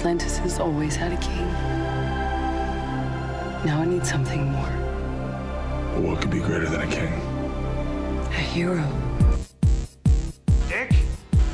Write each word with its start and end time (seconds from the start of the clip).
Atlantis 0.00 0.38
has 0.38 0.58
always 0.58 0.96
had 0.96 1.12
a 1.12 1.16
king. 1.18 1.46
Now 3.66 3.82
I 3.82 3.84
need 3.84 4.06
something 4.06 4.50
more. 4.50 4.72
What 6.00 6.22
could 6.22 6.30
be 6.30 6.40
greater 6.40 6.70
than 6.70 6.80
a 6.80 6.86
king? 6.86 7.12
A 8.30 8.40
hero. 8.40 8.82
Dick, 10.70 10.94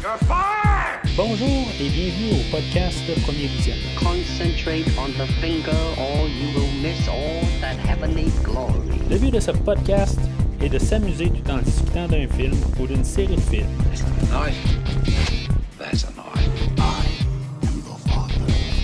you're 0.00 0.16
fired! 0.28 1.00
Bonjour 1.16 1.66
et 1.80 1.90
bienvenue 1.90 2.38
au 2.38 2.56
podcast 2.56 3.02
Premier 3.24 3.48
Vision. 3.48 3.74
Concentrate 3.98 4.86
on 4.96 5.10
the 5.18 5.26
finger, 5.40 5.76
or 5.98 6.28
you 6.28 6.54
will 6.54 6.70
miss 6.80 7.08
all 7.08 7.42
that 7.60 7.74
heavenly 7.74 8.30
glory. 8.44 9.00
Le 9.10 9.18
but 9.18 9.32
de 9.32 9.40
ce 9.40 9.50
podcast 9.50 10.20
est 10.60 10.68
de 10.68 10.78
s'amuser 10.78 11.30
tout 11.30 11.50
en 11.50 11.58
discutant 11.58 12.06
d'un 12.06 12.28
film 12.28 12.56
ou 12.78 12.86
d'une 12.86 13.02
série 13.02 13.34
de 13.34 13.40
films. 13.40 13.66
That's 14.30 15.35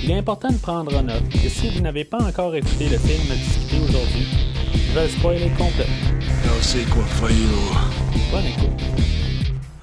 Il 0.05 0.11
est 0.11 0.19
important 0.19 0.51
de 0.51 0.59
prendre 0.59 0.97
en 0.97 1.05
note 1.05 1.29
que 1.29 1.49
si 1.49 1.69
vous 1.69 1.81
n'avez 1.81 2.05
pas 2.05 2.21
encore 2.21 2.57
écouté 2.57 2.89
le 2.89 2.99
film 2.99 3.31
à 3.31 3.37
discuter 3.37 3.81
aujourd'hui, 3.85 4.27
je 4.75 4.93
vais 4.95 5.05
le 5.05 5.09
spoiler 5.09 5.49
complètement. 5.51 6.19
No 6.45 6.61
sequel 6.61 7.05
for 7.05 7.31
you. 7.31 7.47
Bonne 8.33 8.47
écoute. 8.47 8.83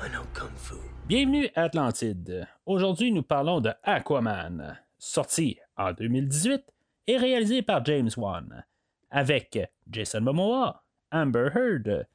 I 0.04 0.10
know 0.10 0.24
kung 0.34 0.52
fu. 0.58 0.76
Bienvenue 1.08 1.48
à 1.56 1.64
Atlantide. 1.64 2.46
Aujourd'hui, 2.66 3.14
nous 3.14 3.24
parlons 3.24 3.62
de 3.62 3.72
Aquaman, 3.82 4.78
sorti 4.98 5.58
en 5.78 5.94
2018 5.94 6.64
et 7.08 7.16
réalisé 7.16 7.62
par 7.62 7.86
James 7.86 8.12
Wan, 8.18 8.66
avec 9.12 9.58
Jason 9.90 10.20
Momoa, 10.20 10.84
Amber 11.14 11.48
Heard, 11.56 12.08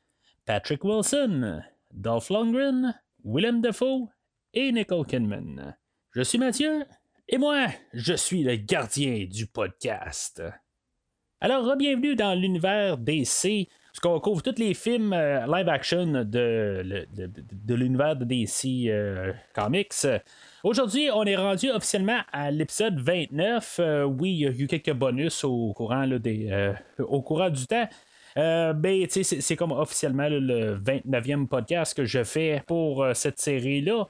Patrick 0.44 0.84
Wilson, 0.84 1.62
Dolph 1.90 2.28
Lundgren, 2.28 3.00
Willem 3.24 3.62
Dafoe 3.62 4.10
et 4.52 4.72
Nicole 4.72 5.06
Kidman. 5.06 5.74
Je 6.10 6.20
suis 6.20 6.36
Mathieu 6.38 6.84
et 7.28 7.38
moi, 7.38 7.66
je 7.92 8.14
suis 8.14 8.42
le 8.42 8.56
gardien 8.56 9.26
du 9.30 9.46
podcast. 9.46 10.42
Alors, 11.40 11.76
bienvenue 11.76 12.14
dans 12.16 12.34
l'univers 12.34 12.98
DC, 12.98 13.68
parce 13.94 14.00
qu'on 14.02 14.20
couvre 14.20 14.42
tous 14.42 14.58
les 14.58 14.74
films 14.74 15.12
euh, 15.12 15.46
live 15.46 15.68
action 15.68 16.24
de, 16.24 17.06
l'univers 17.68 18.16
de 18.16 18.24
DC 18.24 18.88
euh, 18.88 19.32
Comics. 19.54 20.06
Aujourd'hui, 20.62 21.10
on 21.14 21.24
est 21.24 21.36
rendu 21.36 21.70
officiellement 21.70 22.20
à 22.32 22.50
l'épisode 22.50 22.98
29. 22.98 23.76
Euh, 23.78 24.04
oui, 24.04 24.32
il 24.32 24.40
y 24.40 24.46
a 24.46 24.50
eu 24.50 24.66
quelques 24.66 24.92
bonus 24.92 25.44
au 25.44 25.72
courant, 25.74 26.06
du 26.06 27.66
temps. 27.66 27.88
Euh, 28.36 28.72
ben, 28.72 29.06
c'est, 29.08 29.56
comme 29.56 29.72
officiellement 29.72 30.28
le 30.28 30.78
29e 30.78 31.46
podcast 31.46 31.96
que 31.96 32.04
je 32.04 32.24
fais 32.24 32.62
pour 32.66 33.06
cette 33.14 33.38
série-là. 33.38 34.08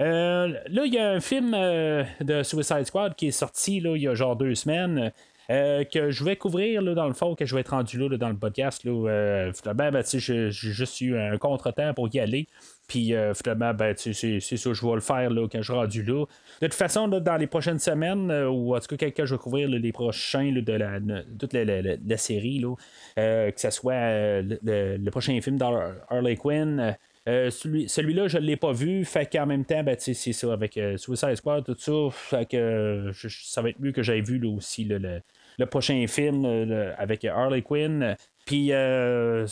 Euh, 0.00 0.48
là, 0.68 0.82
il 0.84 0.92
y 0.94 0.98
a 0.98 1.10
un 1.10 1.20
film 1.20 1.52
euh, 1.54 2.04
de 2.20 2.42
Suicide 2.42 2.84
Squad 2.84 3.14
qui 3.14 3.28
est 3.28 3.30
sorti 3.30 3.80
là, 3.80 3.96
il 3.96 4.02
y 4.02 4.08
a 4.08 4.14
genre 4.14 4.36
deux 4.36 4.54
semaines. 4.54 5.10
euh, 5.48 5.84
que 5.84 6.10
je 6.10 6.24
vais 6.24 6.34
couvrir 6.34 6.82
là, 6.82 6.94
dans 6.94 7.06
le 7.06 7.14
fond, 7.14 7.36
que 7.36 7.46
je 7.46 7.54
vais 7.54 7.60
être 7.60 7.68
rendu 7.70 7.98
là, 7.98 8.16
dans 8.18 8.28
le 8.28 8.36
podcast. 8.36 8.82
Là, 8.84 9.52
ben, 9.74 10.02
j'ai 10.04 10.50
juste 10.50 11.00
eu 11.00 11.16
un 11.16 11.38
contretemps 11.38 11.94
pour 11.94 12.12
y 12.12 12.18
aller. 12.18 12.48
Puis 12.88 13.14
euh, 13.14 13.32
finalement, 13.32 13.72
ben, 13.72 13.94
c'est 13.96 14.12
ça, 14.40 14.72
je 14.72 14.84
vais 14.86 14.94
le 14.94 15.00
faire 15.00 15.30
là, 15.30 15.46
quand 15.50 15.58
je 15.58 15.62
suis 15.62 15.72
rendu 15.72 16.02
là. 16.02 16.24
De 16.60 16.66
toute 16.66 16.74
façon, 16.74 17.06
là, 17.06 17.20
dans 17.20 17.36
les 17.36 17.46
prochaines 17.46 17.78
semaines, 17.78 18.30
ou 18.32 18.74
en 18.74 18.80
tout 18.80 18.96
cas, 18.96 19.06
quand 19.10 19.24
je 19.24 19.34
vais 19.36 19.38
couvrir 19.40 19.68
les 19.68 19.92
prochains 19.92 20.50
de 20.52 20.72
la, 20.72 20.98
toute 21.38 21.52
la, 21.52 21.64
la- 21.64 21.80
la- 21.82 22.16
série, 22.16 22.58
là, 22.58 22.74
que 23.16 23.60
ce 23.60 23.70
soit 23.70 24.42
le, 24.42 24.58
le- 24.96 25.10
prochain 25.12 25.40
film 25.40 25.58
dans 25.58 25.80
Harley 26.10 26.34
Quinn. 26.36 26.96
Euh, 27.28 27.50
celui, 27.50 27.88
celui-là, 27.88 28.28
je 28.28 28.38
ne 28.38 28.44
l'ai 28.44 28.56
pas 28.56 28.72
vu. 28.72 29.04
Fait 29.04 29.26
qu'en 29.26 29.46
même 29.46 29.64
temps, 29.64 29.82
ben, 29.82 29.96
c'est 29.98 30.14
ça, 30.14 30.52
avec 30.52 30.76
euh, 30.76 30.96
Suicide 30.96 31.34
Squad, 31.34 31.64
tout 31.64 31.76
ça. 31.76 31.92
Fait 32.12 32.46
que 32.46 32.56
euh, 32.56 33.12
ça 33.12 33.62
va 33.62 33.70
être 33.70 33.80
mieux 33.80 33.92
que 33.92 34.02
j'aille 34.02 34.20
vu 34.20 34.38
là, 34.38 34.48
aussi 34.48 34.84
le, 34.84 35.20
le 35.58 35.66
prochain 35.66 36.04
film 36.06 36.44
euh, 36.44 36.92
avec 36.98 37.24
Harley 37.24 37.62
Quinn. 37.62 38.14
Puis 38.44 38.56
il 38.56 38.64
y 38.66 38.72
a 38.72 39.44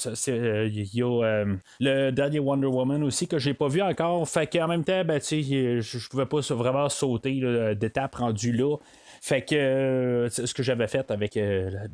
le 1.80 2.10
dernier 2.10 2.38
Wonder 2.38 2.68
Woman 2.68 3.02
aussi 3.02 3.26
que 3.26 3.38
j'ai 3.40 3.54
pas 3.54 3.66
vu 3.66 3.82
encore. 3.82 4.28
Fait 4.28 4.46
qu'en 4.46 4.68
même 4.68 4.84
temps, 4.84 5.04
ben, 5.04 5.20
je, 5.20 5.80
je 5.80 6.08
pouvais 6.08 6.26
pas 6.26 6.38
vraiment 6.50 6.88
sauter 6.88 7.74
d'étape 7.74 8.14
rendue 8.14 8.52
là. 8.52 8.76
Fait 9.20 9.42
que 9.42 10.28
ce 10.30 10.54
que 10.54 10.62
j'avais 10.62 10.86
fait 10.86 11.10
avec 11.10 11.36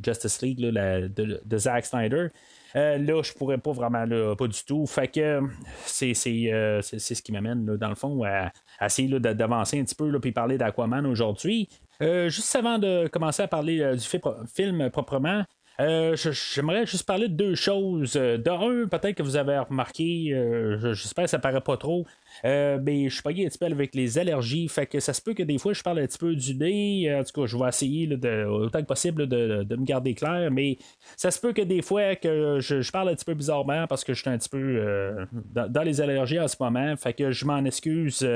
Justice 0.05 0.43
League 0.43 0.61
de 0.61 1.59
Zack 1.59 1.87
Snyder. 1.87 2.27
Euh, 2.77 2.99
là, 2.99 3.23
je 3.23 3.33
pourrais 3.33 3.59
pas 3.59 3.73
vraiment, 3.73 4.05
là, 4.05 4.35
pas 4.37 4.47
du 4.47 4.65
tout. 4.65 4.87
Fait 4.87 5.09
que 5.09 5.41
c'est, 5.85 6.15
c'est, 6.15 6.53
euh, 6.53 6.81
c'est, 6.83 6.99
ce 7.01 7.23
qui 7.23 7.33
m'amène, 7.33 7.67
là, 7.67 7.77
dans 7.77 7.89
le 7.89 7.95
fond, 7.95 8.23
à, 8.25 8.53
essayer 8.85 9.09
là, 9.09 9.19
d'avancer 9.35 9.81
un 9.81 9.85
petit 9.85 9.95
peu, 9.95 10.19
puis 10.21 10.33
parler 10.33 10.59
d'Aquaman 10.59 11.07
aujourd'hui. 11.07 11.69
Euh, 12.03 12.29
juste 12.29 12.55
avant 12.57 12.79
de 12.79 13.09
commencer 13.09 13.43
à 13.43 13.49
parler 13.49 13.79
du 13.95 14.01
fi- 14.01 14.21
film 14.55 14.89
proprement, 14.91 15.45
euh, 15.81 16.17
J'aimerais 16.55 16.87
juste 16.87 17.07
parler 17.07 17.29
de 17.29 17.35
deux 17.35 17.55
choses. 17.55 18.15
Euh, 18.17 18.37
De 18.39 18.51
un, 18.51 18.87
peut-être 18.89 19.17
que 19.17 19.23
vous 19.23 19.37
avez 19.37 19.59
remarqué, 19.59 20.33
euh, 20.33 20.79
je- 20.79 20.93
j'espère 20.93 21.25
que 21.25 21.31
ça 21.31 21.39
paraît 21.39 21.61
pas 21.61 21.77
trop, 21.77 22.07
euh, 22.45 22.79
mais 22.83 23.09
je 23.09 23.15
suis 23.15 23.23
pas 23.23 23.31
un 23.31 23.35
petit 23.49 23.59
peu 23.59 23.67
avec 23.67 23.95
les 23.95 24.19
allergies, 24.19 24.69
fait 24.69 24.87
que 24.87 25.01
ça 25.01 25.13
se 25.13 25.23
peut 25.23 25.35
que 25.35 25.43
des 25.43 25.59
fois 25.59 25.73
je 25.73 25.83
parle 25.83 26.01
un 26.01 26.07
petit 26.07 26.19
peu 26.19 26.35
du 26.35 26.55
nez. 26.55 27.15
En 27.15 27.25
tout 27.25 27.41
cas, 27.41 27.47
je 27.47 27.57
vais 27.57 27.69
essayer 27.69 28.09
autant 28.47 28.81
que 28.81 28.87
possible 28.87 29.27
de, 29.27 29.63
de 29.65 29.77
me 29.77 29.85
garder 29.85 30.15
clair, 30.15 30.51
mais 30.51 30.79
ça 31.17 31.31
se 31.31 31.41
peut 31.41 31.53
que 31.53 31.63
des 31.63 31.83
fois 31.83 32.15
que 32.17 32.59
je, 32.61 32.91
parle 32.91 33.09
un 33.11 33.15
petit 33.15 33.25
peu 33.25 33.35
bizarrement 33.35 33.87
parce 33.87 34.05
que 34.05 34.15
je 34.15 34.21
suis 34.21 34.31
un 34.31 34.39
petit 34.39 34.49
peu 34.49 35.27
dans, 35.55 35.83
les 35.83 36.01
allergies 36.01 36.41
en 36.41 36.49
ce 36.49 36.57
moment, 36.61 36.97
fait 36.97 37.13
que 37.15 37.31
je 37.31 37.45
m'en 37.45 37.65
excuse. 37.65 38.27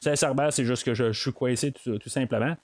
sincèrement, 0.00 0.50
c'est 0.50 0.64
juste 0.64 0.84
que 0.84 0.94
je, 0.94 1.12
je 1.12 1.20
suis 1.20 1.32
coincé 1.32 1.72
tout 1.72 2.08
simplement. 2.08 2.54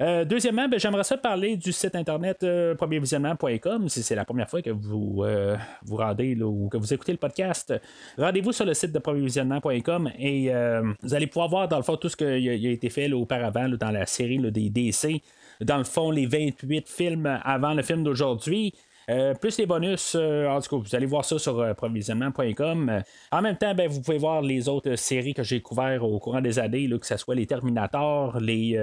Euh, 0.00 0.24
deuxièmement, 0.24 0.68
ben, 0.68 0.78
j'aimerais 0.78 1.02
ça 1.02 1.16
parler 1.16 1.56
du 1.56 1.72
site 1.72 1.96
internet 1.96 2.42
euh, 2.44 2.74
premiervisionnement.com. 2.76 3.88
Si 3.88 4.02
c'est 4.02 4.14
la 4.14 4.24
première 4.24 4.48
fois 4.48 4.62
que 4.62 4.70
vous 4.70 5.24
euh, 5.24 5.56
vous 5.84 5.96
rendez 5.96 6.40
ou 6.40 6.68
que 6.68 6.76
vous 6.76 6.94
écoutez 6.94 7.12
le 7.12 7.18
podcast, 7.18 7.74
rendez-vous 8.16 8.52
sur 8.52 8.64
le 8.64 8.74
site 8.74 8.92
de 8.92 8.98
premiervisionnement.com 9.00 10.10
et 10.18 10.54
euh, 10.54 10.92
vous 11.02 11.14
allez 11.14 11.26
pouvoir 11.26 11.48
voir 11.48 11.68
dans 11.68 11.78
le 11.78 11.82
fond 11.82 11.96
tout 11.96 12.08
ce 12.08 12.16
qui 12.16 12.24
a, 12.24 12.36
été 12.36 12.90
fait 12.90 13.12
auparavant 13.12 13.68
dans 13.68 13.90
la 13.90 14.06
série 14.06 14.38
des 14.52 14.70
DC. 14.70 15.20
Dans 15.60 15.78
le 15.78 15.84
fond, 15.84 16.12
les 16.12 16.26
28 16.26 16.88
films 16.88 17.40
avant 17.42 17.74
le 17.74 17.82
film 17.82 18.04
d'aujourd'hui. 18.04 18.74
Euh, 19.10 19.32
plus 19.34 19.56
les 19.56 19.64
bonus, 19.64 20.14
euh, 20.14 20.46
en 20.48 20.60
tout 20.60 20.68
cas, 20.68 20.82
vous 20.86 20.94
allez 20.94 21.06
voir 21.06 21.24
ça 21.24 21.38
sur 21.38 21.58
euh, 21.60 21.72
provisionnement.com. 21.72 23.02
En 23.32 23.42
même 23.42 23.56
temps, 23.56 23.74
ben, 23.74 23.88
vous 23.88 24.02
pouvez 24.02 24.18
voir 24.18 24.42
les 24.42 24.68
autres 24.68 24.96
séries 24.96 25.32
que 25.32 25.42
j'ai 25.42 25.62
couvertes 25.62 26.02
au 26.02 26.18
courant 26.18 26.42
des 26.42 26.58
années, 26.58 26.88
que 26.98 27.06
ce 27.06 27.16
soit 27.16 27.34
les 27.34 27.46
Terminator, 27.46 28.38
les, 28.38 28.78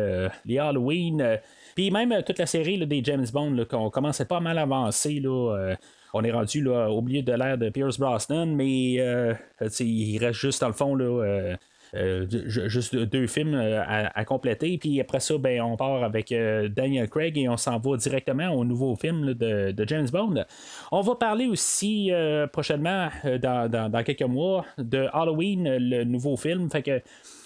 les 0.46 0.58
Halloween, 0.58 1.40
puis 1.76 1.92
même 1.92 2.24
toute 2.26 2.40
la 2.40 2.46
série 2.46 2.84
des 2.86 3.04
James 3.04 3.26
Bond, 3.32 3.66
qu'on 3.70 3.90
commence 3.90 4.20
à 4.22 4.26
pas 4.26 4.40
mal 4.40 4.58
avancer. 4.58 5.20
Là, 5.20 5.76
on 6.14 6.24
est 6.24 6.32
rendu 6.32 6.64
là, 6.64 6.90
au 6.90 7.02
milieu 7.02 7.22
de 7.22 7.34
l'ère 7.34 7.58
de 7.58 7.70
Pierce 7.70 8.00
Brosnan, 8.00 8.48
mais 8.48 8.94
il 9.80 10.18
reste 10.20 10.40
juste 10.40 10.62
dans 10.62 10.68
le 10.68 10.74
fond 10.74 10.96
euh, 11.96 12.26
ju- 12.30 12.70
juste 12.70 12.96
deux 12.96 13.28
films 13.28 13.54
euh, 13.54 13.84
à, 13.86 14.26
compléter. 14.26 14.78
Puis 14.78 15.00
après 15.00 15.20
ça, 15.20 15.38
ben, 15.38 15.62
on 15.62 15.78
part 15.78 16.04
avec 16.04 16.32
euh, 16.32 16.68
Daniel 16.68 17.10
Craig 17.10 17.38
et 17.38 17.48
on 17.48 17.58
s'en 17.58 17.80
va 17.80 17.98
directement 17.98 18.50
au 18.50 18.66
nouveau 18.66 18.96
film 18.96 19.34
de, 19.34 19.86
James 19.88 20.08
Bond. 20.12 20.46
On 20.92 21.02
va 21.02 21.16
parler 21.16 21.46
aussi 21.46 22.12
prochainement, 22.52 23.10
dans, 23.24 24.04
quelques 24.04 24.24
mois, 24.24 24.66
de 24.78 25.08
Halloween, 25.14 25.78
le 25.78 26.04
nouveau 26.04 26.38
film. 26.38 26.70
Fait 26.72 26.82
que 26.82 27.02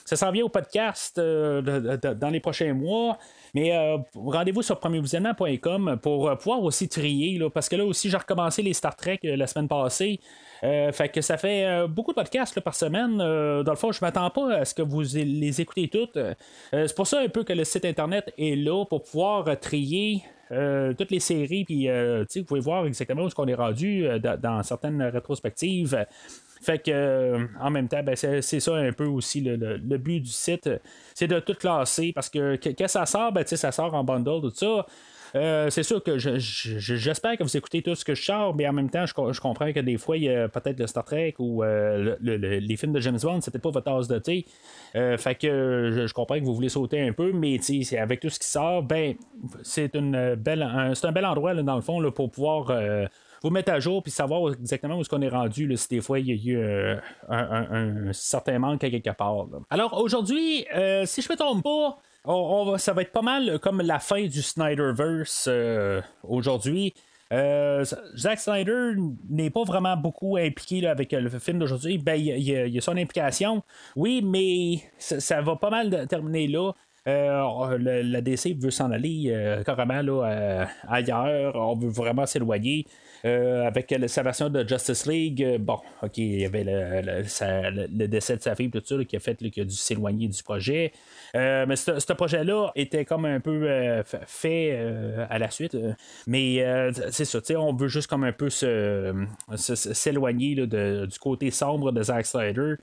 ça 0.05 0.15
s'en 0.15 0.31
vient 0.31 0.45
au 0.45 0.49
podcast 0.49 1.19
dans 1.19 2.29
les 2.31 2.39
prochains 2.39 2.73
mois. 2.73 3.17
Mais 3.53 3.77
rendez-vous 4.15 4.61
sur 4.61 4.79
premiervisionnement.com 4.79 5.99
pour 6.01 6.37
pouvoir 6.37 6.63
aussi 6.63 6.87
trier, 6.87 7.37
là, 7.37 7.49
parce 7.49 7.67
que 7.67 7.75
là 7.75 7.85
aussi, 7.85 8.09
j'ai 8.09 8.17
recommencé 8.17 8.61
les 8.61 8.73
Star 8.73 8.95
Trek 8.95 9.19
la 9.23 9.47
semaine 9.47 9.67
passée. 9.67 10.19
Euh, 10.63 10.91
fait 10.91 11.09
que 11.09 11.21
ça 11.21 11.37
fait 11.37 11.65
euh, 11.65 11.87
beaucoup 11.87 12.11
de 12.11 12.15
podcasts 12.15 12.59
par 12.59 12.75
semaine. 12.75 13.19
Euh, 13.21 13.63
dans 13.63 13.71
le 13.71 13.77
fond, 13.77 13.91
je 13.91 13.99
m'attends 14.01 14.29
pas 14.29 14.55
à 14.55 14.65
ce 14.65 14.73
que 14.73 14.81
vous 14.81 15.01
les 15.01 15.61
écoutez 15.61 15.87
toutes. 15.87 16.17
C'est 16.71 16.95
pour 16.95 17.07
ça 17.07 17.19
un 17.19 17.29
peu 17.29 17.43
que 17.43 17.53
le 17.53 17.63
site 17.63 17.85
internet 17.85 18.33
est 18.37 18.55
là 18.55 18.85
pour 18.85 19.03
pouvoir 19.03 19.59
trier 19.59 20.23
toutes 20.49 21.11
les 21.11 21.19
séries. 21.19 21.63
Puis, 21.63 21.87
vous 21.87 22.43
pouvez 22.43 22.59
voir 22.59 22.85
exactement 22.85 23.23
où 23.23 23.27
est-ce 23.27 23.35
qu'on 23.35 23.47
est 23.47 23.55
rendu 23.55 24.05
dans, 24.19 24.63
certaines 24.63 25.01
rétrospectives. 25.01 26.05
Fait 26.61 26.79
que 26.79 27.47
en 27.61 27.69
même 27.69 27.87
temps, 27.87 28.03
ben, 28.03 28.15
c'est, 28.15 28.41
ça 28.41 28.75
un 28.75 28.91
peu 28.91 29.05
aussi 29.05 29.41
le, 29.41 29.77
but 29.97 30.19
du 30.19 30.29
site, 30.29 30.69
c'est 31.13 31.27
de 31.27 31.39
tout 31.39 31.53
classer 31.53 32.11
parce 32.13 32.29
que 32.29 32.59
quand 32.61 32.87
ça 32.87 33.05
sort, 33.05 33.31
ben, 33.31 33.45
ça 33.45 33.71
sort 33.71 33.93
en 33.93 34.03
bundle, 34.03 34.41
tout 34.41 34.53
ça. 34.53 34.85
Euh, 35.35 35.69
c'est 35.69 35.83
sûr 35.83 36.03
que 36.03 36.17
je- 36.17 36.37
je- 36.39 36.77
j'espère 36.95 37.37
que 37.37 37.43
vous 37.43 37.57
écoutez 37.57 37.81
tout 37.81 37.95
ce 37.95 38.03
que 38.03 38.15
je 38.15 38.23
sors, 38.23 38.55
mais 38.55 38.67
en 38.67 38.73
même 38.73 38.89
temps, 38.89 39.05
je, 39.05 39.13
co- 39.13 39.31
je 39.31 39.39
comprends 39.39 39.71
que 39.71 39.79
des 39.79 39.97
fois, 39.97 40.17
il 40.17 40.23
y 40.23 40.29
a 40.29 40.47
peut-être 40.49 40.79
le 40.79 40.87
Star 40.87 41.03
Trek 41.05 41.35
ou 41.39 41.63
euh, 41.63 42.15
le- 42.19 42.37
le- 42.37 42.59
les 42.59 42.77
films 42.77 42.93
de 42.93 42.99
James 42.99 43.19
Bond, 43.21 43.39
peut-être 43.39 43.61
pas 43.61 43.69
votre 43.69 43.85
tasse 43.85 44.07
de 44.07 44.19
thé. 44.19 44.45
Euh, 44.95 45.17
fait 45.17 45.35
que 45.35 46.05
je, 46.07 46.13
comprends 46.13 46.39
que 46.39 46.43
vous 46.43 46.55
voulez 46.55 46.69
sauter 46.69 46.99
un 47.01 47.13
peu, 47.13 47.31
mais 47.31 47.59
avec 47.97 48.19
tout 48.19 48.29
ce 48.29 48.39
qui 48.39 48.47
sort, 48.47 48.83
ben, 48.83 49.15
c'est 49.63 49.95
un, 49.95 50.35
bel 50.35 51.25
endroit 51.25 51.53
là, 51.53 51.61
dans 51.63 51.75
le 51.75 51.81
fond 51.81 51.99
là, 51.99 52.11
pour 52.11 52.31
pouvoir 52.31 52.71
vous 53.41 53.49
mettre 53.51 53.71
à 53.71 53.79
jour 53.79 54.03
puis 54.03 54.11
savoir 54.11 54.51
exactement 54.53 54.97
où 54.97 55.01
est-ce 55.01 55.09
qu'on 55.09 55.21
est 55.21 55.29
rendu 55.29 55.71
si 55.77 55.87
des 55.87 56.01
fois 56.01 56.19
il 56.19 56.27
y 56.27 56.31
a 56.31 56.53
eu 56.53 56.99
un, 57.29 58.11
certain 58.11 58.59
manque 58.59 58.83
à 58.83 58.89
quelque 58.89 59.11
part. 59.11 59.45
Alors 59.69 60.01
aujourd'hui, 60.01 60.65
si 61.05 61.21
je 61.21 61.31
me 61.31 61.35
trompe 61.37 61.63
pas, 61.63 61.97
on, 62.25 62.71
va, 62.71 62.77
ça 62.77 62.93
va 62.93 63.01
être 63.01 63.11
pas 63.11 63.21
mal 63.21 63.59
comme 63.59 63.81
la 63.81 63.99
fin 63.99 64.25
du 64.25 64.41
Snyderverse 64.41 65.45
euh, 65.47 66.01
aujourd'hui. 66.23 66.93
Euh, 67.31 67.85
Zack 68.17 68.39
Snyder 68.39 68.93
n'est 69.29 69.51
pas 69.51 69.63
vraiment 69.63 69.95
beaucoup 69.95 70.37
impliqué 70.37 70.87
avec 70.87 71.13
euh, 71.13 71.19
le 71.21 71.29
film 71.29 71.59
d'aujourd'hui. 71.59 71.97
Ben, 71.99 72.15
il 72.15 72.39
y, 72.41 72.77
a- 72.77 72.81
son 72.81 72.97
implication, 72.97 73.63
oui, 73.95 74.21
mais 74.25 74.81
ça, 74.97 75.41
va 75.41 75.55
pas 75.55 75.69
mal 75.69 76.07
terminer 76.07 76.47
là. 76.47 76.71
Euh, 77.07 77.77
la 78.03 78.21
DC 78.21 78.55
veut 78.59 78.71
s'en 78.71 78.91
aller 78.91 79.25
euh, 79.27 79.63
carrément 79.63 80.01
là, 80.01 80.23
euh, 80.25 80.65
ailleurs. 80.87 81.55
On 81.55 81.75
veut 81.75 81.89
vraiment 81.89 82.25
s'éloigner. 82.25 82.85
Euh, 83.25 83.65
avec 83.67 83.93
sa 84.07 84.23
version 84.23 84.49
de 84.49 84.65
Justice 84.67 85.05
League, 85.05 85.43
euh, 85.43 85.57
bon, 85.57 85.79
ok, 86.01 86.17
il 86.17 86.39
y 86.41 86.45
avait 86.45 86.63
le, 86.63 88.07
décès 88.07 88.37
de 88.37 88.41
sa 88.41 88.55
fille, 88.55 88.69
tout 88.71 88.81
ça, 88.83 88.95
qui 89.03 89.15
a 89.15 89.19
fait 89.19 89.41
là, 89.41 89.49
dû 89.49 89.75
s'éloigner 89.75 90.27
du 90.27 90.41
projet. 90.43 90.91
Euh, 91.35 91.65
mais 91.67 91.75
ce 91.75 92.13
projet-là 92.13 92.71
était 92.75 93.05
comme 93.05 93.25
un 93.25 93.39
peu 93.39 93.67
fa- 94.05 94.21
fait 94.25 94.79
à 95.29 95.37
la 95.39 95.49
suite. 95.51 95.77
mais 96.27 96.63
c'est 97.11 97.25
ça, 97.25 97.39
on 97.57 97.73
veut 97.73 97.87
juste 97.87 98.07
comme 98.07 98.23
un 98.23 98.31
peu 98.31 98.49
se- 98.49 99.13
se- 99.55 99.75
se- 99.75 99.93
s'éloigner 99.93 100.55
de- 100.55 101.05
du 101.05 101.19
côté 101.19 101.51
sombre 101.51 101.91
de 101.91 102.01
Zack 102.03 102.25
Snyder. 102.25 102.75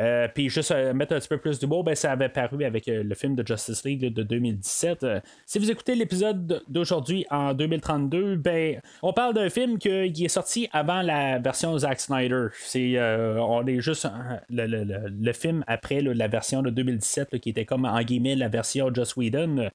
Euh, 0.00 0.28
Puis 0.34 0.48
juste 0.50 0.70
euh, 0.72 0.92
mettre 0.92 1.14
un 1.14 1.18
petit 1.18 1.28
peu 1.28 1.38
plus 1.38 1.58
d'humour, 1.58 1.84
ben, 1.84 1.94
ça 1.94 2.12
avait 2.12 2.28
paru 2.28 2.64
avec 2.64 2.86
euh, 2.88 3.02
le 3.02 3.14
film 3.14 3.34
de 3.34 3.46
Justice 3.46 3.84
League 3.84 4.12
de 4.12 4.22
2017. 4.22 5.02
Euh, 5.04 5.20
si 5.46 5.58
vous 5.58 5.70
écoutez 5.70 5.94
l'épisode 5.94 6.62
d'aujourd'hui 6.68 7.26
en 7.30 7.54
2032, 7.54 8.36
ben, 8.36 8.80
on 9.02 9.12
parle 9.12 9.34
d'un 9.34 9.48
film 9.48 9.78
qui 9.78 9.88
est 10.24 10.28
sorti 10.28 10.68
avant 10.72 11.02
la 11.02 11.38
version 11.38 11.76
Zack 11.78 12.00
Snyder. 12.00 12.46
C'est, 12.52 12.96
on 13.00 13.66
est 13.66 13.80
juste 13.80 14.06
le, 14.50 14.66
le- 14.66 14.84
le- 14.84 15.08
le 15.08 15.32
film 15.32 15.64
après 15.66 16.00
la 16.00 16.28
version 16.28 16.62
de 16.62 16.70
2017 16.70 17.32
là, 17.32 17.38
qui 17.38 17.50
était 17.50 17.64
comme 17.64 17.84
en 17.84 18.00
guillemets 18.02 18.36
la 18.36 18.48
version 18.48 18.92
Joss 18.92 19.16
Whedon. 19.16 19.70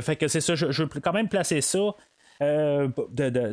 Fait 0.00 0.16
que 0.16 0.28
c'est 0.28 0.40
ça, 0.40 0.54
je 0.54 0.82
veux 0.82 0.88
quand 1.00 1.12
même 1.12 1.28
placer 1.28 1.60
ça. 1.60 1.94
Euh, 2.42 2.88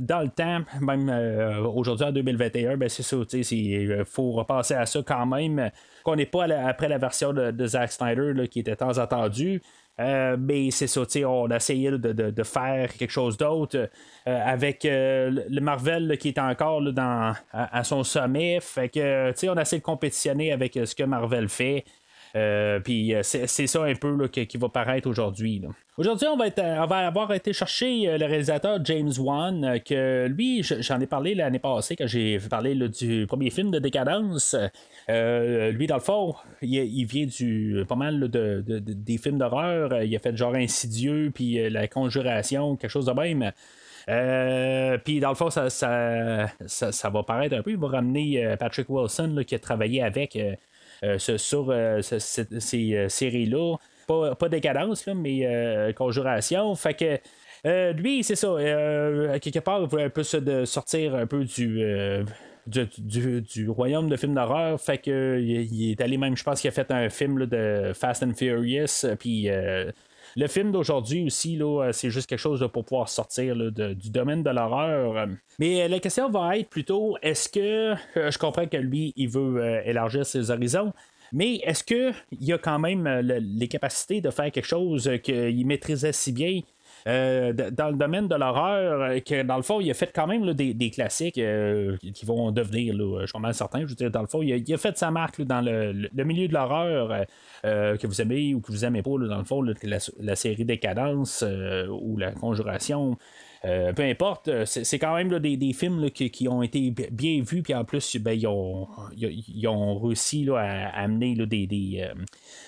dans 0.01 0.21
le 0.21 0.29
temps, 0.29 0.61
même 0.79 1.09
euh, 1.09 1.61
aujourd'hui 1.63 2.05
en 2.05 2.11
2021, 2.11 2.77
ben 2.77 2.87
c'est 2.87 3.03
ça, 3.03 3.17
il 3.33 4.03
faut 4.05 4.31
repasser 4.31 4.75
à 4.75 4.85
ça 4.85 5.01
quand 5.05 5.25
même, 5.25 5.71
qu'on 6.03 6.15
n'est 6.15 6.25
pas 6.25 6.45
après 6.45 6.87
la 6.87 6.97
version 6.97 7.33
de, 7.33 7.67
Zack 7.67 7.91
Snyder 7.91 8.47
qui 8.47 8.59
était 8.59 8.77
tant 8.77 8.97
attendu. 8.97 9.61
Euh, 9.99 10.37
mais 10.39 10.69
c'est 10.69 10.85
ça, 10.87 11.01
on 11.25 11.49
a 11.49 11.55
essayé 11.55 11.89
de, 11.89 12.43
faire 12.43 12.93
quelque 12.93 13.09
chose 13.09 13.35
d'autre 13.35 13.77
euh, 13.77 13.89
avec 14.45 14.85
euh, 14.85 15.31
le- 15.49 15.61
Marvel 15.61 16.17
qui 16.19 16.29
est 16.29 16.39
encore 16.39 16.81
dans, 16.93 17.33
à, 17.51 17.83
son 17.83 18.03
sommet. 18.03 18.59
Fait 18.61 18.89
que, 18.89 19.33
on 19.49 19.57
a 19.57 19.61
essayé 19.63 19.79
de 19.79 19.85
compétitionner 19.85 20.51
avec 20.51 20.77
euh, 20.77 20.85
ce 20.85 20.93
que 20.93 21.03
Marvel 21.03 21.49
fait. 21.49 21.83
Euh, 22.35 22.79
puis 22.79 23.13
euh, 23.15 23.21
c'est 23.23 23.47
ça 23.67 23.83
un 23.83 23.95
peu 23.95 24.15
là, 24.15 24.27
qui 24.27 24.57
va 24.57 24.69
paraître 24.69 25.07
aujourd'hui. 25.09 25.61
Aujourd'hui, 25.97 26.27
on 26.27 26.37
va, 26.37 26.45
être, 26.47 26.61
on 26.61 26.85
va 26.85 27.07
avoir 27.07 27.33
été 27.33 27.53
chercher 27.53 28.07
euh, 28.07 28.17
le 28.19 28.25
réalisateur 28.25 28.79
James 28.85 29.11
Wan, 29.17 29.65
euh, 29.65 29.79
que 29.79 30.27
lui, 30.27 30.61
je- 30.61 30.81
j'en 30.81 30.99
ai 30.99 31.07
parlé 31.07 31.33
l'année 31.33 31.57
passée 31.57 31.95
quand 31.95 32.05
j'ai 32.05 32.37
parlé 32.49 32.75
du 32.75 33.25
premier 33.27 33.49
film 33.49 33.71
de 33.71 33.79
Décadence. 33.79 34.55
Euh, 35.09 35.71
lui, 35.71 35.87
dans 35.87 35.95
le 35.95 36.01
fond, 36.01 36.35
il, 36.61 37.05
vient 37.05 37.25
du 37.25 37.83
pas 37.87 37.95
mal 37.95 38.19
de, 38.19 38.27
de- 38.27 38.79
de- 38.79 38.93
des 38.93 39.17
films 39.17 39.39
d'horreur. 39.39 39.91
Euh, 39.93 40.03
Il 40.05 40.15
a 40.15 40.19
fait 40.19 40.35
genre 40.37 40.53
Insidieux, 40.53 41.31
puis 41.33 41.59
euh, 41.59 41.69
La 41.71 41.87
Conjuration, 41.87 42.75
quelque 42.75 42.91
chose 42.91 43.05
de 43.07 43.13
même. 43.13 43.51
Euh, 44.09 44.97
puis 45.03 45.19
dans 45.19 45.29
le 45.29 45.35
fond, 45.35 45.49
ça, 45.49 45.69
ça, 45.69 46.47
ça, 46.67 47.09
va 47.09 47.23
paraître 47.23 47.55
un 47.55 47.61
peu. 47.61 47.71
Il 47.71 47.77
va 47.77 47.87
ramener 47.89 48.45
euh, 48.45 48.55
Patrick 48.55 48.87
Wilson 48.89 49.43
qui 49.45 49.55
a 49.55 49.59
travaillé 49.59 50.01
avec 50.01 50.35
euh, 50.35 50.51
euh, 50.51 50.55
sur 51.27 51.69
euh, 51.69 52.01
ce- 52.01 52.19
ce- 52.19 52.59
ces 52.59 52.93
euh, 52.95 53.09
séries-là. 53.09 53.75
Pas, 54.07 54.47
décadence, 54.49 55.05
là, 55.05 55.13
mais 55.13 55.45
euh, 55.45 55.91
conjuration. 55.91 56.73
Fait 56.75 56.93
que 56.93 57.19
euh, 57.65 57.91
lui, 57.91 58.23
c'est 58.23 58.35
ça. 58.35 58.47
euh, 58.47 59.37
quelque 59.39 59.59
part, 59.59 59.81
il 59.81 59.87
voulait 59.87 60.03
un 60.05 60.09
peu 60.09 60.23
se 60.23 60.63
sortir 60.65 61.15
un 61.15 61.27
peu 61.27 61.43
du. 61.43 61.83
euh, 61.83 62.23
du, 62.67 63.41
du- 63.41 63.69
royaume 63.69 64.09
de 64.09 64.15
films 64.17 64.35
d'horreur. 64.35 64.79
Fait 64.79 64.97
que 64.97 65.39
il, 65.41 65.91
est 65.91 66.01
allé 66.01 66.17
même, 66.17 66.35
je 66.35 66.43
pense 66.43 66.59
qu'il 66.61 66.67
a 66.69 66.71
fait 66.71 66.89
un 66.91 67.09
film 67.09 67.45
de 67.45 67.91
Fast 67.93 68.23
and 68.23 68.33
Furious. 68.33 69.05
euh, 69.05 69.15
Puis 69.15 69.49
euh, 69.49 69.91
le 70.37 70.47
film 70.47 70.71
d'aujourd'hui 70.71 71.25
aussi, 71.25 71.59
euh, 71.61 71.91
c'est 71.91 72.09
juste 72.11 72.29
quelque 72.29 72.39
chose 72.39 72.65
pour 72.71 72.85
pouvoir 72.85 73.09
sortir 73.09 73.55
du 73.55 74.09
domaine 74.11 74.43
de 74.43 74.49
l'horreur. 74.51 75.27
Mais 75.59 75.81
euh, 75.81 75.87
la 75.87 75.99
question 75.99 76.29
va 76.29 76.57
être 76.57 76.69
plutôt 76.69 77.17
est-ce 77.23 77.49
que 77.49 77.59
euh, 78.17 78.31
je 78.31 78.37
comprends 78.37 78.67
que 78.67 78.77
lui, 78.77 79.13
il 79.15 79.29
veut 79.29 79.81
élargir 79.85 80.25
ses 80.25 80.51
horizons. 80.51 80.93
Mais 81.33 81.55
est-ce 81.63 81.83
qu'il 81.83 82.53
a 82.53 82.57
quand 82.57 82.79
même 82.79 83.03
le- 83.05 83.39
les 83.39 83.67
capacités 83.67 84.21
de 84.21 84.29
faire 84.29 84.49
quelque 84.51 84.65
chose 84.67 85.11
qu'il 85.23 85.65
maîtrisait 85.67 86.13
si 86.13 86.31
bien? 86.31 86.61
Euh, 87.07 87.53
dans 87.53 87.89
le 87.89 87.95
domaine 87.95 88.27
de 88.27 88.35
l'horreur, 88.35 89.01
euh, 89.01 89.19
que 89.19 89.41
dans 89.43 89.55
le 89.55 89.61
fond, 89.61 89.79
il 89.79 89.89
a 89.89 89.93
fait 89.93 90.11
quand 90.13 90.27
même 90.27 90.53
des, 90.53 90.89
classiques 90.89 91.37
euh, 91.37 91.95
qui 92.13 92.25
vont 92.25 92.51
devenir, 92.51 92.93
je 92.93 93.25
suis 93.25 93.33
pas 93.33 93.39
mal 93.39 93.53
certain, 93.53 93.81
je 93.81 93.85
veux 93.85 93.95
dire, 93.95 94.11
dans 94.11 94.21
le 94.21 94.27
fond, 94.27 94.41
il 94.41 94.53
a, 94.53 94.75
a 94.75 94.77
fait 94.77 94.97
sa 94.97 95.09
marque 95.09 95.41
dans 95.41 95.61
le, 95.61 96.23
milieu 96.25 96.47
de 96.47 96.53
l'horreur, 96.53 97.25
que 97.63 98.07
vous 98.07 98.21
aimez 98.21 98.53
ou 98.53 98.59
que 98.59 98.71
vous 98.71 98.83
aimez 98.83 99.01
pas, 99.01 99.11
dans 99.11 99.37
le 99.37 99.45
fond, 99.45 99.61
la, 99.61 99.97
la 100.19 100.35
série 100.35 100.65
Décadence 100.65 101.45
ou 101.89 102.17
la 102.17 102.31
Conjuration. 102.31 103.17
Euh, 103.65 103.93
peu 103.93 104.03
importe, 104.03 104.47
euh, 104.47 104.65
c'est 104.65 104.99
quand 104.99 105.15
même 105.15 105.31
là, 105.31 105.39
des, 105.39 105.57
des 105.57 105.73
films 105.73 106.01
là, 106.01 106.09
qui, 106.09 106.29
qui 106.29 106.47
ont 106.47 106.61
été 106.61 106.93
bien 107.11 107.41
vus, 107.41 107.63
puis 107.63 107.73
en 107.73 107.83
plus, 107.83 108.17
ben, 108.17 108.33
ils, 108.33 108.47
ont, 108.47 108.87
ils, 109.15 109.67
ont 109.67 109.97
réussi 109.99 110.45
là, 110.45 110.57
à, 110.57 111.03
amener 111.03 111.35
des, 111.35 111.99
euh, 112.01 112.13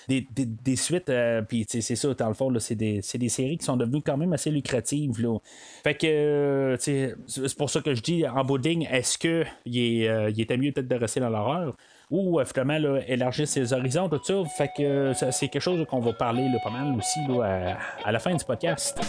des, 0.08 0.26
des- 0.32 0.46
des 0.46 0.76
suites, 0.76 1.12
puis 1.48 1.64
c'est 1.68 1.80
ça, 1.80 2.14
dans 2.14 2.28
le 2.28 2.34
fond, 2.34 2.52
c'est 2.58 2.74
des, 2.74 3.02
séries 3.02 3.58
qui 3.58 3.64
sont 3.64 3.76
devenues 3.76 4.02
quand 4.02 4.16
même 4.16 4.32
assez 4.32 4.50
lucratives. 4.50 5.20
Là. 5.20 5.38
Fait 5.84 5.94
que, 5.94 6.76
c'est 6.78 7.14
pour 7.56 7.70
ça 7.70 7.80
que 7.80 7.94
je 7.94 8.02
dis, 8.02 8.26
en 8.26 8.44
bout 8.44 8.64
est-ce 8.66 9.18
qu'il 9.18 9.78
est, 9.78 10.32
était 10.38 10.56
mieux 10.56 10.72
peut-être 10.72 10.88
de 10.88 10.96
rester 10.96 11.20
dans 11.20 11.30
l'horreur? 11.30 11.76
Ou 12.10 12.40
finalement 12.44 12.78
là, 12.78 13.00
élargir 13.06 13.46
ses 13.46 13.72
horizons, 13.72 14.08
tout 14.08 14.20
ça. 14.22 14.42
Fait 14.58 14.70
que 14.76 15.12
c'est 15.30 15.46
quelque 15.48 15.62
chose 15.62 15.86
qu'on 15.86 16.00
va 16.00 16.12
parler 16.12 16.48
pas 16.64 16.70
mal 16.70 16.96
aussi 16.96 17.20
là, 17.28 17.76
à 18.04 18.10
la 18.10 18.18
fin 18.18 18.34
du 18.34 18.44
podcast. 18.44 19.00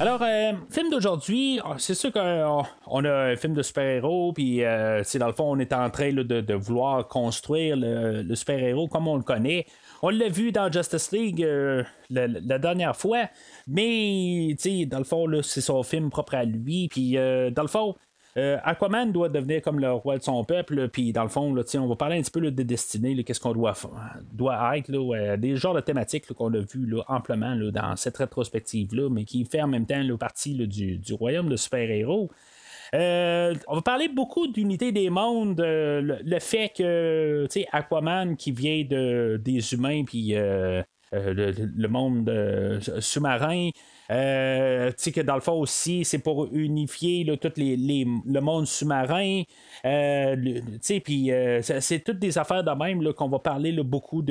Alors, 0.00 0.22
euh, 0.22 0.52
film 0.70 0.90
d'aujourd'hui, 0.90 1.58
ah, 1.64 1.74
c'est 1.78 1.94
sûr 1.94 2.12
qu'on 2.12 2.62
on 2.86 3.04
a 3.04 3.12
un 3.12 3.36
film 3.36 3.54
de 3.54 3.62
super-héros, 3.62 4.32
puis 4.32 4.62
euh, 4.62 5.02
dans 5.18 5.26
le 5.26 5.32
fond, 5.32 5.50
on 5.50 5.58
est 5.58 5.72
en 5.72 5.90
train 5.90 6.12
là, 6.12 6.22
de, 6.22 6.54
vouloir 6.54 7.08
construire 7.08 7.76
le, 7.76 8.32
super-héros 8.36 8.86
comme 8.86 9.08
on 9.08 9.16
le 9.16 9.24
connaît. 9.24 9.66
On 10.02 10.10
l'a 10.10 10.28
vu 10.28 10.52
dans 10.52 10.70
Justice 10.70 11.10
League 11.10 11.42
euh, 11.42 11.82
la, 12.10 12.28
la 12.28 12.60
dernière 12.60 12.94
fois, 12.94 13.24
mais 13.66 14.54
dans 14.86 14.98
le 14.98 15.04
fond, 15.04 15.26
c'est 15.42 15.60
son 15.60 15.82
film 15.82 16.10
propre 16.10 16.36
à 16.36 16.44
lui, 16.44 16.86
puis 16.86 17.18
euh, 17.18 17.50
dans 17.50 17.62
le 17.62 17.68
fond, 17.68 17.96
euh, 18.38 18.56
Aquaman 18.62 19.10
doit 19.10 19.28
devenir 19.28 19.60
comme 19.62 19.80
le 19.80 19.92
roi 19.92 20.16
de 20.16 20.22
son 20.22 20.44
peuple, 20.44 20.88
puis 20.88 21.12
dans 21.12 21.24
le 21.24 21.28
fond, 21.28 21.52
on 21.74 21.86
va 21.86 21.96
parler 21.96 22.18
un 22.18 22.22
petit 22.22 22.30
peu 22.30 22.38
là, 22.40 22.50
de 22.52 22.62
destinée, 22.62 23.14
là, 23.14 23.24
qu'est-ce 23.24 23.40
qu'on 23.40 23.52
doit, 23.52 23.74
doit 24.32 24.78
être, 24.78 25.36
des 25.36 25.56
genres 25.56 25.74
de 25.74 25.80
thématiques 25.80 26.32
qu'on 26.32 26.54
a 26.54 26.58
vu 26.58 26.88
amplement 27.08 27.56
dans 27.56 27.96
cette 27.96 28.16
rétrospective-là, 28.18 29.08
mais 29.10 29.24
qui 29.24 29.44
fait 29.44 29.60
en 29.60 29.66
même 29.66 29.86
temps 29.86 30.00
partie 30.18 30.54
du, 30.54 31.12
royaume 31.14 31.48
de 31.48 31.56
super-héros. 31.56 32.30
Euh, 32.94 33.54
on 33.66 33.74
va 33.74 33.82
parler 33.82 34.08
beaucoup 34.08 34.46
d'unité 34.46 34.92
des 34.92 35.10
mondes, 35.10 35.60
euh, 35.60 36.18
le, 36.24 36.38
fait 36.38 36.72
que 36.74 37.46
Aquaman 37.72 38.36
qui 38.36 38.52
vient 38.52 38.84
de, 38.84 39.38
des 39.42 39.74
humains 39.74 40.04
puis 40.04 40.32
le, 40.32 41.86
monde 41.88 42.80
sous-marin. 43.00 43.70
Euh, 44.10 44.88
tu 44.90 44.94
sais 44.98 45.12
que 45.12 45.20
dans 45.20 45.34
le 45.34 45.40
fond 45.42 45.52
aussi, 45.60 46.04
c'est 46.04 46.18
pour 46.18 46.46
unifier 46.52 47.26
tout 47.40 47.52
les, 47.56 47.76
les- 47.76 48.06
le 48.26 48.40
monde 48.40 48.66
sous-marin. 48.66 49.42
Euh, 49.84 50.36
euh, 51.30 51.60
c'est 51.62 52.00
toutes 52.04 52.18
des 52.18 52.38
affaires 52.38 52.64
de 52.64 52.70
même 52.70 53.12
qu'on 53.12 53.28
va 53.28 53.38
parler 53.38 53.72
beaucoup 53.82 54.22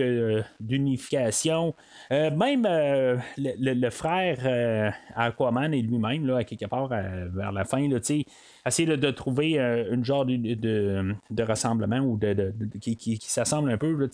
d'unification. 0.60 1.76
Même 2.10 2.64
le, 2.64 3.20
le- 3.38 3.90
frère 3.90 4.94
Aquaman 5.16 5.74
et 5.74 5.82
lui-même, 5.82 6.30
à 6.32 6.44
quelque 6.44 6.66
part 6.66 6.88
vers 6.90 7.52
la 7.52 7.64
fin, 7.66 7.88
tu 7.90 7.98
sais, 8.04 8.26
essayer 8.66 8.98
de 8.98 9.12
trouver 9.12 9.60
euh, 9.60 9.94
une 9.94 10.04
genre 10.04 10.26
de, 10.26 10.36
de, 10.36 11.44
rassemblement 11.44 12.00
ou 12.00 12.18
de, 12.18 12.54
qui, 12.80 12.96
qui, 12.96 13.18
qui 13.18 13.30
s'assemble 13.30 13.72
un 13.72 13.78
peu. 13.78 13.92
là, 13.92 14.08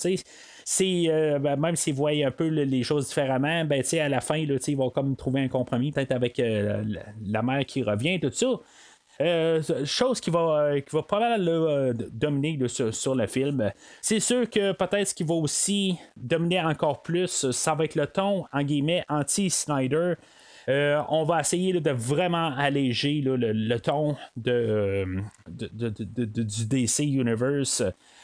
euh, 0.81 1.39
ben, 1.39 1.55
même 1.55 1.75
s'ils 1.75 1.95
voient 1.95 2.11
un 2.11 2.31
peu 2.31 2.47
les 2.47 2.83
choses 2.83 3.07
différemment, 3.07 3.65
ben, 3.65 3.83
à 3.93 4.09
la 4.09 4.21
fin, 4.21 4.45
là, 4.45 4.55
ils 4.67 4.77
vont 4.77 4.89
comme 4.89 5.15
trouver 5.15 5.41
un 5.41 5.47
compromis, 5.47 5.91
peut-être 5.91 6.11
avec 6.11 6.39
euh, 6.39 6.83
la, 7.25 7.41
mère 7.41 7.65
qui 7.65 7.83
revient, 7.83 8.19
tout 8.19 8.31
ça. 8.31 8.59
Euh, 9.21 9.61
chose 9.85 10.19
qui 10.19 10.31
va, 10.31 10.39
euh, 10.39 10.79
qui 10.79 10.95
va 10.95 11.03
pas 11.03 11.19
mal 11.19 11.93
dominer 12.11 12.59
sur, 12.67 12.93
sur 12.93 13.13
le 13.13 13.27
film. 13.27 13.71
C'est 14.01 14.19
sûr 14.19 14.49
que 14.49 14.71
peut-être 14.71 15.09
ce 15.09 15.13
qui 15.13 15.23
va 15.23 15.35
aussi 15.35 15.97
dominer 16.17 16.61
encore 16.61 17.03
plus, 17.03 17.51
ça 17.51 17.75
va 17.75 17.85
être 17.85 17.95
le 17.95 18.07
ton, 18.07 18.45
en 18.51 18.63
guillemets, 18.63 19.03
anti-Snyder. 19.09 20.15
Euh, 20.69 21.01
on 21.09 21.23
va 21.23 21.41
essayer 21.41 21.73
de 21.73 21.91
vraiment 21.91 22.55
alléger 22.55 23.21
le, 23.21 23.77
ton 23.79 24.15
euh, 24.47 25.05
du 25.47 26.65
DC 26.65 26.99
Universe. 26.99 27.83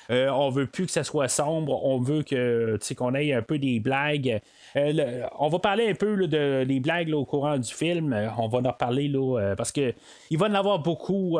Euh, 0.09 0.29
on 0.29 0.49
veut 0.49 0.65
plus 0.65 0.87
que 0.87 0.91
ça 0.91 1.03
soit 1.03 1.27
sombre, 1.27 1.85
on 1.85 1.99
veut 1.99 2.23
que 2.23 2.79
qu'on 2.97 3.13
ait 3.13 3.33
un 3.33 3.43
peu 3.43 3.59
des 3.59 3.79
blagues. 3.79 4.41
Euh, 4.75 5.23
on 5.37 5.49
va 5.49 5.59
parler 5.59 5.89
un 5.89 5.93
peu 5.93 6.15
là, 6.15 6.25
de 6.27 6.63
les 6.67 6.79
blagues 6.79 7.13
au 7.13 7.25
courant 7.25 7.57
du 7.57 7.71
film. 7.71 8.15
On 8.37 8.47
va 8.47 8.59
en 8.59 8.71
reparler 8.71 9.07
là, 9.07 9.53
parce 9.55 9.71
que 9.71 9.93
il 10.31 10.37
va 10.37 10.47
en 10.47 10.55
avoir 10.55 10.79
beaucoup 10.79 11.37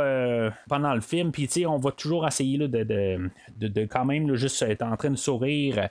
pendant 0.68 0.94
le 0.94 1.01
film. 1.01 1.32
Puis 1.32 1.65
on 1.65 1.77
va 1.77 1.91
toujours 1.91 2.27
essayer 2.27 2.60
de, 2.60 3.29
de, 3.58 3.86
quand 3.86 4.06
même 4.06 4.36
juste 4.36 4.62
être 4.62 4.84
en 4.84 4.96
train 4.98 5.10
de 5.10 5.18
sourire. 5.18 5.89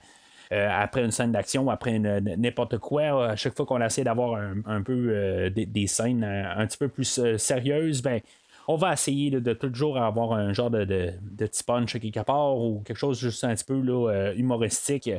Euh, 0.52 0.68
après 0.70 1.04
une 1.04 1.10
scène 1.10 1.32
d'action, 1.32 1.68
après 1.68 1.98
n'importe 1.98 2.78
quoi, 2.78 3.30
à 3.30 3.36
chaque 3.36 3.54
fois 3.54 3.66
qu'on 3.66 3.80
essaie 3.82 4.04
d'avoir 4.04 4.40
un, 4.66 4.82
peu 4.82 5.08
euh, 5.10 5.50
des, 5.50 5.86
scènes 5.86 6.24
euh, 6.24 6.44
un 6.56 6.66
petit 6.66 6.78
peu 6.78 6.88
plus 6.88 7.36
sérieuses, 7.36 8.02
ben 8.02 8.20
on 8.66 8.76
va 8.76 8.92
essayer 8.92 9.30
de 9.30 9.52
toujours 9.54 9.98
avoir 9.98 10.32
un 10.32 10.52
genre 10.52 10.70
de, 10.70 11.12
petit 11.38 11.64
punch 11.64 11.98
quelque 11.98 12.20
part 12.20 12.56
ou 12.56 12.82
quelque 12.84 12.98
chose 12.98 13.18
juste 13.18 13.44
un 13.44 13.54
petit 13.54 13.64
peu 13.64 14.34
humoristique. 14.36 15.10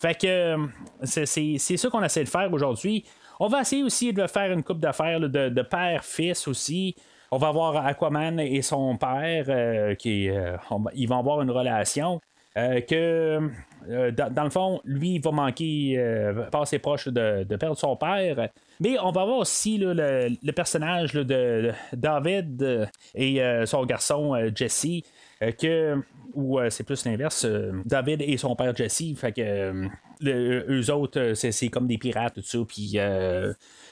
Fait 0.00 0.20
que 0.20 0.56
c'est, 1.04 1.58
ça 1.58 1.88
qu'on 1.88 2.02
essaie 2.02 2.24
de 2.24 2.28
faire 2.28 2.52
aujourd'hui. 2.52 3.04
On 3.38 3.46
va 3.46 3.60
essayer 3.60 3.84
aussi 3.84 4.12
de 4.12 4.26
faire 4.26 4.52
une 4.52 4.64
coupe 4.64 4.80
d'affaires 4.80 5.20
de, 5.20 5.62
père-fils 5.62 6.48
aussi. 6.48 6.96
On 7.30 7.38
va 7.38 7.48
avoir 7.48 7.86
Aquaman 7.86 8.40
et 8.40 8.62
son 8.62 8.96
père 8.96 9.96
qui 9.98 10.28
euh, 10.28 10.56
ils 10.94 11.08
vont 11.08 11.18
avoir 11.18 11.42
une 11.42 11.50
relation. 11.52 12.20
que 12.56 13.50
euh, 13.88 14.10
dans, 14.10 14.44
le 14.44 14.50
fond, 14.50 14.80
lui, 14.84 15.18
va 15.18 15.30
manquer, 15.30 15.94
euh, 15.98 16.48
pas 16.50 16.62
assez 16.62 16.78
proche 16.78 17.08
de, 17.08 17.44
de 17.44 17.56
perdre 17.56 17.76
son 17.76 17.96
père. 17.96 18.48
Mais 18.80 18.98
on 18.98 19.10
va 19.10 19.22
avoir 19.22 19.38
aussi 19.38 19.78
le, 19.78 20.50
personnage 20.52 21.14
là, 21.14 21.24
de 21.24 21.72
David 21.92 22.62
euh, 22.62 22.86
et 23.14 23.42
euh, 23.42 23.66
son 23.66 23.84
garçon 23.84 24.34
Jesse. 24.54 25.02
que 25.40 26.00
ou 26.36 26.60
euh, 26.60 26.70
c'est 26.70 26.84
plus 26.84 27.04
l'inverse 27.04 27.44
euh, 27.44 27.72
David 27.84 28.22
et 28.22 28.36
son 28.36 28.54
père 28.54 28.76
Jesse 28.76 29.14
fait 29.16 29.32
que 29.32 29.88
euh, 30.24 30.64
eux 30.68 30.90
autres 30.92 31.32
c'est, 31.34 31.68
comme 31.68 31.86
des 31.86 31.98
pirates 31.98 32.34
tout 32.34 32.42
ça 32.42 32.58
puis 32.68 32.98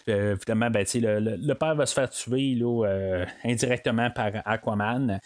finalement 0.06 0.70
ben, 0.70 0.86
le, 0.94 1.52
père 1.54 1.74
va 1.74 1.86
se 1.86 1.94
faire 1.94 2.10
tuer 2.10 2.58
indirectement 3.44 4.10
par 4.10 4.30
Aquaman 4.44 5.18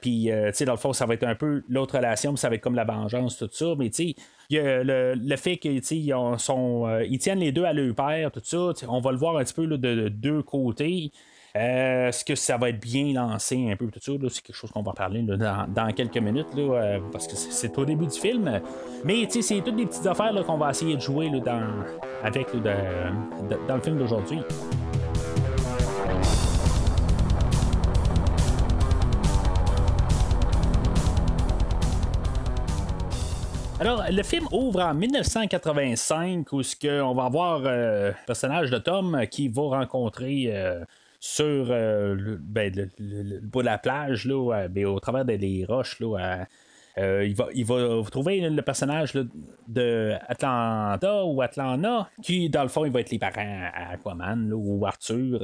puis, 0.00 0.30
dans 0.30 0.72
le 0.72 0.78
fond, 0.78 0.92
ça 0.92 1.06
va 1.06 1.14
être 1.14 1.24
un 1.24 1.34
peu 1.34 1.64
l'autre 1.68 1.96
relation, 1.96 2.36
ça 2.36 2.48
va 2.48 2.54
être 2.54 2.60
comme 2.60 2.76
la 2.76 2.84
vengeance, 2.84 3.36
tout 3.36 3.48
ça. 3.50 3.74
Mais, 3.76 3.90
tu 3.90 4.10
sais, 4.10 4.16
le, 4.48 5.36
fait 5.36 5.56
qu'ils 5.56 5.80
tiennent 5.82 7.40
les 7.40 7.50
deux 7.50 7.64
à 7.64 7.72
leur 7.72 7.92
père, 7.92 8.30
tout 8.30 8.40
ça, 8.44 8.70
on 8.86 9.00
va 9.00 9.10
le 9.10 9.18
voir 9.18 9.38
un 9.38 9.42
petit 9.42 9.54
peu 9.54 9.66
de 9.66 10.08
deux 10.08 10.44
côtés. 10.44 11.10
Euh, 11.54 12.08
Est-ce 12.08 12.24
que 12.24 12.34
ça 12.34 12.56
va 12.56 12.70
être 12.70 12.80
bien 12.80 13.12
lancé 13.12 13.70
un 13.70 13.76
peu 13.76 13.86
tout 13.88 14.00
ça? 14.00 14.12
C'est 14.30 14.42
quelque 14.42 14.56
chose 14.56 14.70
qu'on 14.70 14.82
va 14.82 14.92
parler 14.92 15.22
dans, 15.22 15.92
quelques 15.94 16.16
minutes 16.16 16.54
là, 16.56 16.62
euh, 16.62 17.00
parce 17.12 17.26
que 17.26 17.36
c'est- 17.36 17.76
au 17.78 17.84
début 17.84 18.06
du 18.06 18.18
film. 18.18 18.60
Mais 19.04 19.28
c'est 19.28 19.60
toutes 19.60 19.76
des 19.76 19.86
petites 19.86 20.06
affaires 20.06 20.32
qu'on 20.46 20.56
va 20.56 20.70
essayer 20.70 20.96
de 20.96 21.00
jouer 21.00 21.28
là, 21.28 21.40
dans, 21.40 21.84
avec 22.22 22.46
dans 23.68 23.74
le 23.76 23.82
film 23.82 23.98
d'aujourd'hui. 23.98 24.38
Alors, 33.80 34.04
le 34.10 34.22
film 34.22 34.46
ouvre 34.52 34.80
en 34.80 34.94
1985 34.94 36.52
où 36.52 36.62
ce 36.62 37.02
on 37.02 37.14
va 37.14 37.24
avoir 37.24 37.62
euh, 37.66 38.10
le 38.10 38.14
personnage 38.26 38.70
de 38.70 38.78
Tom 38.78 39.26
qui 39.28 39.48
va 39.48 39.62
rencontrer 39.62 40.52
sur 41.22 41.68
euh, 41.70 42.14
le, 42.14 42.36
ben, 42.36 42.74
le- 42.74 42.90
le- 42.98 43.22
le 43.22 43.40
bout 43.40 43.60
de 43.62 43.66
la 43.66 43.78
plage, 43.78 44.26
là, 44.26 44.52
euh, 44.64 44.68
ben, 44.68 44.86
au 44.86 44.98
travers 45.00 45.24
des 45.24 45.64
roches. 45.68 46.00
Là, 46.00 46.16
à- 46.18 46.46
euh, 46.98 47.24
il, 47.24 47.34
va, 47.34 47.46
il 47.54 47.64
va 47.64 48.02
trouver 48.10 48.40
le 48.40 48.62
personnage 48.62 49.14
là, 49.14 49.22
de 49.68 50.12
Atlanta 50.28 51.24
ou 51.24 51.40
Atlanta, 51.40 52.08
qui, 52.22 52.50
dans 52.50 52.62
le 52.62 52.68
fond, 52.68 52.84
il 52.84 52.92
va 52.92 53.00
être 53.00 53.10
les 53.10 53.18
parents 53.18 53.68
à 53.74 53.92
Aquaman 53.92 54.52
ou 54.52 54.84
Arthur. 54.86 55.40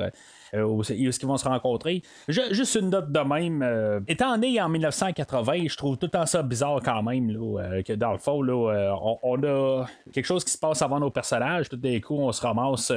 euh, 0.55 0.62
où 0.62 0.81
est-ce 0.83 1.19
qu'ils 1.19 1.28
vont 1.28 1.37
se 1.37 1.49
rencontrer. 1.49 2.02
Ju- 2.28 2.52
juste 2.55 2.75
une 2.76 2.90
note 2.90 3.12
de 3.12 3.21
même. 3.21 3.62
euh, 3.62 4.00
étant 4.09 4.37
né 4.38 4.61
en 4.61 4.69
1980, 4.69 5.69
je 5.69 5.76
trouve 5.76 5.97
tout 5.99 6.07
le 6.07 6.11
temps 6.11 6.26
ça 6.26 6.43
bizarre 6.43 6.81
quand 6.83 7.02
même, 7.02 7.31
là, 7.31 7.61
euh, 7.62 7.83
que 7.83 7.93
dans 7.93 8.12
le 8.12 8.19
fond, 8.19 8.40
là, 8.43 8.95
on, 9.23 9.43
a 9.43 9.87
quelque 10.12 10.25
chose 10.26 10.45
qui 10.45 10.50
se 10.50 10.59
passe 10.59 10.81
avant 10.83 11.00
nos 11.00 11.11
personnages. 11.11 11.69
Tout 11.69 11.76
d'un 11.76 12.00
coup, 12.00 12.17
on 12.19 12.33
se 12.33 12.40
ramasse. 12.43 12.93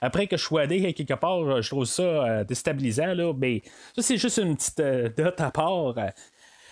après 0.00 0.26
que 0.26 0.36
je 0.36 0.42
sois 0.44 0.66
né 0.66 0.92
quelque 0.92 1.14
part, 1.14 1.62
je 1.62 1.68
trouve 1.68 1.84
ça 1.84 2.44
déstabilisant, 2.44 3.14
là, 3.14 3.32
mais 3.36 3.62
ça, 3.96 4.02
c'est 4.02 4.16
juste 4.16 4.38
une 4.38 4.56
petite 4.56 5.18
note 5.18 5.40
à 5.40 5.50
part. 5.50 5.94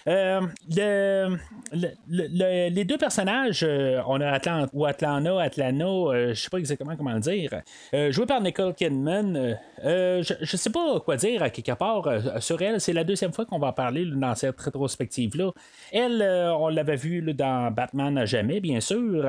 Euh, 0.09 0.41
le- 0.69 1.39
le- 1.73 1.89
le- 2.09 2.69
les 2.75 2.85
deux 2.85 2.99
personnages, 2.99 3.63
euh, 3.63 4.01
on 4.07 4.21
a 4.21 4.29
Atlant 4.31 4.67
ou 4.73 4.85
Atlanta, 4.85 5.41
Atlanta, 5.41 5.85
euh, 5.85 6.35
je 6.35 6.41
sais 6.41 6.51
pas 6.51 6.59
exactement 6.59 6.97
comment 6.97 7.13
le 7.15 7.21
dire, 7.21 7.51
euh, 7.95 8.11
joué 8.11 8.27
par 8.27 8.41
Nicole 8.41 8.75
Kidman. 8.75 9.57
je, 9.85 10.35
je 10.41 10.57
sais 10.57 10.71
pas 10.71 11.01
quoi 11.01 11.17
dire 11.17 11.43
à 11.43 11.51
quelque 11.51 11.73
part 11.73 12.09
sur 12.41 12.61
elle. 12.63 12.81
C'est 12.81 12.93
la 12.93 13.05
deuxième 13.05 13.33
fois 13.33 13.45
qu'on 13.47 13.59
va 13.59 13.69
en 13.69 13.73
parler 13.73 14.05
dans 14.07 14.35
cette 14.35 14.61
rétrospective-là. 14.61 15.51
Elle, 15.93 16.23
on 16.59 16.69
l'avait 16.69 16.97
vu 16.97 17.23
dans 17.35 17.71
Batman 17.73 18.17
à 18.19 18.25
jamais, 18.25 18.61
bien 18.61 18.81
sûr. 18.81 19.25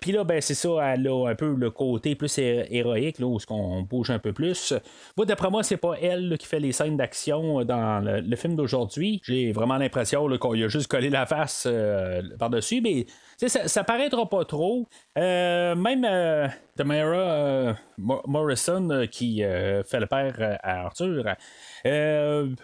Puis 0.00 0.12
là, 0.12 0.24
ben, 0.24 0.40
c'est 0.40 0.54
ça, 0.54 0.70
elle 0.94 1.08
a 1.08 1.28
un 1.28 1.34
peu 1.34 1.54
le 1.54 1.70
côté 1.70 2.14
plus 2.14 2.36
hé- 2.38 2.66
héroïque, 2.70 3.18
là, 3.18 3.26
où 3.26 3.38
qu'on 3.46 3.82
bouge 3.82 4.10
un 4.10 4.18
peu 4.18 4.32
plus. 4.32 4.74
D'après 5.16 5.50
moi, 5.50 5.62
c'est 5.62 5.76
pas 5.76 5.94
elle 6.00 6.36
qui 6.38 6.46
fait 6.46 6.60
les 6.60 6.72
scènes 6.72 6.96
d'action 6.96 7.64
dans 7.64 8.04
le 8.04 8.36
film 8.36 8.56
d'aujourd'hui. 8.56 9.20
J'ai 9.24 9.52
vraiment 9.52 9.78
l'impression 9.84 10.26
qu'on 10.38 10.52
lui 10.52 10.64
a 10.64 10.68
juste 10.68 10.88
collé 10.88 11.10
la 11.10 11.26
face 11.26 11.66
euh, 11.70 12.22
par-dessus, 12.38 12.80
mais 12.82 13.06
ça, 13.36 13.68
ça 13.68 13.84
paraîtra 13.84 14.28
pas 14.28 14.44
trop. 14.44 14.88
Euh, 15.18 15.74
même 15.74 16.04
euh, 16.04 16.48
Tamara 16.76 17.76
Mo- 17.98 18.22
Morrison, 18.26 19.06
qui 19.10 19.38
fait 19.40 20.00
le 20.00 20.06
père 20.06 20.58
à 20.62 20.86
Arthur, 20.86 21.24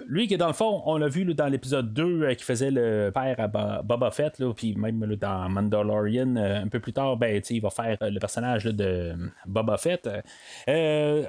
lui, 0.06 0.26
qui 0.26 0.36
dans 0.36 0.46
le 0.48 0.52
fond, 0.52 0.82
on 0.86 0.96
l'a 0.96 1.08
vu 1.08 1.24
dans 1.34 1.46
l'épisode 1.46 1.92
2, 1.92 2.22
euh, 2.22 2.34
qui 2.34 2.44
faisait 2.44 2.70
le 2.70 3.10
père 3.12 3.36
à 3.38 3.48
Bo- 3.48 3.82
Boba 3.84 4.10
Fett, 4.10 4.42
puis 4.56 4.74
même 4.74 5.04
dans 5.16 5.48
Mandalorian, 5.48 6.36
un 6.36 6.68
peu 6.68 6.80
plus 6.80 6.92
tard, 6.92 7.16
ben, 7.16 7.40
il 7.50 7.60
va 7.60 7.70
faire 7.70 7.96
le 8.00 8.18
personnage 8.18 8.64
de 8.64 9.14
Boba 9.46 9.76
Fett. 9.76 10.08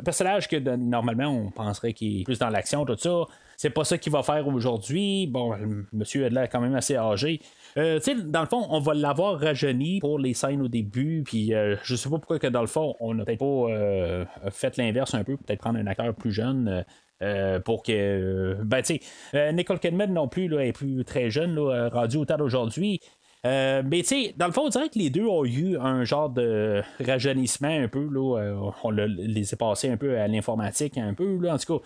Personnage 0.04 0.48
que 0.48 0.58
normalement, 0.76 1.28
on 1.28 1.52
penserait 1.52 1.94
qu'il 1.94 2.22
est 2.22 2.24
plus 2.24 2.40
dans 2.40 2.50
l'action, 2.50 2.86
tout 2.86 2.98
ça. 2.98 3.24
C'est 3.62 3.70
pas 3.70 3.84
ça 3.84 4.00
qu'il 4.00 4.12
va 4.12 4.24
faire 4.24 4.48
aujourd'hui. 4.48 5.28
Bon, 5.28 5.54
le 5.54 5.86
monsieur 5.94 6.26
est 6.26 6.48
quand 6.48 6.62
même 6.62 6.74
assez 6.74 6.96
âgé. 6.96 7.40
Euh, 7.78 8.00
tu 8.00 8.06
sais, 8.06 8.16
dans 8.16 8.42
le 8.42 8.48
fond, 8.48 8.66
on 8.72 8.80
va 8.80 8.96
l'avoir 8.96 9.40
rajeuni 9.40 10.00
pour 10.00 10.18
les 10.18 10.34
scènes 10.34 10.64
au 10.64 10.68
début, 10.68 11.22
puis 11.24 11.54
euh, 11.54 11.76
je 11.84 11.96
sais 11.96 12.10
pas 12.10 12.18
pourquoi 12.18 12.40
que 12.40 12.48
dans 12.48 12.62
le 12.62 12.68
fond, 12.68 12.96
on 13.00 13.14
n'a 13.14 13.24
peut-être 13.24 13.38
pas 13.38 13.46
euh, 13.46 14.26
fait 14.50 14.78
l'inverse 14.78 15.14
un 15.14 15.24
peu, 15.24 15.38
peut-être 15.38 15.60
prendre 15.60 15.78
un 15.78 15.86
acteur 15.86 16.12
plus 16.16 16.32
jeune. 16.32 16.68
euh, 16.70 16.84
euh, 17.22 17.60
pour 17.60 17.84
que. 17.84 18.58
ben, 18.64 18.82
tu 18.82 19.00
sais, 19.32 19.54
Nicole 19.54 19.78
Kidman 19.78 20.12
non 20.12 20.28
plus 20.28 20.48
là, 20.48 20.66
est 20.66 20.74
plus 20.74 21.06
très 21.06 21.30
jeune, 21.30 21.54
là, 21.54 21.90
rendu 21.90 22.18
au 22.18 22.26
temps 22.26 22.38
d'aujourd'hui. 22.38 23.00
Euh, 23.46 23.84
mais 23.86 24.02
tu 24.02 24.08
sais, 24.08 24.34
dans 24.38 24.48
le 24.48 24.54
fond, 24.54 24.64
on 24.66 24.70
dirait 24.70 24.90
que 24.90 24.98
les 24.98 25.12
deux 25.12 25.28
ont 25.28 25.46
eu 25.46 25.78
un 25.78 26.04
genre 26.04 26.32
de 26.32 26.82
rajeunissement 27.00 27.68
un 27.70 27.88
peu. 27.88 28.10
Là, 28.12 28.56
on 28.84 28.90
les 28.90 29.54
a 29.54 29.58
passés 29.58 29.92
un 29.92 29.98
peu 29.98 30.18
à 30.18 30.28
l'informatique, 30.28 30.98
un 30.98 31.14
peu. 31.14 31.38
Là, 31.40 31.54
en 31.54 31.58
tout 31.60 31.78
cas, 31.78 31.86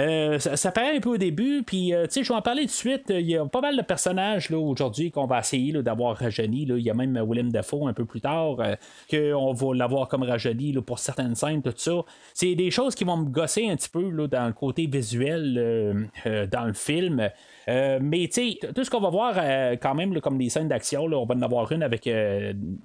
euh, 0.00 0.38
ça, 0.38 0.72
paraît 0.72 0.96
un 0.96 1.00
peu 1.00 1.10
au 1.10 1.16
début, 1.16 1.62
puis 1.62 1.94
euh, 1.94 2.06
tu 2.06 2.12
sais, 2.12 2.24
je 2.24 2.28
vais 2.28 2.34
en 2.34 2.42
parler 2.42 2.64
de 2.64 2.70
suite. 2.70 3.04
Il 3.08 3.28
y 3.28 3.36
a 3.36 3.44
pas 3.44 3.60
mal 3.60 3.76
de 3.76 3.82
personnages 3.82 4.50
là, 4.50 4.58
aujourd'hui 4.58 5.10
qu'on 5.10 5.26
va 5.26 5.40
essayer 5.40 5.72
d'avoir 5.82 6.16
rajeuni. 6.16 6.62
Il 6.62 6.78
y 6.78 6.90
a 6.90 6.94
même 6.94 7.20
Willem 7.28 7.50
Dafoe 7.50 7.88
un 7.88 7.92
peu 7.92 8.04
plus 8.04 8.20
tard, 8.20 8.56
euh, 8.60 8.76
qu'on 9.10 9.52
va 9.52 9.74
l'avoir 9.74 10.08
comme 10.08 10.22
rajeuni 10.22 10.72
pour 10.84 10.98
certaines 10.98 11.34
scènes, 11.34 11.62
tout 11.62 11.72
ça. 11.76 11.92
C'est 12.34 12.54
des 12.54 12.70
choses 12.70 12.94
qui 12.94 13.04
vont 13.04 13.16
me 13.16 13.28
gosser 13.28 13.68
un 13.68 13.76
petit 13.76 13.88
peu 13.88 14.28
dans 14.28 14.46
le 14.46 14.52
côté 14.52 14.86
visuel 14.86 16.10
dans 16.50 16.64
le 16.64 16.72
film. 16.72 17.30
Mais 17.68 18.28
tu 18.32 18.58
sais, 18.58 18.72
tout 18.74 18.84
ce 18.84 18.90
qu'on 18.90 19.00
va 19.00 19.10
voir 19.10 19.34
quand 19.80 19.94
même 19.94 20.20
comme 20.20 20.38
des 20.38 20.48
scènes 20.48 20.68
d'action, 20.68 21.04
on 21.04 21.26
va 21.26 21.34
en 21.34 21.42
avoir 21.42 21.70
une 21.72 21.82
avec 21.82 22.08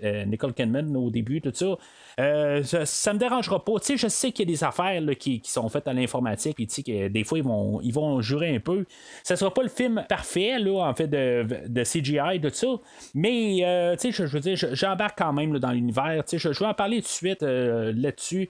Nicole 0.01 0.53
Kidman 0.53 0.95
au 0.95 1.09
début, 1.09 1.41
tout 1.41 1.51
ça. 1.53 1.77
Euh, 2.19 2.63
ça, 2.63 2.85
ça 2.85 3.13
me 3.13 3.19
dérangera 3.19 3.63
pas. 3.63 3.79
Tu 3.79 3.97
je 3.97 4.07
sais 4.07 4.31
qu'il 4.31 4.49
y 4.49 4.51
a 4.51 4.53
des 4.53 4.63
affaires 4.63 5.01
qui, 5.19 5.39
qui 5.39 5.51
sont 5.51 5.67
faites 5.69 5.87
à 5.87 5.93
l'informatique, 5.93 6.55
puis 6.55 6.67
tu 6.67 6.81
des 7.09 7.23
fois, 7.23 7.37
ils 7.37 7.43
vont, 7.43 7.79
ils 7.81 7.93
vont 7.93 8.21
jurer 8.21 8.55
un 8.55 8.59
peu. 8.59 8.85
Ça 9.23 9.35
sera 9.35 9.53
pas 9.53 9.63
le 9.63 9.69
film 9.69 10.03
parfait, 10.09 10.57
là, 10.59 10.87
en 10.87 10.93
fait, 10.93 11.07
de, 11.07 11.45
de 11.67 11.83
CGI, 11.83 12.41
tout 12.41 12.49
ça. 12.51 12.67
Mais, 13.13 13.95
tu 13.99 14.11
sais, 14.11 14.27
je, 14.27 14.31
veux 14.31 14.39
dire, 14.39 14.57
j'embarque 14.73 15.17
quand 15.17 15.33
même 15.33 15.57
dans 15.59 15.71
l'univers. 15.71 16.23
Tu 16.25 16.39
je, 16.39 16.51
je, 16.53 16.59
vais 16.59 16.65
en 16.65 16.73
parler 16.73 16.97
tout 16.97 17.03
de 17.03 17.07
suite 17.07 17.41
là-dessus. 17.41 18.49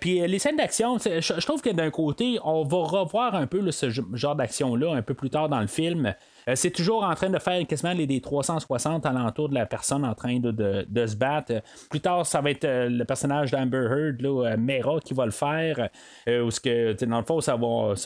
Puis, 0.00 0.26
les 0.26 0.38
scènes 0.38 0.56
d'action, 0.56 0.98
je, 0.98 1.46
trouve 1.46 1.62
que 1.62 1.70
d'un 1.70 1.90
côté, 1.90 2.38
on 2.44 2.64
va 2.64 2.78
revoir 2.78 3.34
un 3.34 3.46
peu 3.46 3.70
ce 3.70 3.90
genre 3.90 4.36
d'action-là 4.36 4.94
un 4.94 5.02
peu 5.02 5.14
plus 5.14 5.30
tard 5.30 5.48
dans 5.48 5.60
le 5.60 5.66
film. 5.66 6.14
Euh, 6.48 6.54
c'est 6.54 6.70
toujours 6.70 7.04
en 7.04 7.14
train 7.14 7.30
de 7.30 7.38
faire 7.38 7.66
quasiment 7.66 7.92
les, 7.92 8.06
des 8.06 8.20
360 8.20 9.06
alentour 9.06 9.48
de 9.48 9.54
la 9.54 9.66
personne 9.66 10.04
en 10.04 10.14
train 10.14 10.38
de, 10.38 11.06
se 11.06 11.16
battre. 11.16 11.62
Plus 11.88 12.00
tard, 12.00 12.26
ça 12.26 12.40
va 12.40 12.50
être 12.50 12.64
euh, 12.64 12.88
le 12.88 13.04
personnage 13.04 13.50
d'Amber 13.50 13.86
Heard, 13.90 14.20
là, 14.20 14.52
euh, 14.52 14.56
Mera, 14.56 15.00
qui 15.00 15.14
va 15.14 15.24
le 15.24 15.30
faire. 15.30 15.88
où 16.26 16.50
ce 16.50 16.60
que, 16.60 17.04
dans 17.04 17.18
le 17.18 17.24
fond, 17.24 17.40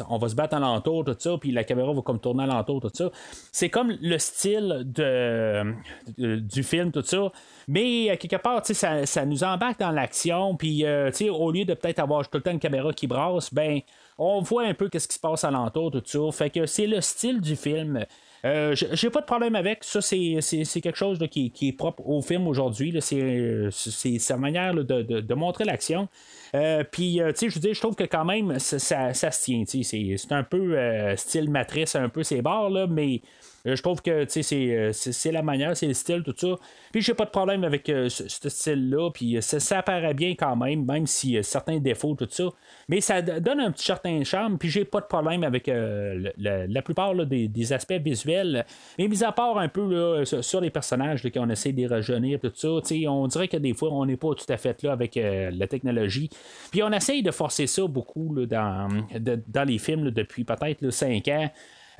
on 0.09 0.19
va 0.19 0.29
se 0.29 0.35
battre 0.35 0.55
alentour, 0.55 1.05
tout 1.05 1.17
ça, 1.19 1.37
puis 1.39 1.53
la 1.53 1.65
caméra 1.65 1.93
va 1.93 2.03
comme 2.03 2.21
tourner 2.21 2.45
alentour, 2.45 2.81
tout 2.81 2.91
ça. 2.93 3.11
C'est 3.53 3.71
comme 3.71 3.93
le 4.01 4.19
style 4.19 4.83
de, 4.85 5.75
du 6.17 6.63
film, 6.63 6.93
tout 6.93 7.03
ça. 7.03 7.31
Mais 7.69 8.17
quelque 8.19 8.37
part, 8.37 8.65
ça, 8.65 9.07
ça 9.07 9.27
nous 9.27 9.45
embarque 9.45 9.81
dans 9.81 9.91
l'action. 9.91 10.57
Puis, 10.57 10.85
au 10.87 11.51
lieu 11.51 11.65
de 11.65 11.75
peut-être 11.75 11.99
avoir 11.99 12.29
tout 12.29 12.39
le 12.39 12.43
temps 12.43 12.53
une 12.53 12.59
caméra 12.59 12.93
qui 12.93 13.07
brasse, 13.07 13.53
ben, 13.53 13.81
on 14.19 14.41
voit 14.41 14.65
un 14.65 14.75
peu 14.75 14.89
qu'est-ce 14.89 15.09
qui 15.09 15.15
se 15.15 15.21
passe 15.21 15.45
alentour, 15.45 15.91
tout 15.91 16.03
ça. 16.05 16.19
Fait 16.33 16.51
que 16.51 16.67
c'est 16.67 16.87
le 16.87 17.01
style 17.01 17.41
du 17.41 17.57
film. 17.57 18.05
Euh, 18.45 18.75
j'ai 18.75 19.09
pas 19.09 19.21
de 19.21 19.27
problème 19.27 19.57
avec. 19.57 19.85
Ça, 19.85 20.03
c'est, 20.03 20.41
quelque 20.83 20.97
chose 20.97 21.19
qui, 21.31 21.53
est 21.63 21.73
propre 21.73 22.07
au 22.07 22.21
film 22.21 22.47
aujourd'hui. 22.47 22.95
C'est, 23.01 24.19
sa 24.19 24.37
manière 24.37 24.75
de, 24.75 25.35
montrer 25.35 25.65
l'action. 25.65 26.09
Euh, 26.55 26.85
puis, 26.85 27.21
euh, 27.21 27.33
tu 27.33 27.39
sais, 27.39 27.49
je 27.49 27.59
dire, 27.59 27.75
je 27.75 27.81
trouve 27.81 27.97
que 27.97 28.05
quand 28.05 28.25
même, 28.25 28.59
ça, 28.59 29.13
se 29.15 29.43
tient. 29.43 29.65
C'est, 29.67 30.33
un 30.33 30.45
peu 30.45 30.77
style 31.17 31.51
matrice, 31.51 31.97
un 31.97 32.09
peu 32.09 32.23
ses 32.23 32.43
barres, 32.43 32.71
là, 32.71 32.87
mais 32.87 33.23
je 33.65 33.81
trouve 33.83 34.03
que 34.03 34.27
c'est 34.29 35.33
la 35.33 35.43
manière, 35.43 35.77
c'est 35.77 35.87
le 35.87 35.95
style, 35.95 36.23
tout 36.23 36.35
ça. 36.37 36.57
Puis 36.93 37.03
j'ai 37.03 37.15
pas 37.15 37.25
de 37.25 37.31
problème 37.31 37.65
avec 37.65 37.87
ce, 37.87 38.09
style-là. 38.29 39.11
Puis 39.11 39.39
ça, 39.41 39.61
ça, 39.61 39.79
apparaît 39.79 40.15
bien 40.15 40.35
quand 40.35 40.57
même, 40.57 40.85
même 40.85 41.05
y 41.25 41.39
a 41.39 41.43
certains 41.43 41.79
défauts, 41.79 42.15
tout 42.15 42.29
ça. 42.31 42.45
Mais 42.89 43.01
ça 43.01 43.23
donne 43.23 43.61
un 43.61 43.71
petit 43.71 43.85
certain 43.85 44.23
charme, 44.25 44.59
puis 44.59 44.69
j'ai 44.69 44.85
pas 44.85 45.01
de 45.01 45.07
problème 45.07 45.45
avec 45.45 45.69
euh, 45.69 46.31
la 46.37 46.83
plupart 46.83 47.15
des, 47.27 47.73
aspects 47.73 47.93
visuels. 47.93 48.67
Mais 48.99 49.09
mis 49.09 49.25
à 49.25 49.33
part 49.33 49.59
un 49.59 49.69
peu 49.69 50.25
sur 50.25 50.61
les 50.61 50.71
personnages 50.71 51.23
qu'on 51.31 51.49
essaie 51.49 51.73
de 51.73 51.79
les 51.79 51.87
rajeunir, 51.87 52.39
tout 52.41 52.53
ça, 52.55 52.69
on 53.09 53.27
dirait 53.27 53.49
que 53.49 53.57
des 53.57 53.75
fois, 53.75 53.91
on 53.93 54.05
n'est 54.07 54.17
pas 54.17 54.35
tout 54.35 54.51
à 54.53 54.57
fait 54.57 54.83
là 54.83 54.93
avec 54.93 55.17
euh, 55.17 55.51
la 55.53 55.67
technologie. 55.67 56.29
Puis 56.71 56.83
on 56.83 56.93
essaye 56.93 57.23
de 57.23 57.31
forcer 57.31 57.67
ça 57.67 57.87
beaucoup 57.87 58.35
dans, 58.47 58.89
dans 59.49 59.65
les 59.65 59.79
films 59.79 60.11
depuis 60.11 60.45
peut-être 60.45 60.91
5 60.91 61.29
ans. 61.29 61.51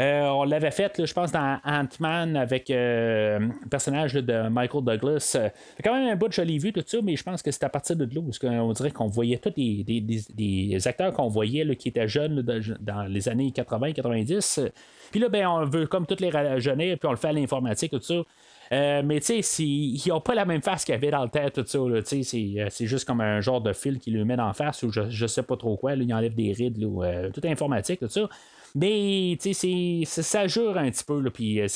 Euh, 0.01 0.23
on 0.23 0.45
l'avait 0.45 0.71
fait, 0.71 1.05
je 1.05 1.13
pense, 1.13 1.31
dans 1.31 1.59
Ant-Man 1.65 2.37
avec 2.37 2.71
euh, 2.71 3.39
le 3.39 3.69
personnage 3.69 4.15
de 4.15 4.49
Michael 4.49 4.85
Douglas. 4.85 5.21
C'est 5.21 5.83
quand 5.83 5.95
même 5.95 6.09
un 6.09 6.17
bout 6.17 6.29
de 6.29 6.33
joli 6.33 6.59
vu, 6.59 6.73
tout 6.73 6.83
ça, 6.85 6.99
mais 7.03 7.17
je 7.17 7.23
pense 7.23 7.43
que 7.43 7.51
c'est 7.51 7.65
à 7.65 7.69
partir 7.69 7.97
de 7.97 8.05
là 8.05 8.21
où 8.21 8.31
on 8.49 8.73
dirait 8.73 8.91
qu'on 8.91 9.07
voyait 9.07 9.39
tous 9.39 9.51
des, 9.51 10.87
acteurs 10.87 11.13
qu'on 11.13 11.29
voyait 11.29 11.77
qui 11.77 11.89
étaient 11.89 12.09
jeunes 12.09 12.43
dans 12.81 13.03
les 13.05 13.29
années 13.29 13.53
80-90. 13.55 14.71
Puis 15.11 15.21
là, 15.21 15.29
ben, 15.29 15.47
on 15.47 15.65
veut 15.65 15.87
comme 15.87 16.07
toutes 16.07 16.21
les 16.21 16.31
rajeunir, 16.31 16.99
puis 16.99 17.07
on 17.07 17.13
le 17.13 17.17
fait 17.17 17.29
à 17.29 17.33
l'informatique, 17.33 17.93
tout 17.93 18.01
ça. 18.01 18.15
Euh, 18.73 19.03
mais 19.05 19.21
tu 19.21 19.43
sais, 19.43 19.63
ils 19.63 20.09
n'ont 20.09 20.21
pas 20.21 20.35
la 20.35 20.45
même 20.45 20.63
face 20.63 20.85
qu'il 20.85 20.95
y 20.95 20.97
avait 20.97 21.11
dans 21.11 21.23
le 21.23 21.29
tête, 21.29 21.55
tout 21.55 21.67
ça. 21.67 21.79
C'est 22.05 22.87
juste 22.87 23.05
comme 23.05 23.21
un 23.21 23.41
genre 23.41 23.61
de 23.61 23.73
fil 23.73 23.99
qui 23.99 24.11
lui 24.11 24.25
met 24.25 24.41
en 24.41 24.53
face 24.53 24.83
ou 24.83 24.91
je, 24.91 25.09
je 25.11 25.27
sais 25.27 25.43
pas 25.43 25.57
trop 25.57 25.77
quoi. 25.77 25.95
il 25.95 26.13
enlève 26.13 26.35
des 26.35 26.53
rides, 26.53 26.79
là, 26.79 27.31
tout 27.31 27.43
informatique, 27.45 28.01
tout 28.01 28.09
ça. 28.09 28.29
Mais 28.75 29.39
ça 30.05 30.47
jure 30.49 30.77
un 30.77 30.91
petit 30.91 31.05
peu, 31.05 31.23
puis 31.31 31.61
euh, 31.61 31.67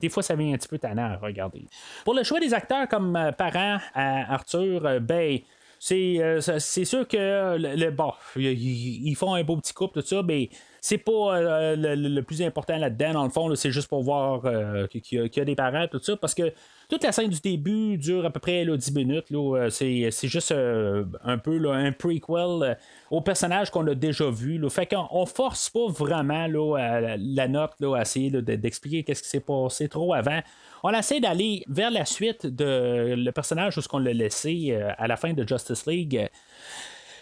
des 0.00 0.08
fois 0.08 0.24
ça 0.24 0.34
vient 0.34 0.52
un 0.52 0.56
petit 0.56 0.68
peu 0.68 0.78
tannant 0.78 1.12
à 1.12 1.16
regarder. 1.16 1.64
Pour 2.04 2.14
le 2.14 2.24
choix 2.24 2.40
des 2.40 2.52
acteurs 2.52 2.88
comme 2.88 3.14
euh, 3.14 3.30
parents 3.30 3.78
à 3.94 4.34
Arthur, 4.34 4.84
euh, 4.86 5.00
ben. 5.00 5.38
C'est 5.84 6.84
sûr 6.84 7.08
que 7.08 7.56
le, 7.58 7.90
bon, 7.90 8.12
ils 8.36 9.16
font 9.16 9.34
un 9.34 9.42
beau 9.42 9.56
petit 9.56 9.74
couple, 9.74 10.00
tout 10.00 10.06
ça, 10.06 10.22
mais 10.22 10.48
c'est 10.82 10.98
pas 10.98 11.74
le, 11.76 12.20
plus 12.20 12.42
important 12.42 12.76
là-dedans, 12.76 13.12
dans 13.14 13.24
le 13.24 13.30
fond, 13.30 13.54
c'est 13.54 13.70
juste 13.70 13.88
pour 13.88 14.02
voir 14.02 14.42
qu'il 14.90 15.30
y, 15.34 15.40
a 15.40 15.44
des 15.44 15.54
parents, 15.54 15.86
tout 15.88 16.00
ça, 16.02 16.16
parce 16.16 16.34
que 16.34 16.52
toute 16.92 17.04
la 17.04 17.12
scène 17.12 17.30
du 17.30 17.40
début 17.40 17.96
dure 17.96 18.26
à 18.26 18.30
peu 18.30 18.38
près 18.38 18.66
10 18.66 18.94
minutes. 18.94 19.24
Euh, 19.32 19.70
c'est, 19.70 20.28
juste 20.28 20.52
euh, 20.52 21.06
un 21.24 21.38
peu 21.38 21.70
un 21.70 21.90
prequel 21.90 22.22
euh, 22.28 22.74
au 23.10 23.22
personnage 23.22 23.70
qu'on 23.70 23.86
a 23.86 23.94
déjà 23.94 24.28
vu. 24.28 24.60
Fait 24.68 24.84
qu'on 24.84 25.24
force 25.24 25.70
pas 25.70 25.86
vraiment 25.88 26.46
la 26.46 27.48
note 27.48 27.72
à 27.96 28.02
essayer 28.02 28.30
d'expliquer 28.30 29.04
qu'est-ce 29.04 29.22
qui 29.22 29.28
s'est 29.30 29.40
passé 29.40 29.88
trop 29.88 30.12
avant. 30.12 30.40
On 30.82 30.90
essaie 30.90 31.18
d'aller 31.18 31.64
vers 31.66 31.90
la 31.90 32.04
suite 32.04 32.44
de 32.46 33.14
le 33.16 33.30
personnage 33.30 33.78
où 33.78 33.80
ce 33.80 33.88
qu'on 33.88 33.98
l'a 33.98 34.12
laissé 34.12 34.78
à 34.98 35.06
la 35.06 35.16
fin 35.16 35.32
de 35.32 35.48
Justice 35.48 35.86
League. 35.86 36.28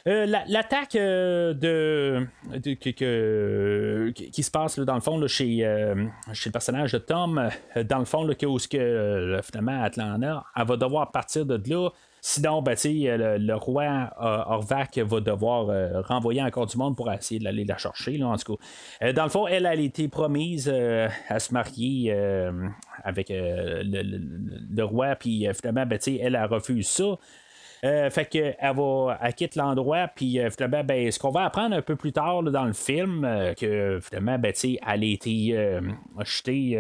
Euh, 0.07 0.27
l'attaque 0.47 0.95
euh, 0.95 1.53
de, 1.53 2.27
qui, 2.63 4.43
se 4.43 4.51
passe 4.51 4.79
dans 4.79 4.95
le 4.95 5.01
fond 5.01 5.27
chez, 5.27 5.65
euh, 5.65 6.07
chez 6.33 6.49
le 6.49 6.53
personnage 6.53 6.93
de 6.93 6.99
Tom, 6.99 7.51
dans 7.89 7.99
le 7.99 8.05
fond, 8.05 8.25
là, 8.25 8.35
où 8.47 8.57
que, 8.57 9.41
finalement 9.43 9.83
Atlanta, 9.83 10.45
elle 10.57 10.67
va 10.67 10.77
devoir 10.77 11.11
partir 11.11 11.45
de 11.45 11.61
là. 11.71 11.91
Sinon, 12.23 12.61
ben, 12.61 12.77
le, 12.85 13.39
le, 13.39 13.55
roi 13.55 14.11
Orvac 14.19 14.99
va 14.99 15.21
devoir 15.21 16.05
renvoyer 16.07 16.43
encore 16.43 16.67
du 16.67 16.77
monde 16.77 16.95
pour 16.95 17.11
essayer 17.11 17.41
d'aller 17.41 17.65
la 17.65 17.79
chercher. 17.79 18.23
En 18.23 18.37
tout 18.37 18.57
cas. 19.01 19.13
dans 19.15 19.25
le 19.25 19.31
fond, 19.31 19.47
elle, 19.47 19.65
a 19.65 19.75
été 19.75 20.07
promise 20.09 20.69
à 21.29 21.39
se 21.41 21.55
marier 21.55 22.15
avec 23.03 23.29
le, 23.31 24.83
roi, 24.83 25.17
puis 25.17 25.47
finalement, 25.55 25.87
ben, 25.87 25.99
elle 26.21 26.37
a 26.37 26.47
refusé 26.47 26.83
ça. 26.83 27.17
Euh, 27.85 28.11
fait 28.11 28.27
va, 28.27 29.11
elle 29.23 29.35
quitte 29.35 29.57
l'endroit, 29.57 30.09
puis 30.09 30.39
euh, 30.39 30.51
finalement, 30.51 30.85
ben, 30.85 31.11
ce 31.11 31.19
qu'on 31.19 31.31
va 31.31 31.45
apprendre 31.45 31.75
un 31.75 31.83
peu 31.83 31.97
plus 31.97 32.13
tard 32.13 32.43
dans 32.43 32.65
le 32.65 32.75
film, 32.75 33.25
euh, 33.25 33.55
que 33.55 33.99
finalement, 34.03 34.39
ben, 34.39 34.53
elle 34.87 35.03
a 35.03 35.07
été 35.07 35.81
achetée 36.19 36.79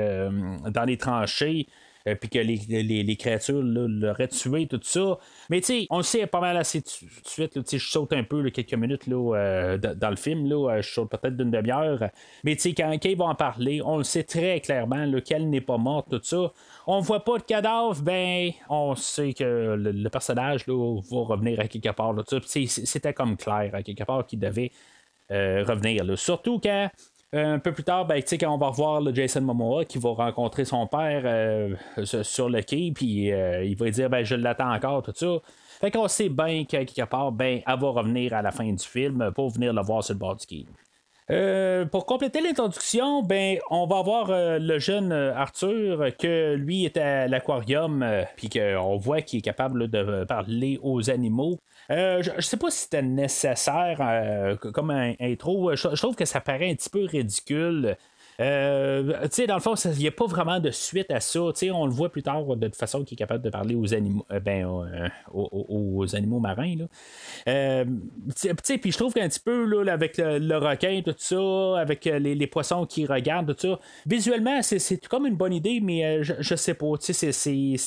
dans 0.71 0.85
les 0.85 0.97
tranchées. 0.99 1.67
Puis 2.05 2.29
que 2.31 2.39
les, 2.39 2.57
les, 2.83 3.17
créatures 3.17 3.63
l'auraient 3.63 4.29
tué, 4.29 4.67
tout 4.67 4.81
ça. 4.83 5.19
Mais 5.51 5.61
tu 5.61 5.67
sais, 5.67 5.87
on 5.91 5.99
le 5.99 6.03
sait 6.03 6.27
pas 6.27 6.41
mal 6.41 6.57
assez 6.57 6.83
tout 6.83 7.05
de 7.05 7.29
suite. 7.29 7.59
je 7.71 7.79
saute 7.79 8.13
un 8.13 8.25
peu 8.25 8.49
quelques 8.51 8.75
minutes 8.75 9.07
là, 9.07 9.77
dans 9.79 10.11
le 10.11 10.17
film. 10.17 10.47
Là, 10.49 10.81
je 10.81 10.89
saute 10.89 11.11
peut-être 11.11 11.37
d'une 11.37 11.51
demi-heure. 11.51 12.09
Mais 12.45 12.57
tu 12.57 12.63
sais, 12.63 12.75
quand, 12.75 12.97
ils 13.05 13.17
vont 13.17 13.29
en 13.29 13.35
parler, 13.35 13.83
on 13.85 13.99
le 13.99 14.05
sait 14.05 14.25
très 14.25 14.61
clairement 14.61 15.07
qu'elle 15.21 15.51
n'est 15.51 15.61
pas 15.61 15.77
morte, 15.79 16.11
tout 16.11 16.21
ça 16.23 16.53
on 16.87 17.01
voit 17.01 17.25
pas 17.25 17.39
de 17.39 17.45
cadavre, 17.45 18.03
ben, 18.03 18.51
on 18.69 18.95
sait 18.97 19.33
que 19.33 19.77
le, 19.79 20.09
personnage 20.09 20.67
va 20.67 20.75
revenir 20.75 21.61
à 21.61 21.69
quelque 21.69 21.91
part. 21.91 22.15
C'était 22.57 23.15
comme 23.15 23.37
clair 23.37 23.71
à 23.75 23.83
quelque 23.83 24.03
part 24.03 24.27
qu'il 24.27 24.41
devait 24.41 24.73
euh, 25.31 25.65
revenir. 25.65 26.05
Surtout 26.19 26.59
quand. 26.59 26.91
Euh, 27.35 27.55
un 27.55 27.59
peu 27.61 27.73
plus 27.73 27.85
tard, 27.85 28.07
ben, 28.07 28.21
quand 28.23 28.53
on 28.53 28.59
va 28.59 28.69
revoir 28.69 29.01
le 29.01 29.15
Jason 29.15 29.41
Momoa 29.41 29.85
qui 29.85 29.99
va 29.99 30.11
rencontrer 30.11 30.65
son 30.65 30.87
père 30.89 31.23
euh, 31.25 31.77
sur 32.23 32.49
le 32.49 32.61
quai, 32.63 32.91
puis 32.93 33.29
il 33.29 33.77
va 33.77 33.91
dire 33.91 34.11
ben, 34.11 34.25
Je 34.25 34.35
l'attends 34.35 34.73
encore, 34.73 35.03
tout 35.03 35.13
ça. 35.15 35.39
Fait 35.81 35.91
qu'on 35.91 36.09
sait 36.09 36.29
bien 36.29 36.65
qu'à 36.65 36.85
quelque 36.85 37.09
part, 37.09 37.33
ben, 37.33 37.63
elle 37.67 37.79
va 37.79 37.89
revenir 37.89 38.35
à 38.35 38.43
la 38.43 38.51
fin 38.51 38.71
du 38.71 38.85
film 38.85 39.31
pour 39.35 39.51
venir 39.51 39.73
le 39.73 39.83
voir 39.83 40.03
sur 40.03 40.15
le 40.15 40.19
bord 40.19 40.37
du 40.37 40.47
quai. 40.47 40.67
Euh, 41.31 41.85
pour 41.85 42.07
compléter 42.07 42.41
l'introduction, 42.41 43.23
ben, 43.23 43.59
on 43.71 43.87
va 43.87 44.03
voir 44.03 44.31
euh, 44.31 44.59
le 44.59 44.81
jeune 44.81 45.13
euh, 45.13 45.33
Arthur 45.35 46.17
que 46.19 46.55
lui 46.55 46.85
est 46.85 46.97
à 46.97 47.29
l'aquarium, 47.29 48.05
puis 48.37 48.49
qu'on 48.49 48.97
voit 48.97 49.23
qu'il 49.23 49.39
est 49.39 49.43
capable 49.43 49.89
de 49.89 50.25
parler 50.25 50.81
aux 50.83 51.09
animaux. 51.09 51.61
Je, 51.91 52.37
ne 52.37 52.41
sais 52.41 52.57
pas 52.57 52.71
si 52.71 52.83
c'était 52.83 53.03
nécessaire 53.03 54.59
comme 54.73 54.91
un 54.91 55.15
intro. 55.21 55.75
je, 55.75 55.89
trouve 55.97 56.17
que 56.17 56.25
ça 56.25 56.41
paraît 56.41 56.71
un 56.71 56.75
petit 56.75 56.91
peu 56.91 57.05
ridicule. 57.05 57.97
Euh, 58.41 59.03
dans 59.47 59.55
le 59.55 59.61
fond, 59.61 59.75
il 59.75 59.99
n'y 59.99 60.09
a 60.09 60.13
pas 60.13 60.27
vraiment 60.27 60.61
de 60.61 60.71
suite 60.71 61.11
à 61.11 61.21
ça. 61.21 61.41
on 61.41 61.87
le 61.87 61.93
voit 61.93 62.11
plus 62.11 62.23
tard 62.23 62.45
de 62.57 62.67
toute 62.67 62.77
façon 62.77 63.05
qu'il 63.05 63.17
est 63.17 63.19
capable 63.19 63.45
de 63.45 63.51
parler 63.51 63.75
aux 63.75 63.93
animaux, 63.93 64.25
euh, 64.33 64.41
ben, 64.41 64.67
euh, 64.67 65.09
aux, 65.33 66.17
animaux 66.17 66.41
marins. 66.41 66.75
Puis 67.45 68.93
je 68.93 68.97
trouve 68.97 69.13
qu'un 69.13 69.29
petit 69.29 69.41
peu 69.41 69.65
là, 69.65 69.93
avec 69.93 70.17
le, 70.19 70.57
requin, 70.57 71.03
tout 71.05 71.15
ça, 71.19 71.81
avec 71.81 72.05
les, 72.07 72.47
poissons 72.47 72.87
qui 72.87 73.07
regardent, 73.07 73.55
tout 73.55 73.69
ça, 73.69 73.81
visuellement, 74.07 74.63
c'est 74.63 75.07
comme 75.07 75.27
une 75.27 75.37
bonne 75.37 75.53
idée, 75.53 75.81
mais 75.81 76.23
je, 76.23 76.35
je, 76.39 76.55
sais 76.55 76.75
pas. 76.75 76.87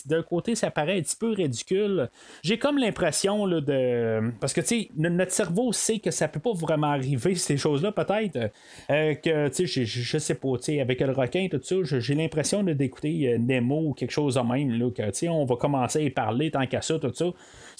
D'un 0.05 0.23
côté, 0.23 0.55
ça 0.55 0.71
paraît 0.71 0.97
un 0.97 1.01
petit 1.01 1.15
peu 1.15 1.31
ridicule. 1.31 2.09
J'ai 2.43 2.59
comme 2.59 2.77
l'impression 2.77 3.47
de. 3.47 4.31
Parce 4.39 4.53
que 4.53 4.61
notre 4.95 5.31
cerveau 5.31 5.71
sait 5.73 5.99
que 5.99 6.11
ça 6.11 6.27
peut 6.27 6.39
pas 6.39 6.53
vraiment 6.53 6.91
arriver, 6.91 7.35
ces 7.43 7.57
choses-là, 7.57 7.91
peut-être. 7.91 8.51
que 8.87 9.51
je, 9.65 9.83
je 9.83 10.17
sais 10.17 10.35
pas 10.35 10.42
avec 10.79 11.01
le 11.01 11.11
requin, 11.11 11.47
tout 11.49 11.59
ça, 11.61 11.75
j'ai 11.83 12.15
l'impression 12.15 12.63
d'écouter 12.63 13.37
Nemo 13.39 13.89
ou 13.89 13.93
quelque 13.93 14.11
chose 14.11 14.35
de 14.35 14.41
même, 14.41 14.71
là, 14.71 14.89
que, 14.91 15.27
on 15.27 15.45
va 15.45 15.55
commencer 15.55 15.99
à 15.99 16.01
y 16.03 16.09
parler 16.09 16.51
tant 16.51 16.65
qu'à 16.65 16.81
ça, 16.81 16.99
tout 16.99 17.13
ça. 17.13 17.25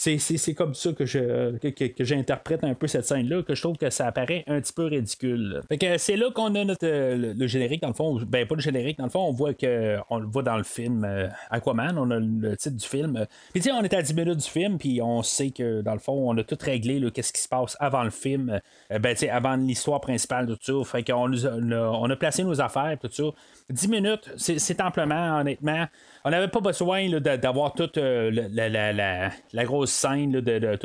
C'est 0.03 0.53
comme 0.53 0.73
ça 0.73 0.91
que 0.93 1.05
je 1.05 1.57
que, 1.57 2.03
j'interprète 2.03 2.63
un 2.63 2.73
peu 2.73 2.87
cette 2.87 3.05
scène-là, 3.05 3.43
que 3.43 3.55
je 3.55 3.61
trouve 3.61 3.77
que 3.77 3.89
ça 3.89 4.07
apparaît 4.07 4.43
un 4.47 4.59
petit 4.59 4.73
peu 4.73 4.85
ridicule. 4.85 5.61
Fait 5.69 5.77
que 5.77 5.97
c'est 5.97 6.17
là 6.17 6.29
qu'on 6.31 6.53
a 6.55 6.65
notre 6.65 6.85
le, 6.85 7.47
générique, 7.47 7.81
dans 7.81 7.87
le 7.87 7.93
fond, 7.93 8.19
ben 8.27 8.47
pas 8.47 8.55
le 8.55 8.61
générique, 8.61 8.97
dans 8.97 9.05
le 9.05 9.09
fond, 9.09 9.21
on 9.21 9.31
voit 9.31 9.53
que 9.53 9.97
on 10.09 10.19
le 10.19 10.27
voit 10.27 10.43
dans 10.43 10.57
le 10.57 10.63
film 10.63 11.07
Aquaman, 11.49 11.97
on 11.97 12.11
a 12.11 12.19
le 12.19 12.57
titre 12.57 12.75
du 12.75 12.87
film. 12.87 13.25
Puis 13.53 13.61
tu 13.61 13.69
sais, 13.69 13.71
on 13.71 13.81
est 13.81 13.93
à 13.93 14.01
10 14.01 14.13
minutes 14.13 14.37
du 14.37 14.49
film, 14.49 14.77
puis 14.77 15.01
on 15.01 15.23
sait 15.23 15.51
que 15.51 15.81
dans 15.81 15.93
le 15.93 15.99
fond, 15.99 16.29
on 16.29 16.37
a 16.37 16.43
tout 16.43 16.57
réglé, 16.61 17.01
qu'est-ce 17.13 17.33
qui 17.33 17.41
se 17.41 17.49
passe 17.49 17.77
avant 17.79 18.03
le 18.03 18.09
film, 18.09 18.59
ben 18.89 19.13
tu 19.13 19.21
sais, 19.21 19.29
avant 19.29 19.55
l'histoire 19.55 20.01
principale, 20.01 20.47
tout 20.47 20.57
ça. 20.61 20.91
Fait 20.91 21.03
qu'on 21.03 21.31
on 21.33 22.09
a 22.09 22.15
placé 22.15 22.43
nos 22.43 22.59
affaires, 22.61 22.97
tout 23.01 23.09
ça. 23.11 23.23
10 23.69 23.87
minutes, 23.87 24.31
c'est 24.37 24.81
amplement, 24.81 25.39
honnêtement. 25.39 25.87
On 26.25 26.29
n'avait 26.29 26.47
pas 26.47 26.59
besoin 26.59 27.09
d'avoir 27.19 27.73
toute 27.73 27.97
euh, 27.97 28.31
la, 28.31 29.65
grosse 29.65 29.92
scène 29.93 30.31
de, 30.31 30.79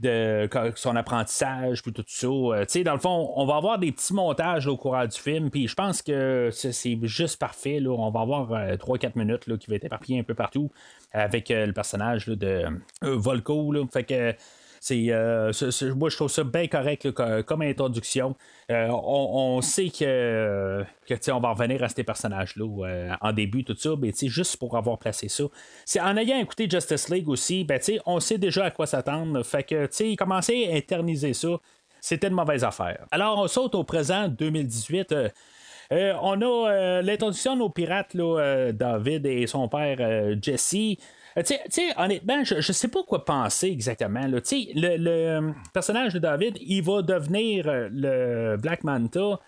de, 0.00 0.48
son 0.76 0.96
apprentissage, 0.96 1.82
puis 1.82 1.92
tout 1.92 2.04
ça. 2.06 2.26
Euh, 2.26 2.64
dans 2.84 2.92
le 2.92 2.98
fond, 2.98 3.32
on 3.36 3.46
va 3.46 3.56
avoir 3.56 3.78
des 3.78 3.92
petits 3.92 4.14
montages 4.14 4.66
au 4.66 4.76
courant 4.76 5.06
du 5.06 5.18
film, 5.18 5.50
puis 5.50 5.68
je 5.68 5.74
pense 5.74 6.02
que 6.02 6.50
c'est 6.52 6.98
juste 7.02 7.38
parfait. 7.38 7.80
Là. 7.80 7.90
On 7.90 8.10
va 8.10 8.20
avoir 8.20 8.50
3-4 8.50 9.06
euh, 9.06 9.10
minutes 9.16 9.58
qui 9.58 9.70
va 9.70 9.76
être 9.76 9.84
éparpillé 9.84 10.20
un 10.20 10.24
peu 10.24 10.34
partout 10.34 10.70
avec 11.12 11.48
le 11.48 11.72
personnage 11.72 12.26
de 12.26 12.64
Volko. 13.02 13.72
Fait 13.92 14.04
que 14.04 14.34
euh, 14.92 15.52
c'est, 15.52 15.90
moi, 15.94 16.10
je 16.10 16.16
trouve 16.16 16.30
ça 16.30 16.44
bien 16.44 16.66
correct 16.66 17.10
comme 17.10 17.62
introduction. 17.62 18.36
Euh, 18.70 18.88
on, 18.90 19.60
sait 19.62 19.88
que, 19.88 20.84
que 21.06 21.30
on 21.30 21.40
va 21.40 21.50
revenir 21.50 21.82
à 21.82 21.88
ces 21.88 22.04
personnages-là 22.04 22.86
euh, 22.86 23.14
en 23.20 23.32
début, 23.32 23.64
tout 23.64 23.76
ça, 23.76 23.90
mais 23.98 24.12
juste 24.14 24.56
pour 24.56 24.76
avoir 24.76 24.98
placé 24.98 25.28
ça. 25.28 25.44
C'est, 25.84 26.00
en 26.00 26.16
ayant 26.16 26.38
écouté 26.38 26.68
Justice 26.68 27.08
League 27.08 27.28
aussi, 27.28 27.64
ben, 27.64 27.80
on 28.06 28.20
sait 28.20 28.38
déjà 28.38 28.66
à 28.66 28.70
quoi 28.70 28.86
s'attendre. 28.86 29.42
Fait 29.42 29.62
que, 29.62 30.16
commencer 30.16 30.68
à 30.70 30.76
éterniser 30.76 31.32
ça, 31.32 31.48
c'était 32.00 32.28
une 32.28 32.34
mauvaise 32.34 32.64
affaire. 32.64 33.06
Alors, 33.10 33.38
on 33.38 33.48
saute 33.48 33.74
au 33.74 33.84
présent 33.84 34.28
2018. 34.28 35.14
on 35.90 36.42
a 36.42 37.00
l'introduction 37.02 37.54
de 37.54 37.60
nos 37.60 37.70
pirates, 37.70 38.14
David 38.14 39.26
et 39.26 39.46
son 39.46 39.68
père 39.68 40.36
Jesse. 40.42 40.98
Euh, 41.36 41.42
tu 41.42 41.54
sais, 41.68 41.92
honnêtement, 41.96 42.44
je, 42.44 42.56
ne 42.56 42.60
sais 42.60 42.88
pas 42.88 43.02
quoi 43.02 43.24
penser 43.24 43.68
exactement. 43.68 44.26
Le, 44.26 44.40
le 44.96 45.10
euh, 45.10 45.52
personnage 45.72 46.14
de 46.14 46.18
David, 46.18 46.58
il 46.60 46.82
va 46.82 47.02
devenir 47.02 47.68
euh, 47.68 47.88
le 47.90 48.56
Black 48.56 48.84
Manta. 48.84 49.40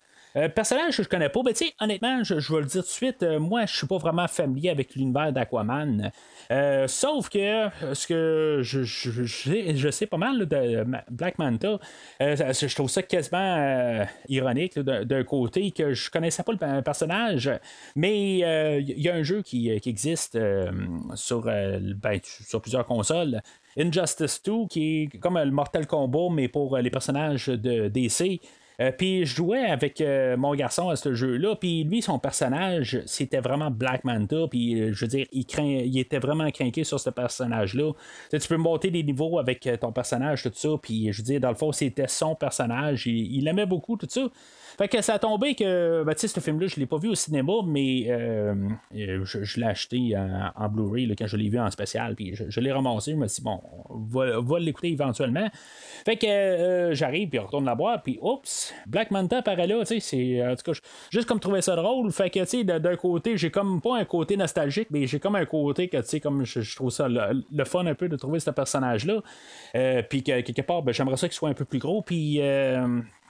Personnage 0.53 0.97
que 0.97 1.03
je 1.03 1.09
connais 1.09 1.29
pas, 1.29 1.41
mais 1.43 1.53
tu 1.53 1.65
sais, 1.65 1.73
honnêtement, 1.79 2.23
je, 2.23 2.35
vais 2.35 2.59
le 2.59 2.65
dire 2.65 2.81
tout 2.81 2.87
de 2.87 2.91
suite, 2.91 3.23
moi, 3.23 3.65
je 3.65 3.75
suis 3.75 3.87
pas 3.87 3.97
vraiment 3.97 4.27
familier 4.27 4.69
avec 4.69 4.95
l'univers 4.95 5.31
d'Aquaman. 5.31 6.11
Euh, 6.51 6.87
sauf 6.87 7.29
que 7.29 7.39
euh, 7.39 7.93
ce 7.93 8.07
que 8.07 8.59
je, 8.61 8.83
je, 8.83 9.89
sais 9.89 10.05
pas 10.05 10.17
mal 10.17 10.45
de 10.45 10.85
Black 11.09 11.37
Manta, 11.39 11.79
euh, 12.21 12.35
je 12.53 12.75
trouve 12.75 12.89
ça 12.89 13.03
quasiment 13.03 14.05
ironique 14.29 14.79
d'un 14.79 15.23
côté 15.23 15.71
que 15.71 15.93
je 15.93 16.09
connaissais 16.09 16.43
pas 16.43 16.51
le 16.51 16.81
personnage, 16.81 17.51
mais 17.95 18.39
il 18.79 19.01
y 19.01 19.09
a 19.09 19.15
un 19.15 19.23
jeu 19.23 19.41
qui, 19.41 19.69
existe 19.69 20.37
sur, 21.15 21.41
ben, 21.43 22.19
sur 22.23 22.61
plusieurs 22.61 22.85
consoles. 22.85 23.41
Injustice 23.77 24.41
2, 24.43 24.67
qui 24.69 25.03
est 25.03 25.19
comme 25.19 25.37
le 25.37 25.51
Mortal 25.51 25.85
Kombat, 25.85 26.29
mais 26.31 26.47
pour 26.47 26.77
les 26.77 26.89
personnages 26.89 27.47
de 27.47 27.87
DC. 27.89 28.41
Euh, 28.79 28.91
puis 28.91 29.25
je 29.25 29.35
jouais 29.35 29.65
avec 29.65 30.01
euh, 30.01 30.37
mon 30.37 30.53
garçon 30.53 30.89
à 30.89 30.95
ce 30.95 31.15
jeu-là, 31.15 31.55
puis 31.55 31.83
lui, 31.83 32.01
son 32.03 32.19
personnage, 32.19 33.01
c'était 33.07 33.39
vraiment 33.39 33.71
Black 33.71 34.03
Manta, 34.03 34.47
puis 34.49 34.79
euh, 34.79 34.93
je 34.93 35.05
veux 35.05 35.09
dire, 35.09 35.25
il, 35.31 35.45
craint, 35.47 35.63
il 35.63 35.97
était 35.97 36.19
vraiment 36.19 36.49
craqué 36.51 36.83
sur 36.83 36.99
ce 36.99 37.09
personnage-là. 37.09 37.93
Tu 38.29 38.39
peux 38.47 38.57
monter 38.57 38.91
des 38.91 39.01
niveaux 39.01 39.39
avec 39.39 39.67
ton 39.81 39.91
personnage, 39.91 40.43
tout 40.43 40.51
ça, 40.53 40.69
puis 40.81 41.11
je 41.11 41.17
veux 41.17 41.25
dire, 41.25 41.39
dans 41.39 41.49
le 41.49 41.55
fond, 41.55 41.71
c'était 41.71 42.07
son 42.07 42.35
personnage, 42.35 43.07
il, 43.07 43.35
il 43.37 43.47
aimait 43.47 43.65
beaucoup 43.65 43.97
tout 43.97 44.07
ça. 44.09 44.27
Fait 44.77 44.87
que 44.87 45.01
ça 45.01 45.15
a 45.15 45.19
tombé 45.19 45.55
que, 45.55 46.03
ben, 46.03 46.13
tu 46.13 46.21
sais, 46.21 46.27
ce 46.27 46.39
film-là, 46.39 46.67
je 46.67 46.75
l'ai 46.75 46.85
pas 46.85 46.97
vu 46.97 47.09
au 47.09 47.15
cinéma, 47.15 47.53
mais 47.65 48.05
euh, 48.09 48.53
je, 48.93 49.59
l'ai 49.59 49.65
acheté 49.65 50.15
en, 50.15 50.69
Blu-ray 50.69 51.15
quand 51.15 51.25
je 51.25 51.35
l'ai 51.35 51.49
vu 51.49 51.59
en 51.59 51.71
spécial, 51.71 52.13
puis 52.15 52.35
je, 52.35 52.59
l'ai 52.59 52.71
ramassé. 52.71 53.11
Je 53.11 53.15
me 53.15 53.27
suis 53.27 53.41
dit, 53.41 53.43
bon, 53.43 53.59
on 53.89 54.41
va, 54.41 54.59
l'écouter 54.59 54.89
éventuellement. 54.89 55.49
Fait 56.05 56.15
que 56.15 56.27
euh, 56.27 56.93
j'arrive, 56.93 57.29
puis 57.29 57.39
on 57.39 57.45
retourne 57.45 57.65
la 57.65 57.73
boîte, 57.73 58.03
puis 58.03 58.19
oups, 58.21 58.71
Black 58.85 59.09
Manta 59.09 59.39
apparaît 59.39 59.65
là, 59.65 59.79
tu 59.79 59.99
sais, 59.99 59.99
c'est, 59.99 60.47
en 60.47 60.55
tout 60.55 60.71
cas, 60.71 60.79
juste 61.09 61.27
comme 61.27 61.39
trouver 61.39 61.61
ça 61.61 61.75
drôle. 61.75 62.11
Fait 62.11 62.29
que, 62.29 62.39
tu 62.41 62.45
sais, 62.45 62.63
d'un 62.63 62.95
côté, 62.95 63.35
j'ai 63.35 63.49
comme 63.49 63.81
pas 63.81 63.97
un 63.97 64.05
côté 64.05 64.37
nostalgique, 64.37 64.89
mais 64.91 65.07
j'ai 65.07 65.19
comme 65.19 65.35
un 65.35 65.45
côté 65.45 65.87
que, 65.87 65.97
tu 65.97 66.07
sais, 66.07 66.19
comme 66.19 66.45
je, 66.45 66.75
trouve 66.75 66.91
ça 66.91 67.07
le, 67.09 67.63
fun 67.65 67.87
un 67.87 67.95
peu 67.95 68.09
de 68.09 68.15
trouver 68.15 68.39
ce 68.39 68.51
personnage-là. 68.51 69.23
Euh, 69.75 70.03
puis 70.07 70.21
que 70.21 70.41
quelque 70.41 70.61
part, 70.61 70.83
ben, 70.83 70.91
j'aimerais 70.91 71.17
ça 71.17 71.27
qu'il 71.27 71.35
soit 71.35 71.49
un 71.49 71.55
peu 71.55 71.65
plus 71.65 71.79
gros, 71.79 72.03
puis 72.03 72.39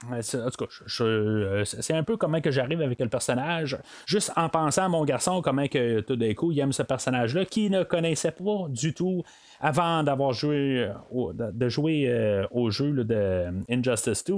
en 0.05 0.21
tout 0.21 0.65
cas, 0.65 1.03
euh, 1.03 1.65
c'est 1.65 1.93
un 1.93 2.03
peu 2.03 2.17
comment 2.17 2.39
que 2.39 2.51
j'arrive 2.51 2.81
avec 2.81 2.99
le 2.99 3.09
personnage, 3.09 3.77
juste 4.05 4.31
en 4.35 4.47
pensant 4.47 4.83
à 4.83 4.89
mon 4.89 5.03
garçon, 5.05 5.41
comment 5.41 5.67
que 5.67 6.01
tout 6.01 6.15
d'un 6.15 6.33
coup 6.33 6.51
il 6.51 6.59
aime 6.59 6.71
ce 6.71 6.83
personnage-là, 6.83 7.45
qui 7.45 7.69
ne 7.69 7.83
connaissait 7.83 8.31
pas 8.31 8.67
du 8.69 8.93
tout 8.93 9.23
avant 9.59 10.03
d'avoir 10.03 10.33
joué 10.33 10.87
euh, 11.13 11.33
de 11.33 11.69
jouer 11.69 12.05
euh, 12.07 12.45
au 12.51 12.69
jeu 12.69 13.03
de 13.03 13.45
Injustice 13.69 14.23
2. 14.25 14.35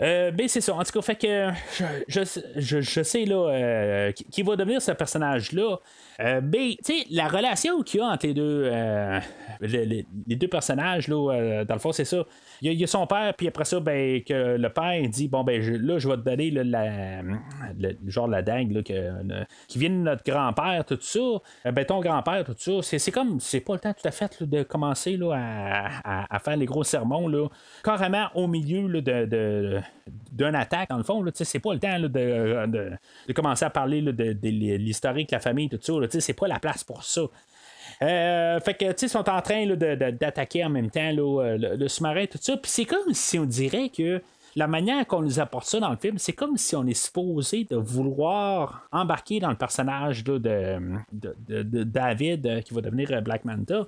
Euh, 0.00 0.30
ben 0.30 0.48
c'est 0.48 0.60
ça. 0.60 0.74
En 0.74 0.82
tout 0.82 0.92
cas, 0.92 1.02
fait 1.02 1.16
que 1.16 1.50
je, 2.08 3.02
sais 3.02 3.24
là 3.24 3.50
euh, 3.50 4.12
qui, 4.12 4.42
va 4.42 4.56
devenir 4.56 4.80
ce 4.80 4.92
personnage-là. 4.92 5.78
Euh, 6.20 6.40
ben, 6.40 6.70
tu 6.84 7.00
sais, 7.00 7.06
la 7.10 7.28
relation 7.28 7.82
qu'il 7.82 8.00
y 8.00 8.02
a 8.02 8.06
entre 8.06 8.26
les 8.26 8.34
deux, 8.34 8.70
les, 9.60 10.06
deux 10.28 10.48
personnages, 10.48 11.08
là, 11.08 11.64
dans 11.64 11.74
le 11.74 11.80
fond, 11.80 11.92
c'est 11.92 12.04
ça. 12.04 12.24
Il 12.60 12.72
y, 12.72 12.84
a, 12.84 12.86
son 12.86 13.06
père, 13.06 13.34
puis 13.34 13.48
après 13.48 13.64
ça, 13.64 13.80
ben, 13.80 14.22
que 14.22 14.56
le 14.56 14.68
père 14.68 15.02
dit 15.08 15.28
Bon, 15.28 15.42
ben, 15.42 15.60
là, 15.60 15.98
je 15.98 16.08
vais 16.08 16.16
te 16.16 16.22
donner 16.22 16.50
la, 16.50 17.22
le, 17.78 17.96
genre 18.06 18.28
la 18.28 18.42
dingue 18.42 18.82
qui 18.82 19.78
vient 19.78 19.90
de 19.90 19.94
notre 19.94 20.22
grand-père, 20.24 20.84
tout 20.84 20.98
ça. 21.00 21.72
ben, 21.72 21.84
ton 21.84 22.00
grand-père, 22.00 22.44
tout 22.44 22.54
ça. 22.56 22.72
C'est, 22.82 23.10
comme, 23.10 23.40
c'est 23.40 23.60
pas 23.60 23.74
le 23.74 23.80
temps 23.80 23.92
tout 23.92 24.06
à 24.06 24.12
fait 24.12 24.42
de 24.42 24.62
commencer 24.62 25.16
là, 25.16 25.90
à, 26.04 26.38
faire 26.38 26.56
les 26.56 26.66
gros 26.66 26.84
sermons, 26.84 27.28
là, 27.28 27.48
carrément 27.82 28.28
au 28.34 28.46
milieu 28.46 29.00
de 29.00 29.61
d'une 30.32 30.54
attaque, 30.54 30.90
dans 30.90 30.96
le 30.96 31.02
fond. 31.02 31.24
C'est 31.34 31.58
pas 31.58 31.74
le 31.74 31.80
temps 31.80 31.98
de, 31.98 32.08
de, 32.08 33.32
commencer 33.34 33.64
à 33.64 33.70
parler 33.70 34.02
de, 34.02 34.36
l'historique, 34.76 35.30
la 35.30 35.40
famille, 35.40 35.68
tout 35.68 35.78
ça. 35.80 36.20
C'est 36.20 36.32
pas 36.32 36.48
la 36.48 36.58
place 36.58 36.84
pour 36.84 37.04
ça. 37.04 37.22
Euh, 38.00 38.60
fait 38.60 38.74
que, 38.74 38.84
tu 38.92 38.92
sais, 38.96 39.06
ils 39.06 39.08
sont 39.10 39.28
en 39.28 39.42
train 39.42 39.66
d'attaquer 39.66 40.64
en 40.64 40.70
même 40.70 40.90
temps 40.90 41.12
le, 41.12 41.76
le 41.76 41.88
sous-marin, 41.88 42.26
tout 42.26 42.38
ça. 42.40 42.56
Puis 42.56 42.70
c'est 42.70 42.84
comme 42.84 43.12
si 43.12 43.38
on 43.38 43.44
dirait 43.44 43.88
que 43.88 44.22
la 44.54 44.66
manière 44.66 45.06
qu'on 45.06 45.22
nous 45.22 45.40
apporte 45.40 45.66
ça 45.66 45.80
dans 45.80 45.90
le 45.90 45.96
film, 45.96 46.18
c'est 46.18 46.32
comme 46.32 46.56
si 46.56 46.76
on 46.76 46.86
est 46.86 46.94
supposé 46.94 47.64
de 47.64 47.76
vouloir 47.76 48.86
embarquer 48.92 49.40
dans 49.40 49.50
le 49.50 49.56
personnage 49.56 50.24
de, 50.24 50.78
David 51.84 52.46
euh, 52.46 52.60
qui 52.60 52.74
va 52.74 52.80
devenir 52.82 53.10
euh, 53.12 53.20
Black 53.20 53.44
Manta. 53.44 53.86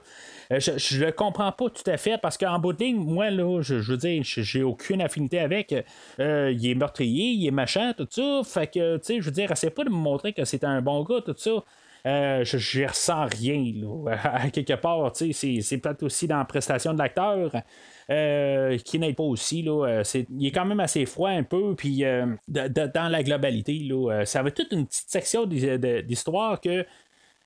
Euh, 0.53 0.61
je 0.61 0.98
ne 0.98 1.07
le 1.07 1.12
comprends 1.12 1.53
pas 1.53 1.68
tout 1.68 1.88
à 1.90 1.96
fait 1.96 2.18
parce 2.20 2.38
qu'en 2.38 2.59
bout 2.59 2.72
de 2.72 2.85
ligne, 2.85 2.96
moi, 2.96 3.31
là, 3.31 3.61
je, 3.61 3.74
veux 3.74 3.96
dire, 3.96 4.22
j'ai 4.24 4.62
aucune 4.62 5.03
affinité 5.03 5.38
avec. 5.38 5.72
il 6.18 6.66
est 6.66 6.74
meurtrier, 6.74 7.33
il 7.33 7.46
est 7.46 7.50
machin, 7.50 7.92
tout 7.92 8.09
ça. 8.11 8.40
Fait 8.44 8.66
que, 8.66 8.96
tu 8.96 9.05
sais, 9.05 9.20
je 9.20 9.27
veux 9.27 9.33
dire, 9.33 9.50
essaie 9.53 9.70
pas 9.70 9.85
de 9.85 9.90
me 9.90 9.94
montrer 9.94 10.33
que 10.33 10.44
c'est 10.44 10.64
un 10.64 10.81
bon 10.81 11.03
gars, 11.05 11.20
tout 11.24 11.35
ça. 11.37 11.62
Je 12.04 12.80
ne 12.80 12.88
ressens 12.88 13.26
rien 13.26 13.72
là, 13.76 14.16
à 14.24 14.50
quelque 14.50 14.74
part. 14.74 15.12
C'est 15.14 15.78
peut-être 15.78 16.02
aussi 16.02 16.26
dans 16.26 16.38
la 16.38 16.44
prestation 16.44 16.92
de 16.92 16.98
l'acteur. 16.98 17.50
Euh, 18.10 18.76
qui 18.78 18.98
n'aide 18.98 19.16
pas 19.16 19.22
aussi. 19.22 19.62
Là, 19.62 19.86
euh, 19.86 20.22
il 20.30 20.46
est 20.46 20.52
quand 20.52 20.66
même 20.66 20.80
assez 20.80 21.06
froid 21.06 21.30
un 21.30 21.42
peu, 21.42 21.74
puis 21.74 22.04
euh, 22.04 22.26
dans 22.48 23.10
la 23.10 23.22
globalité, 23.22 23.78
là, 23.78 24.24
ça 24.26 24.40
avait 24.40 24.50
toute 24.50 24.72
une 24.72 24.86
petite 24.86 25.08
section 25.08 25.46
d'histoire 25.46 26.60
que 26.60 26.84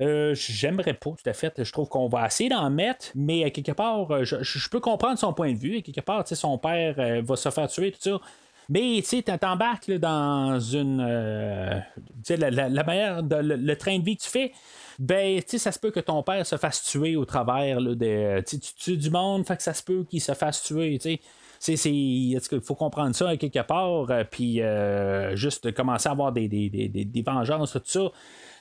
j'aimerais 0.00 0.94
pas 0.94 1.10
tout 1.10 1.30
à 1.30 1.32
fait. 1.32 1.62
Je 1.62 1.72
trouve 1.72 1.88
qu'on 1.88 2.08
va 2.08 2.26
essayer 2.26 2.50
d'en 2.50 2.70
mettre, 2.70 3.06
mais 3.14 3.48
quelque 3.52 3.72
part, 3.72 4.24
je, 4.24 4.68
peux 4.68 4.80
comprendre 4.80 5.18
son 5.18 5.32
point 5.32 5.52
de 5.52 5.58
vue. 5.58 5.80
Quelque 5.82 6.00
part, 6.00 6.26
son 6.26 6.58
père 6.58 7.22
va 7.22 7.36
se 7.36 7.50
faire 7.50 7.68
tuer, 7.68 7.92
tout 7.92 8.00
ça. 8.00 8.20
Mais 8.68 9.02
tu 9.08 9.22
t'embarques 9.22 9.90
dans 9.92 10.60
une. 10.60 10.98
la, 11.02 12.50
la, 12.50 12.84
manière, 12.84 13.22
le, 13.22 13.74
train 13.76 13.98
de 13.98 14.04
vie 14.04 14.16
que 14.16 14.22
tu 14.22 14.28
fais, 14.28 14.52
ben, 14.98 15.40
tu 15.40 15.50
sais, 15.50 15.58
ça 15.58 15.72
se 15.72 15.78
peut 15.78 15.90
que 15.90 16.00
ton 16.00 16.22
père 16.22 16.44
se 16.44 16.56
fasse 16.56 16.82
tuer 16.82 17.16
au 17.16 17.24
travers 17.24 17.80
de. 17.80 18.40
Tu 18.42 18.58
tues 18.58 18.96
du 18.96 19.10
monde, 19.10 19.46
fait 19.46 19.56
que 19.56 19.62
ça 19.62 19.72
se 19.72 19.82
peut 19.82 20.04
qu'il 20.04 20.20
se 20.20 20.34
fasse 20.34 20.62
tuer, 20.64 20.98
tu 20.98 21.18
sais. 21.58 21.76
c'est, 21.76 22.60
faut 22.60 22.74
comprendre 22.74 23.14
ça 23.14 23.36
quelque 23.36 23.62
part, 23.62 24.10
euh, 24.10 24.24
puis 24.30 24.60
euh, 24.60 25.34
juste 25.34 25.72
commencer 25.72 26.08
à 26.08 26.12
avoir 26.12 26.32
des, 26.32 26.48
des, 26.48 26.68
des, 26.68 26.88
des 26.88 27.22
vengeances, 27.22 27.72
tout 27.72 27.80
ça. 27.84 28.10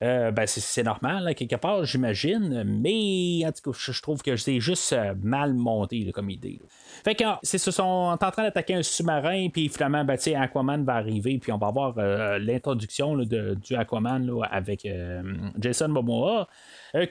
Euh, 0.04 0.32
ben 0.32 0.46
c'est 0.46 0.84
normal, 0.84 1.34
quelque 1.36 1.56
part, 1.56 1.84
j'imagine, 1.86 2.64
mais 2.64 3.46
en 3.46 3.52
tout 3.52 3.72
cas, 3.72 3.78
je 3.80 4.02
trouve 4.02 4.22
que 4.22 4.36
c'est 4.36 4.60
juste 4.60 4.94
euh, 4.94 5.14
mal 5.22 5.54
monté 5.54 6.12
comme 6.12 6.30
idée. 6.30 6.62
Fait 7.04 7.16
que 7.16 7.24
c'est 7.42 7.58
ce 7.58 7.72
sont 7.72 7.84
en 7.84 8.18
train 8.18 8.44
d'attaquer 8.44 8.76
un 8.76 8.84
sous-marin, 8.84 9.50
puis 9.50 9.70
finalement, 9.70 10.06
ben, 10.06 10.18
Aquaman 10.36 10.84
va 10.84 10.96
arriver, 10.96 11.38
puis 11.40 11.52
on 11.52 11.58
va 11.58 11.68
avoir 11.68 11.96
euh, 11.98 12.38
l'introduction 12.40 13.18
du 13.18 13.76
Aquaman 13.76 14.30
avec 14.52 14.88
Jason 15.60 15.88
Momoa, 15.90 16.48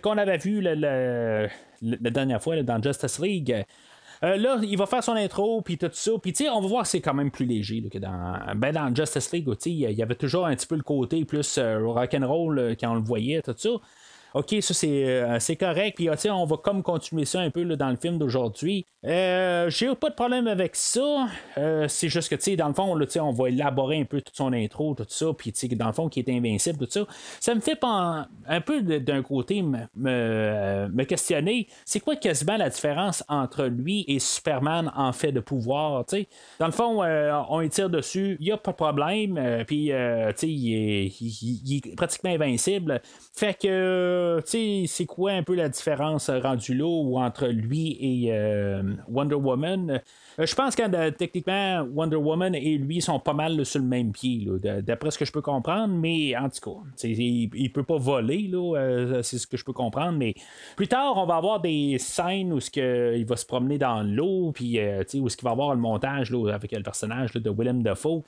qu'on 0.02 0.18
avait 0.18 0.38
vu 0.38 0.60
la 0.60 1.48
dernière 1.82 2.42
fois 2.42 2.62
dans 2.62 2.82
Justice 2.82 3.18
League. 3.18 3.64
Euh, 4.22 4.36
là, 4.36 4.58
il 4.62 4.76
va 4.76 4.86
faire 4.86 5.02
son 5.02 5.12
intro, 5.12 5.60
puis 5.60 5.78
tout 5.78 5.90
ça. 5.92 6.12
Puis, 6.20 6.32
tu 6.32 6.44
sais, 6.44 6.50
on 6.50 6.60
va 6.60 6.68
voir 6.68 6.86
c'est 6.86 7.00
quand 7.00 7.14
même 7.14 7.30
plus 7.30 7.46
léger 7.46 7.82
que 7.82 7.98
dans, 7.98 8.38
ben, 8.56 8.72
dans 8.72 8.94
Justice 8.94 9.32
League. 9.32 9.48
Il 9.66 9.90
y 9.92 10.02
avait 10.02 10.14
toujours 10.14 10.46
un 10.46 10.54
petit 10.54 10.66
peu 10.66 10.76
le 10.76 10.82
côté 10.82 11.24
plus 11.24 11.58
euh, 11.58 11.78
rock'n'roll 11.86 12.58
euh, 12.58 12.74
quand 12.78 12.92
on 12.92 12.94
le 12.94 13.02
voyait, 13.02 13.42
tout 13.42 13.54
ça. 13.56 13.70
OK, 14.36 14.54
ça 14.60 14.74
c'est, 14.74 15.56
correct. 15.56 15.96
Puis 15.96 16.10
on 16.28 16.44
va 16.44 16.56
comme 16.58 16.82
continuer 16.82 17.24
ça 17.24 17.40
un 17.40 17.50
peu 17.50 17.64
dans 17.64 17.88
le 17.88 17.96
film 17.96 18.18
d'aujourd'hui. 18.18 18.84
Euh, 19.06 19.70
j'ai 19.70 19.94
pas 19.94 20.10
de 20.10 20.14
problème 20.14 20.46
avec 20.48 20.74
ça. 20.74 21.28
Euh, 21.58 21.86
c'est 21.88 22.08
juste 22.08 22.28
que, 22.28 22.56
dans 22.56 22.68
le 22.68 22.74
fond, 22.74 22.98
on 23.20 23.32
va 23.32 23.48
élaborer 23.48 24.00
un 24.00 24.04
peu 24.04 24.20
toute 24.20 24.36
son 24.36 24.52
intro, 24.52 24.94
tout 24.94 25.06
ça, 25.08 25.26
puis, 25.36 25.52
dans 25.76 25.86
le 25.86 25.92
fond, 25.92 26.08
qui 26.08 26.20
est 26.20 26.28
invincible, 26.28 26.78
tout 26.86 26.90
ça. 26.90 27.06
Ça 27.40 27.54
me 27.54 27.60
fait 27.60 27.76
pas 27.76 28.26
un 28.46 28.60
peu 28.60 28.82
d'un 28.82 29.22
côté 29.22 29.62
me, 29.62 29.78
me, 29.94 31.04
questionner. 31.04 31.68
C'est 31.84 32.00
quoi 32.00 32.16
quasiment 32.16 32.56
la 32.56 32.68
différence 32.68 33.22
entre 33.28 33.66
lui 33.66 34.04
et 34.08 34.18
Superman 34.18 34.90
en 34.96 35.12
fait 35.12 35.32
de 35.32 35.40
pouvoir, 35.40 36.04
tu 36.04 36.16
sais? 36.16 36.28
Dans 36.58 36.66
le 36.66 36.72
fond, 36.72 37.02
euh, 37.02 37.40
on 37.48 37.60
y 37.60 37.70
tire 37.70 37.88
dessus, 37.88 38.36
il 38.40 38.46
y 38.46 38.52
a 38.52 38.56
pas 38.56 38.72
de 38.72 38.76
problème, 38.76 39.64
puis, 39.66 39.92
sais, 40.34 40.48
il, 40.48 41.12
il 41.20 41.76
est, 41.76 41.96
pratiquement 41.96 42.30
invincible. 42.30 43.00
Fait 43.32 43.54
que, 43.54 44.25
sais, 44.44 44.84
c'est 44.86 45.06
quoi 45.06 45.32
un 45.32 45.42
peu 45.42 45.54
la 45.54 45.68
différence 45.68 46.30
rendue 46.30 46.74
là 46.74 46.86
entre 47.18 47.46
lui 47.48 47.96
et 48.00 48.32
Wonder 49.08 49.36
Woman? 49.36 50.00
Euh, 50.38 50.46
je 50.46 50.54
pense 50.54 50.76
que 50.76 51.10
techniquement, 51.10 51.86
Wonder 51.94 52.16
Woman 52.16 52.54
et 52.54 52.76
lui 52.76 53.00
sont 53.00 53.18
pas 53.18 53.32
mal 53.32 53.64
sur 53.64 53.80
le 53.80 53.86
même 53.86 54.12
pied, 54.12 54.46
d'après 54.82 55.10
ce 55.10 55.18
que 55.18 55.24
je 55.24 55.32
peux 55.32 55.42
comprendre, 55.42 55.94
mais 55.94 56.36
en 56.36 56.48
tout 56.48 56.60
cas, 56.60 57.06
il, 57.08 57.50
ne 57.54 57.68
peut 57.68 57.82
pas 57.82 57.96
voler, 57.96 58.50
euh, 58.54 59.22
c'est 59.22 59.38
ce 59.38 59.46
que 59.46 59.56
je 59.56 59.64
peux 59.64 59.72
comprendre, 59.72 60.18
mais 60.18 60.34
plus 60.76 60.88
tard, 60.88 61.14
on 61.16 61.26
va 61.26 61.36
avoir 61.36 61.60
des 61.60 61.98
scènes 61.98 62.52
où 62.52 62.58
il 62.76 63.24
va 63.26 63.36
se 63.36 63.46
promener 63.46 63.78
dans 63.78 64.02
l'eau, 64.02 64.52
puis 64.52 64.78
euh, 64.78 65.02
où 65.14 65.28
il 65.28 65.42
va 65.42 65.50
avoir 65.50 65.74
le 65.74 65.80
montage 65.80 66.32
avec 66.52 66.72
le 66.72 66.82
personnage 66.82 67.32
de 67.32 67.50
Willem 67.50 67.82
Dafoe. 67.82 68.22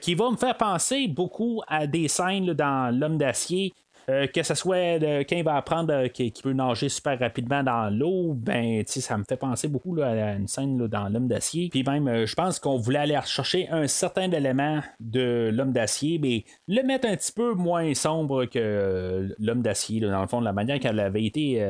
qui 0.00 0.14
va 0.14 0.30
me 0.30 0.36
faire 0.36 0.56
penser 0.56 1.06
beaucoup 1.06 1.62
à 1.68 1.86
des 1.86 2.08
scènes 2.08 2.54
dans 2.54 2.96
L'homme 2.96 3.18
d'acier 3.18 3.72
euh, 4.08 4.26
que 4.28 4.42
ce 4.42 4.54
soit 4.54 4.98
quand 5.00 5.36
il 5.36 5.42
va 5.42 5.56
apprendre 5.56 5.92
euh, 5.92 6.08
qu'il 6.08 6.32
peut 6.32 6.52
nager 6.52 6.88
super 6.88 7.18
rapidement 7.18 7.62
dans 7.64 7.90
l'eau, 7.90 8.34
ben 8.34 8.82
ça 8.86 9.18
me 9.18 9.24
fait 9.28 9.36
penser 9.36 9.66
beaucoup 9.66 9.96
à 10.00 10.32
une 10.34 10.46
scène 10.46 10.86
dans 10.86 11.08
l'homme 11.08 11.26
d'acier. 11.26 11.68
Puis 11.70 11.82
même, 11.82 12.06
euh, 12.06 12.26
je 12.26 12.34
pense 12.34 12.60
qu'on 12.60 12.76
voulait 12.76 13.00
aller 13.00 13.18
chercher 13.24 13.68
un 13.68 13.88
certain 13.88 14.30
élément 14.30 14.80
de 15.00 15.50
l'homme 15.52 15.72
d'acier, 15.72 16.18
mais 16.18 16.44
le 16.68 16.82
mettre 16.82 17.08
un 17.08 17.16
petit 17.16 17.32
peu 17.32 17.54
moins 17.54 17.92
sombre 17.94 18.44
que 18.44 19.34
l'homme 19.40 19.62
d'acier, 19.62 20.00
dans 20.00 20.20
le 20.20 20.28
fond, 20.28 20.40
de 20.40 20.44
la 20.44 20.52
manière 20.52 20.78
qu'elle 20.78 21.12
été. 21.16 21.64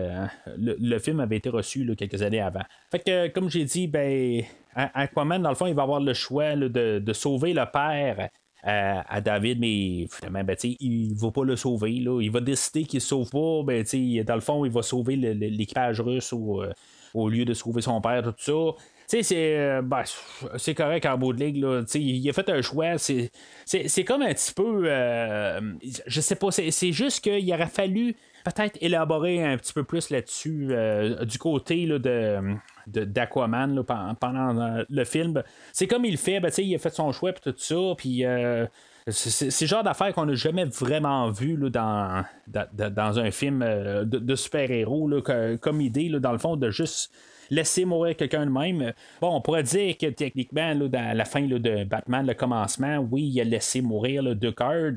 Le, 0.57 0.99
film 0.99 1.21
avait 1.21 1.37
été 1.37 1.49
reçu 1.49 1.89
quelques 1.97 2.23
années 2.23 2.41
avant. 2.41 2.63
Fait 2.91 2.99
que, 2.99 3.29
comme 3.29 3.51
j'ai 3.51 3.65
dit, 3.65 3.87
ben. 3.87 4.43
Aquaman, 4.75 5.41
dans 5.41 5.49
le 5.49 5.55
fond, 5.55 5.67
il 5.67 5.75
va 5.75 5.85
avoir 5.85 6.01
le 6.01 6.13
choix 6.13 6.55
de, 6.55 6.99
de, 6.99 7.13
sauver 7.15 7.55
le 7.55 7.65
père 7.73 8.29
à, 8.67 9.21
David, 9.21 9.61
mais 9.61 10.09
finalement, 10.11 10.43
ben, 10.43 10.57
il 10.81 11.13
ne 11.13 11.21
va 11.21 11.31
pas 11.31 11.45
le 11.45 11.55
sauver. 11.55 12.01
Là. 12.01 12.21
Il 12.21 12.33
va 12.33 12.41
décider 12.41 12.85
qu'il 12.85 12.99
ne 12.99 13.03
sauve 13.03 13.31
pas. 13.31 13.63
Ben, 13.65 13.85
dans 14.25 14.35
le 14.35 14.41
fond, 14.41 14.65
il 14.65 14.73
va 14.73 14.83
sauver 14.83 15.15
l'équipage 15.17 16.01
russe 16.01 16.33
euh, 16.33 16.73
au, 17.15 17.29
lieu 17.29 17.45
de 17.45 17.55
sauver 17.55 17.81
son 17.81 18.01
père, 18.01 18.25
tout 18.25 18.35
ça. 18.39 19.23
c'est, 19.23 19.57
euh, 19.57 19.83
ben, 19.83 20.03
c'est 20.57 20.75
correct 20.75 21.07
en 21.07 21.17
bout 21.17 21.33
de 21.33 21.45
ligue. 21.45 21.59
Là. 21.59 21.85
Il 21.95 22.29
a 22.29 22.33
fait 22.33 22.49
un 22.49 22.61
choix. 22.61 22.99
C'est, 22.99 23.31
comme 24.05 24.23
un 24.23 24.35
petit 24.35 24.53
peu. 24.53 24.83
Euh, 24.87 25.61
je 26.07 26.21
sais 26.21 26.37
pas. 26.37 26.51
C'est, 26.51 26.93
juste 26.93 27.23
qu'il 27.23 27.53
aurait 27.53 27.67
fallu 27.67 28.17
peut-être 28.45 28.79
élaborer 28.81 29.45
un 29.45 29.57
petit 29.59 29.73
peu 29.73 29.85
plus 29.85 30.11
là-dessus 30.11 30.73
du 31.23 31.39
côté 31.39 31.87
de 31.87 32.57
d'Aquaman 32.87 33.83
pendant 34.21 34.61
euh, 34.61 34.85
le 34.89 35.05
film. 35.05 35.43
C'est 35.73 35.87
comme 35.87 36.05
il 36.05 36.17
fait, 36.17 36.41
ben, 36.41 36.51
il 36.57 36.75
a 36.75 36.79
fait 36.79 36.95
son 36.95 37.13
choix 37.13 37.31
et 37.31 37.35
tout 37.35 37.55
ça, 37.57 37.95
puis 37.97 38.25
euh, 38.25 38.67
c'est 39.09 39.61
le 39.61 39.67
genre 39.67 39.83
d'affaire 39.83 40.13
qu'on 40.15 40.27
n'a 40.27 40.35
jamais 40.35 40.65
vraiment 40.65 41.31
vu 41.31 41.57
dans, 41.71 42.25
dans, 42.47 43.19
un 43.19 43.31
film 43.31 43.63
euh, 43.63 44.05
de, 44.05 44.35
super-héros, 44.35 45.11
comme 45.61 45.81
idée, 45.81 46.09
dans 46.09 46.33
le 46.33 46.39
fond, 46.39 46.57
de 46.57 46.71
juste 46.71 47.13
laisser 47.51 47.85
mourir 47.85 48.17
quelqu'un 48.17 48.47
de 48.47 48.51
même. 48.51 48.93
Bon, 49.21 49.35
on 49.35 49.41
pourrait 49.41 49.63
dire 49.63 49.97
que 49.97 50.07
techniquement, 50.07 50.75
dans 50.75 51.17
la 51.17 51.25
fin 51.25 51.43
de 51.43 51.85
Batman, 51.85 52.27
le 52.27 52.35
commencement, 52.35 52.99
oui, 52.99 53.31
il 53.33 53.41
a 53.41 53.45
laissé 53.45 53.81
mourir 53.81 54.23
le 54.23 54.35
Ducard. 54.35 54.93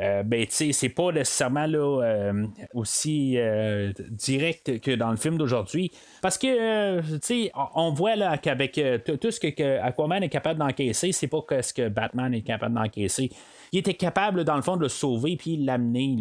Euh, 0.00 0.22
ben, 0.22 0.46
tu 0.46 0.54
sais, 0.54 0.72
c'est 0.72 0.88
pas 0.88 1.12
nécessairement 1.12 1.66
là, 1.66 2.02
euh, 2.02 2.46
aussi 2.72 3.34
euh, 3.36 3.92
direct 4.10 4.80
que 4.80 4.92
dans 4.92 5.10
le 5.10 5.16
film 5.16 5.36
d'aujourd'hui. 5.36 5.92
Parce 6.22 6.38
que, 6.38 7.00
tu 7.00 7.18
sais, 7.22 7.52
on 7.74 7.92
voit 7.92 8.16
là 8.16 8.38
qu'avec 8.38 8.80
tout 9.04 9.30
ce 9.30 9.40
que, 9.40 9.78
Aquaman 9.80 10.22
est 10.22 10.28
capable 10.28 10.58
d'encaisser, 10.58 11.12
c'est 11.12 11.28
pas 11.28 11.42
ce 11.60 11.74
que 11.74 11.88
Batman 11.88 12.32
est 12.34 12.42
capable 12.42 12.74
d'encaisser 12.74 13.30
il 13.72 13.78
était 13.78 13.94
capable, 13.94 14.44
dans 14.44 14.56
le 14.56 14.62
fond, 14.62 14.76
de 14.76 14.82
le 14.82 14.88
sauver 14.88 15.36
puis 15.36 15.56
l'amener 15.56 16.16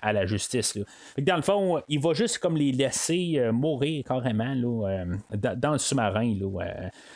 à, 0.00 0.12
la 0.12 0.24
justice. 0.24 0.78
Dans 1.18 1.36
le 1.36 1.42
fond, 1.42 1.82
il 1.88 2.00
va 2.00 2.14
juste 2.14 2.38
comme 2.38 2.56
les 2.56 2.72
laisser 2.72 3.38
mourir 3.52 4.04
carrément 4.06 4.54
là, 4.54 5.04
dans, 5.56 5.72
le 5.72 5.78
sous-marin. 5.78 6.34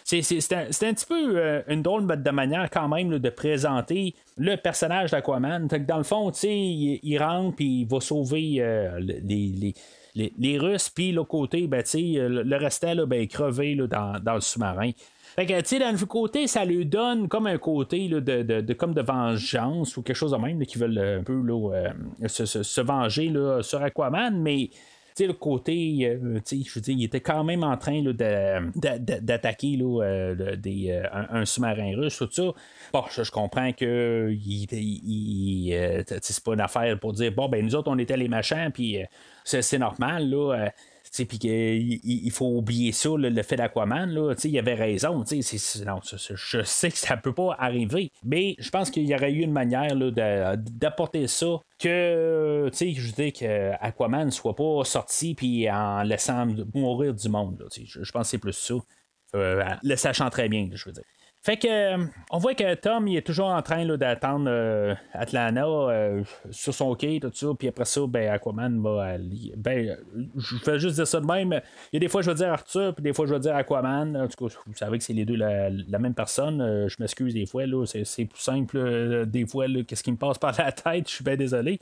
c'est, 0.04 0.52
un, 0.52 0.66
un, 0.66 0.92
petit 0.92 1.06
peu 1.06 1.62
une 1.68 1.82
drôle 1.82 2.06
de 2.06 2.30
manière 2.30 2.68
quand 2.70 2.88
même 2.88 3.18
de 3.18 3.30
présenter 3.30 4.14
le 4.36 4.56
personnage 4.56 5.10
d'Aquaman. 5.10 5.68
Dans 5.92 5.98
le 5.98 6.05
fond, 6.05 6.31
il, 6.31 7.00
il 7.02 7.18
rentre 7.18 7.57
puis 7.57 7.81
il 7.81 7.87
va 7.87 8.00
sauver 8.00 8.57
euh, 8.61 8.98
les, 8.98 9.74
les, 10.14 10.59
Russes, 10.59 10.88
puis 10.88 11.12
l'autre 11.12 11.28
côté, 11.28 11.66
ben, 11.66 11.85
le, 11.92 12.42
le 12.42 12.57
restant, 12.57 12.94
là, 12.94 13.05
ben, 13.05 13.26
crevé 13.26 13.74
dans, 13.74 14.18
dans, 14.18 14.35
le 14.35 14.40
sous-marin. 14.40 14.92
Fait 15.37 15.44
que, 15.44 15.61
tu 15.61 15.66
sais, 15.66 15.78
d'un 15.78 15.94
côté, 16.07 16.46
ça 16.46 16.64
lui 16.64 16.87
donne 16.87 17.28
comme 17.28 17.46
un 17.46 17.59
côté 17.59 18.09
de, 18.09 18.20
de, 18.20 18.62
de, 18.62 18.72
comme 18.72 18.94
de 18.94 19.02
vengeance 19.02 19.98
ou 19.98 20.02
quelque 20.02 20.16
chose 20.16 20.31
de 20.31 20.38
même 20.38 20.64
qui 20.64 20.78
veulent 20.78 20.98
un 20.98 21.22
peu 21.22 21.42
euh, 21.46 21.90
se, 22.26 22.46
se, 22.46 22.81
venger 22.81 23.28
là, 23.28 23.62
sur 23.62 23.83
Aquaman, 23.83 24.40
mais 24.40 24.70
sais, 25.14 25.27
le 25.27 25.33
côté, 25.33 26.07
euh, 26.07 26.40
je 26.51 26.75
veux 26.75 26.81
dire, 26.81 26.96
il 26.98 27.05
était 27.05 27.20
quand 27.20 27.44
même 27.44 27.64
en 27.64 27.77
train 27.77 28.03
d'attaquer 28.03 29.79
euh, 29.81 30.35
euh, 30.38 31.03
un, 31.31 31.44
sous-marin 31.44 31.96
russe, 31.96 32.16
tout 32.18 32.29
ça. 32.31 32.53
Bon, 32.92 33.05
je, 33.11 33.31
comprends 33.31 33.72
que 33.72 34.31
il, 34.33 34.66
c'est 36.20 36.44
pas 36.44 36.55
une 36.55 36.61
affaire 36.61 36.98
pour 36.98 37.12
dire, 37.12 37.33
bon, 37.33 37.48
ben 37.48 37.64
nous 37.64 37.75
autres, 37.75 37.90
on 37.90 37.98
était 37.98 38.16
les 38.16 38.29
machins, 38.29 38.70
puis 38.72 38.98
c'est 39.44 39.79
normal, 39.79 40.31
là 40.31 40.70
puis 41.12 41.38
il 41.42 42.31
faut 42.31 42.57
oublier 42.57 42.92
ça, 42.92 43.11
le, 43.16 43.42
fait 43.42 43.57
d'Aquaman, 43.57 44.07
là, 44.11 44.35
il 44.42 44.59
avait 44.59 44.75
raison, 44.75 45.25
je 45.27 46.62
sais 46.64 46.90
que 46.90 46.98
ça 46.98 47.16
peut 47.16 47.35
pas 47.35 47.55
arriver, 47.59 48.11
mais 48.25 48.55
je 48.59 48.70
pense 48.70 48.90
qu'il 48.90 49.05
y 49.05 49.14
aurait 49.14 49.33
eu 49.33 49.42
une 49.42 49.53
manière 49.53 49.94
d'apporter 49.94 51.27
ça 51.27 51.61
que, 51.79 52.68
tu 52.72 52.77
sais, 52.77 52.92
je 52.92 53.12
dis 53.12 53.33
que 53.33 53.72
Aquaman 53.81 54.31
soit 54.31 54.57
pas 54.57 54.85
sorti 54.85 55.35
puis 55.35 55.70
en 55.70 56.03
laissant 56.03 56.46
mourir 56.75 57.14
du 57.14 57.29
monde, 57.29 57.62
je, 57.70 58.12
pense 58.12 58.22
que 58.22 58.31
c'est 58.31 58.38
plus 58.38 58.53
ça. 58.53 58.75
Euh, 59.35 59.64
le 59.83 59.96
sachant 59.96 60.29
très 60.29 60.48
bien, 60.48 60.68
je 60.72 60.85
veux 60.85 60.92
dire. 60.92 61.05
Fait 61.44 61.57
que 61.57 61.66
euh, 61.66 62.05
on 62.31 62.38
voit 62.38 62.55
que 62.55 62.74
Tom 62.74 63.09
il 63.09 63.16
est 63.16 63.26
toujours 63.26 63.48
en 63.48 63.62
train 63.62 63.85
d'attendre 63.96 64.46
euh, 64.48 64.94
Atlanta 65.12 65.64
euh, 65.66 66.22
sur 66.52 66.72
son 66.72 66.94
quai, 66.94 67.18
tout 67.20 67.33
ça, 67.35 67.48
puis 67.59 67.66
après 67.66 67.85
ça, 67.85 68.02
ben 68.07 68.31
Aquaman 68.31 68.81
va 68.81 69.16
ben 69.57 69.96
je 70.37 70.70
vais 70.70 70.78
juste 70.78 70.94
dire 70.94 71.07
ça 71.07 71.18
de 71.18 71.26
même. 71.26 71.61
Il 71.92 71.94
y 71.94 71.96
a 71.96 72.00
des 72.00 72.09
fois 72.09 72.22
je 72.22 72.31
vais 72.31 72.37
dire 72.37 72.52
Arthur, 72.52 72.94
puis 72.94 73.02
des 73.02 73.12
fois 73.12 73.26
je 73.26 73.35
vais 73.35 73.40
dire 73.40 73.57
Aquaman. 73.57 74.16
En 74.16 74.28
tout 74.28 74.48
cas, 74.48 74.55
vous 74.66 74.74
savez 74.76 74.98
que 74.98 75.05
c'est 75.05 75.12
les 75.12 75.24
deux 75.24 75.35
la, 75.35 75.98
même 75.98 76.14
personne. 76.14 76.87
je 76.88 76.94
m'excuse 77.00 77.35
des 77.35 77.46
fois, 77.46 77.66
là, 77.66 77.87
c'est, 77.87 78.24
plus 78.24 78.40
simple 78.40 79.26
des 79.26 79.44
fois, 79.44 79.66
qu'est-ce 79.88 80.05
qui 80.05 80.12
me 80.12 80.16
passe 80.16 80.38
par 80.38 80.55
la 80.57 80.70
tête, 80.70 81.09
je 81.09 81.14
suis 81.14 81.24
bien 81.24 81.37
désolé. 81.37 81.81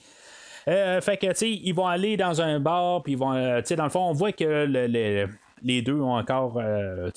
fait 0.64 1.18
que, 1.20 1.26
tu 1.26 1.34
sais, 1.34 1.50
ils 1.50 1.74
vont 1.74 1.86
aller 1.86 2.16
dans 2.16 2.40
un 2.40 2.60
bar, 2.60 3.02
puis 3.02 3.12
ils 3.12 3.18
vont, 3.18 3.34
tu 3.34 3.66
sais, 3.66 3.76
dans 3.76 3.84
le 3.84 3.90
fond, 3.90 4.08
on 4.08 4.14
voit 4.14 4.32
que 4.32 4.64
le 4.66 5.28
les 5.62 5.82
deux 5.82 6.00
ont 6.00 6.16
encore. 6.16 6.58
euh, 6.58 7.10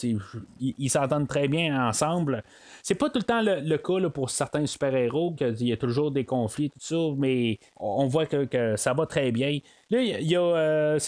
ils 0.60 0.90
s'entendent 0.90 1.28
très 1.28 1.48
bien 1.48 1.88
ensemble. 1.88 2.44
C'est 2.82 2.96
pas 2.96 3.10
tout 3.10 3.20
le 3.20 3.24
temps 3.24 3.42
le, 3.42 3.78
cas 3.78 4.10
pour 4.10 4.30
certains 4.30 4.66
super-héros, 4.66 5.34
qu'il 5.34 5.68
y 5.68 5.72
a 5.72 5.78
toujours 5.78 6.12
des 6.12 6.26
conflits, 6.26 6.70
tout 6.70 6.80
ça, 6.80 6.96
mais 7.18 7.60
on 7.78 8.08
voit 8.08 8.26
que, 8.26 8.76
ça 8.76 8.94
va 8.94 9.06
très 9.06 9.32
bien. 9.32 9.60
Là, 9.90 10.02
il 10.02 10.28
y 10.28 10.36
a. 10.36 10.42
euh, 10.42 11.00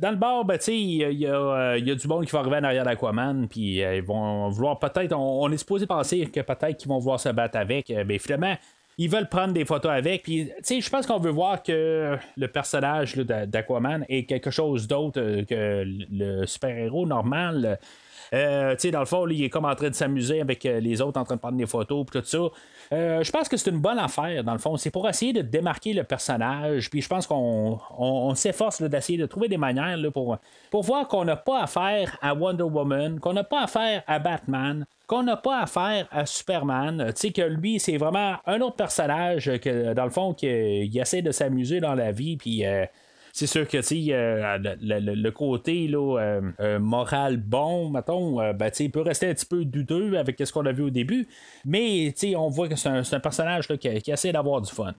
dans 0.00 0.10
le 0.10 0.16
bar, 0.16 0.44
ben, 0.44 0.58
il 0.68 0.74
y 0.74 1.04
a, 1.04 1.10
y 1.10 1.26
euh, 1.26 1.94
du 1.94 2.08
monde 2.08 2.24
qui 2.26 2.32
va 2.32 2.40
arriver 2.40 2.56
en 2.56 2.64
arrière 2.64 2.84
d'Aquaman, 2.84 3.46
puis 3.48 3.78
ils 3.78 4.02
vont 4.02 4.48
vouloir 4.50 4.78
peut-être. 4.78 5.12
On, 5.12 5.42
on 5.44 5.50
est 5.52 5.58
supposé 5.58 5.86
penser 5.86 6.26
que 6.26 6.40
peut-être 6.40 6.76
qu'ils 6.76 6.88
vont 6.88 6.98
vouloir 6.98 7.20
se 7.20 7.28
battre 7.28 7.58
avec, 7.58 7.92
mais 8.06 8.18
finalement. 8.18 8.56
Ils 8.98 9.08
veulent 9.08 9.28
prendre 9.28 9.52
des 9.52 9.64
photos 9.64 9.92
avec. 9.92 10.22
Puis, 10.22 10.46
tu 10.46 10.52
sais, 10.62 10.80
je 10.80 10.90
pense 10.90 11.06
qu'on 11.06 11.18
veut 11.18 11.30
voir 11.30 11.62
que 11.62 12.16
le 12.36 12.48
personnage 12.48 13.16
d'Aquaman 13.16 14.04
est 14.08 14.24
quelque 14.24 14.50
chose 14.50 14.86
d'autre 14.86 15.20
euh, 15.20 15.44
que 15.44 15.84
le 15.84 16.46
super-héros 16.46 17.06
normal. 17.06 17.78
Euh, 18.34 18.72
tu 18.72 18.80
sais, 18.80 18.90
dans 18.90 19.00
le 19.00 19.06
fond, 19.06 19.24
là, 19.24 19.34
il 19.34 19.44
est 19.44 19.50
comme 19.50 19.64
en 19.64 19.74
train 19.74 19.90
de 19.90 19.94
s'amuser 19.94 20.40
avec 20.40 20.64
euh, 20.64 20.80
les 20.80 21.00
autres, 21.00 21.20
en 21.20 21.24
train 21.24 21.36
de 21.36 21.40
prendre 21.40 21.58
des 21.58 21.66
photos, 21.66 22.06
puis 22.06 22.20
tout 22.20 22.26
ça. 22.26 22.38
Je 22.90 23.30
pense 23.30 23.48
que 23.48 23.56
c'est 23.56 23.70
une 23.70 23.80
bonne 23.80 23.98
affaire, 23.98 24.44
dans 24.44 24.52
le 24.52 24.58
fond. 24.58 24.76
C'est 24.76 24.90
pour 24.90 25.08
essayer 25.08 25.32
de 25.32 25.42
démarquer 25.42 25.94
le 25.94 26.04
personnage. 26.04 26.90
Puis 26.90 27.00
je 27.00 27.08
pense 27.08 27.26
qu'on 27.26 27.78
on, 27.98 28.04
on 28.04 28.34
s'efforce 28.34 28.82
d'essayer 28.82 29.18
de 29.18 29.26
trouver 29.26 29.48
des 29.48 29.56
manières 29.56 29.98
pour, 30.12 30.36
pour 30.70 30.82
voir 30.82 31.08
qu'on 31.08 31.24
n'a 31.24 31.36
pas 31.36 31.62
affaire 31.62 32.18
à 32.20 32.34
Wonder 32.34 32.64
Woman, 32.64 33.18
qu'on 33.20 33.32
n'a 33.32 33.44
pas 33.44 33.62
affaire 33.62 34.02
à 34.06 34.18
Batman, 34.18 34.84
qu'on 35.12 35.22
n'a 35.22 35.36
pas 35.36 35.60
affaire 35.60 36.08
à 36.10 36.24
Superman. 36.24 37.04
Tu 37.14 37.20
sais, 37.20 37.32
que 37.32 37.42
lui, 37.42 37.78
c'est 37.78 37.98
vraiment 37.98 38.36
un 38.46 38.60
autre 38.62 38.76
personnage 38.76 39.58
que, 39.58 39.92
dans 39.92 40.04
le 40.04 40.10
fond, 40.10 40.32
qu'il 40.32 40.96
essaie 40.98 41.20
de 41.20 41.32
s'amuser 41.32 41.80
dans 41.80 41.94
la 41.94 42.12
vie, 42.12 42.36
puis. 42.36 42.64
euh, 42.64 42.86
c'est 43.34 43.46
sûr 43.46 43.66
que 43.66 43.78
euh, 43.78 44.58
le, 44.58 45.00
le- 45.00 45.14
le 45.14 45.30
côté 45.30 45.90
euh, 45.90 46.42
euh, 46.60 46.78
moral 46.78 47.38
bon, 47.38 47.88
mettons, 47.88 48.52
ben, 48.52 48.70
il 48.78 48.90
peut 48.90 49.00
rester 49.00 49.30
un 49.30 49.32
petit 49.32 49.46
peu 49.46 49.64
douteux 49.64 50.18
avec 50.18 50.36
ce 50.38 50.52
qu'on 50.52 50.66
a 50.66 50.72
vu 50.72 50.82
au 50.82 50.90
début, 50.90 51.26
mais 51.64 52.12
on 52.36 52.50
voit 52.50 52.68
que 52.68 52.76
c'est 52.76 52.90
un, 52.90 53.20
personnage 53.20 53.68
qui, 53.68 53.88
essaie 53.88 54.32
d'avoir 54.32 54.60
du 54.60 54.70
fun. 54.70 54.92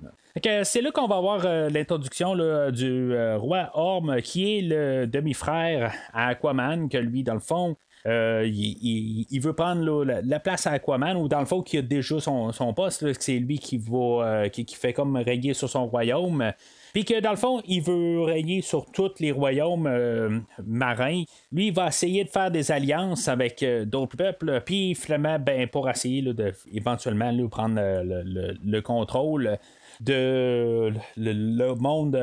c'est 0.64 0.82
là 0.82 0.90
qu'on 0.90 1.06
va 1.06 1.18
avoir 1.18 1.70
l'introduction 1.70 2.36
du 2.72 3.16
roi 3.36 3.70
Orm, 3.76 4.20
qui 4.24 4.58
est 4.58 4.62
le 4.64 5.06
demi-frère 5.06 5.94
à 6.12 6.30
Aquaman, 6.30 6.90
que 6.90 6.98
lui, 6.98 7.22
dans 7.22 7.36
le 7.36 7.40
fond, 7.40 7.78
euh, 8.06 8.46
il, 8.46 9.40
veut 9.40 9.54
prendre 9.54 10.04
la, 10.04 10.22
la 10.22 10.40
place 10.40 10.68
à 10.68 10.72
Aquaman 10.72 11.16
ou 11.16 11.30
dans 11.30 11.40
le 11.40 11.46
fond 11.46 11.62
qui 11.62 11.78
a 11.78 11.82
déjà 11.82 12.20
son, 12.20 12.74
poste, 12.76 13.06
c'est 13.22 13.40
lui 13.40 13.60
euh, 13.94 14.50
qui, 14.50 14.66
fait 14.76 14.94
comme 14.94 15.16
régner 15.16 15.54
sur 15.54 15.70
son 15.70 15.88
royaume. 15.88 16.52
Puis 16.94 17.06
que 17.06 17.20
dans 17.22 17.32
le 17.32 17.38
fond, 17.38 17.62
il 17.66 17.82
veut 17.82 18.22
régner 18.22 18.62
sur 18.62 18.86
tous 18.92 19.14
les 19.20 19.32
royaumes 19.32 19.88
euh, 19.88 20.40
marins. 20.66 21.24
Lui, 21.52 21.68
il 21.68 21.74
va 21.74 21.88
essayer 21.88 22.24
de 22.24 22.30
faire 22.30 22.52
des 22.52 22.72
alliances 22.72 23.28
avec 23.28 23.66
d'autres 23.86 24.18
peuples. 24.18 24.62
Puis 24.66 24.96
finalement, 24.96 25.40
ben, 25.40 25.68
pour 25.68 25.90
essayer 25.90 26.22
là, 26.22 26.34
de 26.34 26.54
éventuellement 26.74 27.32
prendre 27.48 27.76
le, 27.80 28.22
le- 28.24 28.58
le 28.64 28.82
contrôle 28.82 29.58
de 30.02 30.94
le, 31.18 31.74
monde 31.76 32.20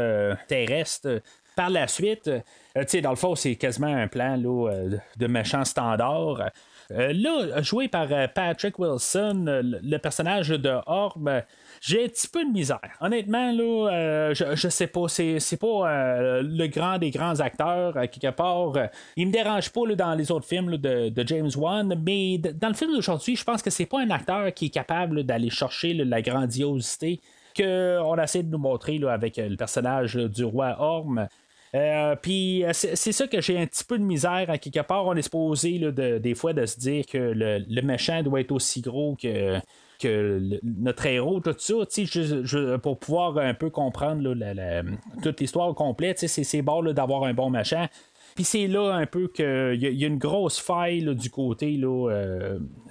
terrestre. 0.48 1.20
Par 1.56 1.70
la 1.70 1.88
suite, 1.88 2.30
euh, 2.76 2.82
tu 2.82 2.88
sais, 2.88 3.00
dans 3.00 3.10
le 3.10 3.16
fond, 3.16 3.34
c'est 3.34 3.56
quasiment 3.56 3.94
un 3.94 4.08
plan 4.08 4.40
euh, 4.44 4.96
de 5.16 5.26
méchant 5.26 5.64
standard. 5.64 6.50
Euh, 6.92 7.12
là, 7.12 7.62
joué 7.62 7.88
par 7.88 8.08
Patrick 8.34 8.78
Wilson, 8.78 9.62
le 9.62 9.96
personnage 9.98 10.48
de 10.48 10.76
Orb, 10.86 11.42
j'ai 11.80 12.04
un 12.04 12.08
petit 12.08 12.26
peu 12.26 12.44
de 12.44 12.50
misère. 12.50 12.80
Honnêtement, 13.00 13.52
là, 13.52 14.32
je, 14.32 14.56
je 14.56 14.68
sais 14.68 14.88
pas, 14.88 15.06
c'est, 15.06 15.38
c'est 15.38 15.56
pas 15.56 16.40
le 16.42 16.66
grand 16.66 16.98
des 16.98 17.10
grands 17.10 17.38
acteurs, 17.38 17.94
quelque 18.10 18.30
part. 18.30 18.72
Il 19.16 19.28
me 19.28 19.32
dérange 19.32 19.70
pas 19.70 19.82
dans 19.94 20.14
les 20.14 20.32
autres 20.32 20.46
films 20.46 20.76
de, 20.78 21.12
James 21.26 21.50
Wan, 21.56 21.94
mais 22.04 22.38
dans 22.38 22.68
le 22.68 22.74
film 22.74 22.92
d'aujourd'hui, 22.92 23.36
je 23.36 23.44
pense 23.44 23.62
que 23.62 23.70
c'est 23.70 23.86
pas 23.86 24.00
un 24.00 24.10
acteur 24.10 24.52
qui 24.52 24.66
est 24.66 24.70
capable 24.70 25.22
d'aller 25.22 25.50
chercher 25.50 25.94
la 25.94 26.22
grandiosité 26.22 27.20
qu'on 27.56 28.16
essaie 28.22 28.42
de 28.42 28.50
nous 28.50 28.58
montrer 28.58 28.98
là, 28.98 29.12
avec 29.12 29.38
euh, 29.38 29.48
le 29.48 29.56
personnage 29.56 30.14
du 30.16 30.44
roi 30.44 30.76
Orm. 30.78 31.26
Euh, 31.74 32.16
Puis 32.20 32.64
euh, 32.64 32.70
c'est 32.72 33.12
ça 33.12 33.26
que 33.28 33.40
j'ai 33.40 33.56
un 33.58 33.66
petit 33.66 33.84
peu 33.84 33.96
de 33.96 34.02
misère 34.02 34.46
à 34.48 34.58
quelque 34.58 34.80
part. 34.80 35.06
On 35.06 35.14
est 35.14 35.22
supposé 35.22 35.78
là, 35.78 35.92
de- 35.92 36.18
des 36.18 36.34
fois 36.34 36.52
de 36.52 36.66
se 36.66 36.78
dire 36.80 37.06
que 37.06 37.18
le, 37.18 37.64
le 37.68 37.82
méchant 37.82 38.22
doit 38.24 38.40
être 38.40 38.50
aussi 38.50 38.80
gros 38.80 39.14
que, 39.14 39.56
que 40.00 40.58
notre 40.64 41.06
héros, 41.06 41.38
tout 41.40 41.54
ça. 41.56 41.74
je- 41.96 42.42
je- 42.44 42.76
pour 42.76 42.98
pouvoir 42.98 43.38
un 43.38 43.54
peu 43.54 43.70
comprendre 43.70 44.34
la- 44.34 44.52
la- 44.54 44.82
toute 45.22 45.40
l'histoire 45.40 45.72
complète, 45.76 46.18
c'est 46.26 46.62
bon 46.62 46.82
d'avoir 46.92 47.22
un 47.24 47.34
bon 47.34 47.50
méchant. 47.50 47.86
Puis 48.34 48.44
c'est 48.44 48.66
là 48.66 48.92
un 48.94 49.06
peu 49.06 49.28
qu'il 49.28 49.74
y, 49.80 49.86
y 49.96 50.04
a 50.04 50.08
une 50.08 50.18
grosse 50.18 50.58
faille 50.58 51.04
du 51.14 51.30
côté 51.30 51.76
là, 51.76 52.08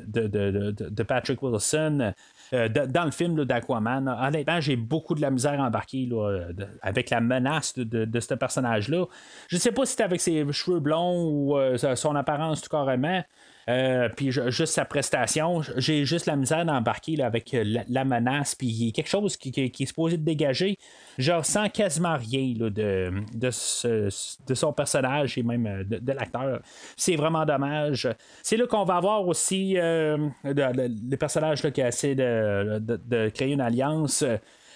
de- 0.08 0.28
de- 0.28 0.72
de 0.89 1.04
Patrick 1.04 1.41
Wilson. 1.43 2.13
Euh, 2.54 2.70
dans 2.70 3.06
le 3.06 3.12
film 3.12 3.46
d'Aquaman, 3.46 4.08
honnêtement, 4.08 4.60
j'ai 4.60 4.76
beaucoup 4.76 5.16
de 5.16 5.22
la 5.22 5.32
misère 5.32 5.60
embarquée 5.60 6.10
avec 6.82 7.10
la 7.10 7.22
menace 7.22 7.78
de, 7.78 8.20
ce 8.20 8.34
personnage-là. 8.34 9.06
Je 9.48 9.58
sais 9.58 9.72
pas 9.72 9.86
si 9.86 9.96
c'est 9.96 10.04
avec 10.04 10.22
ses 10.22 10.52
cheveux 10.52 10.80
blonds 10.80 11.30
ou 11.30 11.58
euh, 11.58 11.78
son 11.78 12.16
apparence 12.16 12.62
tout 12.62 12.70
carrément. 12.70 13.24
Euh, 13.70 14.10
puis 14.16 14.32
juste 14.32 14.74
sa 14.74 14.84
prestation, 14.84 15.62
j'ai 15.78 16.04
juste 16.04 16.26
la 16.26 16.36
misère 16.36 16.66
d'embarquer 16.66 17.16
là, 17.16 17.28
avec 17.28 17.54
euh, 17.54 17.64
la, 17.88 18.04
menace, 18.04 18.56
puis 18.56 18.92
quelque 18.94 19.10
chose 19.10 19.38
qui, 19.38 19.50
est 19.56 19.86
supposé 19.86 20.18
de 20.18 20.24
dégager. 20.24 20.78
Je 21.20 21.32
ressens 21.32 21.70
quasiment 21.70 22.18
rien 22.18 22.54
de, 22.58 22.70
de, 22.70 24.56
son 24.56 24.74
personnage 24.74 25.38
et 25.38 25.44
même 25.44 25.68
euh, 25.68 25.84
de, 25.84 26.12
l'acteur. 26.12 26.62
C'est 26.98 27.16
vraiment 27.16 27.46
dommage. 27.46 28.10
C'est 28.42 28.58
là 28.58 28.66
qu'on 28.66 28.86
va 28.86 28.96
avoir 28.96 29.28
aussi 29.28 29.76
le 29.76 31.16
personnage 31.16 31.62
qui 31.72 31.82
essaie 31.82 32.16
de- 32.16 32.80
de 32.80 33.30
créer 33.30 33.54
une 33.54 33.62
alliance. 33.62 34.24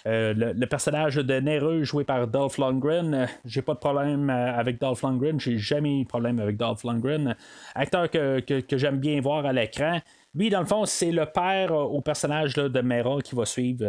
Euh, 0.05 0.33
le, 0.35 0.65
personnage 0.65 1.15
de 1.15 1.39
Nereux 1.39 1.83
joué 1.83 2.03
par 2.03 2.27
Dolph 2.27 2.57
Lundgren, 2.57 3.13
euh, 3.13 3.25
j'ai 3.45 3.61
pas 3.61 3.73
de 3.73 3.79
problème 3.79 4.29
euh, 4.29 4.53
avec 4.53 4.79
Dolph 4.79 5.01
Lundgren, 5.01 5.39
j'ai 5.39 5.57
jamais 5.57 6.01
eu 6.01 6.03
de 6.03 6.07
problème 6.09 6.39
avec 6.39 6.57
Dolph 6.57 6.83
Lundgren. 6.83 7.35
Acteur 7.73 8.09
que, 8.09 8.41
que- 8.41 8.77
j'aime 8.77 8.97
bien 8.99 9.21
voir 9.21 9.45
à 9.45 9.53
l'écran. 9.53 9.99
Lui, 10.35 10.49
dans 10.49 10.59
le 10.59 10.65
fond, 10.65 10.85
c'est 10.85 11.11
le 11.11 11.25
père 11.25 11.71
au 11.71 12.01
personnage 12.01 12.55
de 12.55 12.81
Mera 12.81 13.21
qui 13.21 13.35
va 13.35 13.45
suivre 13.45 13.85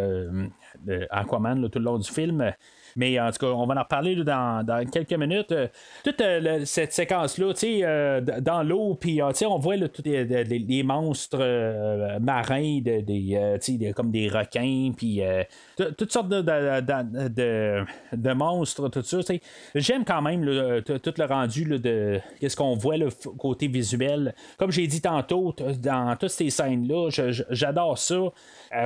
Aquaman 1.11 1.69
tout 1.71 1.79
le 1.79 1.85
long 1.87 1.99
du 1.99 2.11
film. 2.11 2.53
Mais 2.97 3.19
en 3.21 3.31
tout 3.31 3.39
cas, 3.39 3.47
on 3.53 3.67
va 3.67 3.75
en 3.75 3.83
reparler 3.83 4.17
dans, 4.25 4.65
dans 4.65 4.85
quelques 4.89 5.13
minutes. 5.15 5.53
Euh, 5.53 5.69
toute 6.05 6.21
euh, 6.21 6.65
cette 6.65 6.93
séquence-là, 6.93 7.53
euh, 7.65 8.21
dans 8.41 8.63
l'eau, 8.63 8.95
puis 8.95 9.21
on 9.23 9.59
voit 9.59 9.77
tous 9.89 10.03
les, 10.05 10.25
les- 10.25 10.83
monstres 10.83 12.19
marins, 12.21 12.81
de- 12.81 13.01
des, 13.01 13.59
des- 13.79 13.93
comme 13.93 14.11
des 14.11 14.29
requins, 14.29 14.93
puis 14.97 15.21
toutes 15.99 16.13
sortes 16.13 16.29
de, 16.29 16.41
de, 16.41 17.85
de- 18.17 18.33
monstres, 18.33 18.89
tout 18.89 19.03
ça. 19.03 19.19
J'aime 19.75 20.05
quand 20.05 20.23
même 20.23 20.41
tout 20.85 21.13
le 21.17 21.25
rendu 21.27 21.65
de 21.79 22.21
qu'est-ce 22.41 22.57
qu'on 22.57 22.75
voit 22.77 22.97
le 22.97 23.09
côté 23.39 23.69
visuel. 23.69 24.35
Comme 24.59 24.71
j'ai 24.71 24.87
dit 24.87 25.01
tantôt, 25.01 25.55
dans 25.83 26.17
toutes 26.17 26.31
ces 26.31 26.51
scènes-là, 26.51 27.09
j'adore 27.51 27.99
ça. 27.99 28.21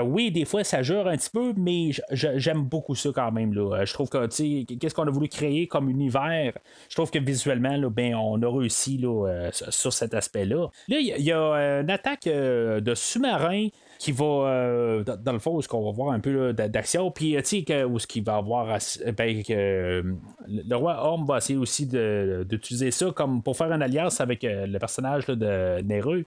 Oui, 0.05 0.31
des 0.31 0.45
fois, 0.45 0.65
ça 0.65 0.83
jure 0.83 1.07
un 1.09 1.17
petit 1.17 1.31
peu, 1.31 1.53
mais 1.57 1.91
j'aime 2.13 2.63
beaucoup 2.63 2.95
ça 2.95 3.11
quand 3.15 3.33
même. 3.33 3.53
Là. 3.55 3.85
Trouve 4.05 4.09
que, 4.09 4.75
qu'est-ce 4.77 4.95
qu'on 4.95 5.07
a 5.07 5.11
voulu 5.11 5.29
créer 5.29 5.67
comme 5.67 5.89
univers, 5.91 6.53
je 6.89 6.95
trouve 6.95 7.11
que 7.11 7.19
visuellement, 7.19 7.77
là, 7.77 7.91
ben, 7.91 8.15
on 8.15 8.41
a 8.43 8.49
réussi 8.59 8.97
là, 8.99 9.27
euh, 9.29 9.51
sur- 9.53 9.93
cet 9.93 10.15
aspect-là. 10.15 10.69
Là, 10.89 10.99
il 10.99 11.23
y, 11.23 11.33
a- 11.33 11.39
euh, 11.39 11.83
une 11.83 11.91
attaque 11.91 12.27
euh, 12.27 12.81
de 12.81 12.95
sous-marins 12.95 13.69
qui 13.99 14.13
va, 14.13 15.03
dans, 15.05 15.33
le 15.33 15.39
fond, 15.41 15.61
ce 15.61 15.67
qu'on 15.67 15.85
va 15.85 15.91
voir 15.91 16.13
un 16.13 16.21
peu 16.21 16.53
d'action, 16.53 17.11
puis, 17.11 17.35
tu 17.45 17.65
sais, 17.67 17.85
où 17.85 17.99
ce 17.99 18.07
qu'il 18.07 18.23
va 18.23 18.37
avoir, 18.37 18.79
ben, 19.17 19.43
le 19.49 20.75
roi 20.77 20.97
Orm 21.05 21.27
va 21.27 21.39
essayer 21.39 21.59
aussi 21.59 21.87
d'utiliser 21.87 22.93
ça 22.93 23.11
comme 23.11 23.43
pour 23.43 23.57
faire 23.57 23.73
une 23.73 23.83
alliance 23.83 24.21
avec 24.21 24.45
le 24.45 24.79
personnage 24.79 25.27
de 25.27 25.81
Nereux. 25.83 26.25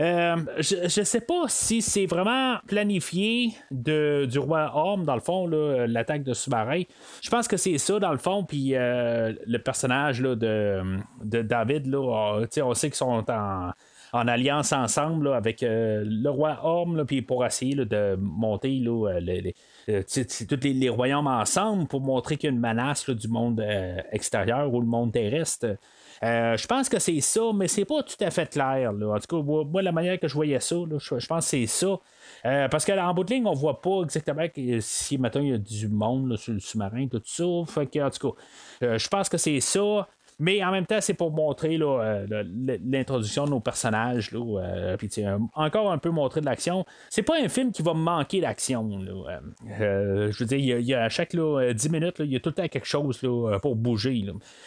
Euh, 0.00 0.36
je 0.58 1.00
ne 1.00 1.04
sais 1.04 1.20
pas 1.20 1.44
si 1.48 1.82
c'est 1.82 2.06
vraiment 2.06 2.56
planifié 2.66 3.54
de, 3.70 4.26
du 4.30 4.38
roi 4.38 4.70
Orm, 4.74 5.04
dans 5.04 5.14
le 5.14 5.20
fond, 5.20 5.46
là, 5.46 5.86
l'attaque 5.86 6.24
de 6.24 6.34
sous-marin. 6.34 6.82
Je 7.22 7.30
pense 7.30 7.48
que 7.48 7.56
c'est 7.56 7.78
ça, 7.78 7.98
dans 7.98 8.12
le 8.12 8.18
fond. 8.18 8.44
Puis 8.44 8.74
euh, 8.74 9.32
le 9.46 9.58
personnage 9.58 10.20
de, 10.20 10.82
de 11.22 11.42
David, 11.42 11.86
là, 11.86 12.00
on, 12.00 12.62
on 12.62 12.74
sait 12.74 12.88
qu'ils 12.88 12.96
sont 12.96 13.24
en, 13.30 13.72
alliance 14.12 14.72
ensemble 14.72 15.32
avec 15.32 15.62
euh, 15.62 16.04
le 16.06 16.30
roi 16.30 16.60
Orm, 16.62 17.04
puis 17.04 17.20
pour 17.20 17.44
essayer 17.44 17.74
de 17.74 18.16
monter 18.16 18.80
euh, 18.86 19.18
les, 19.20 19.54
euh, 19.88 20.02
tous 20.48 20.60
les, 20.62 20.88
royaumes 20.88 21.26
ensemble 21.26 21.86
pour 21.86 22.00
montrer 22.00 22.36
qu'il 22.36 22.48
y 22.48 22.52
a 22.52 22.54
une 22.54 22.60
menace 22.60 23.10
du 23.10 23.28
monde 23.28 23.60
euh, 23.60 23.98
extérieur 24.12 24.72
ou 24.72 24.80
le 24.80 24.86
monde 24.86 25.12
terrestre. 25.12 25.76
Euh, 26.24 26.56
je 26.56 26.66
pense 26.66 26.88
que 26.88 26.98
c'est 26.98 27.20
ça, 27.20 27.42
mais 27.54 27.68
c'est 27.68 27.84
pas 27.84 28.02
tout 28.02 28.16
à 28.20 28.30
fait 28.30 28.50
clair. 28.50 28.90
En 28.92 29.18
tout 29.18 29.36
cas, 29.36 29.42
moi, 29.42 29.82
la 29.82 29.92
manière 29.92 30.18
que 30.18 30.26
je 30.26 30.34
voyais 30.34 30.58
ça, 30.58 30.76
je, 30.98 31.26
pense 31.26 31.44
que 31.44 31.50
c'est 31.50 31.66
ça. 31.66 31.98
Euh, 32.46 32.68
parce 32.68 32.86
qu'en 32.86 33.12
bout 33.12 33.24
de 33.24 33.34
ligne, 33.34 33.46
on 33.46 33.52
voit 33.52 33.80
pas 33.82 34.02
exactement 34.02 34.48
que- 34.48 34.80
si 34.80 35.18
maintenant 35.18 35.42
il 35.42 35.48
y 35.50 35.52
a 35.52 35.58
du 35.58 35.88
monde 35.88 36.36
sur 36.36 36.54
le 36.54 36.60
sous-marin, 36.60 37.08
tout 37.08 37.20
ça. 37.24 37.44
En 37.44 37.64
tout 37.64 38.32
cas, 38.32 38.86
euh, 38.86 38.98
je 38.98 39.08
pense 39.08 39.28
que 39.28 39.36
c'est 39.36 39.60
ça. 39.60 40.08
Mais 40.40 40.64
en 40.64 40.72
même 40.72 40.84
temps, 40.84 41.00
c'est 41.00 41.14
pour 41.14 41.30
montrer 41.30 41.78
euh, 41.80 42.26
l'introduction 42.84 43.44
de 43.44 43.50
nos 43.50 43.60
personnages. 43.60 44.32
Là, 44.32 44.40
euh, 44.40 44.96
puis, 44.96 45.08
encore 45.54 45.92
un 45.92 45.98
peu 45.98 46.10
montrer 46.10 46.40
de 46.40 46.46
l'action. 46.46 46.84
C'est 47.08 47.22
pas 47.22 47.40
un 47.40 47.48
film 47.48 47.70
qui 47.70 47.82
va 47.82 47.94
manquer 47.94 48.40
d'action. 48.40 48.90
Euh, 49.80 50.32
je 50.32 50.38
veux 50.38 50.46
dire, 50.46 50.58
il 50.58 50.86
y 50.86 50.94
a, 50.94 51.04
à 51.04 51.08
chaque 51.08 51.34
là, 51.34 51.60
euh, 51.60 51.72
10 51.72 51.90
minutes, 51.90 52.16
il 52.18 52.32
y 52.32 52.36
a 52.36 52.40
tout 52.40 52.48
le 52.48 52.54
temps 52.54 52.66
quelque 52.66 52.86
chose 52.86 53.22
là, 53.22 53.58
pour 53.60 53.76
bouger. 53.76 54.24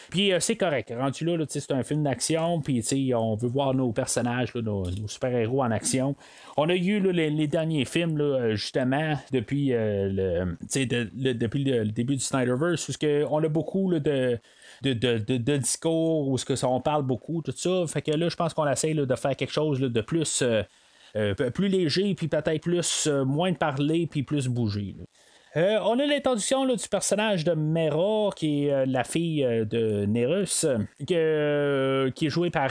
Puis 0.08 0.32
c'est 0.40 0.56
correct. 0.56 0.92
Rendu 0.96 1.24
là, 1.24 1.44
c'est 1.46 1.70
un 1.70 1.82
film 1.82 2.02
d'action. 2.02 2.62
Puis 2.62 3.12
on 3.14 3.34
veut 3.36 3.48
voir 3.48 3.74
nos 3.74 3.92
personnages, 3.92 4.54
nos, 4.54 4.86
super-héros 5.06 5.62
en 5.62 5.70
action. 5.70 6.16
On 6.56 6.68
a 6.70 6.74
eu 6.74 7.00
les, 7.12 7.46
derniers 7.46 7.84
films, 7.84 8.54
justement, 8.54 9.18
depuis, 9.32 9.68
le, 9.68 10.56
depuis 10.62 11.64
le, 11.64 11.84
début 11.84 12.16
du 12.16 12.22
Snyderverse, 12.22 12.88
où 12.88 12.92
ce 12.92 12.98
que 12.98 13.24
on 13.30 13.42
a 13.44 13.48
beaucoup 13.48 13.92
de 13.98 14.38
de, 14.82 14.92
de, 14.92 15.18
de- 15.36 15.56
discours 15.56 16.28
où 16.28 16.38
ce 16.38 16.44
que 16.44 16.56
ça, 16.56 16.68
on 16.68 16.80
parle 16.80 17.02
beaucoup, 17.04 17.42
tout 17.42 17.52
ça. 17.56 17.84
Fait 17.86 18.02
que 18.02 18.10
là, 18.12 18.28
je 18.28 18.36
pense 18.36 18.54
qu'on 18.54 18.68
essaie 18.68 18.94
de 18.94 19.16
faire 19.16 19.36
quelque 19.36 19.52
chose 19.52 19.80
de 19.80 20.00
plus, 20.00 20.42
euh, 20.42 20.62
euh, 21.16 21.34
plus 21.34 21.68
léger, 21.68 22.14
puis 22.14 22.28
peut-être 22.28 22.62
plus 22.62 23.06
euh, 23.06 23.24
moins 23.24 23.52
de 23.52 23.56
parler, 23.56 24.06
puis 24.06 24.22
plus 24.22 24.48
bouger. 24.48 24.96
Euh, 25.56 25.78
on 25.82 25.98
a 25.98 26.04
l'introduction 26.04 26.66
du 26.66 26.88
personnage 26.88 27.42
de 27.42 27.52
Mera, 27.52 28.30
qui 28.36 28.66
est 28.66 28.72
euh, 28.72 28.84
la 28.86 29.02
fille 29.02 29.42
euh, 29.42 29.64
de 29.64 30.04
Nerus, 30.04 30.66
qui 31.06 31.14
est 31.14 32.28
jouée 32.28 32.50
par 32.50 32.70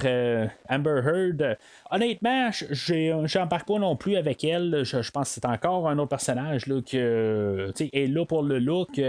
Amber 0.69 1.01
Heard. 1.03 1.57
Honnêtement, 1.89 2.49
j'embarque 2.51 3.67
pas 3.67 3.79
non 3.79 3.95
plus 3.95 4.15
avec 4.15 4.43
elle. 4.43 4.81
Je, 4.83 5.11
pense 5.11 5.29
que 5.29 5.33
c'est 5.41 5.45
encore 5.45 5.89
un 5.89 5.97
autre 5.97 6.09
personnage 6.09 6.67
là, 6.67 6.81
qui 6.81 6.97
est 6.97 8.07
là 8.07 8.25
pour 8.25 8.43
le 8.43 8.59
look, 8.59 9.01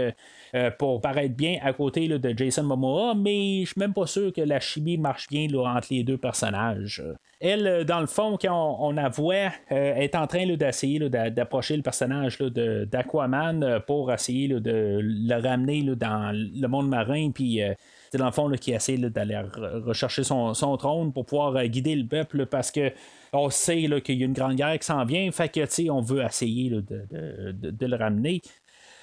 pour 0.77 1.01
paraître 1.01 1.35
bien 1.35 1.59
à 1.61 1.73
côté 1.73 2.07
là, 2.07 2.17
de 2.17 2.35
Jason 2.35 2.63
Momoa, 2.63 3.13
mais 3.15 3.61
je 3.61 3.71
suis 3.71 3.79
même 3.79 3.93
pas 3.93 4.07
sûr 4.07 4.33
que 4.33 4.41
la 4.41 4.59
chimie 4.59 4.97
marche 4.97 5.27
bien 5.27 5.47
entre 5.53 5.87
les 5.91 6.03
deux 6.03 6.17
personnages. 6.17 7.03
Elle, 7.41 7.85
dans 7.85 8.01
le 8.01 8.07
fond, 8.07 8.37
quand 8.41 8.77
on, 8.79 8.89
on 8.89 8.97
est 8.97 10.15
en 10.15 10.27
train 10.27 10.45
d'essayer 10.55 10.99
d'approcher 11.09 11.75
le 11.75 11.83
personnage 11.83 12.37
d'Aquaman 12.39 13.58
euh, 13.63 13.79
pour 13.79 14.11
essayer 14.11 14.47
de 14.47 14.99
le 15.01 15.41
ramener 15.41 15.83
dans 15.95 16.31
le 16.33 16.67
monde 16.67 16.89
marin, 16.89 17.31
puis 17.31 17.61
euh, 17.61 17.73
c'est 18.11 18.17
dans 18.17 18.25
le 18.25 18.31
fond 18.31 18.49
qui 18.51 18.71
essaie 18.71 18.97
d'aller 18.97 19.35
re- 19.35 19.83
rechercher 19.83 20.23
son, 20.23 20.53
trône 20.77 21.13
pour 21.13 21.25
pouvoir 21.25 21.55
euh, 21.55 21.65
guider 21.65 21.95
le 21.95 22.07
peuple 22.07 22.45
parce 22.45 22.71
que 22.71 22.91
on 23.31 23.49
sait 23.49 23.87
qu'il 24.01 24.17
y 24.19 24.23
a 24.23 24.25
une 24.25 24.33
grande 24.33 24.55
guerre 24.55 24.77
qui 24.79 24.85
s'en 24.85 25.05
vient, 25.05 25.31
fait 25.31 25.49
que 25.49 25.89
on 25.91 26.01
veut 26.01 26.23
essayer 26.23 26.69
de 26.71 27.85
le 27.85 27.95
ramener. 27.95 28.41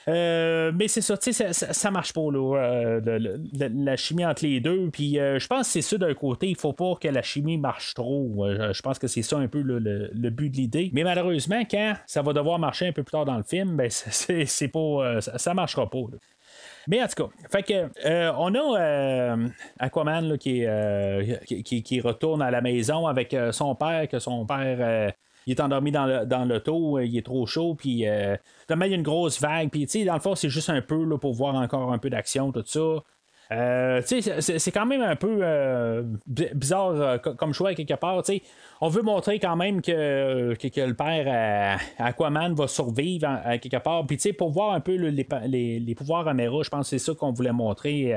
Euh, 0.09 0.71
mais 0.75 0.87
c'est 0.87 1.01
ça, 1.01 1.17
tu 1.17 1.33
sais, 1.33 1.53
ça, 1.53 1.91
marche 1.91 2.13
pas, 2.13 2.31
là, 2.31 2.57
euh, 2.57 3.39
la 3.59 3.97
chimie 3.97 4.25
entre 4.25 4.45
les 4.45 4.61
deux. 4.61 4.89
Puis 4.91 5.19
euh, 5.19 5.39
je 5.39 5.47
pense 5.49 5.67
que 5.67 5.73
c'est 5.73 5.83
ça 5.83 5.99
d'un 5.99 6.15
côté, 6.15 6.49
il 6.49 6.57
faut 6.57 6.73
pas 6.73 6.95
que 7.01 7.09
la 7.09 7.23
chimie 7.23 7.59
marche 7.59 7.95
trop. 7.95 8.47
Je 8.73 8.83
pense 8.83 8.99
que 8.99 9.09
c'est 9.09 9.23
ça 9.23 9.37
un 9.39 9.49
peu 9.49 9.61
le, 9.61 10.31
but 10.31 10.51
de 10.51 10.57
l'idée. 10.57 10.91
Mais 10.93 11.03
malheureusement, 11.03 11.63
quand 11.69 11.95
ça 12.07 12.23
va 12.23 12.33
devoir 12.33 12.59
marcher 12.59 12.87
un 12.87 12.93
peu 12.93 13.03
plus 13.03 13.13
tard 13.13 13.25
dans 13.25 13.37
le 13.37 13.43
film, 13.43 13.77
ben, 13.77 13.91
c'est, 13.91 14.69
pas, 14.69 15.21
ça, 15.21 15.39
ça 15.39 15.55
marchera 15.55 15.91
pas. 15.91 15.99
Mais 16.89 17.03
en 17.03 17.09
tout 17.09 17.25
cas, 17.25 17.31
fait 17.51 17.63
que, 17.65 18.07
euh, 18.07 18.33
on 18.39 18.55
a 18.55 19.37
Aquaman 19.81 20.39
qui, 20.39 20.65
qui, 21.65 21.83
qui- 21.83 22.01
retourne 22.01 22.43
à 22.43 22.53
la 22.53 22.61
maison 22.61 23.09
avec 23.09 23.35
son 23.51 23.75
père, 23.75 24.07
que 24.09 24.21
son 24.21 24.47
père 24.47 25.13
il 25.47 25.53
est 25.53 25.61
endormi 25.61 25.93
dans, 25.93 26.07
le, 26.07 26.27
dans 26.27 26.45
l'auto, 26.45 26.99
euh, 26.99 27.05
il 27.05 27.17
est 27.17 27.25
trop 27.25 27.47
chaud, 27.47 27.75
puis 27.75 28.05
finalement, 28.67 28.85
il 28.85 28.91
y 28.91 28.95
a 28.95 28.97
une 28.97 29.03
grosse 29.03 29.41
vague, 29.41 29.71
puis 29.71 29.87
tu 29.87 30.01
sais, 30.01 30.05
dans 30.05 30.15
le 30.15 30.21
fond, 30.21 30.35
c'est 30.35 30.49
juste 30.49 30.71
un 30.71 30.83
peu 30.83 31.05
là, 31.05 31.19
pour 31.19 31.35
voir 31.35 31.55
encore 31.55 31.93
un 31.93 31.99
peu 31.99 32.11
d'action, 32.11 32.53
tout 32.53 32.65
ça. 32.67 33.03
Euh, 33.53 34.03
c'est, 34.05 34.73
quand 34.73 34.87
même 34.87 35.03
un 35.03 35.15
peu 35.15 35.39
euh, 35.41 36.03
bi- 36.27 36.49
bizarre 36.53 36.91
euh, 37.01 37.19
co- 37.19 37.35
comme 37.35 37.53
choix 37.53 37.75
quelque 37.75 37.95
part. 37.95 38.23
tu 38.25 38.35
sais. 38.35 38.43
On 38.81 38.89
veut 38.89 39.03
montrer 39.03 39.39
quand 39.39 39.55
même 39.55 39.83
que, 39.83 40.55
que, 40.55 40.67
que 40.67 40.81
le 40.81 40.95
père 40.95 41.79
Aquaman 41.99 42.55
va 42.55 42.67
survivre 42.67 43.29
à 43.45 43.59
quelque 43.59 43.77
part. 43.81 44.05
Puis 44.07 44.19
pour 44.33 44.51
voir 44.51 44.75
un 44.75 44.81
peu 44.81 44.97
les, 44.97 45.79
les, 45.79 45.95
pouvoirs 45.95 46.27
à 46.27 46.35
Mera, 46.35 46.63
je 46.63 46.71
pense 46.71 46.91
que 46.91 46.99
c'est 46.99 47.05
ça 47.05 47.15
qu'on 47.15 47.33
voulait 47.33 47.53
montrer 47.53 48.15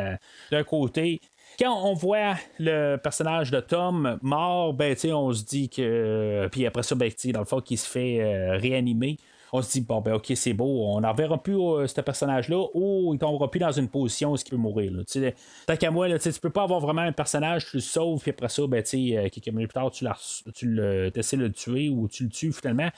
d'un 0.52 0.64
côté. 0.64 1.22
Quand 1.60 1.84
on 1.84 1.94
voit 1.94 2.36
le 2.58 2.96
personnage 2.96 3.52
de 3.52 3.60
Tom 3.60 4.18
mort, 4.22 4.74
ben 4.74 4.96
on 5.12 5.34
se 5.34 5.44
dit 5.44 5.70
que. 5.70 6.48
Puis 6.52 6.66
après 6.66 6.84
ça, 6.84 6.96
ben, 6.96 7.12
dans 7.34 7.40
le 7.40 7.46
fond, 7.46 7.60
qui 7.60 7.76
se 7.76 7.88
fait 7.88 8.22
euh, 8.22 8.58
réanimer 8.58 9.18
on 9.52 9.62
se 9.62 9.72
dit, 9.72 9.82
bon, 9.82 10.02
ben, 10.02 10.14
ok, 10.14 10.32
c'est 10.36 10.54
beau, 10.54 10.86
on 10.86 11.02
n'en 11.02 11.14
verra 11.14 11.42
plus 11.42 11.60
euh, 11.60 11.88
ce 11.88 12.02
personnage-là, 12.02 12.68
ou 12.74 13.14
il 13.14 13.20
tombera 13.20 13.50
plus 13.50 13.60
dans 13.60 13.72
une 13.72 13.90
position 13.90 14.32
où 14.32 14.36
il 14.36 14.50
peut 14.50 14.58
mourir. 14.58 14.92
là. 14.92 15.32
Tant 15.66 15.76
qu'à 15.76 15.92
moi, 15.92 16.08
là, 16.08 16.20
tu 16.20 16.32
peux 16.34 16.50
pas 16.50 16.64
avoir 16.64 16.80
vraiment 16.80 17.02
un 17.02 17.12
personnage, 17.12 17.66
tu 17.70 17.78
le 17.78 17.82
sauves, 17.82 18.22
puis 18.22 18.32
après 18.32 18.50
ça, 18.50 18.68
ben, 18.68 18.84
tu 18.84 19.18
euh, 19.18 19.28
quelques 19.30 19.48
minutes 19.48 19.70
plus 19.70 19.80
tard, 19.80 19.92
tu, 19.92 20.06
tu 20.54 20.82
essaies 21.16 21.38
de 21.38 21.44
le 21.44 21.52
tuer 21.52 21.90
ou 21.90 22.08
tu 22.08 22.24
le 22.24 22.30
tues 22.30 22.54
finalement. 22.54 22.90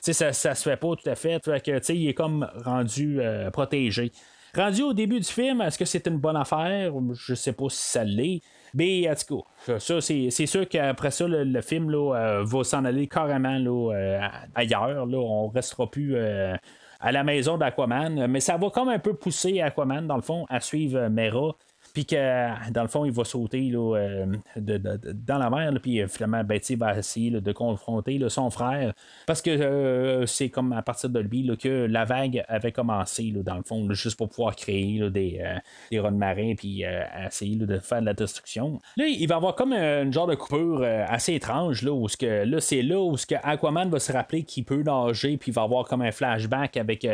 Ça, 0.00 0.32
ça 0.32 0.54
se 0.54 0.68
fait 0.68 0.76
pas 0.76 0.96
tout 0.96 1.08
à 1.08 1.14
fait. 1.14 1.42
Que, 1.62 1.92
il 1.92 2.08
est 2.08 2.14
comme 2.14 2.48
rendu 2.64 3.20
euh, 3.20 3.50
protégé. 3.50 4.10
Rendu 4.54 4.82
au 4.82 4.92
début 4.92 5.18
du 5.18 5.26
film, 5.26 5.62
est-ce 5.62 5.78
que 5.78 5.86
c'est 5.86 6.06
une 6.06 6.18
bonne 6.18 6.36
affaire? 6.36 6.92
Je 7.14 7.34
sais 7.34 7.54
pas 7.54 7.70
si 7.70 7.78
ça 7.78 8.04
l'est. 8.04 8.42
Mais 8.74 9.08
c'est, 9.16 10.46
sûr 10.46 10.68
qu'après 10.68 11.10
ça, 11.10 11.26
le, 11.26 11.60
film 11.62 11.90
là, 11.90 12.14
euh, 12.14 12.44
va 12.44 12.62
s'en 12.62 12.84
aller 12.84 13.06
carrément 13.06 13.56
là, 13.56 13.94
euh, 13.94 14.20
ailleurs. 14.54 15.06
Là. 15.06 15.18
On 15.18 15.48
restera 15.48 15.90
plus 15.90 16.16
euh, 16.16 16.54
à 17.00 17.12
la 17.12 17.24
maison 17.24 17.56
d'Aquaman. 17.56 18.26
Mais 18.26 18.40
ça 18.40 18.58
va 18.58 18.68
comme 18.68 18.90
un 18.90 18.98
peu 18.98 19.14
pousser 19.14 19.62
Aquaman, 19.62 20.06
dans 20.06 20.16
le 20.16 20.22
fond, 20.22 20.44
à 20.50 20.60
suivre 20.60 21.08
Mera. 21.08 21.56
Puis 21.92 22.06
que, 22.06 22.70
dans 22.70 22.82
le 22.82 22.88
fond, 22.88 23.04
il 23.04 23.12
va 23.12 23.24
sauter 23.24 23.60
là, 23.70 23.96
euh, 23.96 24.26
de- 24.56 24.78
de- 24.78 24.96
de- 24.96 25.12
dans 25.12 25.38
la 25.38 25.50
mer. 25.50 25.72
puis 25.82 26.00
euh, 26.00 26.08
finalement, 26.08 26.40
il 26.40 26.76
va 26.78 26.96
essayer 26.96 27.30
de 27.30 27.52
confronter 27.52 28.18
son 28.28 28.50
frère. 28.50 28.94
Parce 29.26 29.42
que 29.42 29.50
euh, 29.50 30.26
c'est 30.26 30.48
comme 30.48 30.72
à 30.72 30.82
partir 30.82 31.10
de 31.10 31.20
lui 31.20 31.50
que 31.58 31.86
la 31.86 32.04
vague 32.04 32.44
avait 32.48 32.72
commencé, 32.72 33.30
dans 33.44 33.56
le 33.56 33.62
fond, 33.62 33.90
juste 33.92 34.16
pour 34.16 34.28
pouvoir 34.30 34.56
créer 34.56 35.10
des, 35.10 35.40
euh, 35.44 35.58
des 35.90 36.00
marins. 36.10 36.54
Puis 36.56 36.82
essayer 37.26 37.56
de 37.56 37.78
faire 37.78 38.00
de 38.00 38.06
la 38.06 38.14
destruction. 38.14 38.78
Là, 38.96 39.06
il 39.06 39.26
va 39.26 39.36
avoir 39.36 39.54
comme 39.54 39.72
un, 39.72 40.10
genre 40.10 40.26
de 40.26 40.34
coupure 40.34 40.82
assez 40.84 41.34
étrange. 41.34 41.82
Là, 41.82 41.92
où 41.92 42.06
là, 42.20 42.60
c'est 42.60 42.82
là 42.82 43.00
où 43.00 43.16
Aquaman 43.42 43.90
va 43.90 43.98
se 43.98 44.12
rappeler 44.12 44.44
qu'il 44.44 44.64
peut 44.64 44.82
nager. 44.82 45.36
Puis 45.36 45.50
il 45.50 45.54
va 45.54 45.62
avoir 45.62 45.86
comme 45.86 46.02
un 46.02 46.12
flashback 46.12 46.76
avec. 46.76 47.06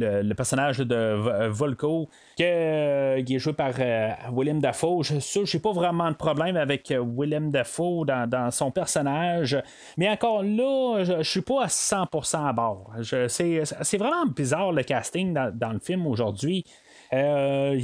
Euh, 0.00 0.22
le, 0.22 0.34
personnage 0.34 0.78
de 0.78 0.94
V- 0.94 1.48
Volko, 1.48 2.08
que, 2.36 2.42
euh, 2.44 3.22
qui 3.22 3.36
est 3.36 3.38
joué 3.38 3.52
par 3.52 3.72
euh, 3.78 4.10
Willem 4.32 4.60
Dafoe. 4.60 5.02
Je 5.02 5.18
suis 5.18 5.46
j'ai 5.46 5.58
pas 5.58 5.72
vraiment 5.72 6.10
de 6.10 6.16
problème 6.16 6.56
avec 6.56 6.90
euh, 6.90 7.04
Willem 7.04 7.50
Dafoe 7.50 8.04
dans, 8.04 8.50
son 8.50 8.70
personnage, 8.70 9.60
mais 9.96 10.08
encore 10.08 10.42
là, 10.42 11.04
je, 11.04 11.18
je 11.18 11.30
suis 11.30 11.42
pas 11.42 11.64
à 11.64 11.66
100% 11.66 12.48
à 12.48 12.52
bord. 12.52 12.92
C'est 13.28 13.98
vraiment 13.98 14.26
bizarre 14.26 14.72
le 14.72 14.82
casting 14.82 15.34
dans, 15.34 15.72
le 15.72 15.78
film 15.78 16.06
aujourd'hui. 16.06 16.64
Euh, 17.12 17.78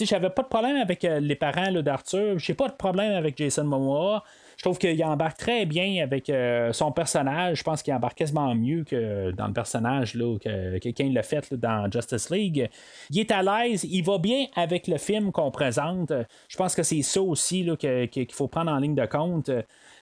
j'avais 0.00 0.30
pas 0.30 0.42
de 0.42 0.48
problème 0.48 0.76
avec 0.76 1.04
euh, 1.04 1.20
les 1.20 1.36
parents 1.36 1.70
là, 1.70 1.82
d'Arthur. 1.82 2.38
J'ai 2.38 2.54
pas 2.54 2.68
de 2.68 2.74
problème 2.74 3.12
avec 3.12 3.38
Jason 3.38 3.64
Momoa. 3.64 4.24
Je 4.64 4.70
trouve 4.70 4.78
qu'il 4.78 5.04
embarque 5.04 5.36
très 5.36 5.66
bien 5.66 6.02
avec 6.02 6.30
euh, 6.30 6.72
son 6.72 6.90
personnage. 6.90 7.58
Je 7.58 7.62
pense 7.62 7.82
qu'il 7.82 7.92
embarque 7.92 8.16
quasiment 8.16 8.54
mieux 8.54 8.82
que 8.82 9.30
dans 9.32 9.48
le 9.48 9.52
personnage 9.52 10.14
là, 10.14 10.38
que 10.38 10.78
quelqu'un 10.78 11.12
l'a 11.12 11.22
fait 11.22 11.50
là, 11.50 11.56
dans 11.58 11.92
Justice 11.92 12.30
League. 12.30 12.70
Il 13.10 13.18
est 13.18 13.30
à 13.30 13.42
l'aise, 13.42 13.84
il 13.84 14.02
va 14.02 14.16
bien 14.16 14.46
avec 14.56 14.88
le 14.88 14.96
film 14.96 15.32
qu'on 15.32 15.50
présente. 15.50 16.14
Je 16.48 16.56
pense 16.56 16.74
que 16.74 16.82
c'est 16.82 17.02
ça 17.02 17.20
aussi 17.20 17.68
qu'il 17.78 18.32
faut 18.32 18.48
prendre 18.48 18.72
en 18.72 18.78
ligne 18.78 18.94
de 18.94 19.04
compte. 19.04 19.50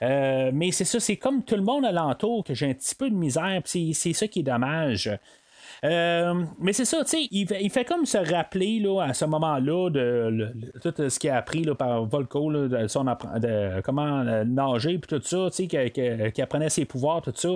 Euh, 0.00 0.50
mais 0.54 0.70
c'est 0.70 0.84
ça, 0.84 1.00
c'est 1.00 1.16
comme 1.16 1.42
tout 1.42 1.56
le 1.56 1.62
monde 1.62 1.84
alentour 1.84 2.44
que 2.44 2.54
j'ai 2.54 2.70
un 2.70 2.74
petit 2.74 2.94
peu 2.94 3.10
de 3.10 3.16
misère. 3.16 3.62
C'est 3.64 3.90
c'est 3.94 4.12
ça 4.12 4.28
qui 4.28 4.40
est 4.40 4.44
dommage. 4.44 5.10
Euh, 5.84 6.44
mais 6.60 6.72
c'est 6.72 6.84
ça, 6.84 7.02
tu 7.02 7.10
sais, 7.10 7.28
il, 7.32 7.70
fait- 7.70 7.84
comme 7.84 8.06
se 8.06 8.16
rappeler 8.16 8.78
là, 8.78 9.00
à 9.02 9.14
ce 9.14 9.24
moment-là 9.24 9.90
de, 9.90 10.52
tout 10.80 10.94
ce 11.10 11.18
qu'il 11.18 11.30
a 11.30 11.38
appris 11.38 11.64
là, 11.64 11.74
par 11.74 12.04
Volko, 12.06 12.50
là, 12.50 12.68
de, 12.68 12.86
son 12.86 13.02
de 13.04 13.80
comment 13.80 14.20
euh, 14.20 14.44
nager, 14.44 14.98
puis 14.98 15.08
tout 15.18 15.20
ça, 15.24 15.48
tu 15.50 15.68
sais, 15.68 15.90
qu'il 15.90 16.42
apprenait 16.42 16.68
ses 16.70 16.84
pouvoirs, 16.84 17.20
tout 17.22 17.32
ça. 17.34 17.48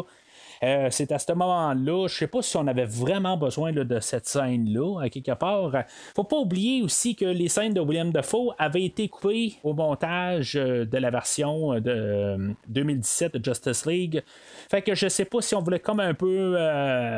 Euh, 0.62 0.88
c'est 0.90 1.12
à 1.12 1.18
ce 1.18 1.32
moment-là, 1.32 2.06
je 2.08 2.14
sais 2.14 2.26
pas 2.26 2.42
si 2.42 2.56
on 2.56 2.66
avait 2.66 2.86
vraiment 2.86 3.36
besoin 3.36 3.72
de 3.72 4.00
cette 4.00 4.26
scène-là, 4.26 5.00
à 5.02 5.08
quelque 5.08 5.32
part. 5.32 5.72
Faut 6.14 6.24
pas 6.24 6.36
oublier 6.36 6.82
aussi 6.82 7.14
que 7.14 7.24
les 7.24 7.48
scènes 7.48 7.74
de 7.74 7.80
William 7.80 8.10
Dafoe 8.10 8.54
avaient 8.58 8.84
été 8.84 9.08
coupées 9.08 9.54
au 9.62 9.74
montage 9.74 10.56
euh, 10.56 10.84
de 10.84 10.98
la 10.98 11.10
version 11.10 11.74
euh, 11.74 11.80
de 11.80 11.90
euh, 11.90 12.52
2017 12.68 13.36
de 13.36 13.44
Justice 13.44 13.86
League. 13.86 14.22
Fait 14.70 14.82
que 14.82 14.94
je 14.94 15.08
sais 15.08 15.24
pas 15.24 15.40
si 15.40 15.54
on 15.54 15.60
voulait 15.60 15.80
comme 15.80 16.00
un 16.00 16.14
peu 16.14 16.56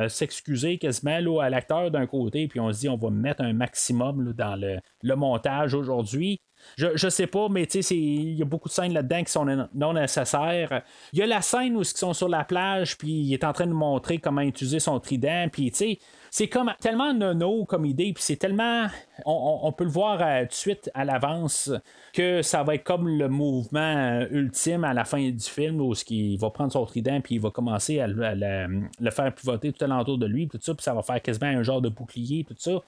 s'excuser 0.09 0.79
quasiment 0.79 1.41
à 1.41 1.51
l'acteur 1.51 1.91
d'un 1.91 2.07
côté, 2.07 2.49
puis 2.49 2.61
on 2.61 2.73
se 2.73 2.81
dit 2.81 2.89
on 2.89 2.97
va 2.97 3.11
mettre 3.11 3.43
un 3.43 3.53
maximum 3.53 4.33
dans 4.33 4.57
le 4.57 5.15
montage 5.15 5.75
aujourd'hui. 5.75 6.41
Je, 6.77 7.09
sais 7.09 7.27
pas, 7.27 7.49
mais 7.49 7.65
il 7.65 8.35
y 8.35 8.43
a 8.43 8.45
beaucoup 8.45 8.69
de 8.69 8.75
scènes 8.75 8.93
là-dedans 8.93 9.25
qui 9.25 9.33
sont 9.33 9.67
non 9.75 9.93
nécessaires. 9.93 10.83
Il 11.13 11.19
y 11.19 11.23
a 11.23 11.27
la 11.27 11.43
scène 11.43 11.77
où 11.77 11.81
ils 11.81 11.87
sont 11.87 12.13
sur 12.13 12.29
la 12.29 12.45
plage, 12.45 12.97
puis 12.99 13.11
il 13.11 13.33
est 13.33 13.45
en 13.45 13.53
train 13.53 13.67
de 13.67 13.73
montrer 13.73 14.19
comment 14.19 14.43
utiliser 14.43 14.81
son 14.81 15.01
trident, 15.01 15.49
puis 15.51 15.71
tu 15.71 15.77
sais, 15.77 15.99
c'est 16.31 16.49
comme 16.49 16.73
tellement 16.81 17.15
nono 17.15 17.65
comme 17.65 17.85
idée, 17.87 18.13
puis 18.13 18.23
c'est 18.23 18.37
tellement. 18.37 18.87
On, 19.25 19.73
peut 19.73 19.85
le 19.85 19.91
voir 19.91 20.21
euh, 20.23 20.43
tout 20.43 20.49
de 20.49 20.55
suite 20.55 20.91
à 20.95 21.05
l'avance 21.05 21.73
que 22.13 22.43
ça 22.43 22.63
va 22.63 22.75
être 22.75 22.85
comme 22.85 23.09
le 23.09 23.29
mouvement 23.29 23.81
euh, 23.81 24.27
ultime 24.31 24.85
à 24.85 24.95
la 24.95 25.05
fin 25.05 25.31
du 25.31 25.45
film 25.45 25.81
où 25.81 25.95
il 26.11 26.39
va 26.39 26.51
prendre 26.51 26.73
son 26.73 26.85
trident 26.87 27.21
puis 27.21 27.37
il 27.37 27.41
va 27.41 27.51
commencer 27.51 28.01
à, 28.01 28.07
le 28.07 29.11
faire 29.11 29.35
pivoter 29.35 29.73
tout 29.73 29.85
alentour 29.85 30.19
de 30.19 30.27
lui, 30.27 30.49
tout 30.49 30.59
ça, 30.61 30.75
puis 30.75 30.85
ça 30.85 30.95
va 30.95 31.03
faire 31.03 31.21
quasiment 31.21 31.47
un 31.47 31.63
genre 31.63 31.81
de 31.81 31.89
bouclier, 31.89 32.45
tout 32.45 32.55
ça. 32.59 32.81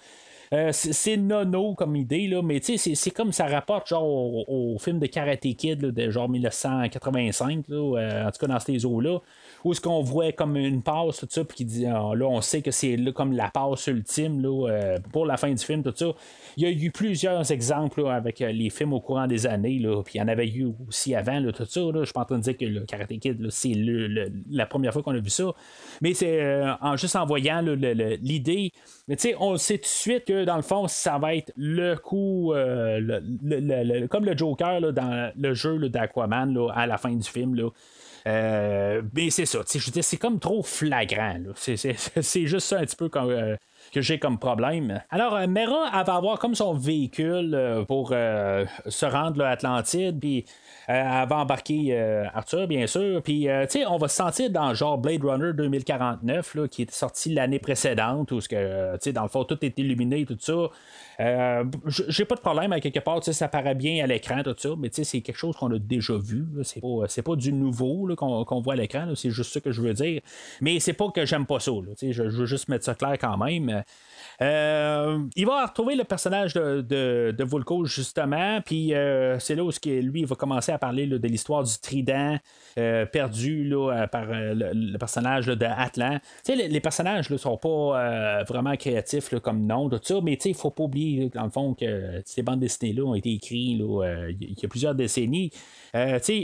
Euh, 0.52 0.70
c'est 0.72 1.16
nono 1.16 1.74
comme 1.74 1.94
idée, 1.94 2.26
là, 2.26 2.42
mais 2.42 2.60
c'est 2.60 3.10
comme 3.12 3.32
ça 3.32 3.46
rapporte 3.46 3.88
genre 3.88 4.04
au, 4.04 4.76
film 4.80 4.98
de 4.98 5.06
Karate 5.06 5.54
Kid 5.56 5.78
de 5.78 6.10
genre 6.10 6.28
1985, 6.28 7.68
là, 7.68 8.26
en 8.26 8.30
tout 8.30 8.38
cas 8.40 8.46
dans 8.48 8.58
ces 8.58 8.84
eaux-là 8.84 9.20
où 9.64 9.72
est-ce 9.72 9.80
qu'on 9.80 10.02
voit 10.02 10.32
comme 10.32 10.56
une 10.56 10.82
passe, 10.82 11.18
tout 11.18 11.26
ça, 11.28 11.44
puis 11.44 11.58
qui 11.58 11.64
dit, 11.64 11.86
ah, 11.86 12.12
là, 12.14 12.26
on 12.26 12.40
sait 12.40 12.62
que 12.62 12.70
c'est 12.70 12.96
comme 13.14 13.32
la 13.32 13.48
passe 13.48 13.86
ultime 13.86 14.40
là, 14.40 14.68
euh, 14.68 14.98
pour 15.12 15.26
la 15.26 15.36
fin 15.36 15.50
du 15.50 15.62
film, 15.62 15.82
tout 15.82 15.92
ça. 15.94 16.06
Il 16.56 16.62
y 16.62 16.66
a 16.66 16.70
eu 16.70 16.90
plusieurs 16.90 17.50
exemples 17.52 18.06
avec 18.06 18.40
euh, 18.40 18.52
les 18.52 18.70
films 18.70 18.92
au 18.92 19.00
courant 19.00 19.26
des 19.26 19.46
années, 19.46 19.78
là, 19.78 20.02
puis 20.02 20.14
il 20.16 20.18
y 20.18 20.22
en 20.22 20.28
avait 20.28 20.48
eu 20.48 20.68
aussi 20.88 21.14
avant, 21.14 21.40
tout 21.52 21.64
ça. 21.64 21.80
Là. 21.80 22.00
Je 22.00 22.04
suis 22.04 22.12
pas 22.12 22.22
en 22.22 22.24
train 22.24 22.38
de 22.38 22.42
dire 22.42 22.56
que 22.56 22.64
le 22.64 22.84
Karate 22.84 23.18
Kid, 23.18 23.50
c'est 23.50 23.72
la 24.50 24.66
première 24.66 24.92
fois 24.92 25.02
qu'on 25.02 25.14
a 25.14 25.20
vu 25.20 25.30
ça, 25.30 25.52
mais 26.00 26.14
c'est 26.14 26.40
euh, 26.40 26.72
en, 26.80 26.96
juste 26.96 27.16
en 27.16 27.26
voyant 27.26 27.60
l'idée. 27.60 28.72
On 29.38 29.56
sait 29.56 29.78
tout 29.78 29.82
de 29.82 29.86
suite 29.86 30.24
que 30.24 30.39
dans 30.44 30.56
le 30.56 30.62
fond, 30.62 30.88
ça 30.88 31.18
va 31.18 31.34
être 31.34 31.52
le 31.56 31.94
coup, 31.96 32.52
comme 34.10 34.24
le 34.24 34.36
Joker 34.36 34.92
dans 34.92 35.32
le 35.36 35.54
jeu 35.54 35.88
d'Aquaman 35.88 36.56
à 36.74 36.86
la 36.86 36.98
fin 36.98 37.14
du 37.14 37.28
film. 37.28 37.70
Euh, 38.26 39.02
mais 39.14 39.30
c'est 39.30 39.46
ça, 39.46 39.60
je 39.72 40.00
c'est 40.00 40.16
comme 40.16 40.38
trop 40.38 40.62
flagrant. 40.62 41.40
C'est 41.54 42.46
juste 42.46 42.66
ça 42.66 42.78
un 42.78 42.84
petit 42.84 42.96
peu 42.96 43.10
euh, 43.16 43.56
que 43.92 44.00
j'ai 44.00 44.18
comme 44.18 44.38
problème. 44.38 45.02
Alors, 45.10 45.36
euh, 45.36 45.46
Mera, 45.46 45.90
elle 45.94 46.06
va 46.06 46.14
avoir 46.14 46.38
comme 46.38 46.54
son 46.54 46.74
véhicule 46.74 47.84
pour 47.88 48.10
se 48.10 49.06
rendre 49.06 49.42
à 49.42 49.50
Atlantide, 49.50 50.18
puis 50.20 50.44
elle 50.86 51.28
va 51.28 51.36
embarquer 51.36 51.96
Arthur, 52.34 52.66
bien 52.66 52.86
sûr. 52.86 53.22
Puis, 53.22 53.42
tu 53.42 53.48
sais, 53.68 53.86
on 53.86 53.96
va 53.96 54.08
se 54.08 54.16
sentir 54.16 54.50
dans 54.50 54.74
genre 54.74 54.98
Blade 54.98 55.24
Runner 55.24 55.52
2049, 55.52 56.54
là, 56.54 56.68
qui 56.68 56.82
est 56.82 56.90
sorti 56.90 57.32
l'année 57.32 57.58
précédente, 57.58 58.32
où, 58.32 58.38
que, 58.38 58.92
tu 58.94 58.98
sais, 59.00 59.12
dans 59.12 59.22
le 59.22 59.28
fond, 59.28 59.44
tout 59.44 59.58
est 59.64 59.78
illuminé, 59.78 60.24
tout 60.24 60.36
ça. 60.40 60.70
Euh, 61.20 61.64
j'ai 61.86 62.24
pas 62.24 62.34
de 62.34 62.40
problème 62.40 62.78
quelque 62.80 63.00
part, 63.00 63.22
ça 63.22 63.48
paraît 63.48 63.74
bien 63.74 64.02
à 64.02 64.06
l'écran, 64.06 64.42
tout 64.42 64.54
ça, 64.56 64.70
mais 64.78 64.88
c'est 64.90 65.20
quelque 65.20 65.36
chose 65.36 65.54
qu'on 65.56 65.70
a 65.72 65.78
déjà 65.78 66.14
vu. 66.16 66.46
C'est 66.62 66.80
pas, 66.80 67.22
pas 67.22 67.36
du 67.36 67.52
nouveau 67.52 68.14
qu'on 68.16 68.60
voit 68.60 68.74
à 68.74 68.76
l'écran, 68.76 69.06
c'est 69.14 69.30
juste 69.30 69.52
ça 69.52 69.60
que 69.60 69.70
je 69.70 69.82
veux 69.82 69.92
dire. 69.92 70.22
Mais 70.60 70.80
c'est 70.80 70.94
pas 70.94 71.10
que 71.10 71.26
j'aime 71.26 71.46
pas 71.46 71.60
ça. 71.60 71.72
je, 72.00 72.12
je 72.12 72.22
veux 72.22 72.46
juste 72.46 72.68
mettre 72.68 72.84
ça 72.84 72.94
clair 72.94 73.16
quand 73.20 73.36
même. 73.36 73.82
Euh, 74.42 75.18
il 75.36 75.46
va 75.46 75.66
retrouver 75.66 75.96
le 75.96 76.04
personnage 76.04 76.54
de, 76.54 76.80
de, 76.80 77.84
justement, 77.84 78.60
puis 78.64 78.94
euh, 78.94 79.38
c'est 79.38 79.54
là 79.54 79.62
où 79.64 79.70
lui 79.84 80.20
il 80.20 80.26
va 80.26 80.34
commencer 80.34 80.72
à 80.72 80.78
parler 80.78 81.06
de 81.06 81.28
l'histoire 81.28 81.62
du 81.62 81.78
trident 81.78 82.38
euh, 82.78 83.04
perdu 83.04 83.64
là, 83.64 84.06
par 84.08 84.26
le, 84.26 84.96
personnage 84.96 85.46
de 85.46 85.66
Atlan. 85.66 86.18
Les, 86.48 86.68
les, 86.68 86.80
personnages 86.80 87.28
ne 87.28 87.36
sont 87.36 87.58
pas 87.58 88.42
vraiment 88.44 88.74
créatifs 88.76 89.28
comme 89.40 89.66
nom, 89.66 89.90
tout 89.90 90.00
ça, 90.02 90.20
mais 90.22 90.34
il 90.34 90.50
ne 90.50 90.54
faut 90.54 90.70
pas 90.70 90.84
oublier, 90.84 91.28
dans 91.34 91.44
le 91.44 91.50
fond, 91.50 91.74
que 91.74 92.22
ces 92.24 92.42
bandes 92.42 92.60
dessinées-là 92.60 93.04
ont 93.04 93.14
été 93.14 93.32
écrites 93.34 93.50
il 93.50 94.56
y 94.62 94.64
a 94.64 94.68
plusieurs 94.68 94.94
décennies. 94.94 95.50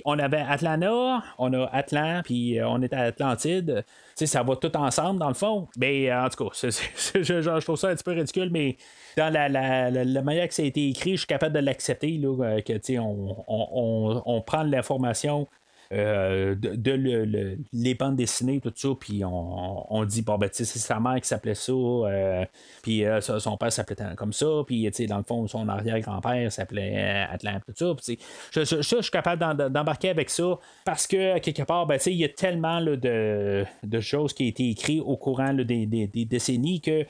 on 0.05 0.19
avait 0.19 0.45
Atlanta, 0.47 1.23
on 1.39 1.53
a 1.55 1.67
Atlan, 1.73 2.21
puis 2.25 2.59
on 2.63 2.83
est 2.83 2.93
à 2.93 3.01
Atlantide 3.01 3.85
ça 4.25 4.43
va 4.43 4.57
tout 4.57 4.75
ensemble 4.77 5.21
dans 5.21 5.29
le 5.29 5.35
fond. 5.35 5.69
Mais 5.77 6.13
en 6.13 6.29
tout 6.31 6.49
cas, 6.49 6.51
je, 6.55 7.61
trouve 7.61 7.77
ça 7.77 7.89
un 7.89 7.95
petit 7.95 8.05
peu 8.05 8.13
ridicule, 8.13 8.49
mais 8.51 8.77
dans 9.17 9.31
la, 9.33 9.49
la, 9.49 10.23
manière 10.23 10.49
que 10.49 10.55
ça 10.55 10.63
a 10.63 10.67
été 10.67 10.89
écrit, 10.89 11.13
je 11.13 11.19
suis 11.19 11.27
capable 11.27 11.55
de 11.55 11.61
l'accepter, 11.61 12.19
euh, 12.25 12.61
que 12.63 12.99
on, 12.99 13.45
on, 13.47 14.23
on, 14.25 14.41
prend 14.41 14.63
l'information 14.63 15.47
euh, 15.93 16.55
de, 16.57 17.57
les 17.73 17.95
bandes 17.95 18.17
dessinées, 18.17 18.61
tout 18.61 18.73
ça, 18.75 18.89
puis 18.99 19.23
on, 19.25 20.05
dit, 20.05 20.23
bon, 20.23 20.37
ben, 20.37 20.49
c'est 20.53 20.65
sa 20.65 20.99
mère 20.99 21.21
qui 21.21 21.29
s'appelait 21.29 21.55
ça, 21.55 21.73
euh, 21.73 22.45
puis 22.83 23.05
euh, 23.05 23.21
son 23.21 23.57
père 23.57 23.73
s'appelait 23.73 23.97
comme 24.17 24.33
ça, 24.33 24.47
puis 24.67 24.91
dans 25.09 25.19
le 25.19 25.23
fond, 25.23 25.47
son 25.47 25.69
arrière-grand-père 25.69 26.51
s'appelait 26.51 27.27
Atlanta, 27.31 27.61
tout 27.67 27.95
ça. 27.97 28.17
Je, 28.51 28.65
je, 28.65 28.83
je, 28.83 29.03
suis 29.03 29.11
capable 29.11 29.71
d'embarquer 29.71 30.11
avec 30.11 30.31
ça 30.31 30.59
parce 30.85 31.07
que, 31.07 31.39
quelque 31.39 31.63
part, 31.63 31.87
ben, 31.87 31.99
il 32.07 32.15
y 32.15 32.25
a 32.25 32.29
tellement 32.29 32.81
de, 32.81 33.65
de, 33.83 34.01
choses 34.01 34.33
qui 34.33 34.45
ont 34.45 34.49
été 34.49 34.71
écrites 34.71 35.03
au 35.05 35.17
courant 35.17 35.55
des, 35.55 35.87
des, 35.87 36.25
décennies 36.25 36.81
que 36.81 37.05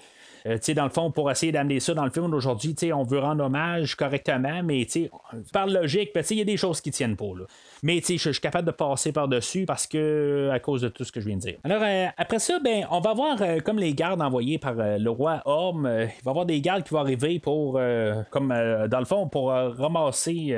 euh, 0.47 0.74
dans 0.74 0.84
le 0.84 0.90
fond, 0.90 1.11
pour 1.11 1.30
essayer 1.30 1.53
d'amener 1.53 1.80
ça 1.80 1.94
dans 1.94 2.05
le 2.05 2.11
film 2.11 2.30
d'aujourd'hui, 2.30 2.74
on 2.92 3.03
veut 3.03 3.18
rendre 3.18 3.44
hommage 3.44 3.94
correctement, 3.94 4.62
mais 4.62 4.86
par 5.53 5.66
logique, 5.66 6.11
il 6.30 6.38
y 6.38 6.40
a 6.40 6.44
des 6.44 6.57
choses 6.57 6.80
qui 6.80 6.90
tiennent 6.90 7.16
pas. 7.16 7.24
Mais 7.82 8.01
je 8.01 8.16
suis 8.16 8.40
capable 8.40 8.66
de 8.66 8.72
passer 8.72 9.12
par-dessus 9.12 9.64
parce 9.66 9.86
que 9.86 10.51
à 10.53 10.61
cause 10.61 10.82
de 10.82 10.88
tout 10.88 11.05
ce 11.05 11.12
que 11.12 11.20
je 11.20 11.26
viens 11.26 11.36
de 11.36 11.42
dire. 11.42 11.57
Alors 11.64 11.82
euh, 11.82 12.07
après 12.16 12.38
ça, 12.38 12.59
ben, 12.61 12.86
on 12.90 13.01
va 13.01 13.14
voir 13.14 13.36
euh, 13.40 13.61
comme 13.61 13.78
les 13.78 13.94
gardes 13.94 14.22
envoyés 14.22 14.59
par 14.59 14.74
le 14.76 15.11
roi 15.11 15.42
Orm. 15.44 15.86
il 15.86 16.07
va 16.07 16.07
y 16.07 16.28
avoir 16.28 16.47
des 16.47 16.61
gardes 16.61 16.84
qui 16.84 16.90
vont 16.90 17.01
arriver 17.01 17.38
pour 17.40 17.80
comme 18.30 18.49
dans 18.49 18.99
le 18.99 19.05
fond, 19.05 19.28
pour 19.28 19.51
ramasser. 19.51 20.57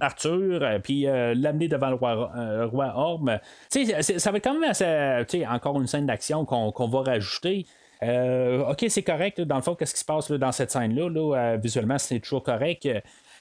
Arthur, 0.00 0.80
puis 0.82 1.02
l'amener 1.02 1.68
devant 1.68 1.90
le 1.90 1.96
roi, 1.96 2.30
roi 2.66 2.92
Orm. 2.94 3.38
ça 3.68 4.30
va 4.30 4.36
être 4.38 4.44
quand 4.44 4.58
même 4.58 4.70
assez, 4.70 5.46
encore 5.46 5.80
une 5.80 5.86
scène 5.86 6.06
d'action 6.06 6.44
qu'on 6.44 6.88
va 6.88 7.00
rajouter. 7.00 7.66
Euh, 8.04 8.64
ok, 8.70 8.84
c'est 8.88 9.02
correct, 9.02 9.40
dans 9.40 9.56
le 9.56 9.62
fond, 9.62 9.74
qu'est-ce 9.74 9.94
qui 9.94 10.00
se 10.00 10.04
passe 10.04 10.30
dans 10.30 10.52
cette 10.52 10.70
scène-là? 10.70 11.08
Euh, 11.08 11.56
visuellement, 11.56 11.98
c'est 11.98 12.20
toujours 12.20 12.42
correct. 12.42 12.88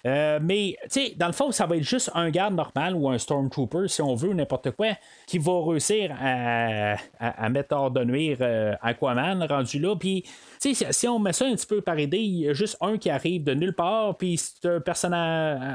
Euh, 0.06 0.40
mais, 0.42 0.76
tu 0.84 0.88
sais, 0.90 1.14
dans 1.18 1.28
le 1.28 1.34
fond, 1.34 1.52
ça 1.52 1.66
va 1.66 1.78
être 1.78 1.84
juste 1.84 2.12
un 2.14 2.30
garde 2.30 2.54
normal 2.56 2.94
ou 2.96 3.10
un 3.10 3.18
Stormtrooper, 3.18 3.88
si 3.88 4.02
on 4.02 4.16
veut, 4.16 4.34
n'importe 4.34 4.72
quoi, 4.72 4.90
qui 5.28 5.38
va 5.38 5.54
réussir 5.66 6.14
à, 6.20 7.50
mettre 7.50 7.76
hors 7.76 7.92
de 7.92 8.04
nuire 8.04 8.38
Aquaman 8.82 9.44
rendu 9.44 9.80
là. 9.80 9.96
Puis, 9.96 10.24
tu 10.62 10.76
sais, 10.76 10.92
si 10.92 11.08
on 11.08 11.20
met 11.20 11.32
ça 11.32 11.46
un 11.46 11.56
petit 11.56 11.66
peu 11.66 11.82
par 11.82 11.98
idée, 12.00 12.20
il 12.20 12.40
y 12.40 12.50
a 12.50 12.54
juste 12.54 12.78
un 12.82 12.98
qui 12.98 13.10
arrive 13.10 13.44
de 13.44 13.54
nulle 13.54 13.76
part, 13.76 14.18
puis. 14.18 14.40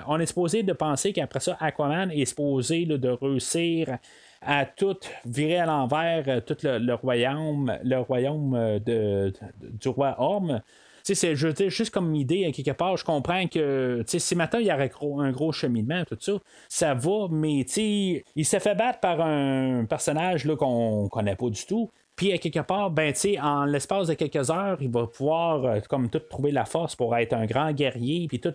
On 0.06 0.20
est 0.20 0.26
supposé 0.26 0.62
de 0.62 0.72
penser 0.72 1.12
qu'après 1.12 1.40
ça, 1.40 1.56
Aquaman 1.60 2.10
est 2.10 2.26
supposé 2.26 2.84
de 2.84 3.08
réussir 3.08 3.98
à 4.40 4.66
tout 4.66 4.98
virer 5.24 5.58
à 5.58 5.66
l'envers, 5.66 6.24
euh, 6.28 6.40
tout 6.40 6.56
le, 6.62 6.94
royaume, 6.94 7.76
le 7.82 7.98
royaume 7.98 8.54
euh, 8.54 8.78
de, 8.78 9.32
du 9.60 9.88
roi 9.88 10.14
Orme. 10.18 10.62
C'est 11.02 11.36
juste 11.36 11.90
comme 11.90 12.14
idée, 12.14 12.44
à 12.44 12.52
quelque 12.52 12.72
part, 12.72 12.96
je 12.98 13.04
comprends 13.04 13.46
que 13.46 14.04
si 14.06 14.36
maintenant 14.36 14.58
il 14.58 14.66
y 14.66 14.72
aurait 14.72 14.92
un 15.18 15.30
gros 15.30 15.52
cheminement, 15.52 16.04
tout 16.04 16.18
ça, 16.20 16.32
ça 16.68 16.94
va, 16.94 17.28
mais 17.30 17.60
il 17.60 18.44
s'est 18.44 18.60
fait 18.60 18.74
battre 18.74 19.00
par 19.00 19.22
un 19.22 19.86
personnage 19.86 20.46
qu'on 20.58 21.08
connaît 21.08 21.36
pas 21.36 21.48
du 21.48 21.64
tout. 21.64 21.90
Puis 22.14 22.32
à 22.32 22.38
quelque 22.38 22.60
part, 22.60 22.90
ben, 22.90 23.14
en 23.40 23.64
l'espace 23.64 24.08
de 24.08 24.14
quelques 24.14 24.50
heures, 24.50 24.76
il 24.80 24.90
va 24.90 25.06
pouvoir 25.06 25.64
euh, 25.64 25.80
comme 25.88 26.10
tout 26.10 26.18
trouver 26.18 26.50
la 26.50 26.64
force 26.64 26.96
pour 26.96 27.16
être 27.16 27.32
un 27.32 27.46
grand 27.46 27.72
guerrier, 27.72 28.26
puis 28.28 28.40
tout 28.40 28.54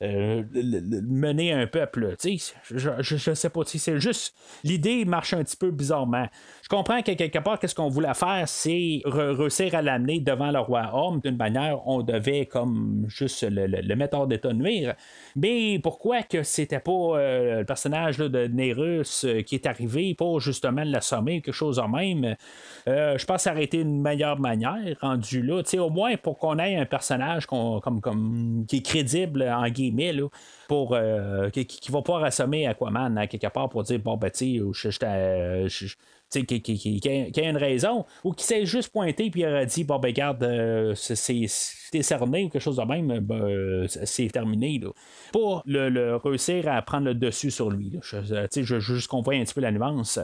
mener 0.00 1.52
un 1.52 1.66
peuple. 1.66 2.16
Je, 2.22 2.90
je, 3.00 3.16
je, 3.16 3.34
sais 3.34 3.50
pas. 3.50 3.60
C'est 3.66 4.00
juste. 4.00 4.34
L'idée 4.64 5.04
marche 5.04 5.34
un 5.34 5.44
petit 5.44 5.56
peu 5.56 5.70
bizarrement. 5.70 6.28
Je 6.70 6.76
comprends 6.76 7.02
que 7.02 7.10
quelque 7.10 7.40
part, 7.40 7.58
qu'est-ce 7.58 7.74
qu'on 7.74 7.88
voulait 7.88 8.14
faire, 8.14 8.44
c'est 8.46 9.00
réussir 9.04 9.74
à 9.74 9.82
l'amener 9.82 10.20
devant 10.20 10.52
le 10.52 10.60
roi 10.60 10.88
homme 10.92 11.18
d'une 11.18 11.36
manière, 11.36 11.80
on 11.88 12.02
devait 12.02 12.46
comme 12.46 13.06
juste 13.08 13.42
le, 13.42 13.66
le, 13.66 13.96
mettre 13.96 14.16
hors 14.16 14.28
d'état 14.28 14.50
de 14.50 14.54
nuire. 14.54 14.94
Mais 15.34 15.80
pourquoi 15.82 16.22
que 16.22 16.44
c'était 16.44 16.78
pas 16.78 16.92
euh, 16.92 17.58
le 17.58 17.64
personnage 17.64 18.18
de 18.18 18.46
Nérus 18.46 19.24
euh, 19.24 19.42
qui 19.42 19.56
est 19.56 19.66
arrivé 19.66 20.14
pour 20.14 20.38
justement 20.38 20.84
l'assommer 20.84 21.42
quelque 21.42 21.52
chose 21.52 21.80
en 21.80 21.88
même? 21.88 22.36
je 22.86 23.24
pense 23.24 23.48
été 23.48 23.78
une 23.78 24.00
meilleure 24.00 24.38
manière 24.38 24.96
rendu 25.00 25.42
là. 25.42 25.62
au 25.78 25.90
moins 25.90 26.16
pour 26.16 26.38
qu'on 26.38 26.58
ait 26.58 26.76
un 26.76 26.86
personnage 26.86 27.46
comme, 27.46 27.80
comme, 27.80 28.64
qui 28.68 28.76
est 28.76 28.82
crédible 28.84 29.42
en 29.42 29.68
guillemets 29.68 30.14
pour, 30.70 30.94
euh, 30.94 31.50
qui, 31.50 31.90
va 31.90 32.00
pouvoir 32.00 32.22
assommer 32.22 32.68
Aquaman 32.68 33.18
à 33.18 33.26
quelque 33.26 33.48
part 33.48 33.68
pour 33.68 33.82
dire 33.82 33.98
bon, 33.98 34.16
ben, 34.16 34.30
tu 34.30 34.60
sais, 34.72 36.00
qu'il 36.30 36.70
y 36.76 37.40
a 37.40 37.48
une 37.48 37.56
raison, 37.56 38.04
ou 38.24 38.32
qui 38.32 38.44
s'est 38.44 38.66
juste 38.66 38.92
pointé 38.92 39.30
puis 39.30 39.42
il 39.42 39.46
aurait 39.46 39.66
dit 39.66 39.84
bon 39.84 39.98
ben 39.98 40.12
garde 40.12 40.42
euh, 40.42 40.94
c'est 40.94 41.46
cerné 42.02 42.44
ou 42.44 42.48
quelque 42.48 42.62
chose 42.62 42.76
de 42.76 42.84
même, 42.84 43.18
ben, 43.20 43.86
c'est 43.88 44.28
terminé 44.28 44.78
là. 44.78 44.90
Pour 45.32 45.62
le, 45.66 46.16
réussir 46.16 46.68
à 46.68 46.80
prendre 46.82 47.06
le 47.06 47.14
dessus 47.14 47.50
sur 47.50 47.70
lui. 47.70 47.92
Je, 48.02 48.18
je, 48.22 48.80
juste 48.80 49.08
qu'on 49.08 49.22
voit 49.22 49.34
un 49.34 49.44
petit 49.44 49.54
peu 49.54 49.60
la 49.60 49.72
nuance. 49.72 50.18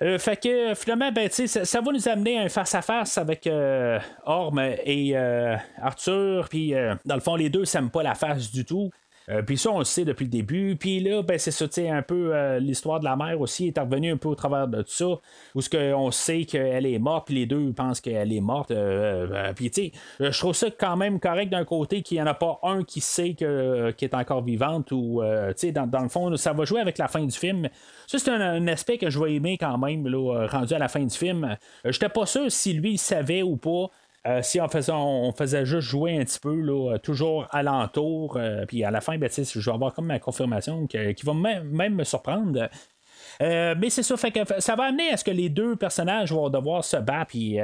Euh, 0.00 0.18
fait 0.18 0.40
que 0.40 0.74
finalement, 0.74 1.10
ben, 1.10 1.28
ça, 1.30 1.64
ça 1.64 1.80
va 1.80 1.92
nous 1.92 2.08
amener 2.08 2.38
à 2.38 2.42
un 2.42 2.48
face-à-face 2.48 3.18
avec 3.18 3.46
euh, 3.46 3.98
Orm 4.24 4.58
et 4.60 5.16
euh, 5.16 5.56
Arthur. 5.80 6.48
Puis 6.48 6.72
dans 7.04 7.14
le 7.14 7.20
fond, 7.20 7.36
les 7.36 7.50
deux 7.50 7.64
s'aiment 7.64 7.90
pas 7.90 8.02
la 8.02 8.14
face 8.14 8.50
du 8.50 8.64
tout. 8.64 8.90
Euh, 9.30 9.42
puis 9.42 9.58
ça, 9.58 9.70
on 9.70 9.78
le 9.78 9.84
sait 9.84 10.04
depuis 10.04 10.24
le 10.24 10.30
début. 10.30 10.76
Puis 10.76 11.00
là, 11.00 11.22
ben, 11.22 11.38
c'est 11.38 11.50
ça, 11.50 11.66
un 11.92 12.02
peu 12.02 12.34
euh, 12.34 12.58
l'histoire 12.58 12.98
de 13.00 13.04
la 13.04 13.16
mère 13.16 13.40
aussi 13.40 13.68
est 13.68 13.78
revenue 13.78 14.12
un 14.12 14.16
peu 14.16 14.28
au 14.28 14.34
travers 14.34 14.68
de 14.68 14.82
tout 14.82 14.90
ça, 14.90 15.06
où 15.54 15.60
ce 15.60 15.94
on 15.94 16.10
sait 16.10 16.44
qu'elle 16.44 16.86
est 16.86 16.98
morte, 16.98 17.26
puis 17.26 17.34
les 17.34 17.46
deux 17.46 17.72
pensent 17.72 18.00
qu'elle 18.00 18.32
est 18.32 18.40
morte. 18.40 18.70
Euh, 18.70 19.52
puis 19.54 19.70
tu 19.70 19.92
sais, 20.18 20.30
je 20.30 20.38
trouve 20.38 20.54
ça 20.54 20.68
quand 20.70 20.96
même 20.96 21.20
correct 21.20 21.50
d'un 21.50 21.64
côté 21.64 22.02
qu'il 22.02 22.16
n'y 22.16 22.22
en 22.22 22.26
a 22.26 22.34
pas 22.34 22.58
un 22.62 22.82
qui 22.84 23.00
sait 23.00 23.34
qu'elle 23.34 23.94
est 24.00 24.14
encore 24.14 24.42
vivante, 24.42 24.92
ou 24.92 25.22
tu 25.22 25.52
sais, 25.56 25.72
dans, 25.72 25.86
dans, 25.86 26.02
le 26.02 26.08
fond, 26.08 26.34
ça 26.36 26.52
va 26.52 26.64
jouer 26.64 26.80
avec 26.80 26.98
la 26.98 27.08
fin 27.08 27.24
du 27.24 27.36
film. 27.36 27.68
Ça, 28.06 28.18
c'est 28.18 28.30
un, 28.30 28.66
aspect 28.68 28.98
que 28.98 29.10
je 29.10 29.18
vais 29.18 29.34
aimer 29.34 29.58
quand 29.58 29.78
même, 29.78 30.06
là, 30.08 30.46
rendu 30.46 30.74
à 30.74 30.78
la 30.78 30.88
fin 30.88 31.00
du 31.00 31.16
film. 31.16 31.56
J'étais 31.84 32.08
pas 32.08 32.26
sûr 32.26 32.50
si 32.50 32.72
lui 32.72 32.98
savait 32.98 33.42
ou 33.42 33.56
pas. 33.56 33.90
Euh, 34.28 34.42
si 34.42 34.60
on 34.60 35.32
faisait, 35.32 35.64
juste 35.64 35.88
jouer 35.88 36.18
un 36.18 36.24
petit 36.24 36.38
peu, 36.38 36.54
là, 36.54 36.98
toujours 36.98 37.46
alentour, 37.50 38.36
euh, 38.36 38.66
puis 38.66 38.84
à 38.84 38.90
la 38.90 39.00
fin, 39.00 39.16
ben, 39.16 39.30
je 39.30 39.58
vais 39.58 39.72
avoir 39.72 39.94
comme 39.94 40.06
ma 40.06 40.18
confirmation 40.18 40.86
qui 40.86 41.24
va 41.24 41.34
même, 41.34 41.94
me 41.94 42.04
surprendre. 42.04 42.68
Euh, 43.40 43.74
mais 43.78 43.88
c'est 43.88 44.02
ça, 44.02 44.16
fait 44.16 44.30
que 44.30 44.40
ça 44.60 44.74
va 44.74 44.84
amener 44.84 45.10
à 45.10 45.16
ce 45.16 45.24
que 45.24 45.30
les 45.30 45.48
deux 45.48 45.76
personnages 45.76 46.32
vont 46.32 46.50
devoir 46.50 46.84
se 46.84 46.96
battre. 46.98 47.28
Puis, 47.28 47.58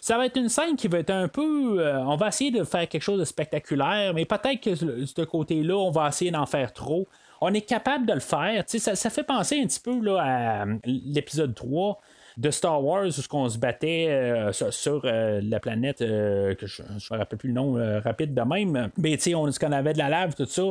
ça 0.00 0.16
va 0.16 0.26
être 0.26 0.38
une 0.38 0.48
scène 0.48 0.76
qui 0.76 0.88
va 0.88 1.00
être 1.00 1.10
un 1.10 1.28
peu. 1.28 1.84
on 1.98 2.16
va 2.16 2.28
essayer 2.28 2.50
de 2.50 2.64
faire 2.64 2.88
quelque 2.88 3.02
chose 3.02 3.18
de 3.18 3.24
spectaculaire, 3.24 4.14
mais 4.14 4.24
peut-être 4.24 4.60
que 4.60 4.84
de 4.84 5.04
ce 5.04 5.22
côté-là, 5.22 5.76
on 5.76 5.90
va 5.90 6.08
essayer 6.08 6.30
d'en 6.30 6.46
faire 6.46 6.72
trop. 6.72 7.06
On 7.40 7.52
est 7.52 7.60
capable 7.60 8.06
de 8.06 8.14
le 8.14 8.20
faire. 8.20 8.64
Ça, 8.66 8.96
ça 8.96 9.10
fait 9.10 9.22
penser 9.22 9.60
un 9.60 9.66
petit 9.66 9.80
peu 9.80 10.00
là, 10.00 10.22
à 10.22 10.66
l'épisode 10.84 11.54
3 11.54 12.00
de 12.38 12.50
Star 12.52 12.82
Wars 12.82 13.08
où 13.08 13.36
on 13.36 13.48
se 13.48 13.58
battait 13.58 14.06
euh, 14.08 14.52
sur, 14.52 15.02
euh, 15.04 15.40
la 15.42 15.58
planète 15.58 16.00
euh, 16.02 16.54
que 16.54 16.66
je 16.66 16.82
ne 16.82 16.94
me 16.94 17.18
rappelle 17.18 17.38
plus 17.38 17.48
le 17.48 17.54
nom 17.54 17.74
rapide 18.02 18.32
de 18.32 18.42
même. 18.42 18.90
Mais 18.96 19.16
tu 19.16 19.24
sais, 19.24 19.34
on, 19.34 19.50
qu'on 19.50 19.72
avait 19.72 19.92
de 19.92 19.98
la 19.98 20.08
lave, 20.08 20.34
tout 20.34 20.46
ça. 20.46 20.62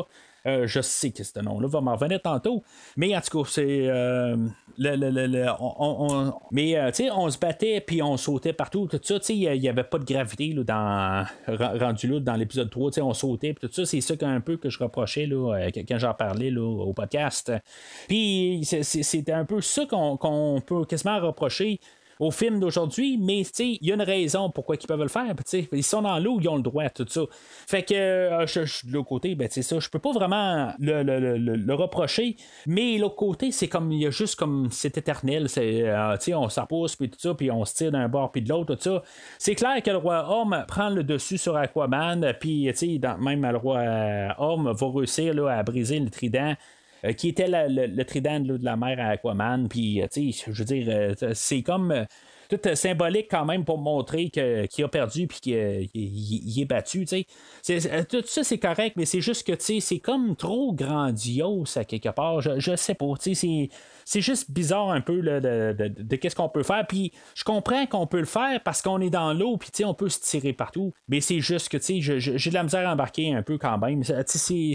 Je 0.45 0.81
sais 0.81 1.11
que 1.11 1.23
ce 1.23 1.39
nom-là 1.39 1.67
va 1.67 1.81
m'en 1.81 1.95
revenir 1.95 2.21
tantôt. 2.21 2.63
Mais 2.95 3.15
en 3.15 3.21
tout 3.21 3.43
cas, 3.43 3.49
c'est. 3.49 3.87
le, 4.77 5.45
on, 5.59 6.33
mais 6.51 6.75
tu 6.91 7.03
sais, 7.03 7.11
on 7.11 7.29
se 7.29 7.37
battait 7.37 7.81
puis 7.81 8.01
on 8.01 8.17
sautait 8.17 8.53
partout. 8.53 8.87
Tout 8.87 8.99
ça, 9.01 9.19
tu 9.19 9.25
sais, 9.25 9.35
il 9.35 9.59
n'y 9.59 9.69
avait 9.69 9.83
pas 9.83 9.99
de 9.99 10.05
gravité 10.05 10.53
là, 10.53 10.63
dans, 10.63 11.25
rendu 11.79 12.07
là 12.07 12.19
dans 12.19 12.35
l'épisode 12.35 12.69
3. 12.69 12.91
Tu 12.91 12.95
sais, 12.95 13.01
on 13.01 13.13
sautait 13.13 13.53
tout 13.53 13.69
ça. 13.71 13.85
C'est 13.85 14.01
ça 14.01 14.13
un 14.21 14.41
peu 14.41 14.57
que 14.57 14.69
je 14.69 14.79
reprochais 14.79 15.25
là, 15.25 15.69
quand 15.87 15.97
j'en 15.97 16.13
parlais 16.13 16.51
là, 16.51 16.63
au 16.63 16.93
podcast. 16.93 17.51
Puis 18.07 18.61
c'était 18.63 19.33
un 19.33 19.45
peu 19.45 19.61
ça 19.61 19.85
qu'on 19.85 20.61
peut 20.65 20.85
quasiment 20.85 21.19
reprocher 21.19 21.79
au 22.19 22.31
film 22.31 22.59
d'aujourd'hui, 22.59 23.17
mais 23.17 23.41
il 23.59 23.77
y 23.81 23.91
a 23.91 23.95
une 23.95 24.01
raison 24.01 24.49
pourquoi 24.49 24.75
ils 24.81 24.87
peuvent 24.87 25.01
le 25.01 25.07
faire. 25.07 25.33
Ils 25.71 25.83
sont 25.83 26.01
dans 26.01 26.19
l'eau, 26.19 26.39
ils 26.41 26.49
ont 26.49 26.55
le 26.55 26.61
droit, 26.61 26.89
tout 26.89 27.05
ça. 27.07 27.21
Fait 27.67 27.83
que 27.83 27.93
euh, 27.93 28.45
de 28.45 28.93
l'autre 28.93 29.07
côté, 29.07 29.35
ben, 29.35 29.49
ça, 29.49 29.79
je 29.79 29.89
peux 29.89 29.99
pas 29.99 30.11
vraiment 30.11 30.73
le, 30.79 31.73
reprocher, 31.73 32.35
mais 32.65 32.97
l'autre 32.97 33.15
côté, 33.15 33.51
c'est 33.51 33.67
comme 33.67 33.91
il 33.91 34.01
y 34.01 34.07
a 34.07 34.09
juste 34.09 34.35
comme 34.35 34.69
c'est 34.71 34.97
éternel. 34.97 35.47
Euh, 35.57 36.17
on 36.35 36.49
s'appose 36.49 36.95
puis 36.95 37.09
tout 37.09 37.19
ça, 37.19 37.33
puis 37.33 37.51
on 37.51 37.65
se 37.65 37.75
tire 37.75 37.91
d'un 37.91 38.07
bord 38.07 38.31
puis 38.31 38.41
de 38.41 38.49
l'autre, 38.49 38.75
tout 38.75 38.81
ça. 38.81 39.03
C'est 39.37 39.55
clair 39.55 39.81
que 39.83 39.91
le 39.91 39.97
roi 39.97 40.27
Homme 40.29 40.65
prend 40.67 40.89
le 40.89 41.03
dessus 41.03 41.37
sur 41.37 41.55
Aquaman, 41.55 42.33
puis 42.39 42.71
même 43.19 43.51
le 43.51 43.57
roi 43.57 43.77
euh, 43.77 44.29
Homme 44.37 44.71
va 44.71 44.87
réussir 44.93 45.33
là, 45.33 45.49
à 45.57 45.63
briser 45.63 45.99
le 45.99 46.09
trident. 46.09 46.55
Euh, 47.05 47.13
qui 47.13 47.29
était 47.29 47.47
le, 47.47 48.03
trident 48.03 48.39
de 48.39 48.63
la 48.63 48.75
mer 48.75 48.99
à 48.99 49.09
Aquaman. 49.09 49.67
Puis, 49.67 50.01
euh, 50.01 50.07
tu 50.11 50.31
sais, 50.31 50.51
je 50.51 50.57
veux 50.57 50.65
dire, 50.65 50.87
euh, 50.89 51.33
c'est 51.33 51.61
comme 51.61 52.05
tout 52.49 52.59
symbolique 52.75 53.27
quand 53.29 53.43
même 53.43 53.65
pour 53.65 53.77
montrer 53.77 54.29
qu'il 54.29 54.83
a 54.83 54.87
perdu 54.87 55.27
puis 55.27 55.39
qu'il 55.41 56.61
est 56.61 56.65
battu. 56.65 57.05
tu 57.05 57.25
sais. 57.61 58.05
Tout 58.05 58.23
ça, 58.25 58.43
c'est 58.43 58.57
correct, 58.57 58.95
mais 58.95 59.03
c'est 59.03 59.19
juste 59.19 59.45
que 59.45 59.53
c'est 59.59 59.99
comme 59.99 60.35
trop 60.37 60.73
grandiose 60.73 61.75
à 61.75 61.83
quelque 61.83 62.07
part. 62.07 62.39
Je, 62.39 62.57
je 62.57 62.75
sais 62.77 62.93
pas. 62.93 63.13
C'est 63.19 64.21
juste 64.21 64.49
bizarre 64.49 64.91
un 64.91 65.01
peu 65.01 65.21
de, 65.21 65.75
de, 65.77 66.15
qu'est-ce 66.15 66.37
qu'on 66.37 66.47
peut 66.47 66.63
faire. 66.63 66.87
Puis 66.87 67.11
je 67.35 67.43
comprends 67.43 67.85
qu'on 67.85 68.07
peut 68.07 68.19
le 68.19 68.25
faire 68.25 68.61
parce 68.63 68.81
qu'on 68.81 69.01
est 69.01 69.09
dans 69.09 69.33
l'eau, 69.33 69.57
puis 69.57 69.83
on 69.83 69.93
peut 69.93 70.07
se 70.07 70.21
tirer 70.21 70.53
partout. 70.53 70.93
Mais 71.09 71.19
c'est 71.19 71.41
juste 71.41 71.67
que 71.67 71.77
j'ai 71.81 72.49
de 72.49 72.53
la 72.53 72.63
misère 72.63 72.87
à 72.87 72.93
embarquer 72.93 73.33
un 73.33 73.43
peu 73.43 73.57
quand 73.57 73.77
même. 73.77 74.03
C'est 74.03 74.73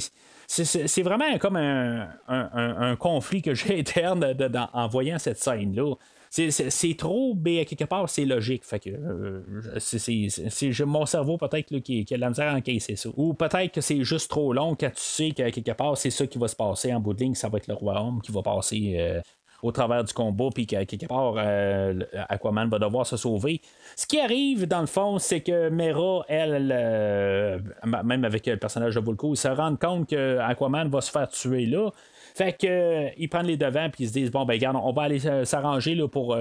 c'est 0.53 1.03
vraiment 1.03 1.39
comme 1.39 1.57
un, 1.57 2.97
conflit 2.97 3.41
que 3.41 3.55
j'ai 3.55 3.81
interne 3.81 4.37
en 4.73 4.89
voyant 4.89 5.19
cette 5.19 5.39
scène-là. 5.39 5.95
C'est 6.31 6.97
trop, 6.97 7.35
mais 7.35 7.65
quelque 7.67 7.85
part, 7.85 8.09
c'est 8.09 8.25
logique. 8.25 8.63
Euh, 8.87 9.43
c'est 9.79 10.85
mon 10.87 11.05
cerveau 11.05 11.37
peut-être 11.37 11.79
qui, 11.79 12.05
qui, 12.05 12.15
a 12.15 12.17
la 12.17 12.31
misère 12.31 12.53
à 12.53 12.57
encaisser 12.57 12.97
ça. 12.97 13.11
Ou 13.17 13.35
peut-être 13.35 13.73
que 13.73 13.81
c'est 13.83 14.03
juste 14.03 14.31
trop 14.31 14.53
long 14.53 14.75
quand 14.75 14.91
tu 14.91 15.03
sais 15.03 15.31
que 15.31 15.49
quelque 15.51 15.73
part, 15.73 15.97
c'est 15.99 16.11
ça 16.11 16.27
qui 16.27 16.39
va 16.39 16.49
se 16.49 16.57
passer 16.57 16.93
en 16.95 17.01
bout 17.01 17.13
de 17.13 17.21
ligne, 17.21 17.35
ça 17.35 17.49
va 17.51 17.59
être 17.59 17.67
le 17.67 17.75
royaume 17.75 18.21
qui 18.23 18.33
va 18.33 18.43
passer 18.43 18.95
euh, 18.97 19.21
au 19.63 19.71
travers 19.71 20.03
du 20.03 20.13
combat, 20.13 20.49
puis 20.53 20.67
qu'à 20.67 20.85
quelque 20.85 21.07
part, 21.07 21.35
euh, 21.37 22.01
Aquaman 22.29 22.69
va 22.69 22.79
devoir 22.79 23.07
se 23.07 23.17
sauver. 23.17 23.61
Ce 23.97 24.07
qui 24.07 24.19
arrive, 24.21 24.67
dans 24.67 24.81
le 24.81 24.87
fond, 24.87 25.19
c'est 25.19 25.41
que 25.41 25.69
Mera, 25.69 26.25
elle, 26.29 26.73
euh, 26.75 27.59
même 28.05 28.25
avec 28.25 28.47
le 28.47 28.57
personnage 28.57 28.97
de 28.97 29.01
Vulko, 29.01 29.35
ils 29.35 29.37
se 29.37 29.49
rendent 29.49 29.79
compte 29.79 30.09
que 30.09 30.39
Aquaman 30.39 30.89
va 30.89 31.01
se 31.01 31.11
faire 31.11 31.29
tuer 31.29 31.67
là. 31.67 31.91
Fait 32.35 32.53
que 32.55 32.67
euh, 32.67 33.09
ils 33.19 33.29
prennent 33.29 33.47
les 33.47 33.59
devants 33.59 33.91
puis 33.91 34.05
ils 34.05 34.09
se 34.09 34.13
disent 34.15 34.31
bon 34.31 34.47
ben 34.47 34.55
regarde, 34.55 34.77
on 34.83 34.93
va 34.93 35.03
aller 35.03 35.21
s'arranger 35.45 35.97
pour 36.09 36.37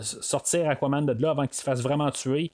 sortir 0.00 0.68
Aquaman 0.68 1.06
de 1.06 1.20
là 1.20 1.30
avant 1.30 1.46
qu'il 1.46 1.54
se 1.56 1.62
fasse 1.62 1.80
vraiment 1.80 2.10
tuer. 2.10 2.52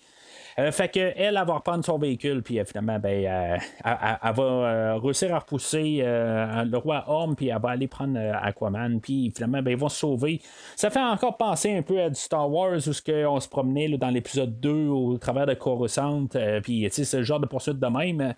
Euh, 0.59 0.70
fait 0.70 0.88
que 0.88 1.12
elle, 1.16 1.34
va 1.34 1.55
reprendre 1.55 1.84
son 1.84 1.98
véhicule, 1.98 2.42
puis 2.42 2.61
euh, 2.61 2.64
finalement, 2.64 2.98
ben, 2.98 3.24
euh, 3.26 3.57
elle, 3.84 4.34
va 4.34 4.98
réussir 4.98 5.34
à 5.34 5.40
repousser 5.40 6.02
le 6.05 6.76
roi 6.76 7.05
Orm, 7.07 7.34
puis 7.34 7.48
elle 7.48 7.61
va 7.61 7.70
aller 7.70 7.88
prendre 7.88 8.18
Aquaman, 8.42 9.00
puis 9.00 9.32
finalement, 9.34 9.62
ben, 9.62 9.72
ils 9.72 9.76
vont 9.76 9.88
se 9.88 9.98
sauver. 9.98 10.40
Ça 10.76 10.90
fait 10.90 11.00
encore 11.00 11.36
penser 11.36 11.76
un 11.76 11.82
peu 11.82 12.00
à 12.00 12.09
du 12.09 12.14
Star 12.14 12.50
Wars 12.50 12.76
où 12.76 12.92
ce 12.92 13.26
on 13.26 13.40
se 13.40 13.48
promenait 13.48 13.88
dans 13.98 14.11
l'épisode 14.11 14.61
2 14.61 14.88
au 14.88 15.18
travers 15.18 15.46
de 15.46 15.55
Coruscant, 15.55 16.26
puis 16.62 16.88
c'est 16.90 17.12
le 17.14 17.22
genre 17.22 17.40
de 17.40 17.46
poursuite 17.46 17.78
de 17.78 17.86
même. 17.86 18.34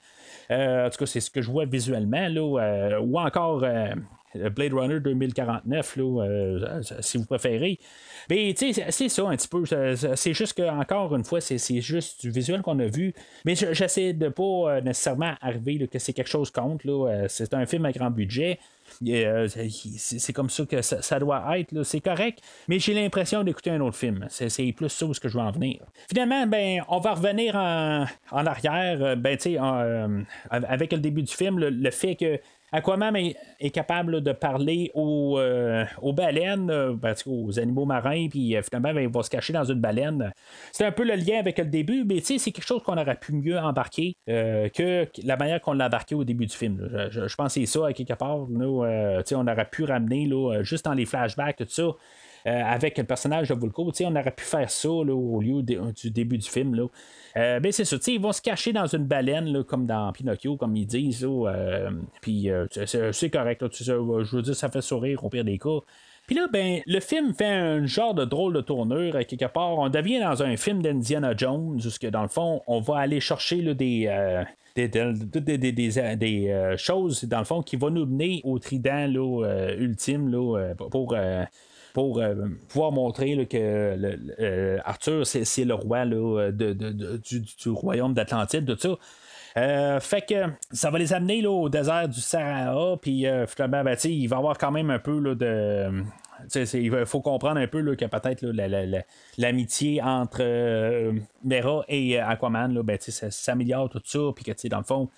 en 0.50 0.90
tout 0.90 0.98
cas, 0.98 1.06
c'est 1.06 1.20
ce 1.20 1.30
que 1.30 1.42
je 1.42 1.50
vois 1.50 1.66
visuellement, 1.66 2.28
là, 2.28 3.00
ou 3.00 3.18
encore 3.18 3.64
Blade 4.34 4.72
Runner 4.72 5.00
2049, 5.00 5.96
là, 5.96 6.80
si 7.00 7.18
vous 7.18 7.24
préférez. 7.24 7.78
Mais 8.28 8.54
tu 8.56 8.72
sais, 8.72 8.86
c'est 8.90 9.08
ça 9.08 9.28
un 9.28 9.36
petit 9.36 9.48
peu. 9.48 9.64
C'est 10.16 10.34
juste 10.34 10.54
que, 10.54 10.62
encore 10.62 11.14
une 11.14 11.24
fois, 11.24 11.40
c'est 11.40 11.80
juste 11.80 12.20
du 12.20 12.30
visuel 12.30 12.62
qu'on 12.62 12.78
a 12.78 12.86
vu. 12.86 13.14
Mais 13.44 13.54
j'essaie 13.54 14.12
de 14.12 14.28
pas 14.28 14.42
euh, 14.42 14.80
nécessairement 14.80 15.34
arriver 15.40 15.86
que 15.86 15.98
c'est 15.98 16.12
quelque 16.12 16.28
chose 16.28 16.50
contre. 16.50 16.88
Euh, 16.88 17.26
c'est 17.28 17.54
un 17.54 17.66
film 17.66 17.84
à 17.84 17.92
grand 17.92 18.10
budget. 18.10 18.58
Euh, 19.06 19.48
c'est 19.48 20.32
comme 20.32 20.50
ça 20.50 20.64
que 20.64 20.82
ça, 20.82 21.18
doit 21.18 21.58
être, 21.58 21.82
c'est 21.82 22.00
correct, 22.00 22.40
mais 22.68 22.78
j'ai 22.78 22.94
l'impression 22.94 23.42
d'écouter 23.42 23.70
un 23.70 23.80
autre 23.80 23.96
film. 23.96 24.26
C'est 24.28 24.72
plus 24.72 24.88
ça 24.88 25.06
où 25.06 25.12
je 25.14 25.28
veux 25.28 25.40
en 25.40 25.50
venir. 25.50 25.80
Finalement, 26.08 26.46
ben, 26.46 26.82
on 26.88 26.98
va 27.00 27.14
revenir 27.14 27.54
en, 27.56 28.06
arrière, 28.32 29.16
ben, 29.16 29.36
avec 30.50 30.92
le 30.92 30.98
début 30.98 31.22
du 31.22 31.32
film, 31.32 31.58
le 31.58 31.90
fait 31.90 32.16
que 32.16 32.40
Aquaman 32.72 33.14
est, 33.16 33.36
est 33.60 33.70
capable 33.70 34.20
de 34.20 34.32
parler 34.32 34.90
aux, 34.94 35.38
euh, 35.38 35.84
aux 36.02 36.12
baleines, 36.12 36.70
euh, 36.70 36.94
ben, 36.94 37.14
aux 37.26 37.58
animaux 37.58 37.84
marins, 37.84 38.28
puis 38.28 38.56
euh, 38.56 38.62
finalement, 38.62 38.92
ben, 38.92 39.02
il 39.02 39.08
va 39.08 39.22
se 39.22 39.30
cacher 39.30 39.52
dans 39.52 39.64
une 39.64 39.80
baleine. 39.80 40.32
C'est 40.72 40.84
un 40.84 40.92
peu 40.92 41.04
le 41.04 41.14
lien 41.14 41.38
avec 41.38 41.58
le 41.58 41.66
début, 41.66 42.04
mais 42.04 42.20
c'est 42.20 42.38
quelque 42.38 42.66
chose 42.66 42.82
qu'on 42.82 42.98
aurait 42.98 43.16
pu 43.16 43.32
mieux 43.32 43.58
embarquer 43.58 44.16
que 44.26 45.06
la 45.24 45.36
manière 45.36 45.60
qu'on 45.60 45.72
l'a 45.72 45.86
embarqué 45.86 46.14
au 46.14 46.24
début 46.24 46.46
du 46.46 46.56
film. 46.56 46.88
Je, 47.10 47.34
pense 47.36 47.54
que 47.54 47.60
c'est 47.60 47.66
ça, 47.66 47.86
à 47.86 47.92
quelque 47.92 48.14
part. 48.14 48.46
Nous, 48.84 49.36
on 49.36 49.46
aurait 49.46 49.68
pu 49.70 49.84
ramener, 49.84 50.28
juste 50.62 50.84
dans 50.84 50.94
les 50.94 51.06
flashbacks, 51.06 51.56
tout 51.56 51.66
ça. 51.68 51.90
avec 52.44 52.98
le 52.98 53.04
personnage 53.04 53.48
de 53.48 53.54
Vulko. 53.54 53.90
On 54.00 54.16
aurait 54.16 54.30
pu 54.30 54.44
faire 54.44 54.70
ça 54.70 54.88
au 54.90 55.40
lieu 55.40 55.62
du 55.62 56.10
début 56.10 56.38
du 56.38 56.48
film. 56.48 56.88
Euh, 57.36 57.60
ben 57.60 57.70
c'est 57.70 57.84
ça, 57.84 57.96
ils 58.06 58.20
vont 58.20 58.32
se 58.32 58.40
cacher 58.40 58.72
dans 58.72 58.86
une 58.86 59.04
baleine, 59.04 59.62
comme 59.64 59.86
dans 59.86 60.10
Pinocchio, 60.12 60.56
comme 60.56 60.74
ils 60.74 60.86
disent. 60.86 61.26
Euh, 61.28 61.90
puis 62.22 62.50
euh, 62.50 62.66
c'est 63.12 63.30
correct, 63.30 63.64
je 63.72 64.36
veux 64.36 64.42
dire, 64.42 64.56
ça 64.56 64.70
fait 64.70 64.80
sourire 64.80 65.22
au 65.22 65.28
pire 65.28 65.44
des 65.44 65.58
cas. 65.58 65.80
Puis 66.26 66.34
là, 66.34 66.48
ben, 66.50 66.80
le 66.86 66.98
film 66.98 67.34
fait 67.34 67.44
un 67.44 67.86
genre 67.86 68.14
de 68.14 68.24
drôle 68.24 68.54
de 68.54 68.60
tournure, 68.60 69.18
quelque 69.26 69.44
part. 69.44 69.78
On 69.78 69.88
devient 69.88 70.18
dans 70.20 70.42
un 70.42 70.56
film 70.56 70.82
d'Indiana 70.82 71.34
Jones, 71.36 71.78
où, 71.78 72.10
dans 72.10 72.22
le 72.22 72.28
fond, 72.28 72.62
on 72.66 72.80
va 72.80 72.98
aller 72.98 73.20
chercher 73.20 73.74
des. 73.74 74.08
Des, 74.76 76.74
choses, 76.76 77.24
dans 77.24 77.38
le 77.38 77.44
fond, 77.44 77.62
qui 77.62 77.76
vont 77.76 77.90
nous 77.90 78.06
mener 78.06 78.40
au 78.44 78.58
trident 78.58 79.06
ultime 79.78 80.28
là, 80.28 80.74
pour 80.76 81.14
pour 81.96 82.18
euh, 82.18 82.34
pouvoir 82.68 82.92
montrer 82.92 83.46
que 83.46 83.56
euh, 83.56 84.78
Arthur, 84.84 85.26
c'est 85.26 85.64
le 85.64 85.72
roi 85.72 86.04
là, 86.04 86.50
de, 86.52 86.74
du, 86.74 87.70
royaume 87.70 88.12
d'Atlantide, 88.12 88.66
de 88.66 88.76
ça. 88.76 88.98
Euh, 89.56 89.98
fait 89.98 90.20
que 90.20 90.34
ça 90.72 90.90
va 90.90 90.98
les 90.98 91.14
amener 91.14 91.40
là, 91.40 91.50
au 91.50 91.70
désert 91.70 92.06
du 92.06 92.20
Sahara, 92.20 92.98
puis 93.00 93.24
finalement, 93.48 93.82
ben, 93.82 93.96
il 94.04 94.26
va 94.26 94.36
y 94.36 94.38
avoir 94.38 94.58
quand 94.58 94.70
même 94.72 94.90
un 94.90 94.98
peu 94.98 95.18
là, 95.18 95.34
de. 95.34 96.02
Il 96.74 97.06
faut 97.06 97.20
comprendre 97.20 97.60
un 97.60 97.66
peu 97.66 97.94
que 97.96 98.04
peut-être 98.04 98.44
l'amitié 99.38 100.02
entre 100.02 100.38
euh, 100.40 101.12
Mera 101.44 101.84
et 101.88 102.20
euh, 102.20 102.26
Aquaman, 102.26 102.80
ben, 102.82 102.98
ça 103.00 103.30
s'améliore 103.30 103.88
tout 103.88 104.02
ça, 104.04 104.18
puis 104.34 104.44
que 104.44 104.68
dans 104.68 104.78
le 104.78 104.84
fond. 104.84 105.08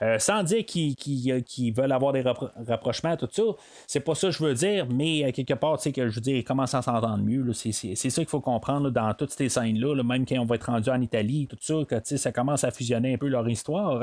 euh, 0.00 0.18
sans 0.20 0.44
dire 0.44 0.58
euh, 0.60 1.40
qu'ils 1.40 1.74
veulent 1.74 1.90
avoir 1.90 2.12
des 2.12 2.22
rappro- 2.22 2.50
rapprochements, 2.68 3.16
tout 3.16 3.28
ça, 3.32 3.42
c'est 3.86 4.00
pas 4.00 4.14
ça 4.14 4.28
que 4.28 4.32
je 4.32 4.44
veux 4.44 4.54
dire, 4.54 4.86
mais 4.88 5.32
quelque 5.32 5.54
part, 5.54 5.78
que 5.82 6.08
je 6.08 6.14
veux 6.14 6.20
dire, 6.20 6.36
ils 6.36 6.44
commencent 6.44 6.74
à 6.74 6.82
s'entendre 6.82 7.18
mieux. 7.18 7.52
C'est 7.52 7.72
ça 7.94 8.08
qu'il 8.20 8.28
faut 8.28 8.40
comprendre 8.40 8.90
dans 8.90 9.12
toutes 9.14 9.30
ces 9.32 9.48
scènes-là, 9.48 9.94
là, 9.96 10.02
même 10.04 10.24
quand 10.24 10.38
on 10.38 10.44
va 10.44 10.54
être 10.54 10.70
rendu 10.70 10.88
en 10.88 11.00
Italie, 11.00 11.48
tout 11.48 11.58
ça, 11.60 11.74
que 11.84 12.16
ça 12.16 12.30
commence 12.32 12.62
à 12.62 12.70
fusionner 12.70 13.14
un 13.14 13.18
peu 13.18 13.26
leur 13.26 13.48
histoire. 13.48 14.00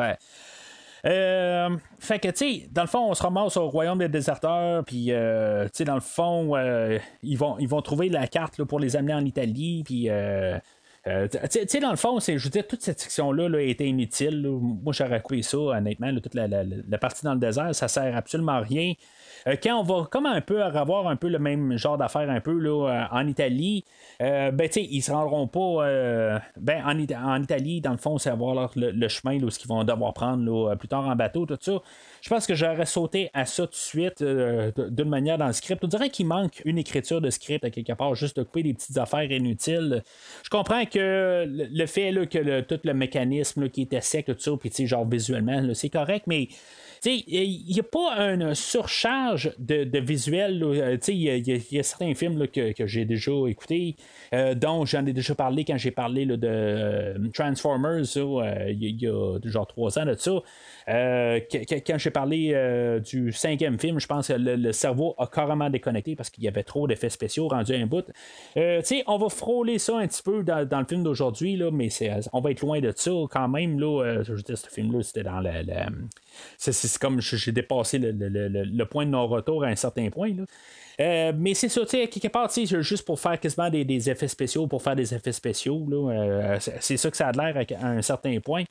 Euh, 1.05 1.65
euh, 1.65 1.77
fait 1.99 2.19
que, 2.19 2.27
tu 2.29 2.37
sais, 2.37 2.69
dans 2.71 2.81
le 2.81 2.87
fond, 2.87 3.09
on 3.09 3.13
se 3.13 3.23
ramasse 3.23 3.57
au 3.57 3.67
royaume 3.69 3.99
des 3.99 4.09
déserteurs, 4.09 4.83
puis, 4.85 5.11
euh, 5.11 5.65
tu 5.65 5.71
sais, 5.73 5.83
dans 5.83 5.95
le 5.95 6.01
fond, 6.01 6.55
euh, 6.55 6.97
ils, 7.23 7.37
vont, 7.37 7.57
ils 7.59 7.67
vont 7.67 7.81
trouver 7.81 8.09
la 8.09 8.27
carte 8.27 8.57
là, 8.57 8.65
pour 8.65 8.79
les 8.79 8.95
amener 8.95 9.13
en 9.13 9.25
Italie, 9.25 9.83
puis. 9.85 10.09
Euh, 11.07 11.27
tu 11.27 11.37
sais- 11.67 11.79
dans 11.79 11.91
le 11.91 11.97
fond, 11.97 12.19
je 12.19 12.31
veux 12.33 12.49
dire, 12.49 12.65
toute 12.67 12.81
cette 12.81 12.99
section-là 12.99 13.47
là, 13.47 13.61
était 13.61 13.85
inutile. 13.87 14.47
Moi, 14.47 14.91
j'aurais 14.91 15.21
coupé 15.21 15.41
ça, 15.43 15.57
honnêtement. 15.57 16.11
toute 16.19 16.33
la, 16.33 16.47
la- 16.47 16.63
la 16.63 16.97
partie 16.97 17.23
dans 17.23 17.33
le 17.33 17.39
désert, 17.39 17.75
ça 17.75 17.87
sert 17.87 18.15
absolument 18.17 18.53
à 18.53 18.59
rien. 18.61 18.93
Euh, 19.47 19.55
quand 19.61 19.79
on 19.79 19.83
va 19.83 20.07
comme 20.09 20.25
un 20.25 20.41
peu 20.41 20.63
avoir 20.63 21.07
un 21.07 21.15
peu 21.15 21.27
le 21.29 21.37
même 21.39 21.77
genre 21.77 21.97
d'affaires 21.97 22.29
un 22.29 22.39
peu 22.41 22.57
là, 22.57 22.89
euh, 22.89 23.17
en 23.17 23.27
Italie, 23.27 23.85
euh, 24.21 24.49
ben 24.51 24.67
ils 24.75 25.01
se 25.01 25.11
rendront 25.11 25.47
pas 25.47 26.39
ben 26.57 26.83
en, 26.85 26.97
en 27.33 27.41
Italie, 27.43 27.81
dans 27.81 27.91
le 27.91 27.97
fond, 27.97 28.17
c'est 28.17 28.29
avoir 28.29 28.71
le, 28.75 28.91
le 28.91 29.07
chemin 29.07 29.37
là, 29.39 29.49
ce 29.51 29.59
qu'ils 29.59 29.69
vont 29.69 29.83
devoir 29.83 30.13
prendre 30.13 30.75
plus 30.75 30.87
tard 30.87 31.07
en 31.07 31.15
bateau, 31.15 31.45
tout 31.45 31.57
ça. 31.61 31.73
Je 32.25 32.29
pense 32.31 32.47
que 32.47 32.55
j'aurais 32.55 32.87
sauté 32.87 33.29
à 33.35 33.45
ça 33.45 33.67
tout 33.67 33.69
de 33.69 33.75
suite 33.75 34.23
euh, 34.23 34.71
d'une 34.89 35.09
manière 35.09 35.37
dans 35.37 35.45
le 35.45 35.53
script. 35.53 35.83
On 35.83 35.87
dirait 35.87 36.09
qu'il 36.09 36.25
manque 36.25 36.59
une 36.65 36.79
écriture 36.79 37.21
de 37.21 37.29
script 37.29 37.63
à 37.63 37.69
quelque 37.69 37.93
part, 37.93 38.15
juste 38.15 38.37
de 38.37 38.41
couper 38.41 38.63
des 38.63 38.73
petites 38.73 38.97
affaires 38.97 39.31
inutiles. 39.31 40.01
Je 40.41 40.49
comprends 40.49 40.85
que 40.85 41.45
le, 41.47 41.85
fait 41.85 42.11
là, 42.11 42.25
que 42.25 42.61
tout 42.61 42.79
le 42.83 42.95
mécanisme 42.95 43.69
qui 43.69 43.83
était 43.83 44.01
sec, 44.01 44.25
tout 44.25 44.35
ça, 44.39 44.53
puis 44.59 44.87
genre 44.87 45.07
visuellement, 45.07 45.71
c'est 45.75 45.91
correct, 45.91 46.23
mais 46.25 46.47
il 47.05 47.65
n'y 47.67 47.79
a 47.79 47.83
pas 47.83 48.19
une 48.19 48.55
surcharge 48.55 49.51
de, 49.59 49.99
visuel. 49.99 50.63
Euh, 50.63 50.97
Il 51.07 51.17
y, 51.17 51.79
a- 51.79 51.83
certains 51.83 52.13
films 52.13 52.47
que, 52.47 52.73
j'ai 52.85 53.05
déjà 53.05 53.31
écoutés, 53.47 53.95
euh, 54.33 54.55
dont 54.55 54.85
j'en 54.85 55.05
ai 55.05 55.13
déjà 55.13 55.35
parlé 55.35 55.65
quand 55.65 55.77
j'ai 55.77 55.91
parlé 55.91 56.25
de 56.25 56.39
euh, 56.43 57.17
Transformers, 57.33 58.03
il 58.69 59.01
y, 59.01 59.07
a- 59.07 59.39
genre 59.43 59.67
trois 59.67 59.97
ans 59.99 60.05
de 60.05 60.15
ça. 60.15 60.31
Quand 60.87 61.97
j'ai 61.97 62.11
parlé 62.11 62.99
du 63.05 63.31
cinquième 63.31 63.79
film, 63.79 63.99
je 63.99 64.07
pense 64.07 64.27
que 64.27 64.33
le, 64.33 64.71
cerveau 64.71 65.15
a 65.17 65.27
carrément 65.27 65.69
déconnecté 65.69 66.15
parce 66.15 66.29
qu'il 66.29 66.43
y 66.43 66.47
avait 66.47 66.63
trop 66.63 66.87
d'effets 66.87 67.09
spéciaux 67.09 67.47
rendus 67.47 67.73
à 67.73 67.77
un 67.77 67.85
bout. 67.85 68.05
On 68.55 69.17
va 69.17 69.29
frôler 69.29 69.79
ça 69.79 69.97
un 69.97 70.07
petit 70.07 70.23
peu 70.23 70.43
dans, 70.43 70.79
le 70.79 70.85
film 70.85 71.03
d'aujourd'hui, 71.03 71.61
mais 71.71 71.89
on 72.33 72.41
va 72.41 72.51
être 72.51 72.61
loin 72.61 72.79
de 72.79 72.91
ça 72.95 73.11
quand 73.29 73.47
même. 73.47 73.79
Là, 73.79 74.23
je 74.23 74.33
veux 74.33 74.41
dire, 74.41 74.57
ce 74.57 74.67
film-là, 74.67 75.01
c'était 75.03 75.23
dans 75.23 75.39
la- 75.39 75.63
c'est, 76.57 76.97
comme 76.99 77.21
j'ai 77.21 77.51
dépassé 77.51 77.97
le, 77.99 78.11
le- 78.11 78.47
le- 78.47 78.63
le 78.63 78.85
point 78.85 79.05
de 79.05 79.11
non-retour 79.11 79.63
à 79.63 79.67
un 79.67 79.75
certain 79.75 80.09
point. 80.09 80.33
Là. 80.33 80.43
Euh, 80.99 81.33
mais 81.35 81.53
c'est 81.53 81.69
ça, 81.69 81.81
tu 81.81 81.87
sais, 81.89 82.07
quelque 82.07 82.27
part, 82.29 82.49
juste 82.53 83.05
pour 83.05 83.19
faire 83.19 83.39
quasiment 83.39 83.69
des, 83.69 83.83
des 83.83 84.09
effets 84.09 84.27
spéciaux, 84.27 84.67
pour 84.67 84.81
faire 84.81 84.95
des 84.95 85.13
effets 85.13 85.31
spéciaux, 85.33 85.85
euh, 85.91 86.57
c'est, 86.59 86.97
ça 86.97 87.11
que 87.11 87.17
ça 87.17 87.27
a 87.27 87.31
l'air 87.31 87.65
à, 87.81 87.87
un 87.87 88.01
certain 88.01 88.39
point. 88.39 88.63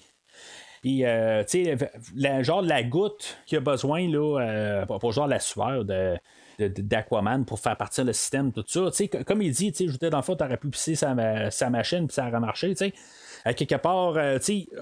Puis, 0.80 1.04
euh, 1.04 1.42
tu 1.44 1.64
sais, 1.64 2.42
genre 2.42 2.62
la 2.62 2.82
goutte 2.82 3.38
qu'il 3.46 3.58
a 3.58 3.60
besoin, 3.60 4.08
là, 4.08 4.40
euh, 4.40 4.86
pour, 4.86 4.98
pour 4.98 5.12
genre 5.12 5.26
la 5.26 5.40
sueur 5.40 5.84
de. 5.84 6.16
d'Aquaman 6.58 7.44
pour 7.44 7.58
faire 7.58 7.76
partir 7.76 8.04
le 8.04 8.12
système, 8.12 8.52
tout 8.52 8.64
ça. 8.66 8.90
Comme 9.26 9.42
il 9.42 9.50
dit, 9.50 9.72
je 9.78 9.86
veux 9.86 9.98
dire, 9.98 10.10
dans 10.10 10.18
le 10.18 10.22
fond, 10.22 10.36
t'aurais 10.36 10.56
pu 10.58 10.68
pisser 10.68 10.94
sa, 10.94 11.50
sa 11.50 11.70
machine 11.70 12.06
puis 12.06 12.14
ça 12.14 12.28
aurait 12.28 12.40
marché, 12.40 12.70
tu 12.70 12.76
sais. 12.76 12.92
À 13.46 13.52
quelque 13.52 13.74
part, 13.74 14.14
euh, 14.16 14.38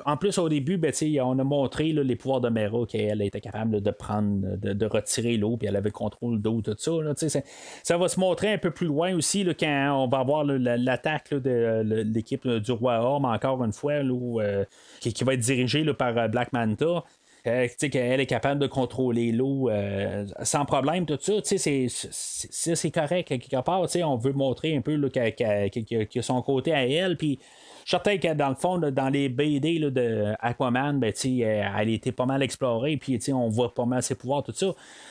en 0.07 0.17
plus 0.17 0.39
au 0.39 0.49
début, 0.49 0.77
ben, 0.77 0.93
on 1.23 1.39
a 1.39 1.45
montré 1.45 1.93
les 1.93 2.15
pouvoirs 2.15 2.41
de 2.41 2.49
Mera 2.49 2.87
qu'elle 2.87 3.21
était 3.21 3.41
capable 3.41 3.81
de 3.81 3.91
prendre, 3.91 4.57
de, 4.57 4.87
retirer 4.87 5.37
l'eau, 5.37 5.57
puis 5.57 5.67
elle 5.67 5.75
avait 5.75 5.89
le 5.89 5.93
contrôle 5.93 6.41
d'eau, 6.41 6.63
tout 6.63 6.77
ça. 6.79 6.93
c'est- 7.17 7.45
ça 7.83 7.99
va 7.99 8.09
se 8.09 8.21
montrer 8.21 8.53
un 8.53 8.59
peu 8.59 8.71
plus 8.71 8.87
loin 8.87 9.17
aussi 9.17 9.45
quand 9.59 10.05
on 10.05 10.07
va 10.07 10.19
avoir 10.19 10.45
l'attaque 10.45 11.35
de 11.35 11.51
euh, 11.51 12.05
l'équipe 12.05 12.47
du 12.47 12.71
roi 12.73 13.01
Orme, 13.01 13.25
encore 13.25 13.65
une 13.65 13.73
fois, 13.73 13.95
euh, 13.95 14.65
qui, 15.01 15.25
va 15.25 15.35
être 15.35 15.41
dirigée 15.41 15.85
par 15.95 16.17
euh, 16.17 16.29
Black 16.29 16.53
Manta. 16.53 17.03
Euh, 17.45 17.67
qu'elle 17.91 18.21
est 18.21 18.27
capable 18.27 18.61
de 18.61 18.69
contrôler 18.69 19.33
l'eau 19.33 19.69
euh, 19.69 20.25
sans 20.45 20.65
problème, 20.65 21.07
tout 21.07 21.19
ça, 21.21 21.33
c'est- 21.43 22.91
correct 22.93 23.27
quelque 23.27 23.61
part. 23.63 23.85
On 24.05 24.17
veut 24.17 24.33
montrer 24.33 24.77
un 24.77 24.81
peu 24.81 25.09
qu'elle- 25.09 25.35
qu'elle 25.35 26.09
a 26.15 26.23
son 26.23 26.41
côté 26.43 26.73
à 26.73 26.87
elle. 26.87 27.17
Puis 27.17 27.41
certain 27.85 28.19
que 28.19 28.33
dans 28.35 28.49
le 28.49 28.55
fond, 28.55 28.79
dans 28.79 29.09
les 29.09 29.29
BD 29.29 29.79
de 29.79 30.35
Aquaman, 30.41 30.99
ben, 30.99 31.13
sais, 31.15 31.39
elle, 31.39 31.91
était 31.91 32.13
pas 32.13 32.27
mal 32.27 32.43
explorée. 32.43 32.97
Puis 32.97 33.21
on 33.33 33.49
voit 33.49 33.75
pas 33.75 33.85
mal 33.85 34.03
ses 34.03 34.15
pouvoirs, 34.15 34.43
tout 34.43 34.53
ça. 34.53 34.67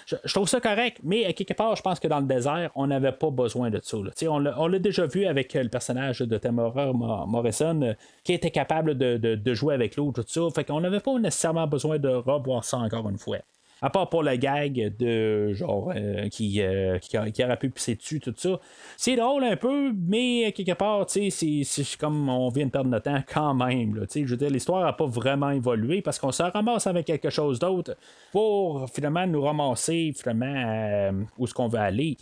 Je, 0.05 0.15
je 0.23 0.33
trouve 0.33 0.47
ça 0.47 0.59
correct, 0.59 0.97
mais 1.03 1.25
à 1.25 1.33
quelque 1.33 1.53
part, 1.53 1.75
je 1.75 1.81
pense 1.81 1.99
que 1.99 2.07
dans 2.07 2.19
le 2.19 2.25
désert, 2.25 2.71
on 2.75 2.87
n'avait 2.87 3.11
pas 3.11 3.29
besoin 3.29 3.69
de 3.69 3.79
ça. 3.83 3.97
On 4.27 4.39
l'a 4.39 4.59
on 4.59 4.67
l'a 4.67 4.79
déjà 4.79 5.05
vu 5.05 5.25
avec 5.25 5.55
euh, 5.55 5.63
le 5.63 5.69
personnage 5.69 6.19
de 6.19 6.37
Tamara 6.37 6.93
Mo- 6.93 7.25
Morrison 7.27 7.81
euh, 7.81 7.93
qui 8.23 8.33
était 8.33 8.51
capable 8.51 8.97
de 8.97 9.53
jouer 9.53 9.73
avec 9.73 9.95
l'eau, 9.95 10.11
tout 10.11 10.23
ça. 10.27 10.41
Fait 10.53 10.63
qu'on 10.63 10.81
n'avait 10.81 10.99
pas 10.99 11.17
nécessairement 11.17 11.67
besoin 11.67 11.99
de 11.99 12.09
revoir 12.09 12.63
ça 12.63 12.77
encore 12.77 13.09
une 13.09 13.17
fois. 13.17 13.37
À 13.83 13.89
part 13.89 14.09
pour 14.09 14.21
le 14.21 14.35
gag 14.35 14.95
de 14.99 15.53
genre 15.53 15.91
euh, 15.95 16.29
qui, 16.29 16.61
euh, 16.61 16.99
qui, 16.99 17.17
pu 17.59 17.69
pisser 17.71 17.95
dessus, 17.95 18.19
tout 18.19 18.33
ça. 18.37 18.59
C'est 18.95 19.15
drôle 19.15 19.43
un 19.43 19.55
peu, 19.55 19.91
mais 19.93 20.51
quelque 20.51 20.73
part, 20.73 21.07
tu 21.07 21.31
sais, 21.31 21.63
c'est- 21.63 21.97
comme 21.97 22.29
on 22.29 22.49
vient 22.49 22.67
de 22.67 22.71
perdre 22.71 22.89
notre 22.91 23.05
temps 23.05 23.23
quand 23.27 23.55
même. 23.55 23.95
Là, 23.95 24.05
je 24.13 24.21
veux 24.21 24.37
dire, 24.37 24.51
l'histoire 24.51 24.83
n'a 24.83 24.93
pas 24.93 25.07
vraiment 25.07 25.49
évolué 25.49 26.01
parce 26.03 26.19
qu'on 26.19 26.31
se 26.31 26.43
ramasse 26.43 26.85
avec 26.85 27.07
quelque 27.07 27.31
chose 27.31 27.57
d'autre 27.57 27.97
pour 28.31 28.87
finalement 28.89 29.25
nous 29.25 29.41
ramasser 29.41 30.13
finalement 30.15 30.53
euh, 30.55 31.11
où 31.39 31.45
est-ce 31.45 31.53
qu'on 31.53 31.67
veut 31.67 31.79
aller. 31.79 32.17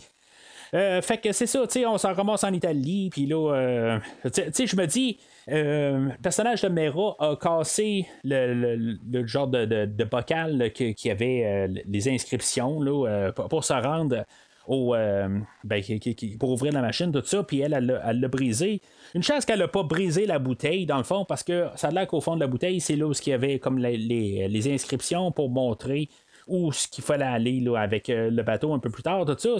Euh, 0.74 1.02
fait 1.02 1.18
que 1.18 1.32
c'est 1.32 1.46
ça, 1.46 1.66
tu 1.66 1.80
sais, 1.80 1.86
on 1.86 1.98
s'en 1.98 2.12
ramasse 2.14 2.44
en 2.44 2.52
Italie, 2.52 3.10
puis 3.10 3.26
là, 3.26 3.54
euh, 3.54 3.98
tu 4.32 4.42
sais- 4.52 4.66
je 4.66 4.76
me 4.76 4.86
dis, 4.86 5.18
euh, 5.50 6.10
le 6.10 6.22
personnage 6.22 6.62
de 6.62 6.68
Mera 6.68 7.16
a 7.18 7.36
cassé 7.36 8.06
le, 8.24 8.54
le- 8.54 8.98
le 9.10 9.26
genre 9.26 9.48
de, 9.48 9.64
de, 9.64 10.04
bocal 10.04 10.70
qui 10.72 11.10
avait 11.10 11.44
euh, 11.44 11.68
les 11.86 12.08
inscriptions 12.08 12.80
là, 12.80 13.32
pour, 13.32 13.48
pour 13.48 13.64
se 13.64 13.72
rendre 13.72 14.24
au, 14.68 14.94
ben, 15.64 15.82
pour 16.38 16.50
ouvrir 16.50 16.72
la 16.72 16.82
machine, 16.82 17.10
tout 17.10 17.22
ça, 17.24 17.42
puis 17.42 17.60
elle, 17.60 17.72
elle 18.04 18.20
l'a 18.20 18.28
brisé. 18.28 18.80
Une 19.14 19.22
chance 19.22 19.44
qu'elle 19.44 19.58
n'a 19.58 19.66
pas 19.66 19.82
brisé 19.82 20.26
la 20.26 20.38
bouteille, 20.38 20.86
dans 20.86 20.98
le 20.98 21.02
fond, 21.02 21.24
parce 21.24 21.42
que 21.42 21.66
ça 21.74 21.88
a 21.88 21.90
l'air 21.90 22.06
qu'au 22.06 22.20
fond 22.20 22.36
de 22.36 22.40
la 22.40 22.46
bouteille, 22.46 22.80
c'est 22.80 22.94
là 22.94 23.06
où 23.06 23.12
il 23.12 23.28
y 23.28 23.32
avait 23.32 23.58
comme 23.58 23.78
les, 23.78 23.96
les- 23.96 24.46
les 24.46 24.72
inscriptions 24.72 25.32
pour 25.32 25.50
montrer 25.50 26.08
où 26.50 26.72
ce 26.72 26.88
qu'il 26.88 27.04
fallait 27.04 27.24
aller 27.24 27.60
là, 27.60 27.76
avec 27.78 28.10
euh, 28.10 28.28
le 28.30 28.42
bateau 28.42 28.74
un 28.74 28.78
peu 28.78 28.90
plus 28.90 29.02
tard, 29.02 29.24
tout 29.24 29.36
ça. 29.38 29.50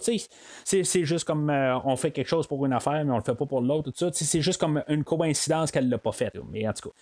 C'est, 0.65 1.05
juste 1.05 1.25
comme 1.25 1.49
euh, 1.49 1.79
on 1.85 1.97
fait 1.97 2.11
quelque 2.11 2.29
chose 2.29 2.47
pour 2.47 2.67
une 2.67 2.73
affaire, 2.73 3.05
mais 3.05 3.13
on 3.13 3.17
le 3.17 3.23
fait 3.23 3.35
pas 3.35 3.47
pour 3.47 3.61
l'autre, 3.61 3.91
tout 3.91 3.97
ça. 3.97 4.11
C'est 4.13 4.43
juste 4.43 4.61
comme 4.61 4.83
une 4.89 5.05
coïncidence 5.05 5.71
qu'elle 5.71 5.89
l'a 5.89 5.99
pas 5.99 6.13
fait. 6.13 6.37
Mais 6.53 6.69
en 6.69 6.73
tout 6.73 6.91
cas. 6.91 6.95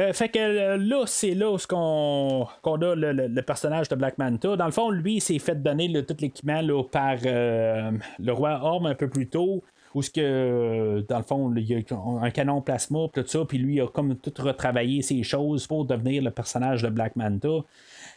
Euh, 0.00 0.12
fait 0.12 0.30
que 0.30 0.76
là, 0.76 1.04
c'est 1.06 1.34
là 1.34 1.52
où 1.52 1.56
qu'on, 1.68 2.46
a 2.82 2.94
le, 2.94 3.12
le- 3.12 3.42
personnage 3.42 3.88
de 3.88 3.94
Black 3.94 4.18
Manta. 4.18 4.56
Dans 4.56 4.66
le 4.66 4.72
fond, 4.72 4.90
lui, 4.90 5.16
il 5.16 5.20
s'est 5.20 5.38
fait 5.38 5.62
donner 5.62 5.92
tout 6.04 6.16
l'équipement 6.18 6.62
par 6.90 7.16
le 7.22 8.32
roi 8.32 8.58
Orme 8.62 8.86
un 8.86 8.94
peu 8.94 9.08
plus 9.08 9.28
tôt 9.28 9.62
où 9.96 10.02
ce 10.02 10.10
que 10.10 11.04
dans 11.08 11.16
le 11.16 11.22
fond 11.22 11.54
il 11.56 11.64
y 11.64 11.74
a 11.74 11.80
un 12.20 12.30
canon 12.30 12.60
plasma 12.60 13.06
tout 13.14 13.24
ça 13.26 13.44
puis 13.46 13.56
lui 13.56 13.76
il 13.76 13.80
a 13.80 13.86
comme 13.86 14.14
tout 14.16 14.32
retravaillé 14.38 15.00
ses 15.00 15.22
choses 15.22 15.66
pour 15.66 15.86
devenir 15.86 16.22
le 16.22 16.30
personnage 16.30 16.82
de 16.82 16.90
Black 16.90 17.16
Manta 17.16 17.64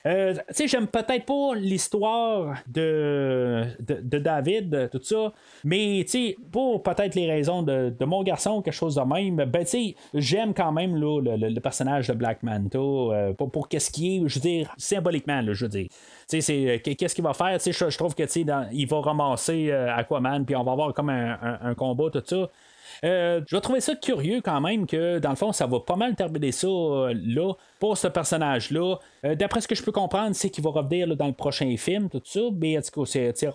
euh, 0.06 0.34
tu 0.34 0.40
sais, 0.52 0.68
j'aime 0.68 0.88
peut-être 0.88 1.26
pas 1.26 1.56
l'histoire 1.56 2.56
de, 2.68 3.66
de, 3.80 4.18
David, 4.20 4.90
tout 4.92 5.02
ça, 5.04 5.34
mais 5.64 6.04
tu 6.06 6.12
sais, 6.12 6.36
pour 6.52 6.82
peut-être 6.84 7.16
les 7.16 7.30
raisons 7.30 7.64
de, 7.64 7.94
de 7.98 8.06
mon 8.06 8.24
garçon, 8.24 8.62
quelque 8.62 8.74
chose 8.74 8.96
de 8.96 9.02
même, 9.02 9.36
ben 9.36 9.64
tu 9.64 9.70
sais, 9.72 9.96
j'aime 10.14 10.54
quand 10.54 10.72
même 10.72 10.96
là, 10.96 11.20
le, 11.22 11.36
le- 11.50 11.60
personnage 11.60 12.08
de 12.08 12.14
Black 12.14 12.44
Manta, 12.44 12.78
euh, 12.80 13.34
pour, 13.34 13.68
qu'est-ce 13.68 13.92
qui 13.92 14.18
est, 14.18 14.28
je 14.28 14.36
veux 14.36 14.42
dire, 14.42 14.74
symboliquement, 14.78 15.42
je 15.52 15.66
veux 15.66 15.70
dire. 15.70 15.88
Tu 15.90 15.96
sais, 16.28 16.42
c'est, 16.42 16.70
euh, 16.70 16.78
qu'est-ce 16.96 17.14
qu'il 17.16 17.24
va 17.24 17.34
faire, 17.34 17.58
tu 17.62 17.74
sais, 17.74 17.90
je, 17.90 17.98
trouve 17.98 18.16
que, 18.16 18.24
il 18.72 18.88
va 18.88 19.02
ramasser 19.02 19.70
euh, 19.72 19.94
Aquaman, 19.96 20.46
puis 20.46 20.56
on 20.56 20.64
va 20.64 20.72
avoir 20.72 20.94
comme 20.94 21.10
un, 21.10 21.34
un- 21.42 21.60
un 21.62 21.76
combat, 21.76 22.10
tout 22.12 22.24
ça. 22.26 22.50
Euh, 23.04 23.42
je 23.48 23.56
vais 23.56 23.62
trouver 23.62 23.82
ça 23.82 23.96
curieux 23.96 24.42
quand 24.42 24.60
même 24.62 24.86
que 24.86 25.20
dans 25.20 25.30
le 25.30 25.36
fond 25.36 25.52
ça 25.54 25.66
va 25.68 25.80
pas 25.80 25.96
mal 25.96 26.16
terminer 26.16 26.52
ça 26.52 26.68
euh, 26.68 27.14
là 27.14 27.54
pour 27.80 27.98
ce 27.98 28.08
personnage 28.08 28.72
là. 28.72 28.98
D'après 29.24 29.62
ce 29.62 29.68
que 29.68 29.76
je 29.76 29.84
peux 29.84 29.92
comprendre, 29.92 30.36
c'est 30.36 30.50
qu'il 30.50 30.64
va 30.64 30.70
revenir 30.70 31.16
dans 31.16 31.28
le 31.28 31.34
prochain 31.34 31.76
film, 31.78 32.10
tout 32.10 32.22
ça. 32.24 32.40
Mais 32.58 32.78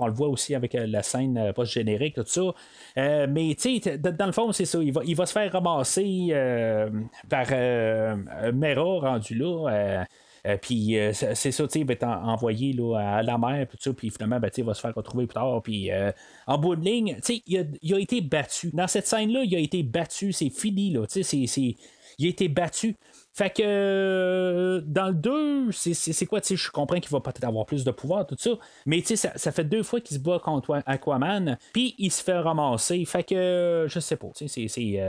on 0.01 0.07
le 0.07 0.13
voit 0.13 0.29
aussi 0.29 0.55
avec 0.55 0.75
euh, 0.75 0.87
la 0.87 1.03
scène 1.03 1.39
euh, 1.39 1.53
post-générique, 1.53 2.15
tout 2.17 2.25
ça. 2.27 2.55
Euh, 2.99 3.27
mais 3.29 3.57
dans 3.99 4.27
le 4.27 4.33
fond, 4.33 4.53
c'est 4.53 4.65
ça. 4.65 4.79
Il 4.83 4.93
va, 4.93 5.03
il 5.05 5.17
va 5.17 5.27
se 5.27 5.33
faire 5.33 5.53
ramasser 5.53 6.29
euh, 6.31 6.91
par 7.29 7.47
euh, 7.53 8.17
Mera 8.53 9.11
rendu 9.11 9.35
là. 9.35 10.05
Euh, 10.47 10.57
puis 10.61 10.99
euh, 10.99 11.13
c'est 11.13 11.53
ça, 11.53 11.65
tu 11.67 11.73
sais, 11.73 11.81
il 11.81 11.87
va 11.87 11.95
être 11.95 12.05
en- 12.05 12.29
envoyé 12.29 12.73
là, 12.73 12.97
à 13.19 13.23
la 13.23 13.39
mer, 13.39 13.67
puis 13.97 14.11
finalement, 14.11 14.39
ben, 14.41 14.51
il 14.57 14.65
va 14.65 14.75
se 14.75 14.81
faire 14.81 14.95
retrouver 14.95 15.27
plus 15.27 15.35
tard. 15.35 15.63
Puis 15.63 15.91
euh, 15.91 16.13
en 16.47 16.59
bout 16.59 16.77
de 16.77 16.85
ligne, 16.85 17.19
il 17.47 17.59
a, 17.59 17.63
il 17.83 17.95
a 17.95 17.99
été 17.99 18.21
battu. 18.21 18.71
Dans 18.73 18.87
cette 18.87 19.07
scène-là, 19.07 19.43
il 19.45 19.55
a 19.55 19.59
été 19.59 19.83
battu, 19.83 20.33
c'est 20.33 20.51
fini, 20.51 20.91
là, 20.91 21.05
c'est- 21.09 21.23
c'est- 21.23 21.77
il 22.19 22.27
a 22.27 22.29
été 22.29 22.49
battu. 22.49 22.97
Fait 23.37 23.51
que 23.51 23.63
euh, 23.65 24.81
dans 24.87 25.09
le 25.09 25.15
2, 25.15 25.73
c'est- 25.73 26.27
quoi, 26.27 26.41
tu 26.41 26.49
sais, 26.49 26.57
je 26.57 26.71
comprends 26.71 27.01
qu'il 27.01 27.11
va 27.11 27.19
peut-être 27.19 27.43
avoir 27.43 27.67
plus 27.67 27.83
de 27.83 27.91
pouvoir, 27.91 28.25
tout 28.29 28.37
ça, 28.39 28.51
mais 28.87 29.01
tu 29.01 29.09
sais, 29.09 29.17
ça, 29.17 29.33
ça 29.35 29.51
fait 29.51 29.65
deux 29.65 29.83
fois 29.83 30.01
qu'il 30.01 30.17
se 30.17 30.23
bat 30.23 30.39
contre 30.39 30.81
Aquaman, 30.87 31.59
puis 31.73 31.97
il 31.99 32.13
se 32.13 32.23
fait 32.23 32.39
ramasser. 32.39 33.05
Fait 33.05 33.25
que, 33.25 33.35
euh, 33.35 33.89
je 33.89 33.99
sais 33.99 34.15
pas, 34.17 34.29
tu 34.37 34.47
sais, 34.47 34.69
c'est- 34.69 35.01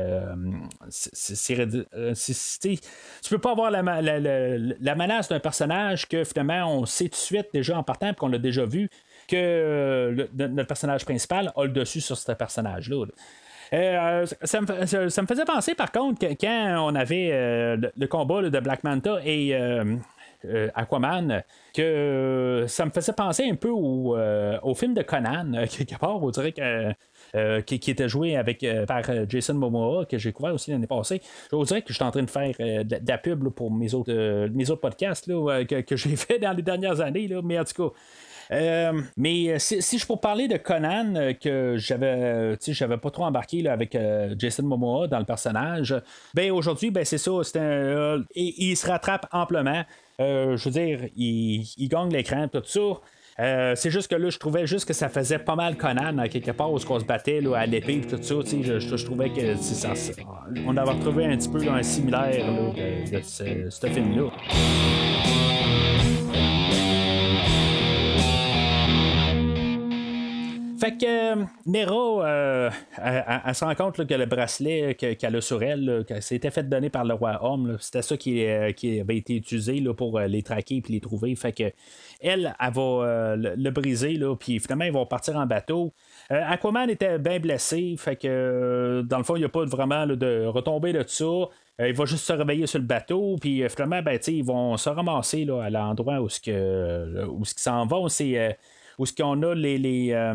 tu 3.24 3.30
peux 3.30 3.38
pas 3.38 3.52
avoir 3.52 3.72
la, 3.72 3.82
la- 3.84 4.02
la- 4.20 4.58
la 4.58 4.96
menace 4.96 5.30
d'un 5.30 5.40
personnage 5.40 6.08
que 6.08 6.24
finalement 6.24 6.80
on 6.80 6.86
sait 6.86 7.06
tout 7.06 7.12
de 7.12 7.16
suite 7.16 7.48
déjà 7.54 7.78
en 7.78 7.84
partant, 7.84 8.08
puis 8.08 8.16
qu'on 8.18 8.28
l'a 8.30 8.38
déjà 8.40 8.66
vu, 8.66 8.90
que 9.28 9.36
euh, 9.36 10.28
notre 10.34 10.68
personnage 10.68 11.06
principal 11.06 11.52
a 11.56 11.64
le 11.64 11.70
dessus 11.72 12.02
sur 12.02 12.18
ce 12.18 12.32
personnage-là. 12.32 13.06
Euh, 13.76 14.26
ça, 14.44 14.62
me, 14.62 14.68
faisait 15.28 15.46
penser 15.46 15.76
par 15.76 15.92
contre 15.92 16.20
que 16.20 16.34
quand 16.40 16.88
on 16.92 16.96
avait 16.96 17.30
euh, 17.34 17.78
le, 17.98 18.08
combat 18.08 18.42
de 18.42 18.60
Black 18.60 18.84
Manta 18.86 19.20
et 19.26 19.54
euh, 19.54 19.98
Aquaman, 20.76 21.44
que 21.74 22.66
ça 22.68 22.86
me 22.86 22.92
faisait 22.92 23.12
penser 23.12 23.50
un 23.50 23.56
peu 23.56 23.70
au, 23.70 24.74
film 24.76 24.94
de 24.94 25.02
Conan, 25.02 25.66
quelque 25.70 25.98
part, 26.00 26.22
que. 26.22 27.62
qui, 27.62 27.92
était 27.92 28.08
joué 28.08 28.38
avec, 28.38 28.66
par 28.88 29.02
Jason 29.28 29.56
Momoa, 29.56 30.06
que 30.06 30.18
j'ai 30.18 30.32
couvert 30.32 30.54
aussi 30.54 30.72
l'année 30.72 30.88
passée. 30.88 31.22
Je 31.52 31.56
vous 31.56 31.66
dirais 31.66 31.82
que 31.82 31.90
je 31.90 31.96
suis 31.96 32.04
en 32.04 32.12
train 32.12 32.24
de 32.24 32.30
faire 32.30 32.54
de, 32.58 32.98
la 33.06 33.18
pub 33.18 33.50
pour 33.50 33.72
mes 33.72 33.94
autres, 33.94 34.48
mes 34.54 34.70
autres 34.70 34.82
podcasts 34.82 35.28
que, 35.28 35.96
j'ai 35.98 36.16
fait 36.16 36.40
dans 36.40 36.54
les 36.54 36.64
dernières 36.64 37.02
années, 37.02 37.30
mais 37.44 37.60
en 37.60 37.66
tout 37.66 37.90
cas. 37.90 37.96
Euh, 38.52 39.02
mais 39.18 39.50
euh, 39.50 39.60
si, 39.60 39.98
je 39.98 40.06
peux 40.06 40.16
parler 40.16 40.48
de 40.48 40.58
Conan, 40.58 41.16
euh, 41.16 41.34
que 41.34 41.76
j'avais 41.78 42.56
j'avais 42.68 42.98
pas 42.98 43.10
trop 43.10 43.26
embarqué 43.26 43.62
là, 43.62 43.74
avec 43.74 43.98
Jason 44.38 44.64
Momoa 44.64 45.08
dans 45.08 45.20
le 45.20 45.26
personnage, 45.26 45.96
ben 46.34 46.52
aujourd'hui, 46.52 46.92
ben 46.92 47.06
c'est 47.06 47.18
ça, 47.18 47.32
c'est 47.44 47.60
un, 47.60 48.24
il, 48.36 48.76
se 48.76 48.88
rattrape 48.88 49.28
amplement. 49.32 49.84
Je 50.20 50.64
veux 50.64 50.72
dire, 50.72 51.10
il, 51.16 51.88
gagne 51.90 52.12
l'écran, 52.12 52.48
tout 52.48 52.64
ça. 52.66 53.76
C'est 53.76 53.90
juste 53.90 54.10
que 54.10 54.16
là, 54.16 54.30
je 54.30 54.38
trouvais 54.40 54.66
juste 54.66 54.88
que 54.88 54.94
ça 54.94 55.10
faisait 55.10 55.40
pas 55.40 55.56
mal 55.56 55.78
Conan, 55.78 56.18
à 56.18 56.28
quelque 56.28 56.52
part, 56.52 56.72
où 56.72 56.80
on 56.90 57.00
se 57.00 57.06
battait 57.06 57.42
là, 57.42 57.56
à 57.56 57.66
l'épée 57.66 58.02
tout 58.02 58.22
ça. 58.22 58.36
Je, 58.46 58.80
je, 58.80 58.98
je 58.98 59.06
trouvais 59.06 59.30
que 59.30 59.56
ça, 59.56 59.94
on 60.66 60.76
avait 60.78 60.92
retrouvé 60.92 61.26
un 61.26 61.38
petit 61.38 61.50
peu 61.50 61.68
un 61.70 61.84
similaire 61.84 62.52
là, 62.52 62.72
de, 62.72 63.66
de 63.66 63.70
ce 63.70 63.88
film-là. 63.88 64.32
Fait 70.80 70.98
que 70.98 71.06
euh, 71.06 71.46
Nero, 71.66 72.22
euh, 72.22 72.70
elle, 72.98 73.56
se 73.56 73.64
rend 73.64 73.76
compte 73.76 74.06
que 74.06 74.14
le 74.14 74.26
bracelet 74.26 74.96
que- 74.96 75.14
qu'elle 75.14 75.36
a 75.36 75.42
sur 75.42 75.64
elle, 75.64 76.06
c'était 76.20 76.52
fait 76.52 76.68
donner 76.68 76.90
par 76.90 77.06
le 77.06 77.14
roi 77.14 77.40
homme, 77.44 77.78
c'était 77.80 78.02
ça 78.02 78.18
qui, 78.18 78.46
euh, 78.46 78.72
avait 79.02 79.18
été 79.18 79.36
utilisé 79.36 79.82
pour 79.96 80.20
euh, 80.20 80.28
les 80.28 80.44
traquer 80.44 80.84
et 80.88 80.92
les 80.92 81.00
trouver. 81.00 81.36
Fait 81.36 81.54
que 81.54 81.72
elle, 82.22 82.54
elle 82.60 82.74
va 82.74 82.82
euh, 82.82 83.56
le, 83.56 83.70
briser, 83.72 84.14
là, 84.14 84.36
puis 84.36 84.60
finalement, 84.60 84.86
ils 84.86 84.92
vont 84.92 85.06
partir 85.06 85.38
en 85.38 85.46
bateau. 85.46 85.94
Euh, 86.32 86.42
Aquaman 86.46 86.90
était 86.90 87.20
bien 87.20 87.40
blessé, 87.40 87.96
fait 87.98 88.16
que 88.16 88.28
euh, 88.28 89.04
dans 89.04 89.18
le 89.18 89.24
fond, 89.24 89.36
il 89.36 89.40
n'y 89.40 89.46
a 89.46 89.50
pas 89.50 89.66
vraiment 89.66 90.06
de 90.08 90.46
retomber 90.46 90.94
de 90.94 91.04
ça. 91.08 91.24
Euh, 91.82 91.90
il 91.90 91.94
va 91.94 92.06
juste 92.06 92.26
se 92.26 92.34
réveiller 92.34 92.68
sur 92.68 92.80
le 92.80 92.86
bateau, 92.86 93.36
puis 93.40 93.64
euh, 93.64 93.70
finalement, 93.70 94.02
ben, 94.02 94.18
ils 94.28 94.44
vont 94.44 94.78
se 94.78 94.90
ramasser 94.90 95.44
là, 95.46 95.64
à 95.64 95.70
l'endroit 95.70 96.22
où 96.22 96.30
ce 96.30 96.40
que, 96.40 97.28
s'en 97.58 97.86
vont. 97.86 98.08
C'est 98.08 98.38
euh, 98.38 98.52
où 98.98 99.06
ce 99.06 99.14
qu'on 99.14 99.42
a 99.44 99.54
les, 99.54 100.12
euh, 100.14 100.34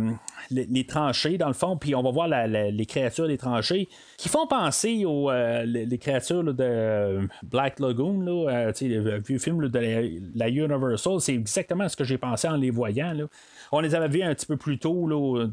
les, 0.51 0.67
les 0.67 0.87
tranchées 0.87 1.39
dans 1.39 1.49
le 1.49 1.55
fond, 1.55 1.77
puis 1.77 1.95
on 1.95 2.03
va 2.03 2.11
voir 2.11 2.29
les 2.29 2.87
créatures 2.87 3.29
des 3.29 3.39
tranchées 3.39 3.89
qui 4.17 4.29
font 4.29 4.47
penser 4.47 5.05
aux 5.05 5.31
euh, 5.31 5.65
les, 5.65 5.99
créatures 5.99 6.43
de 6.45 6.57
euh, 6.61 7.27
Black 7.43 7.81
Lagoon, 7.81 8.21
là, 8.21 8.73
le 8.81 9.19
vieux 9.21 9.39
film 9.39 9.69
de 9.69 9.79
la, 10.35 10.49
Universal, 10.49 11.21
c'est 11.21 11.35
exactement 11.35 11.89
ce 11.89 11.97
que 11.97 12.05
j'ai 12.05 12.19
pensé 12.19 12.49
en 12.49 12.57
les 12.57 12.71
voyant. 12.71 13.15
On 13.73 13.81
les 13.81 13.95
avait 13.95 14.09
vus 14.09 14.23
un 14.23 14.35
petit 14.35 14.47
peu 14.47 14.57
plus 14.57 14.79
tôt, 14.79 15.07
là, 15.07 15.47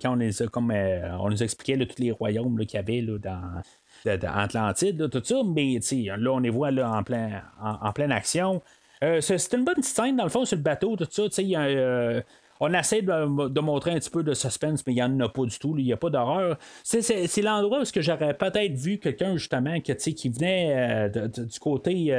quand 0.00 0.12
on 0.12 0.16
les 0.16 0.42
a 0.42 0.46
comme 0.46 0.70
on 0.70 1.30
nous 1.30 1.42
expliquait 1.42 1.84
tous 1.84 2.00
les 2.00 2.12
royaumes 2.12 2.58
qu'il 2.64 2.74
y 2.74 2.78
avait 2.78 3.00
là, 3.00 3.18
dans 3.18 3.62
de- 4.04 4.16
de 4.16 4.26
Atlantide, 4.26 5.10
tout 5.10 5.22
ça, 5.24 5.42
mais 5.44 5.78
là, 6.16 6.32
on 6.32 6.38
les 6.38 6.50
voit 6.50 6.70
là, 6.70 6.90
en, 6.90 7.02
plein, 7.02 7.42
en 7.60 7.92
pleine 7.92 8.12
action. 8.12 8.62
Euh, 9.04 9.20
c'est 9.20 9.52
une 9.52 9.64
bonne 9.64 9.74
petite 9.74 9.94
scène, 9.94 10.16
dans 10.16 10.24
le 10.24 10.30
fond, 10.30 10.44
sur 10.44 10.56
le 10.56 10.62
bateau, 10.62 10.96
tout 10.96 11.06
ça. 11.10 11.42
y 11.42 11.54
euh, 11.56 12.20
on 12.60 12.72
essaie 12.72 13.02
de, 13.02 13.60
montrer 13.60 13.90
un 13.90 13.98
petit 13.98 14.10
peu 14.10 14.22
de 14.22 14.32
suspense, 14.32 14.82
mais 14.86 14.92
il 14.92 14.96
n'y 14.96 15.02
en 15.02 15.20
a 15.20 15.28
pas 15.28 15.44
du 15.44 15.58
tout. 15.58 15.74
Il 15.76 15.84
n'y 15.84 15.92
a 15.92 15.96
pas 15.96 16.08
d'horreur. 16.08 16.56
C'est, 16.82 17.42
l'endroit 17.42 17.80
où 17.82 17.84
j'aurais 17.96 18.34
peut-être 18.34 18.74
vu 18.74 18.98
quelqu'un, 18.98 19.36
justement, 19.36 19.80
qui 19.80 20.28
venait 20.28 21.08
euh, 21.08 21.28
du 21.28 21.58
côté. 21.58 22.12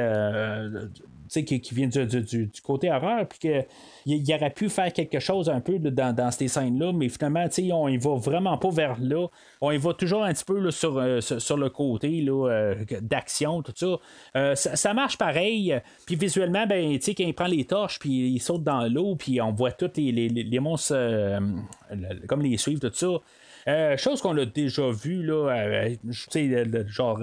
Qui, 1.44 1.60
qui 1.60 1.74
vient 1.74 1.88
du, 1.88 2.50
côté 2.62 2.90
horreur, 2.90 3.26
puis 3.28 3.38
qu'il 3.38 3.66
il 4.06 4.34
aurait 4.34 4.50
pu 4.50 4.68
faire 4.68 4.92
quelque 4.92 5.20
chose 5.20 5.48
un 5.48 5.60
peu 5.60 5.78
dans, 5.78 6.30
ces 6.30 6.48
scènes-là, 6.48 6.92
mais 6.92 7.08
finalement, 7.08 7.46
on 7.72 7.88
y 7.88 7.96
va 7.96 8.14
vraiment 8.14 8.56
pas 8.58 8.70
vers 8.70 8.96
là. 9.00 9.26
On 9.60 9.70
y 9.70 9.78
va 9.78 9.94
toujours 9.94 10.24
un 10.24 10.32
petit 10.32 10.44
peu 10.44 10.56
euh, 10.58 11.20
sur, 11.20 11.56
le 11.56 11.70
côté 11.70 12.24
euh, 12.28 12.74
d'action, 13.00 13.62
tout 13.62 13.72
ça. 13.74 13.96
Euh, 14.36 14.54
ça. 14.54 14.76
ça 14.76 14.94
marche 14.94 15.18
pareil. 15.18 15.78
Puis 16.06 16.16
visuellement, 16.16 16.66
ben, 16.66 16.98
quand 16.98 17.24
il 17.24 17.34
prend 17.34 17.46
les 17.46 17.64
torches, 17.64 17.98
puis 17.98 18.28
il 18.28 18.40
saute 18.40 18.62
dans 18.62 18.86
l'eau, 18.92 19.16
puis 19.16 19.40
on 19.40 19.52
voit 19.52 19.72
tous 19.72 19.90
les, 19.96 20.60
monstres 20.60 20.94
comme 22.26 22.42
les 22.42 22.56
suivre, 22.56 22.80
tout 22.80 22.94
ça. 22.94 23.96
Chose 23.96 24.22
qu'on 24.22 24.36
a 24.38 24.44
déjà 24.44 24.90
vu 24.90 25.24
là, 25.24 25.88
genre 26.86 27.20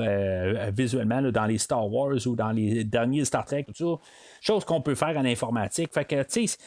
visuellement 0.75 1.21
dans 1.21 1.45
les 1.45 1.57
Star 1.57 1.91
Wars 1.91 2.17
ou 2.25 2.35
dans 2.35 2.51
les 2.51 2.83
derniers 2.83 3.25
Star 3.25 3.45
Trek, 3.45 3.65
tout 3.73 3.99
ça. 3.99 4.02
Chose 4.41 4.65
qu'on 4.65 4.81
peut 4.81 4.95
faire 4.95 5.17
en 5.17 5.25
informatique. 5.25 5.93
Fait 5.93 6.05
que, 6.05 6.21
tu 6.23 6.47
sais, 6.47 6.57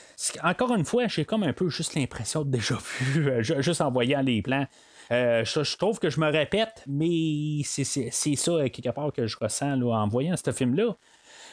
encore 0.43 0.75
une 0.75 0.85
fois, 0.85 1.09
j'ai 1.09 1.25
comme 1.25 1.43
un 1.43 1.53
peu 1.53 1.69
juste 1.69 1.95
l'impression 1.95 2.43
de 2.43 2.51
déjà 2.51 2.77
vu, 3.01 3.29
euh, 3.29 3.43
ju- 3.43 3.63
juste 3.63 3.81
en 3.81 3.91
voyant 3.91 4.23
les 4.23 4.41
plans. 4.43 4.67
Euh, 5.13 5.45
je, 5.45 5.77
trouve 5.77 5.99
que 5.99 6.11
je 6.11 6.19
me 6.19 6.31
répète, 6.31 6.83
mais 6.87 7.63
c'est 7.65 7.85
ça, 7.85 8.51
euh, 8.51 8.69
quelque 8.69 8.91
part, 8.91 9.13
que 9.13 9.27
je 9.27 9.37
ressens 9.41 9.81
en 9.81 10.09
voyant 10.09 10.35
ce 10.37 10.51
film-là. 10.53 10.97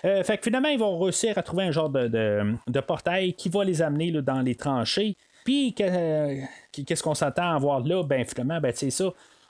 Fait 0.02 0.38
que 0.38 0.44
finalement, 0.44 0.68
ils 0.70 0.80
vont 0.80 1.00
réussir 1.00 1.38
à 1.38 1.44
trouver 1.44 1.64
un 1.66 1.72
genre 1.72 1.90
de, 1.90 2.80
portail 2.86 3.34
qui 3.36 3.48
va 3.50 3.64
les 3.64 3.82
amener 3.82 4.12
dans 4.12 4.42
les 4.42 4.56
tranchées. 4.56 5.16
Puis, 5.46 5.74
que- 5.74 6.40
qu'est-ce 6.84 7.04
qu'on 7.04 7.14
s'attend 7.14 7.54
à 7.56 7.58
voir 7.58 7.80
là? 7.82 8.04
Ben, 8.04 8.26
finalement, 8.26 8.60
ben, 8.60 8.72
c'est 8.76 8.90
ça. 8.90 9.06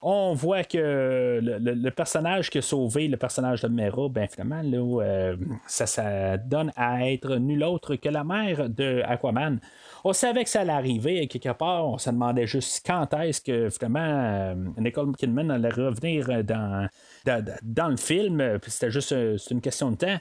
On 0.05 0.33
voit 0.33 0.65
que 0.65 1.39
le, 1.41 1.89
personnage 1.91 2.49
qui 2.49 2.57
a 2.57 2.61
sauvé 2.61 3.07
le 3.07 3.15
personnage 3.15 3.61
de 3.61 3.69
Mera, 3.69 4.09
ben 4.09 4.27
finalement, 4.27 4.61
là, 4.61 5.01
euh, 5.01 5.37
ça, 5.65 6.37
donne 6.37 6.73
à 6.75 7.09
être 7.09 7.37
nul 7.37 7.63
autre 7.63 7.95
que 7.95 8.09
la 8.09 8.25
mère 8.25 8.69
de 8.69 9.01
Aquaman. 9.05 9.61
On 10.03 10.11
savait 10.11 10.43
que 10.43 10.49
ça 10.49 10.61
allait 10.61 10.73
arriver 10.73 11.25
quelque 11.27 11.53
part, 11.53 11.87
on 11.87 11.97
se 11.97 12.09
demandait 12.09 12.47
juste 12.47 12.85
quand 12.85 13.13
est-ce 13.13 13.39
que 13.39 13.69
finalement 13.69 13.99
euh, 14.01 14.55
Nicole 14.77 15.15
Kidman 15.15 15.49
allait 15.49 15.69
revenir 15.69 16.43
dans, 16.43 16.89
dans, 17.25 17.45
dans 17.63 17.87
le 17.87 17.97
film, 17.97 18.59
c'était 18.67 18.91
juste 18.91 19.13
euh, 19.13 19.37
une 19.51 19.61
question 19.61 19.91
de 19.91 19.95
temps. 19.95 20.17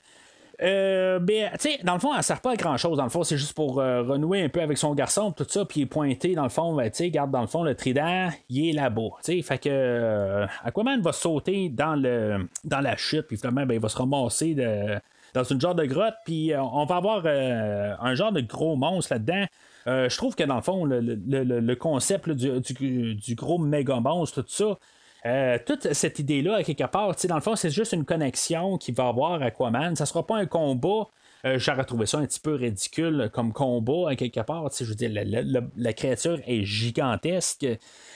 Euh, 0.60 1.18
mais, 1.26 1.50
tu 1.52 1.70
sais, 1.70 1.78
dans 1.82 1.94
le 1.94 1.98
fond, 2.00 2.14
elle 2.14 2.22
sert 2.22 2.40
pas 2.40 2.52
à 2.52 2.56
grand 2.56 2.76
chose. 2.76 2.98
Dans 2.98 3.04
le 3.04 3.10
fond, 3.10 3.22
c'est 3.24 3.36
juste 3.38 3.54
pour 3.54 3.80
euh, 3.80 4.02
renouer 4.02 4.42
un 4.42 4.48
peu 4.48 4.60
avec 4.60 4.78
son 4.78 4.94
garçon, 4.94 5.32
tout 5.32 5.46
ça, 5.48 5.64
puis 5.64 5.86
pointer, 5.86 6.34
dans 6.34 6.42
le 6.42 6.48
fond, 6.50 6.74
ben, 6.74 6.90
tu 6.90 6.98
sais, 6.98 7.10
garde 7.10 7.30
dans 7.30 7.40
le 7.40 7.46
fond, 7.46 7.62
le 7.64 7.74
trident, 7.74 8.28
il 8.48 8.68
est 8.68 8.72
là-bas. 8.72 9.10
Tu 9.24 9.32
sais, 9.36 9.42
fait 9.42 9.58
que 9.58 9.68
euh, 9.70 10.46
Aquaman 10.64 11.00
va 11.00 11.12
sauter 11.12 11.68
dans, 11.68 11.94
le, 11.96 12.48
dans 12.64 12.80
la 12.80 12.96
chute, 12.96 13.26
puis 13.26 13.36
finalement, 13.36 13.64
ben, 13.66 13.74
il 13.74 13.80
va 13.80 13.88
se 13.88 13.96
ramasser 13.96 14.54
de, 14.54 14.98
dans 15.34 15.44
une 15.44 15.60
genre 15.60 15.74
de 15.74 15.84
grotte, 15.86 16.14
puis 16.24 16.52
euh, 16.52 16.62
on 16.62 16.84
va 16.84 16.96
avoir 16.96 17.24
un 17.26 18.14
genre 18.14 18.32
de 18.32 18.40
gros 18.42 18.76
monstre 18.76 19.14
là-dedans. 19.14 19.46
Je 19.86 20.16
trouve 20.16 20.36
que 20.36 20.44
dans 20.44 20.56
le 20.56 20.62
fond, 20.62 20.84
le, 20.84 21.00
le- 21.00 21.42
le- 21.42 21.76
concept 21.76 22.28
du, 22.30 22.60
du- 22.60 23.14
du 23.16 23.34
gros 23.34 23.58
méga 23.58 23.98
monstre, 23.98 24.42
tout 24.42 24.48
ça, 24.48 24.78
euh, 25.24 25.58
toute 25.64 25.92
cette 25.92 26.18
idée-là, 26.18 26.56
à 26.56 26.62
quelque 26.64 26.84
part, 26.84 27.14
dans 27.28 27.34
le 27.34 27.40
fond, 27.40 27.54
c'est 27.54 27.70
juste 27.70 27.92
une 27.92 28.04
connexion 28.04 28.76
qu'il 28.76 28.94
va 28.94 29.08
avoir 29.08 29.40
Aquaman. 29.42 29.94
Ça 29.94 30.06
sera 30.06 30.26
pas 30.26 30.36
un 30.36 30.46
combat. 30.46 31.08
Euh, 31.44 31.58
J'aurais 31.58 31.84
trouvé 31.84 32.06
ça 32.06 32.18
un 32.18 32.26
petit 32.26 32.38
peu 32.40 32.54
ridicule 32.54 33.28
comme 33.32 33.52
combat, 33.52 34.10
à 34.10 34.16
quelque 34.16 34.40
part. 34.40 34.68
Je 34.78 34.84
veux 34.84 34.94
dire, 34.94 35.10
la, 35.12 35.24
la- 35.24 35.60
la- 35.76 35.92
créature 35.92 36.38
est 36.46 36.62
gigantesque. 36.64 37.66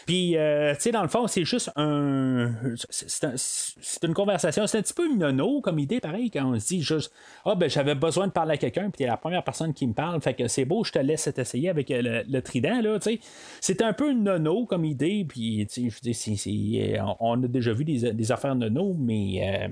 Puis, 0.06 0.36
euh, 0.36 0.74
tu 0.74 0.82
sais, 0.82 0.92
dans 0.92 1.02
le 1.02 1.08
fond, 1.08 1.26
c'est 1.26 1.44
juste 1.44 1.70
un. 1.76 2.52
c'est- 2.90 3.24
un- 3.24 3.34
une 4.06 4.14
conversation. 4.14 4.66
C'est 4.66 4.78
un 4.78 4.82
petit 4.82 4.94
peu 4.94 5.12
nono 5.14 5.60
comme 5.60 5.78
idée, 5.78 6.00
pareil, 6.00 6.30
quand 6.30 6.44
on 6.54 6.58
se 6.58 6.68
dit 6.68 6.82
juste 6.82 7.12
Ah, 7.44 7.54
ben, 7.56 7.68
j'avais 7.68 7.94
besoin 7.94 8.26
de 8.28 8.32
parler 8.32 8.54
à 8.54 8.56
quelqu'un, 8.58 8.84
puis 8.90 8.98
t'es 8.98 9.06
la 9.06 9.16
première 9.16 9.42
personne 9.42 9.74
qui 9.74 9.86
me 9.86 9.92
parle. 9.94 10.20
Fait 10.22 10.34
que 10.34 10.46
c'est 10.48 10.64
beau, 10.64 10.84
je 10.84 10.92
te 10.92 10.98
laisse 10.98 11.28
t'essayer 11.34 11.68
avec 11.68 11.90
euh, 11.90 12.02
le, 12.02 12.22
le 12.28 12.42
trident, 12.42 12.80
là, 12.80 12.98
tu 13.00 13.10
sais. 13.10 13.20
C'est 13.60 13.82
un 13.82 13.92
peu 13.92 14.12
nono 14.12 14.66
comme 14.66 14.84
idée, 14.84 15.24
puis, 15.28 15.66
tu 15.68 15.82
sais, 15.82 15.90
je 15.90 15.94
veux 15.96 16.00
dire, 16.12 16.14
c'est 16.14 17.00
on, 17.20 17.42
a 17.42 17.46
déjà 17.48 17.72
vu 17.72 17.84
des, 17.84 18.12
des 18.12 18.32
affaires 18.32 18.54
nous, 18.54 18.94
mais 18.98 19.66
euh, 19.66 19.68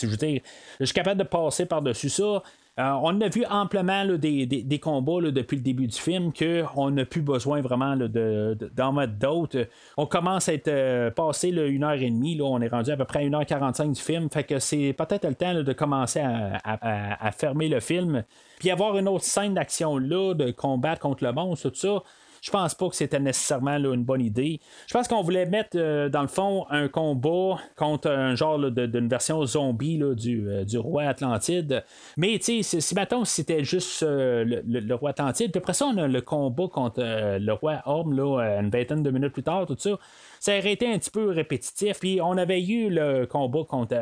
je 0.00 0.06
veux 0.06 0.16
dire, 0.16 0.40
je 0.80 0.84
suis 0.84 0.94
capable 0.94 1.18
de 1.18 1.24
passer 1.26 1.66
par-dessus 1.66 2.08
ça. 2.08 2.42
Euh, 2.78 2.92
on 3.02 3.20
a 3.20 3.28
vu 3.28 3.44
amplement 3.50 4.04
là, 4.04 4.16
des, 4.16 4.80
combats 4.80 5.20
depuis 5.32 5.56
le 5.56 5.62
début 5.62 5.88
du 5.88 5.98
film 5.98 6.32
qu'on 6.32 6.90
n'a 6.92 7.04
plus 7.04 7.22
besoin 7.22 7.60
vraiment 7.60 7.96
là, 7.96 8.06
de, 8.06 8.56
d'en 8.76 8.92
mettre 8.92 9.14
d'autres. 9.14 9.66
On 9.96 10.06
commence 10.06 10.48
à 10.48 10.54
être 10.54 10.68
euh, 10.68 11.10
passé 11.10 11.48
une 11.48 11.82
heure 11.82 12.00
et 12.00 12.08
demie. 12.10 12.38
On 12.40 12.60
est 12.60 12.68
rendu 12.68 12.92
à 12.92 12.96
peu 12.96 13.04
près 13.04 13.28
1h45 13.28 13.94
du 13.94 14.00
film. 14.00 14.28
Fait 14.30 14.44
que 14.44 14.60
c'est 14.60 14.92
peut-être 14.96 15.26
le 15.26 15.34
temps 15.34 15.54
de 15.54 15.72
commencer 15.72 16.20
à, 16.20 16.56
à- 16.62 17.14
à- 17.14 17.26
à 17.26 17.32
fermer 17.32 17.68
le 17.68 17.80
film. 17.80 18.22
Puis 18.60 18.70
avoir 18.70 18.96
une 18.96 19.08
autre 19.08 19.24
scène 19.24 19.54
d'action 19.54 19.98
là, 19.98 20.34
de 20.34 20.52
combattre 20.52 21.00
contre 21.00 21.24
le 21.24 21.32
monstre, 21.32 21.70
tout 21.70 21.76
ça. 21.76 22.02
Je 22.42 22.50
pense 22.50 22.74
pas 22.74 22.88
que 22.88 22.94
c'était 22.96 23.20
nécessairement 23.20 23.76
une 23.76 24.04
bonne 24.04 24.20
idée. 24.20 24.60
Je 24.86 24.94
pense 24.94 25.08
qu'on 25.08 25.22
voulait 25.22 25.46
mettre, 25.46 25.76
euh, 25.76 26.08
dans 26.08 26.22
le 26.22 26.28
fond, 26.28 26.66
un 26.70 26.88
combat 26.88 27.56
contre 27.76 28.08
un 28.10 28.34
genre 28.34 28.58
d'une 28.70 29.08
version 29.08 29.44
zombie 29.44 29.98
du, 30.16 30.48
euh, 30.48 30.64
du 30.64 30.78
roi 30.78 31.04
Atlantide. 31.04 31.84
Mais, 32.16 32.38
si- 32.40 32.64
mettons, 32.94 33.24
c'était 33.24 33.64
juste 33.64 34.02
euh, 34.02 34.44
le, 34.44 34.62
le- 34.80 34.94
roi 34.94 35.10
Atlantide, 35.10 35.50
puis 35.50 35.58
après 35.58 35.72
ça, 35.74 35.86
on 35.86 35.96
a 35.98 36.06
le 36.08 36.20
combat 36.20 36.66
contre 36.72 37.00
le 37.00 37.52
roi 37.52 37.82
Orm, 37.86 38.12
là, 38.14 38.58
une 38.60 38.70
vingtaine 38.70 39.02
de 39.02 39.10
minutes 39.10 39.32
plus 39.32 39.42
tard, 39.42 39.66
tout 39.66 39.76
ça. 39.78 39.98
Ça 40.40 40.56
aurait 40.56 40.72
été 40.72 40.86
un 40.92 40.98
petit 40.98 41.10
peu 41.10 41.30
répétitif. 41.30 41.98
Puis 41.98 42.20
on 42.22 42.36
avait 42.36 42.62
eu 42.64 42.90
le 42.90 43.26
combat 43.26 43.64
contre 43.68 43.96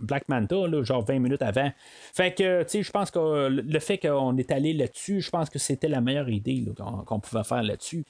Black 0.00 0.28
Manta, 0.28 0.66
là, 0.68 0.82
genre 0.82 1.04
20 1.04 1.18
minutes 1.18 1.42
avant. 1.42 1.70
Fait 2.12 2.32
que, 2.34 2.62
tu 2.62 2.68
sais, 2.68 2.82
je 2.82 2.90
pense 2.90 3.10
que 3.10 3.48
le 3.48 3.78
fait 3.78 3.98
qu'on 3.98 4.36
est 4.36 4.50
allé 4.52 4.72
là-dessus, 4.72 5.20
je 5.20 5.30
pense 5.30 5.48
que 5.50 5.58
c'était 5.58 5.88
la 5.88 6.00
meilleure 6.00 6.28
idée 6.28 6.64
qu'on, 6.76 7.04
qu'on 7.04 7.20
pouvait 7.20 7.44
faire 7.46 7.62
là-dessus. 7.62 8.04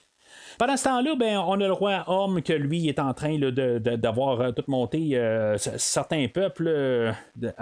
Pendant 0.58 0.76
ce 0.76 0.84
temps-là, 0.84 1.14
ben, 1.16 1.38
on 1.38 1.60
a 1.60 1.66
le 1.66 1.72
roi 1.72 2.04
Homme 2.06 2.42
que 2.42 2.52
lui 2.52 2.88
est 2.88 2.98
en 2.98 3.12
train 3.14 3.38
d'avoir 3.38 4.40
euh, 4.40 4.52
tout 4.52 4.64
monté 4.68 5.10
euh, 5.12 5.56
certains 5.58 6.28
peuples 6.28 6.68
euh, 6.68 7.12
de, 7.36 7.52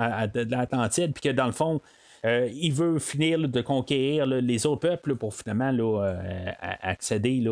l'Atlantide, 0.50 1.12
puis 1.12 1.22
que 1.30 1.34
dans 1.34 1.46
le 1.46 1.52
fond, 1.52 1.80
il 2.24 2.72
veut 2.72 2.98
finir 2.98 3.38
de 3.38 3.60
conquérir 3.60 4.24
les 4.24 4.64
autres 4.64 4.88
peuples 4.88 5.14
pour 5.14 5.34
finalement 5.34 5.70
là, 5.70 6.16
accéder 6.80 7.44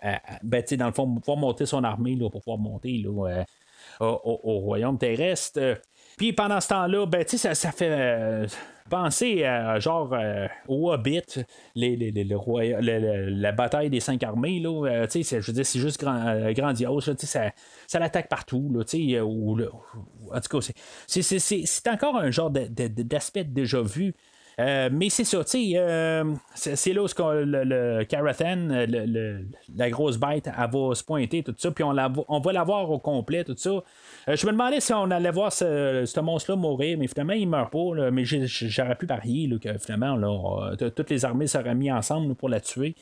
à, 0.00 0.20
ben, 0.44 0.62
dans 0.78 0.86
le 0.86 0.92
fond, 0.92 1.14
pouvoir 1.16 1.36
monter 1.36 1.66
son 1.66 1.82
armée 1.82 2.16
pour 2.16 2.30
pouvoir 2.30 2.58
monter 2.58 3.04
au, 3.08 3.26
au- 3.98 4.40
au 4.44 4.58
royaume 4.60 4.98
terrestre. 4.98 5.80
Puis 6.16 6.32
pendant 6.32 6.60
ce 6.60 6.68
temps-là, 6.68 7.06
ben, 7.06 7.24
ça 7.26 7.72
fait 7.72 8.46
penser 8.88 9.44
à 9.44 9.78
genre 9.80 10.12
euh, 10.12 10.46
au 10.66 10.92
Hobbit, 10.92 11.22
les, 11.74 11.96
les- 11.96 12.10
les- 12.10 12.24
le 12.24 12.36
roya- 12.36 12.80
la 12.80 13.52
bataille 13.52 13.90
des 13.90 14.00
cinq 14.00 14.22
armées. 14.22 14.60
Là, 14.60 14.86
euh, 14.86 15.06
je 15.12 15.36
veux 15.36 15.52
dire, 15.52 15.66
c'est 15.66 15.78
juste 15.78 16.00
grand- 16.00 16.26
euh, 16.26 16.52
grandiose. 16.52 17.06
là, 17.08 17.14
ça, 17.18 17.50
ça 17.86 17.98
l'attaque 17.98 18.28
partout. 18.28 18.70
Là, 18.72 18.84
ou 19.24 19.58
en 19.60 20.40
tout 20.40 20.58
cas, 20.58 20.60
c'est- 21.06 21.22
c'est- 21.22 21.38
c'est- 21.38 21.62
c'est 21.66 21.88
encore 21.88 22.16
un 22.16 22.30
genre 22.30 22.50
de- 22.50 22.66
de- 22.68 23.02
d'aspect 23.02 23.44
déjà 23.44 23.80
vu. 23.82 24.14
Euh, 24.58 24.88
mais 24.92 25.08
c'est 25.08 25.24
ça, 25.24 25.44
tu 25.44 25.50
sais, 25.50 25.72
euh, 25.76 26.24
c'est 26.54 26.92
là 26.92 27.02
où 27.02 27.06
le, 27.06 28.02
Carathan, 28.04 28.86
la 29.76 29.90
grosse 29.90 30.16
bête, 30.16 30.48
elle 30.48 30.70
va 30.70 30.94
se 30.96 31.04
pointer, 31.04 31.44
tout 31.44 31.54
ça, 31.56 31.70
puis 31.70 31.84
on, 31.84 31.92
la, 31.92 32.10
on 32.26 32.40
va 32.40 32.52
la 32.52 32.64
voir 32.64 32.90
au 32.90 32.98
complet, 32.98 33.44
tout 33.44 33.54
ça. 33.56 33.70
Euh, 33.70 34.34
je 34.34 34.46
me 34.46 34.50
demandais 34.50 34.80
si 34.80 34.92
on 34.92 35.10
allait 35.12 35.30
voir 35.30 35.52
ce, 35.52 36.20
monstre-là 36.20 36.56
mourir, 36.56 36.98
mais 36.98 37.06
finalement, 37.06 37.34
il 37.34 37.48
meurt 37.48 37.70
pas, 37.70 38.10
mais 38.10 38.24
j'aurais 38.24 38.96
pu 38.96 39.06
parier 39.06 39.48
que 39.62 39.78
finalement, 39.78 40.60
toutes 40.76 41.10
les 41.10 41.24
armées 41.24 41.46
seraient 41.46 41.74
mises 41.76 41.92
ensemble 41.92 42.34
pour 42.34 42.48
la 42.48 42.60
tuer. 42.60 42.96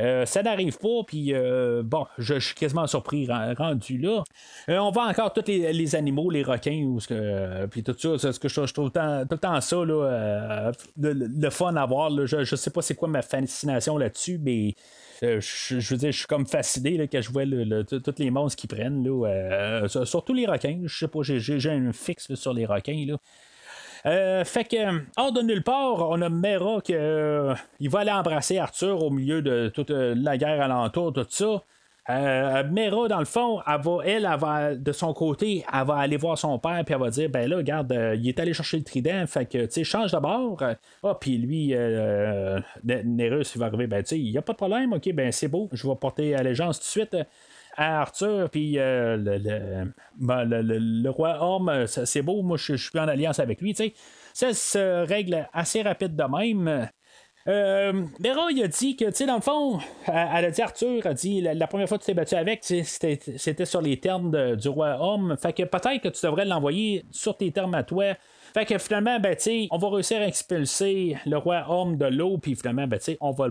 Euh, 0.00 0.26
ça 0.26 0.42
n'arrive 0.42 0.78
pas, 0.78 1.02
puis 1.06 1.32
euh, 1.34 1.82
bon, 1.84 2.06
je, 2.18 2.38
suis 2.38 2.54
quasiment 2.54 2.86
surpris 2.86 3.26
ren- 3.26 3.54
rendu 3.54 3.98
là. 3.98 4.24
Euh, 4.68 4.78
on 4.78 4.90
voit 4.90 5.06
encore 5.06 5.32
tous 5.32 5.46
les, 5.46 5.94
animaux, 5.94 6.30
les 6.30 6.42
requins, 6.42 6.82
ou 6.84 7.00
ce 7.00 7.08
que, 7.08 7.66
puis 7.66 7.82
tout 7.82 7.94
ça, 7.98 8.32
ce 8.32 8.38
que 8.38 8.48
je, 8.48 8.54
trouve 8.72 8.90
tout 8.90 8.98
le 9.00 9.38
temps, 9.38 9.54
le 9.54 9.60
ça, 9.60 9.76
là, 9.84 10.72
le, 11.00 11.12
le 11.12 11.50
fun 11.50 11.76
à 11.76 11.86
voir. 11.86 12.10
là. 12.10 12.26
Je, 12.26 12.44
je 12.44 12.56
sais 12.56 12.70
pas 12.70 12.82
c'est 12.82 12.94
quoi 12.94 13.08
ma 13.08 13.22
fascination 13.22 13.98
là-dessus, 13.98 14.38
mais. 14.42 14.74
je, 15.22 15.90
veux 15.90 15.96
dire, 15.96 16.12
je 16.12 16.18
suis 16.18 16.26
comme 16.26 16.46
fasciné 16.46 16.96
là, 16.96 17.06
quand 17.06 17.20
je 17.20 17.30
vois 17.30 17.44
le- 17.44 17.82
tous 17.84 18.14
les 18.18 18.30
monstres 18.30 18.60
qui 18.60 18.66
prennent, 18.66 19.04
là, 19.04 19.86
sur- 19.88 20.06
surtout 20.06 20.34
les 20.34 20.46
requins. 20.46 20.80
Je 20.84 20.98
sais 20.98 21.08
pas, 21.08 21.20
j'ai, 21.22 21.70
un 21.70 21.92
fixe 21.92 22.34
sur 22.34 22.52
les 22.52 22.66
requins. 22.66 23.04
Là. 23.06 23.16
Euh, 24.06 24.44
fait 24.44 24.64
que, 24.64 24.76
euh, 24.76 25.00
hors 25.16 25.32
de 25.32 25.40
nulle 25.40 25.62
part, 25.62 26.10
on 26.10 26.20
a 26.20 26.28
Mera 26.28 26.80
qui 26.82 26.94
euh, 26.94 27.54
il 27.80 27.88
va 27.88 28.00
aller 28.00 28.10
embrasser 28.10 28.58
Arthur 28.58 29.02
au 29.02 29.10
milieu 29.10 29.40
de 29.40 29.68
toute 29.68 29.90
la 29.90 30.36
guerre 30.36 30.60
alentour, 30.60 31.12
tout 31.12 31.26
ça. 31.28 31.62
Mera, 32.06 33.08
dans 33.08 33.18
le 33.18 33.24
fond, 33.24 33.62
elle 34.04 34.28
va, 34.38 34.74
de 34.74 34.92
son 34.92 35.14
côté, 35.14 35.64
elle 35.72 35.86
va 35.86 35.96
aller 35.96 36.18
voir 36.18 36.36
son 36.36 36.58
père, 36.58 36.84
puis 36.84 36.94
elle 36.94 37.00
va 37.00 37.08
dire 37.08 37.30
Ben 37.30 37.48
là, 37.48 37.56
regarde, 37.56 37.98
il 38.16 38.28
est 38.28 38.38
allé 38.38 38.52
chercher 38.52 38.76
le 38.76 38.84
trident, 38.84 39.26
fait 39.26 39.46
que, 39.46 39.64
tu 39.64 39.70
sais, 39.70 39.84
change 39.84 40.12
de 40.12 40.18
bord. 40.18 40.62
Ah, 41.02 41.14
puis 41.18 41.38
lui, 41.38 41.68
Nérus, 42.84 43.54
il 43.54 43.58
va 43.58 43.66
arriver 43.66 43.86
Ben, 43.86 44.02
tu 44.02 44.08
sais, 44.08 44.18
il 44.18 44.30
n'y 44.30 44.36
a 44.36 44.42
pas 44.42 44.52
de 44.52 44.58
problème, 44.58 44.92
ok, 44.92 45.14
ben 45.14 45.32
c'est 45.32 45.48
beau, 45.48 45.70
je 45.72 45.88
vais 45.88 45.96
porter 45.96 46.34
allégeance 46.34 46.78
tout 46.78 46.84
de 46.84 47.06
suite 47.06 47.16
à 47.76 48.00
Arthur, 48.00 48.48
puis 48.50 48.78
euh, 48.78 49.16
ben, 50.16 50.44
le- 50.44 50.62
le- 50.62 50.78
le 50.78 51.10
roi 51.10 51.86
ça, 51.86 52.06
c'est 52.06 52.22
beau, 52.22 52.42
moi 52.42 52.56
je 52.56 52.74
suis 52.74 52.98
en 52.98 53.08
alliance 53.08 53.38
avec 53.38 53.60
lui, 53.60 53.74
tu 53.74 53.84
sais. 53.84 53.94
Ça 54.32 54.52
se 54.52 55.06
règle 55.06 55.48
assez 55.52 55.82
rapide 55.82 56.16
de 56.16 56.24
même. 56.24 56.88
Euh, 57.46 57.92
Mera, 58.20 58.50
il 58.50 58.62
a 58.62 58.68
dit 58.68 58.96
que, 58.96 59.04
tu 59.04 59.12
sais, 59.12 59.26
dans 59.26 59.34
le 59.36 59.42
fond, 59.42 59.78
elle, 60.06 60.46
a 60.46 60.50
dit 60.50 60.62
Arthur, 60.62 61.06
a 61.06 61.12
dit 61.12 61.42
la, 61.42 61.52
la 61.54 61.66
première 61.66 61.88
fois 61.88 61.98
que 61.98 62.02
tu 62.02 62.06
t'es 62.06 62.14
battu 62.14 62.34
avec, 62.36 62.64
c'était, 62.64 63.18
c'était 63.36 63.66
sur 63.66 63.82
les 63.82 64.00
termes 64.00 64.56
du 64.56 64.68
roi 64.68 64.96
homme. 64.98 65.36
Fait 65.40 65.52
que 65.52 65.62
peut-être 65.62 66.00
que 66.02 66.08
tu 66.08 66.24
devrais 66.26 66.46
l'envoyer 66.46 67.04
sur 67.10 67.36
tes 67.36 67.52
termes 67.52 67.74
à 67.74 67.82
toi. 67.82 68.14
Fait 68.54 68.64
que 68.66 68.78
finalement, 68.78 69.18
ben, 69.18 69.36
on 69.72 69.78
va 69.78 69.88
réussir 69.90 70.20
à 70.20 70.28
expulser 70.28 71.16
le 71.26 71.36
roi 71.38 71.64
homme 71.68 71.96
de 71.96 72.04
l'eau, 72.06 72.38
puis 72.38 72.54
finalement, 72.54 72.86
ben, 72.86 73.00
on 73.20 73.32
va, 73.32 73.48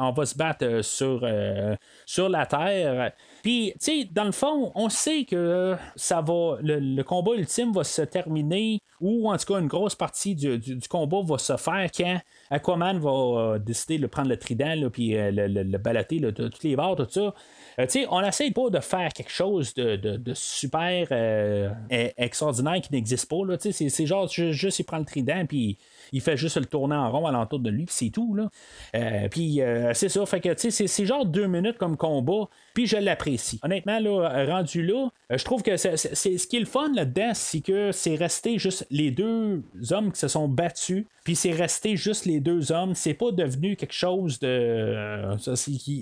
on 0.00 0.12
va 0.12 0.24
se 0.24 0.34
battre 0.34 0.64
euh, 0.64 0.82
sur, 0.82 1.20
euh, 1.24 1.76
sur 2.06 2.30
la 2.30 2.46
terre. 2.46 3.12
Puis, 3.42 3.72
tu 3.74 3.78
sais, 3.80 4.08
dans 4.10 4.24
le 4.24 4.32
fond, 4.32 4.72
on 4.74 4.88
sait 4.88 5.24
que 5.24 5.76
ça 5.94 6.22
va, 6.22 6.56
le, 6.62 6.78
le 6.80 7.02
combat 7.04 7.32
ultime 7.34 7.70
va 7.72 7.84
se 7.84 8.00
terminer, 8.00 8.80
ou 8.98 9.30
en 9.30 9.36
tout 9.36 9.52
cas, 9.52 9.60
une 9.60 9.66
grosse 9.66 9.94
partie 9.94 10.34
du, 10.34 10.58
du- 10.58 10.78
combat 10.88 11.20
va 11.22 11.36
se 11.36 11.58
faire 11.58 11.90
quand 11.94 12.18
Aquaman 12.50 12.98
va 12.98 13.10
euh, 13.10 13.58
décider 13.58 13.98
de 13.98 14.06
prendre 14.06 14.30
le 14.30 14.38
trident, 14.38 14.74
là, 14.74 14.88
puis 14.88 15.10
le, 15.10 15.48
le, 15.48 15.64
le 15.64 15.78
balater 15.78 16.18
là, 16.18 16.32
tous 16.32 16.62
les 16.62 16.76
bords, 16.76 16.96
tout 16.96 17.06
ça. 17.10 17.34
Euh, 17.78 17.84
tu 17.86 18.00
sais, 18.00 18.06
on 18.10 18.22
n'essaie 18.22 18.50
pas 18.50 18.70
de 18.70 18.80
faire 18.80 19.12
quelque 19.12 19.30
chose 19.30 19.74
de, 19.74 19.96
de- 19.96 20.16
de 20.16 20.32
super 20.34 21.06
euh, 21.10 21.68
e- 21.92 22.10
extraordinaire 22.16 22.80
qui 22.80 22.92
n'existe 22.92 23.28
pas. 23.28 23.44
là. 23.46 23.56
C'est, 23.60 23.72
c'est 23.72 24.06
genre 24.06 24.28
ju- 24.28 24.52
juste 24.54 24.78
il 24.78 24.84
prend 24.84 24.98
le 24.98 25.04
trident 25.04 25.44
puis 25.46 25.76
il 26.12 26.20
fait 26.20 26.36
juste 26.36 26.56
le 26.56 26.66
tourner 26.66 26.96
en 26.96 27.10
rond 27.10 27.26
alentour 27.26 27.58
de 27.58 27.70
lui 27.70 27.84
puis 27.86 27.94
c'est 27.96 28.10
tout. 28.10 28.34
Là. 28.34 28.48
Euh, 28.94 29.28
puis 29.28 29.60
euh, 29.62 29.92
c'est 29.94 30.08
ça. 30.08 30.24
Fait 30.26 30.40
que 30.40 30.50
c'est, 30.56 30.70
c'est 30.70 31.06
genre 31.06 31.24
deux 31.26 31.46
minutes 31.46 31.78
comme 31.78 31.96
combat. 31.96 32.48
Puis 32.74 32.86
je 32.86 32.96
l'apprécie. 32.96 33.58
Honnêtement, 33.62 33.98
là, 33.98 34.44
rendu 34.46 34.82
là, 34.82 35.08
euh, 35.32 35.38
je 35.38 35.44
trouve 35.44 35.62
que 35.62 35.76
c'est, 35.76 35.96
c'est- 35.96 36.38
ce 36.38 36.46
qui 36.46 36.56
est 36.56 36.60
le 36.60 36.66
fun 36.66 36.92
là-dedans, 36.94 37.32
c'est 37.34 37.60
que 37.60 37.92
c'est 37.92 38.14
resté 38.16 38.58
juste 38.58 38.86
les 38.90 39.10
deux 39.10 39.62
hommes 39.90 40.12
qui 40.12 40.18
se 40.20 40.28
sont 40.28 40.48
battus. 40.48 41.04
Puis 41.24 41.34
c'est 41.34 41.50
resté 41.52 41.96
juste 41.96 42.24
les 42.26 42.38
deux 42.40 42.70
hommes. 42.70 42.94
C'est 42.94 43.14
pas 43.14 43.32
devenu 43.32 43.76
quelque 43.76 43.92
chose 43.94 44.38
de. 44.38 45.36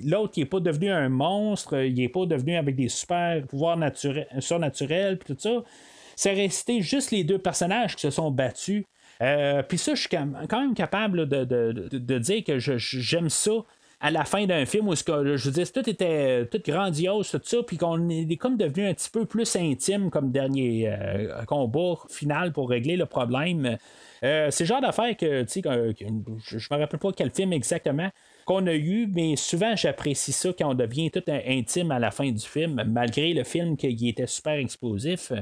L'autre 0.05 0.33
qui 0.33 0.41
est 0.43 0.47
pas 0.47 0.61
devenu 0.61 0.91
un 0.91 1.09
monstre, 1.09 1.83
il 1.83 2.01
est 2.01 2.09
pas 2.09 2.27
devenu 2.27 2.57
avec 2.57 2.77
des 2.77 2.89
super 2.89 3.43
pouvoirs 3.47 3.77
naturels, 3.77 4.27
surnaturels, 4.41 5.19
puis 5.19 5.35
tout 5.35 5.41
ça. 5.41 5.63
C'est 6.17 6.33
resté 6.33 6.81
juste 6.81 7.11
les 7.11 7.25
deux 7.25 7.39
personnages 7.39 7.97
qui 7.97 8.03
se 8.03 8.11
sont 8.11 8.31
battus. 8.31 8.85
Euh, 9.23 9.63
puis 9.63 9.79
ça, 9.79 9.95
je 9.95 10.01
suis 10.01 10.09
quand 10.09 10.61
même 10.61 10.75
capable 10.75 11.29
de, 11.29 12.19
dire 12.19 12.45
que 12.45 12.59
j'aime 12.59 13.31
ça 13.31 13.53
à 14.01 14.11
la 14.11 14.25
fin 14.25 14.45
d'un 14.45 14.67
film 14.67 14.89
où 14.89 14.95
je 14.95 15.45
veux 15.45 15.51
dire, 15.51 15.73
tout 15.73 15.89
était 15.89 16.47
tout 16.47 16.61
grandiose, 16.67 17.31
tout 17.31 17.41
ça, 17.43 17.63
puis 17.63 17.79
qu'on 17.79 18.09
est 18.11 18.37
comme 18.37 18.57
devenu 18.57 18.87
un 18.87 18.93
petit 18.93 19.09
peu 19.09 19.25
plus 19.25 19.57
intime 19.57 20.11
comme 20.11 20.31
dernier 20.31 20.89
euh, 20.89 21.43
combat 21.47 21.95
final 22.11 22.53
pour 22.53 22.69
régler 22.69 22.97
le 22.97 23.07
problème. 23.07 23.79
Euh, 24.23 24.51
c'est 24.51 24.65
le 24.65 24.69
genre 24.69 24.81
d'affaire 24.81 25.17
que, 25.17 25.43
tu 25.45 25.63
sais, 25.63 25.63
je, 25.63 26.59
je 26.59 26.75
me 26.75 26.79
rappelle 26.79 27.01
pas 27.01 27.13
quel 27.13 27.31
film 27.31 27.53
exactement 27.53 28.11
qu'on 28.45 28.67
a 28.67 28.75
eu, 28.75 29.07
mais 29.07 29.37
souvent 29.37 29.75
j'apprécie 29.75 30.33
ça 30.33 30.51
quand 30.59 30.71
on 30.71 30.75
devient 30.75 31.11
tout 31.11 31.23
intime 31.27 31.91
à 31.91 31.99
la 31.99 32.11
fin 32.11 32.31
du 32.31 32.45
film, 32.45 32.83
malgré 32.87 33.33
le 33.33 33.45
film 33.45 33.77
qui 33.77 34.09
était 34.09 34.27
super 34.27 34.55
explosif. 34.55 35.33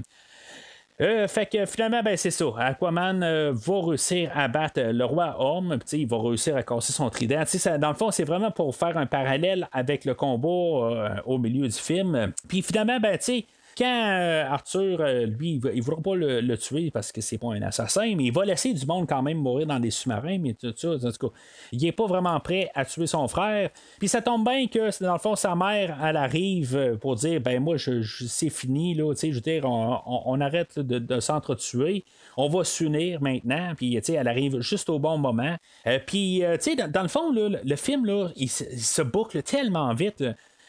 Euh, 1.01 1.27
fait 1.27 1.47
que 1.47 1.65
finalement, 1.65 2.03
ben, 2.03 2.17
c'est 2.17 2.31
ça. 2.31 2.45
Aquaman 2.59 3.23
euh, 3.23 3.53
va 3.55 3.81
réussir 3.81 4.31
à 4.35 4.47
battre 4.49 4.81
euh, 4.81 4.93
le 4.93 5.05
roi 5.05 5.37
sais, 5.85 6.01
il 6.01 6.07
va 6.07 6.19
réussir 6.19 6.57
à 6.57 6.63
casser 6.63 6.93
son 6.93 7.09
trident. 7.09 7.43
Dans 7.79 7.89
le 7.89 7.95
fond, 7.95 8.11
c'est 8.11 8.25
vraiment 8.25 8.51
pour 8.51 8.75
faire 8.77 8.97
un 8.97 9.07
parallèle 9.07 9.69
avec 9.73 10.05
le 10.05 10.15
combat 10.15 11.23
au 11.25 11.39
milieu 11.39 11.67
du 11.67 11.79
film. 11.79 12.33
Puis 12.49 12.63
finalement, 12.63 13.01
ben, 13.01 13.17
tu 13.19 13.45
quand 13.77 13.85
euh, 13.85 14.45
Arthur, 14.49 15.01
euh, 15.01 15.27
lui, 15.27 15.61
il 15.63 15.77
ne 15.77 15.83
voudra 15.83 16.03
pas 16.03 16.15
le, 16.15 16.57
tuer 16.57 16.91
parce 16.91 17.13
que 17.13 17.21
c'est 17.21 17.39
pas 17.39 17.49
un 17.55 17.63
assassin, 17.63 18.15
mais 18.17 18.25
il 18.25 18.33
va 18.33 18.45
laisser 18.45 18.73
du 18.73 18.85
monde 18.87 19.09
quand 19.09 19.23
même 19.23 19.39
mourir 19.39 19.67
dans 19.67 19.81
des 19.81 19.91
sous-marins, 19.91 20.39
mais 20.39 20.55
tout 20.55 20.73
ça, 20.77 20.91
en 20.91 20.99
tout 20.99 21.29
cas, 21.29 21.35
il 21.73 21.85
est 21.85 21.93
pas 21.93 22.07
vraiment 22.07 22.39
prêt 22.41 22.71
à 22.75 22.85
tuer 22.85 23.07
son 23.07 23.27
frère. 23.29 23.71
Puis 23.99 24.09
ça 24.09 24.21
tombe 24.21 24.45
bien 24.45 24.67
que, 24.67 25.03
dans 25.03 25.15
le 25.15 25.19
fond, 25.19 25.35
sa 25.37 25.55
mère, 25.55 25.99
elle 26.03 26.17
arrive 26.17 26.99
pour 27.01 27.17
dire, 27.17 27.41
ben 27.41 27.61
moi, 27.61 27.77
c'est 27.79 28.51
fini, 28.51 28.95
là, 28.95 29.13
tu 29.15 29.21
sais, 29.21 29.31
je 29.31 29.37
veux 29.37 29.41
dire, 29.41 29.65
on, 29.65 30.41
arrête 30.41 30.79
de, 30.79 31.21
s'entretuer 31.21 32.05
on 32.37 32.49
va 32.49 32.65
s'unir 32.65 33.21
maintenant. 33.21 33.75
Puis, 33.77 34.01
elle 34.09 34.29
arrive 34.29 34.61
juste 34.61 34.89
au 34.89 34.99
bon 34.99 35.19
moment. 35.19 35.57
Euh, 35.87 35.99
puis, 36.05 36.43
tu 36.55 36.77
sais, 36.77 36.77
dans, 36.77 37.03
le 37.03 37.09
fond, 37.09 37.33
le, 37.33 37.77
film, 37.77 38.07
là, 38.07 38.29
il, 38.37 38.49
se 38.49 39.03
boucle 39.03 39.43
tellement 39.43 39.93
vite. 39.95 40.25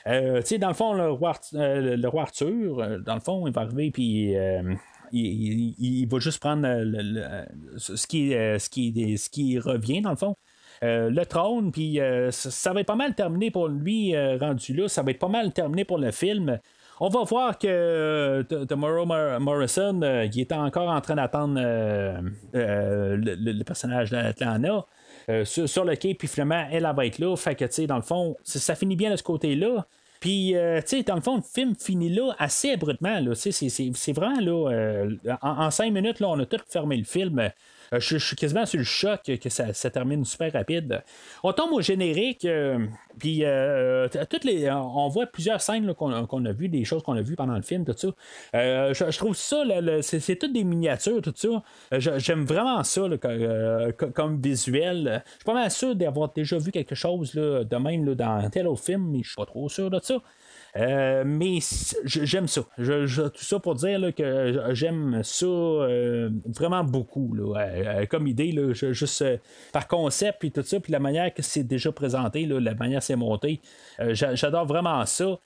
Euh, 0.08 0.42
dans 0.60 0.68
le 0.68 0.74
fond, 0.74 0.94
le 0.94 1.12
roi, 1.12 1.34
euh, 1.54 1.96
le 1.96 2.08
roi 2.08 2.24
Arthur, 2.24 2.80
euh, 2.80 2.98
dans 3.00 3.14
le 3.16 3.22
fond, 3.22 3.48
il 3.48 3.54
va 3.54 3.62
arriver, 3.62 3.92
puis 3.92 4.36
il, 5.12 6.08
va 6.10 6.20
juste 6.20 6.40
prendre 6.40 6.68
ce, 7.78 8.08
qui, 8.08 8.32
ce, 8.32 8.70
qui, 8.70 9.18
ce 9.18 9.30
qui 9.30 9.60
revient, 9.60 10.02
dans 10.02 10.12
le 10.12 10.18
fond. 10.18 10.36
le 10.82 11.24
trône, 11.24 11.72
puis 11.72 12.00
ça, 12.32 12.74
va 12.74 12.82
être 12.82 12.88
pas 12.88 12.96
mal 12.96 13.16
terminé 13.16 13.52
pour 13.52 13.68
lui, 13.68 14.16
rendu 14.38 14.74
là. 14.74 14.88
Ça 14.88 15.04
va 15.04 15.12
être 15.12 15.20
pas 15.20 15.30
mal 15.30 15.54
terminé 15.54 15.86
pour 15.86 15.98
le 15.98 16.12
film. 16.12 16.60
On 17.00 17.10
va 17.10 17.24
voir 17.24 17.58
que 17.58 18.44
Tomorrow 18.66 19.06
Morrison, 19.40 20.02
il 20.24 20.40
est 20.40 20.52
encore 20.52 20.90
en 20.90 21.02
train 21.02 21.16
d'attendre 21.16 21.60
le, 22.54 23.64
personnage 23.64 24.12
d'Atlanta. 24.12 24.86
Euh, 25.30 25.46
sur, 25.46 25.86
le 25.86 25.96
quai, 25.96 26.14
puis 26.14 26.28
finalement, 26.28 26.68
elle, 26.72 26.92
va 26.96 27.06
être 27.06 27.20
là. 27.20 27.36
Fait 27.36 27.56
que, 27.56 27.66
tu 27.66 27.74
sais, 27.74 27.88
dans 27.88 27.96
le 27.96 28.02
fond, 28.02 28.36
ça 28.44 28.76
finit 28.76 28.96
bien 28.96 29.12
de 29.12 29.16
ce 29.16 29.24
côté-là. 29.24 29.86
Puis, 30.20 30.56
euh, 30.56 30.80
tu 30.82 30.98
sais, 30.98 31.04
dans 31.04 31.16
le 31.16 31.22
fond, 31.22 31.36
le 31.38 31.42
film 31.42 31.76
finit 31.76 32.10
là 32.10 32.34
assez 32.40 32.72
abruptement. 32.72 33.22
C'est 33.36 34.14
vraiment 34.14 34.40
là. 34.40 34.72
Euh, 34.72 35.16
en, 35.42 35.70
cinq 35.70 35.92
minutes, 35.92 36.20
là, 36.22 36.30
on 36.30 36.40
a 36.40 36.46
tout 36.46 36.60
fermé 36.70 36.98
le 36.98 37.04
film. 37.04 37.50
Euh, 37.94 38.00
je, 38.00 38.18
suis 38.18 38.36
quasiment 38.36 38.66
sur 38.66 38.80
le 38.80 38.84
choc 38.84 39.22
que 39.24 39.50
ça, 39.50 39.90
termine 39.90 40.26
super 40.26 40.52
rapide. 40.52 41.04
On 41.44 41.54
tombe 41.54 41.72
au 41.72 41.82
générique, 41.82 42.46
euh, 42.46 42.86
puis 43.20 43.44
euh, 43.44 44.08
les, 44.44 44.70
on 44.72 45.08
voit 45.10 45.28
plusieurs 45.28 45.62
scènes 45.62 45.94
qu'on 45.94 46.46
a 46.46 46.52
vues, 46.52 46.70
des 46.70 46.86
choses 46.86 47.04
qu'on 47.04 47.16
a 47.16 47.22
vues 47.22 47.36
pendant 47.36 47.56
le 47.56 47.62
film, 47.62 47.86
tout 47.86 47.96
ça. 47.96 48.08
Je, 48.54 49.18
trouve 49.18 49.36
ça, 49.36 49.64
c'est 50.02 50.36
toutes 50.36 50.54
des 50.54 50.64
miniatures, 50.64 51.22
tout 51.22 51.34
ça. 51.36 51.64
J'aime 52.18 52.46
vraiment 52.46 52.84
ça 52.84 53.04
comme 54.14 54.42
visuel. 54.42 55.24
Je 55.26 55.36
suis 55.36 55.46
pas 55.46 55.54
mal 55.54 55.72
sûr 55.72 55.96
d'avoir 55.96 56.32
déjà 56.34 56.58
vu 56.58 56.72
quelque 56.72 56.96
chose 56.96 57.34
de 57.34 57.76
même 57.78 58.16
dans 58.16 58.50
tel 58.50 58.68
autre 58.68 58.84
film, 58.84 59.12
mais 59.12 59.22
je 59.24 59.30
suis 59.30 59.36
pas 59.36 59.46
trop 59.46 59.70
sûr 59.70 59.90
de 59.90 60.00
ça. 60.02 60.16
Euh, 60.76 61.24
mais 61.26 61.60
j'aime 62.06 62.48
ça. 62.48 62.62
tout 62.78 63.44
ça 63.44 63.60
pour 63.60 63.76
dire 63.76 64.14
que 64.16 64.72
j'aime 64.72 65.22
ça 65.24 65.46
euh, 65.46 66.30
vraiment 66.46 66.84
beaucoup. 66.84 67.36
Euh, 67.56 68.06
comme 68.08 68.28
idée, 68.28 68.56
juste 68.74 69.24
par 69.72 69.88
concept, 69.88 70.40
puis 70.40 70.52
tout 70.52 70.64
ça, 70.64 70.80
puis 70.80 70.92
la 70.92 71.00
manière 71.00 71.34
que 71.34 71.42
c'est 71.42 71.64
déjà 71.64 71.92
présenté, 71.92 72.46
la 72.46 72.74
manière 72.74 73.00
que 73.00 73.06
c'est 73.06 73.16
monté. 73.16 73.62
J'adore 74.00 74.66
vraiment 74.66 75.06
ça. 75.06 75.38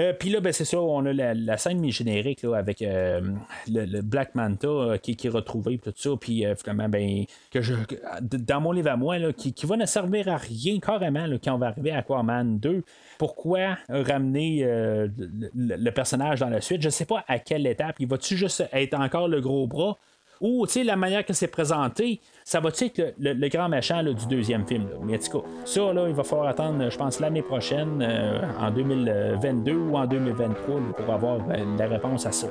Euh, 0.00 0.12
puis 0.14 0.30
là, 0.30 0.40
ben, 0.40 0.52
c'est 0.52 0.64
ça, 0.64 0.80
on 0.80 1.04
a 1.04 1.12
la, 1.12 1.56
scène 1.58 1.78
mi-générique 1.78 2.44
avec 2.44 2.80
euh, 2.80 3.20
le, 3.68 4.00
Black 4.00 4.34
Manta 4.34 4.68
euh, 4.68 4.96
qui, 4.96 5.12
est 5.22 5.28
retrouvé, 5.28 5.78
tout 5.78 5.92
ça, 5.94 6.10
puis 6.18 6.44
finalement, 6.56 6.88
ben, 6.88 7.24
que 7.50 7.60
je, 7.60 7.74
dans 8.22 8.60
mon 8.60 8.72
livre 8.72 8.90
à 8.90 8.96
moi, 8.96 9.32
qui, 9.32 9.52
qui 9.52 9.66
va 9.66 9.76
ne 9.76 9.84
servir 9.84 10.28
à 10.28 10.38
rien 10.38 10.78
carrément 10.80 11.26
quand 11.44 11.54
on 11.54 11.58
va 11.58 11.68
arriver 11.68 11.90
à 11.90 11.98
Aquaman 11.98 12.58
2. 12.58 12.82
Pourquoi 13.18 13.76
ramener 13.88 14.64
le, 14.64 15.90
personnage 15.90 16.40
dans 16.40 16.48
la 16.48 16.62
suite? 16.62 16.80
Je 16.80 16.88
sais 16.88 17.04
pas 17.04 17.24
à 17.28 17.38
quelle 17.38 17.66
étape. 17.66 17.96
Il 17.98 18.08
va-tu 18.08 18.36
juste 18.36 18.64
être 18.72 18.94
encore 18.94 19.28
le 19.28 19.40
gros 19.40 19.66
bras? 19.66 19.98
Ou, 20.40 20.66
la 20.84 20.96
manière 20.96 21.24
que 21.24 21.34
c'est 21.34 21.48
présenté, 21.48 22.20
ça 22.44 22.60
va 22.60 22.70
être 22.70 23.14
le, 23.18 23.48
grand 23.48 23.68
méchant 23.68 24.02
du 24.02 24.26
deuxième 24.26 24.66
film. 24.66 24.86
Mais 25.02 25.16
en 25.16 25.18
tout 25.18 25.40
cas, 25.40 25.46
ça, 25.66 25.92
là, 25.92 26.08
il 26.08 26.14
va 26.14 26.24
falloir 26.24 26.48
attendre, 26.48 26.88
je 26.88 26.96
pense, 26.96 27.20
l'année 27.20 27.42
prochaine, 27.42 28.02
euh, 28.02 28.40
en 28.58 28.70
2022 28.70 29.72
ou 29.72 29.96
en 29.96 30.06
2023, 30.06 30.80
pour 30.96 31.14
avoir 31.14 31.40
ben, 31.40 31.76
la 31.78 31.86
réponse 31.86 32.24
à 32.24 32.32
ça. 32.32 32.48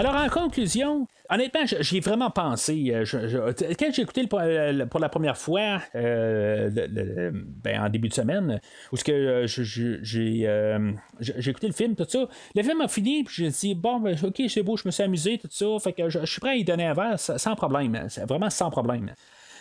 Alors, 0.00 0.14
en 0.14 0.30
conclusion, 0.30 1.06
honnêtement, 1.28 1.60
j'y 1.66 1.98
ai 1.98 2.00
vraiment 2.00 2.30
pensé. 2.30 2.90
Euh, 2.90 3.04
quand 3.78 3.92
j'ai 3.92 4.00
écouté 4.00 4.26
pour 4.26 4.40
la 4.40 5.08
première 5.10 5.36
fois, 5.36 5.82
euh, 5.94 6.70
ben, 7.62 7.82
en 7.82 7.90
début 7.90 8.08
de 8.08 8.14
semaine, 8.14 8.62
où 8.92 8.96
ce 8.96 9.04
que 9.04 9.12
euh, 9.12 9.46
j'ai 11.20 11.50
écouté 11.50 11.66
le 11.66 11.74
film, 11.74 11.96
tout 11.96 12.06
ça, 12.08 12.26
le 12.54 12.62
film 12.62 12.80
a 12.80 12.88
fini, 12.88 13.24
puis 13.24 13.44
j'ai 13.44 13.50
dit, 13.50 13.74
bon, 13.74 14.00
ben, 14.00 14.16
ok, 14.22 14.40
c'est 14.48 14.62
beau, 14.62 14.78
je 14.78 14.84
me 14.86 14.90
suis 14.90 15.02
amusé, 15.02 15.36
tout 15.36 15.48
ça, 15.50 15.66
fait 15.84 15.92
que 15.92 16.08
je, 16.08 16.24
suis 16.24 16.40
prêt 16.40 16.52
à 16.52 16.54
y 16.54 16.64
donner 16.64 16.86
un 16.86 16.94
verre 16.94 17.20
sans 17.20 17.54
problème, 17.54 18.08
vraiment 18.26 18.48
sans 18.48 18.70
problème. 18.70 19.12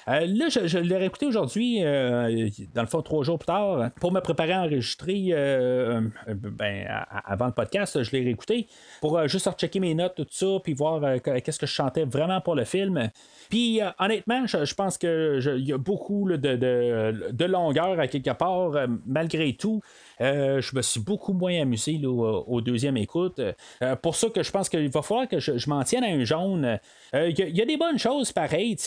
Euh, 0.07 0.25
là, 0.25 0.49
je, 0.49 0.77
l'ai 0.77 0.97
réécouté 0.97 1.25
aujourd'hui, 1.25 1.83
euh, 1.83 2.49
dans 2.73 2.81
le 2.81 2.87
fond, 2.87 3.01
trois 3.01 3.23
jours 3.23 3.37
plus 3.37 3.47
tard, 3.47 3.91
pour 3.99 4.11
me 4.11 4.19
préparer 4.19 4.53
à 4.53 4.61
enregistrer 4.61 5.29
euh, 5.31 6.01
ben, 6.27 6.87
avant 7.25 7.47
le 7.47 7.51
podcast. 7.51 8.01
Je 8.01 8.11
l'ai 8.11 8.23
réécouté 8.23 8.67
pour 9.01 9.27
juste 9.27 9.47
rechecker 9.47 9.79
mes 9.79 9.93
notes, 9.93 10.15
tout 10.15 10.27
ça, 10.29 10.47
puis 10.63 10.73
voir 10.73 11.21
qu'est-ce 11.21 11.59
que 11.59 11.65
je 11.65 11.71
chantais 11.71 12.05
vraiment 12.05 12.41
pour 12.41 12.55
le 12.55 12.65
film. 12.65 13.09
Puis 13.49 13.81
honnêtement, 13.99 14.45
je, 14.47 14.73
pense 14.73 14.97
qu'il 14.97 15.63
y 15.65 15.73
a 15.73 15.77
beaucoup 15.77 16.29
de, 16.29 16.37
de, 16.37 17.45
longueur 17.45 17.99
à 17.99 18.07
quelque 18.07 18.31
part, 18.31 18.71
malgré 19.05 19.53
tout. 19.53 19.81
Euh, 20.21 20.61
je 20.61 20.75
me 20.75 20.81
suis 20.81 20.99
beaucoup 20.99 21.33
moins 21.33 21.61
amusé 21.61 21.99
au, 22.05 22.61
deuxième 22.61 22.97
écoute. 22.97 23.39
Euh, 23.81 23.95
pour 23.95 24.15
ça 24.15 24.29
que 24.29 24.43
je 24.43 24.51
pense 24.51 24.69
qu'il 24.69 24.89
va 24.89 25.01
falloir 25.01 25.27
que 25.27 25.39
je, 25.39 25.69
m'en 25.69 25.83
tienne 25.83 26.03
à 26.03 26.07
un 26.07 26.23
jaune. 26.23 26.79
Il 27.13 27.19
euh, 27.19 27.29
y, 27.29 27.61
a 27.61 27.65
des 27.65 27.77
bonnes 27.77 27.99
choses 27.99 28.31
pareilles. 28.31 28.77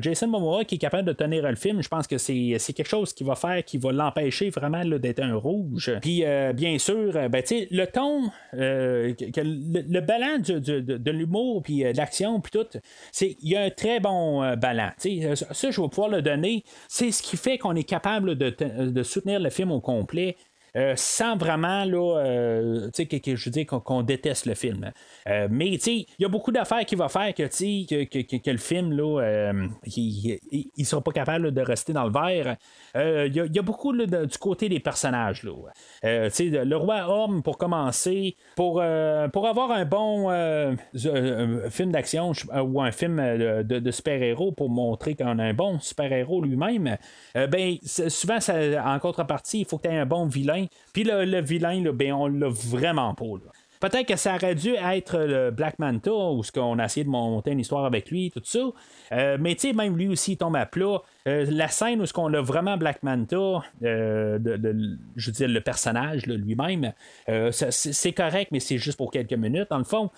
Jason 0.00 0.28
Momoa 0.28 0.64
qui 0.64 0.76
est 0.76 0.78
capable 0.78 1.08
de 1.08 1.12
tenir 1.12 1.48
le 1.48 1.56
film, 1.56 1.82
je 1.82 1.88
pense 1.88 2.06
que 2.06 2.18
c'est, 2.18 2.58
quelque 2.74 2.88
chose 2.88 3.12
qui 3.12 3.24
va 3.24 3.34
faire 3.34 3.64
qui 3.64 3.78
va 3.78 3.92
l'empêcher 3.92 4.50
vraiment 4.50 4.84
d'être 4.84 5.20
un 5.20 5.34
rouge. 5.34 5.92
Puis 6.00 6.24
bien 6.54 6.78
sûr, 6.78 7.12
ben, 7.28 7.42
le 7.70 7.84
ton, 7.86 8.30
le, 8.52 10.00
ballon 10.00 10.38
de, 10.38 11.10
l'humour, 11.10 11.62
puis 11.62 11.80
de 11.80 11.96
l'action, 11.96 12.40
puis 12.40 12.52
tout, 12.52 12.78
il 13.20 13.48
y 13.48 13.56
a 13.56 13.62
un 13.62 13.70
très 13.70 14.00
bon 14.00 14.56
ballon. 14.56 14.90
Ça, 14.98 15.70
je 15.70 15.80
vais 15.80 15.88
pouvoir 15.88 16.08
le 16.08 16.22
donner. 16.22 16.64
C'est 16.88 17.10
ce 17.10 17.22
qui 17.22 17.36
fait 17.36 17.58
qu'on 17.58 17.76
est 17.76 17.84
capable 17.84 18.36
de 18.36 19.02
soutenir 19.02 19.40
le 19.40 19.50
film 19.50 19.72
au 19.72 19.80
complet. 19.80 20.36
Euh, 20.76 20.94
sans 20.96 21.36
vraiment, 21.36 21.84
là, 21.84 22.18
euh, 22.18 22.90
que, 22.90 23.36
je 23.36 23.50
veux 23.50 23.64
qu'on, 23.64 24.02
déteste 24.02 24.46
le 24.46 24.54
film. 24.54 24.92
Euh, 25.28 25.48
mais, 25.50 25.70
il 25.70 26.06
y 26.18 26.24
a 26.24 26.28
beaucoup 26.28 26.52
d'affaires 26.52 26.84
qui 26.84 26.94
vont 26.94 27.08
faire 27.08 27.34
que, 27.34 27.44
que, 27.44 28.04
que, 28.04 28.36
que, 28.36 28.50
le 28.50 28.58
film, 28.58 28.92
là, 28.92 29.52
il, 29.84 30.38
il, 30.76 30.86
sera 30.86 31.02
pas 31.02 31.12
capable 31.12 31.52
de 31.52 31.60
rester 31.60 31.92
dans 31.92 32.04
le 32.04 32.12
verre. 32.12 32.56
Il 32.94 33.34
y, 33.34 33.58
a 33.58 33.62
beaucoup 33.62 33.92
du 33.92 34.38
côté 34.38 34.68
des 34.68 34.80
personnages, 34.80 35.42
là. 35.42 35.52
le 36.02 36.74
roi 36.76 37.08
homme, 37.08 37.42
pour 37.42 37.58
commencer, 37.58 38.36
pour, 38.56 38.82
pour 39.32 39.46
avoir 39.46 39.70
un 39.72 39.84
bon 39.84 40.28
film 41.70 41.92
d'action 41.92 42.32
ou 42.62 42.80
un 42.80 42.92
film 42.92 43.16
de, 43.64 43.90
super-héros 43.90 44.52
pour 44.52 44.70
montrer 44.70 45.14
qu'on 45.16 45.38
a 45.38 45.44
un 45.44 45.54
bon 45.54 45.78
super-héros 45.80 46.42
lui-même, 46.42 46.96
ben, 47.34 47.76
souvent, 47.82 48.38
en 48.84 48.98
contrepartie, 48.98 49.60
il 49.60 49.66
faut 49.66 49.78
que 49.78 49.88
tu 49.88 49.94
aies 49.94 49.98
un 49.98 50.06
bon 50.06 50.26
vilain 50.26 50.59
puis 50.92 51.04
le, 51.04 51.40
vilain, 51.40 51.82
là, 51.82 51.92
ben, 51.92 52.12
on 52.12 52.26
l'a 52.26 52.48
vraiment 52.48 53.14
pas. 53.14 53.24
Peut-être 53.80 54.06
que 54.06 54.16
ça 54.16 54.34
aurait 54.34 54.54
dû 54.54 54.74
être 54.74 55.18
le 55.18 55.50
Black 55.50 55.78
Manta, 55.78 56.12
où 56.12 56.44
ce 56.44 56.52
qu'on 56.52 56.78
a 56.78 56.84
essayé 56.84 57.02
de 57.02 57.08
monter 57.08 57.52
une 57.52 57.60
histoire 57.60 57.86
avec 57.86 58.10
lui, 58.10 58.30
tout 58.30 58.42
ça. 58.44 58.58
Euh, 59.12 59.38
mais 59.40 59.54
tu 59.54 59.68
sais, 59.68 59.72
même 59.72 59.96
lui 59.96 60.08
aussi, 60.08 60.32
il 60.32 60.36
tombe 60.36 60.54
à 60.54 60.66
plat. 60.66 60.98
Euh, 61.26 61.46
la 61.48 61.68
scène 61.68 62.02
où 62.02 62.06
ce 62.06 62.12
qu'on 62.12 62.32
a 62.34 62.42
vraiment 62.42 62.76
Black 62.76 63.02
Manta, 63.02 63.62
euh, 63.82 64.38
je 65.16 65.26
veux 65.26 65.32
dire 65.32 65.48
le 65.48 65.60
personnage 65.62 66.26
lui-même, 66.26 66.92
c'est 67.50 68.12
correct, 68.12 68.50
mais 68.52 68.60
c'est 68.60 68.76
juste 68.76 68.98
pour 68.98 69.10
quelques 69.10 69.32
minutes. 69.32 69.68
Dans 69.70 69.78
le 69.78 69.84
fond, 69.84 70.10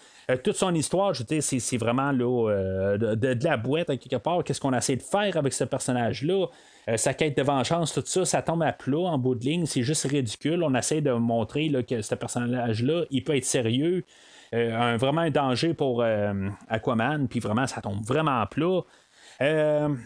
toute 0.42 0.56
son 0.56 0.74
histoire, 0.74 1.14
je 1.14 1.20
veux 1.20 1.26
dire, 1.26 1.42
c'est 1.42 1.76
vraiment 1.76 2.12
de, 2.12 3.44
la 3.44 3.56
boîte 3.56 3.90
à 3.90 3.96
quelque 3.96 4.16
part. 4.16 4.42
Qu'est-ce 4.42 4.60
qu'on 4.60 4.72
a 4.72 4.78
essayé 4.78 4.96
de 4.96 5.02
faire 5.02 5.36
avec 5.36 5.52
ce 5.52 5.62
personnage-là? 5.62 6.46
Euh, 6.88 6.96
sa 6.96 7.14
quête 7.14 7.36
de 7.36 7.42
vengeance, 7.42 7.92
tout 7.92 8.02
ça, 8.04 8.24
ça 8.24 8.42
tombe 8.42 8.62
à 8.62 8.72
plat 8.72 8.98
en 8.98 9.18
bout 9.18 9.34
de 9.34 9.44
ligne. 9.44 9.66
C'est 9.66 9.82
juste 9.82 10.04
ridicule. 10.04 10.62
On 10.62 10.74
essaie 10.74 11.00
de 11.00 11.12
montrer 11.12 11.70
que 11.88 12.02
ce 12.02 12.14
personnage-là, 12.14 13.04
il 13.10 13.22
peut 13.22 13.36
être 13.36 13.44
sérieux. 13.44 14.04
Euh, 14.54 14.76
un, 14.76 14.96
vraiment 14.96 15.22
un 15.22 15.30
danger 15.30 15.74
pour 15.74 16.02
euh, 16.02 16.48
Aquaman, 16.68 17.28
puis 17.28 17.40
vraiment, 17.40 17.66
ça 17.66 17.80
tombe 17.80 18.04
vraiment 18.04 18.40
à 18.40 18.46
plat. 18.46 18.80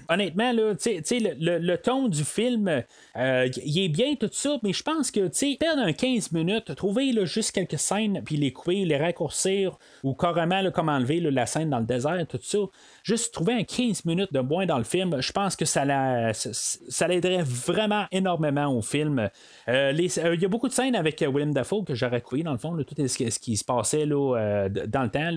Honnêtement, 0.08 0.52
là, 0.52 0.72
le, 0.72 1.76
ton 1.76 2.08
du 2.08 2.24
film, 2.24 2.82
il 3.16 3.78
est 3.78 3.88
bien 3.88 4.14
tout 4.14 4.30
ça, 4.32 4.56
mais 4.62 4.72
je 4.72 4.82
pense 4.82 5.10
que, 5.10 5.28
perdre 5.58 5.82
un 5.82 5.92
15 5.92 6.32
minutes, 6.32 6.74
trouver 6.74 7.12
là, 7.12 7.26
juste 7.26 7.52
quelques 7.52 7.78
scènes, 7.78 8.22
puis 8.24 8.36
les 8.36 8.52
couper, 8.52 8.86
les 8.86 8.96
raccourcir, 8.96 9.78
ou 10.02 10.14
carrément 10.14 10.62
là, 10.62 10.70
comme 10.70 10.88
enlever 10.88 11.20
là, 11.20 11.30
la 11.30 11.44
scène 11.44 11.68
dans 11.68 11.80
le 11.80 11.84
désert, 11.84 12.24
tout 12.26 12.38
ça, 12.40 12.58
juste 13.06 13.32
trouver 13.32 13.52
un 13.54 13.62
15 13.62 14.04
minutes 14.04 14.32
de 14.32 14.40
moins 14.40 14.66
dans 14.66 14.78
le 14.78 14.84
film, 14.84 15.20
je 15.20 15.30
pense 15.30 15.54
que 15.54 15.64
ça, 15.64 15.84
la, 15.84 16.32
ça, 16.34 17.06
l'aiderait 17.06 17.44
vraiment 17.44 18.06
énormément 18.10 18.66
au 18.66 18.82
film. 18.82 19.20
Euh, 19.20 19.28
euh, 19.68 19.92
Il 20.34 20.42
y 20.42 20.44
a 20.44 20.48
beaucoup 20.48 20.66
de 20.66 20.72
scènes 20.72 20.96
avec 20.96 21.22
euh, 21.22 21.30
Willem 21.30 21.54
Dafoe 21.54 21.84
que 21.84 21.94
j'aurais 21.94 22.20
coupé, 22.20 22.42
dans 22.42 22.50
le 22.50 22.58
fond, 22.58 22.76
tout 22.76 22.94
ce, 23.06 23.38
qui- 23.38 23.56
se 23.56 23.64
passait 23.64 24.06
là, 24.06 24.68
dans 24.68 25.02
le 25.04 25.08
temps. 25.08 25.30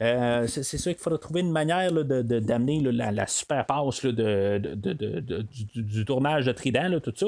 Là. 0.00 0.46
C'est, 0.48 0.64
sûr 0.64 0.92
qu'il 0.92 1.00
faudrait 1.00 1.20
trouver 1.20 1.42
une 1.42 1.52
manière 1.52 1.92
de, 1.92 2.22
d'amener 2.40 2.80
la, 2.80 3.26
super 3.28 3.64
passe 3.64 4.04
de, 4.04 4.58
du, 5.76 6.04
tournage 6.04 6.46
de 6.46 6.52
Trident, 6.52 6.98
tout 7.00 7.12
ça. 7.14 7.26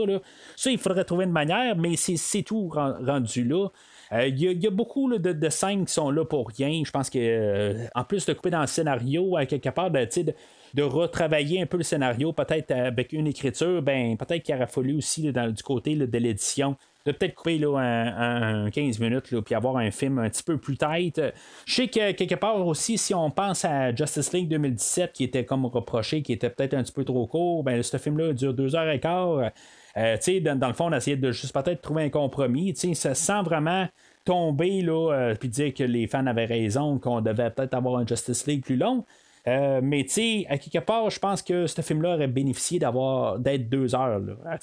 Ça, 0.56 0.70
il 0.72 0.78
faudrait 0.78 1.04
trouver 1.04 1.26
une 1.26 1.32
manière, 1.32 1.76
mais 1.76 1.94
c'est, 1.94 2.16
c'est 2.16 2.42
tout 2.42 2.68
ren- 2.68 2.96
rendu 3.06 3.44
là. 3.44 3.68
Euh, 4.12 4.26
Il 4.28 4.38
y, 4.40 4.66
a- 4.66 4.70
beaucoup 4.70 5.08
de, 5.18 5.48
scènes 5.48 5.84
qui 5.86 5.92
sont 5.92 6.10
là 6.10 6.24
pour 6.24 6.48
rien. 6.48 6.82
Je 6.84 6.90
pense 6.90 7.10
que 7.10 7.18
euh, 7.18 7.86
en 7.94 8.04
plus 8.04 8.26
de 8.26 8.32
couper 8.32 8.50
dans 8.50 8.60
le 8.60 8.66
scénario, 8.66 9.36
quelque 9.48 9.70
part, 9.70 9.90
ben, 9.90 10.06
de, 10.06 10.34
de 10.74 10.82
retravailler 10.82 11.62
un 11.62 11.66
peu 11.66 11.76
le 11.78 11.82
scénario, 11.82 12.32
peut-être 12.32 12.70
avec 12.70 13.12
une 13.12 13.26
écriture, 13.26 13.82
ben 13.82 14.16
peut-être 14.16 14.42
qu'il 14.42 14.54
aurait 14.54 14.66
fallu 14.66 14.96
aussi 14.96 15.32
du 15.32 15.62
côté 15.62 15.94
de 15.96 16.18
l'édition. 16.18 16.76
De 17.06 17.12
peut-être 17.12 17.36
couper 17.36 17.58
là, 17.58 17.76
un, 17.78 18.64
un 18.66 18.70
15 18.70 18.98
minutes 18.98 19.30
là, 19.30 19.40
puis 19.40 19.54
avoir 19.54 19.76
un 19.76 19.92
film 19.92 20.18
un 20.18 20.28
petit 20.28 20.42
peu 20.42 20.58
plus 20.58 20.76
tight. 20.76 21.20
Je 21.64 21.72
sais 21.74 21.86
que 21.86 22.10
quelque 22.12 22.34
part 22.34 22.66
aussi, 22.66 22.98
si 22.98 23.14
on 23.14 23.30
pense 23.30 23.64
à 23.64 23.94
Justice 23.94 24.32
League 24.32 24.48
2017, 24.48 25.12
qui 25.12 25.22
était 25.22 25.44
comme 25.44 25.66
reproché, 25.66 26.22
qui 26.22 26.32
était 26.32 26.50
peut-être 26.50 26.74
un 26.74 26.82
petit 26.82 26.92
peu 26.92 27.04
trop 27.04 27.26
court, 27.28 27.62
ben 27.62 27.80
ce 27.80 27.96
film-là 27.96 28.32
dure 28.32 28.54
deux 28.54 28.74
heures 28.74 28.90
et 28.90 28.98
quart. 28.98 29.50
Euh, 29.96 30.16
dans, 30.42 30.58
dans 30.58 30.68
le 30.68 30.74
fond, 30.74 30.86
on 30.86 31.16
de 31.16 31.32
juste 31.32 31.52
peut-être 31.52 31.80
trouver 31.80 32.04
un 32.04 32.10
compromis. 32.10 32.74
Ça 32.76 33.14
sent 33.14 33.42
vraiment 33.42 33.86
tomber 34.24 34.82
là, 34.82 35.12
euh, 35.12 35.34
puis 35.34 35.48
dire 35.48 35.72
que 35.72 35.84
les 35.84 36.06
fans 36.06 36.26
avaient 36.26 36.46
raison, 36.46 36.98
qu'on 36.98 37.20
devait 37.20 37.50
peut-être 37.50 37.74
avoir 37.74 37.98
un 37.98 38.06
Justice 38.06 38.46
League 38.46 38.64
plus 38.64 38.76
long. 38.76 39.04
Euh, 39.48 39.80
mais 39.82 40.04
à 40.48 40.58
quelque 40.58 40.84
part, 40.84 41.08
je 41.08 41.20
pense 41.20 41.40
que 41.40 41.66
ce 41.68 41.80
film-là 41.80 42.14
aurait 42.14 42.26
bénéficié 42.26 42.80
d'avoir 42.80 43.38
d'être 43.38 43.68
deux 43.68 43.94
heures. 43.94 44.20
Ah, 44.44 44.56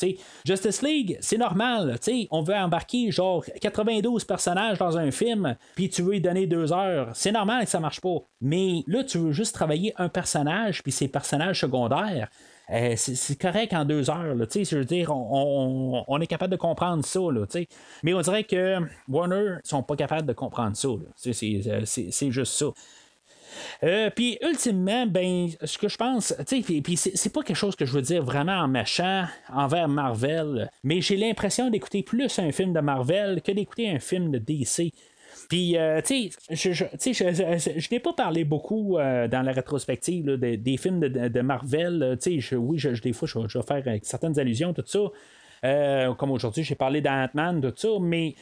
Justice 0.45 0.81
League, 0.81 1.18
c'est 1.22 1.38
normal. 1.38 1.97
On 2.31 2.43
veut 2.43 2.53
embarquer 2.53 3.10
genre 3.10 3.45
92 3.61 4.26
personnages 4.26 4.77
dans 4.77 4.97
un 4.97 5.11
film, 5.11 5.55
puis 5.76 5.89
tu 5.89 6.01
veux 6.01 6.15
y 6.15 6.22
donner 6.22 6.47
deux 6.47 6.73
heures. 6.73 7.10
C'est 7.14 7.31
normal 7.31 7.64
que 7.64 7.69
ça 7.69 7.80
marche 7.80 8.01
pas. 8.01 8.18
Mais 8.41 8.84
là, 8.88 9.05
tu 9.05 9.19
veux 9.19 9.31
juste 9.31 9.55
travailler 9.55 9.93
un 9.97 10.10
personnage, 10.10 10.84
puis 10.84 10.91
ses 10.91 11.07
personnages 11.07 11.61
secondaires. 11.61 12.27
Euh, 12.72 12.94
c'est 12.95 13.38
correct 13.40 13.73
en 13.73 13.84
deux 13.84 14.10
heures. 14.10 14.35
Là, 14.35 14.45
je 14.53 14.77
veux 14.77 14.85
dire, 14.85 15.11
on, 15.11 15.98
on- 15.98 16.06
on 16.07 16.22
est 16.22 16.27
capable 16.27 16.52
de 16.52 16.57
comprendre 16.57 17.03
ça. 17.03 17.19
Là, 17.19 17.45
mais 18.03 18.14
on 18.14 18.22
dirait 18.22 18.45
que 18.45 18.80
Warner 19.10 19.57
sont 19.64 19.84
pas 19.84 19.95
capables 19.98 20.26
de 20.27 20.34
comprendre 20.34 20.76
ça. 20.77 20.88
sais, 21.34 21.34
C'est 22.11 22.31
juste 22.31 22.53
ça. 22.53 22.68
Euh, 23.84 24.10
puis 24.10 24.38
ultimement, 24.41 25.06
ben, 25.06 25.49
ce 25.64 25.77
que 25.77 25.88
je 25.88 25.98
pense, 25.98 26.34
puis- 26.84 26.98
c'est 26.98 27.31
pas 27.34 27.44
quelque 27.44 27.56
chose 27.56 27.76
que 27.76 27.85
je 27.85 27.94
veux 27.94 28.02
dire 28.02 28.23
vraiment 28.23 28.57
en 28.57 28.68
méchant 28.68 29.26
envers 29.52 29.88
Marvel, 29.88 30.69
mais 30.84 31.02
j'ai 31.02 31.18
l'impression 31.18 31.69
d'écouter 31.69 32.02
plus 32.02 32.40
un 32.40 32.52
film 32.52 32.73
de 32.73 32.80
Marvel 32.80 33.41
que 33.44 33.52
d'écouter 33.52 33.90
un 33.91 33.99
film 33.99 34.31
de 34.31 34.40
DC. 34.40 34.91
Puis, 35.49 35.78
euh, 35.78 36.02
tu 36.02 36.30
sais, 36.56 36.70
je, 36.74 37.94
n'ai 37.94 37.99
pas 37.99 38.14
parlé 38.14 38.44
beaucoup 38.44 38.98
euh, 38.98 39.28
dans 39.28 39.41
la 39.41 39.52
rétrospective 39.52 40.26
des 40.38 40.78
films 40.78 40.99
de, 40.99 41.41
Marvel. 41.41 42.03
euh, 42.03 42.15
Tu 42.15 42.41
sais, 42.41 42.56
oui, 42.56 42.82
des 43.03 43.14
fois, 43.14 43.28
je, 43.28 43.40
vais- 43.40 43.64
faire 43.64 43.99
certaines 44.03 44.40
allusions, 44.40 44.74
tout 44.74 44.84
ça. 44.86 44.99
Comme 46.18 46.32
aujourd'hui, 46.32 46.64
j'ai 46.64 46.76
parlé 46.76 47.02
d'Ant-Man, 47.02 47.61
tout 47.61 47.74
ça, 47.76 47.90
mais 48.02 48.36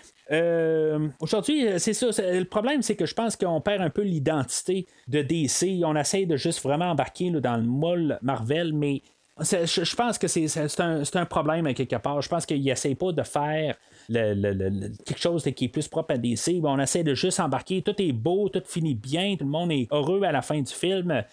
aujourd'hui, 1.19 1.67
c'est 1.77 1.93
ça. 1.93 2.07
Le 2.17 2.45
problème, 2.45 2.81
c'est 2.81 2.95
que 2.95 3.05
je 3.05 3.13
pense 3.13 3.35
qu'on 3.35 3.61
perd 3.61 3.81
un 3.81 3.89
peu 3.89 4.01
l'identité 4.01 4.87
de 5.07 5.21
DC. 5.21 5.83
On 5.85 5.95
essaye 5.95 6.25
de 6.25 6.37
juste 6.37 6.63
vraiment 6.63 6.91
embarquer 6.91 7.29
dans 7.31 7.57
le 7.57 7.63
moule 7.63 8.17
Marvel, 8.21 8.73
mais 8.73 9.01
je, 9.39 9.95
pense 9.95 10.17
que 10.17 10.27
c'est, 10.27 10.45
un, 10.79 11.25
problème 11.25 11.73
quelque 11.73 11.95
part. 11.97 12.21
Je 12.21 12.29
pense 12.29 12.45
qu'ils 12.45 12.63
n'essayent 12.63 12.95
pas 12.95 13.11
de 13.11 13.23
faire 13.23 13.75
le- 14.09 14.89
quelque 15.05 15.21
chose 15.21 15.43
qui 15.55 15.65
est 15.65 15.69
plus 15.69 15.87
propre 15.87 16.13
à 16.13 16.17
DC. 16.17 16.59
On 16.63 16.79
essaie 16.79 17.03
de 17.03 17.13
juste 17.13 17.39
embarquer. 17.39 17.81
Tout 17.81 17.95
est 18.01 18.11
beau, 18.11 18.49
tout 18.49 18.61
finit 18.65 18.95
bien, 18.95 19.35
tout 19.37 19.45
le 19.45 19.51
monde 19.51 19.71
est 19.71 19.87
heureux 19.91 20.23
à 20.23 20.31
la 20.31 20.41
fin 20.41 20.59
du 20.61 20.71
film. 20.73 21.23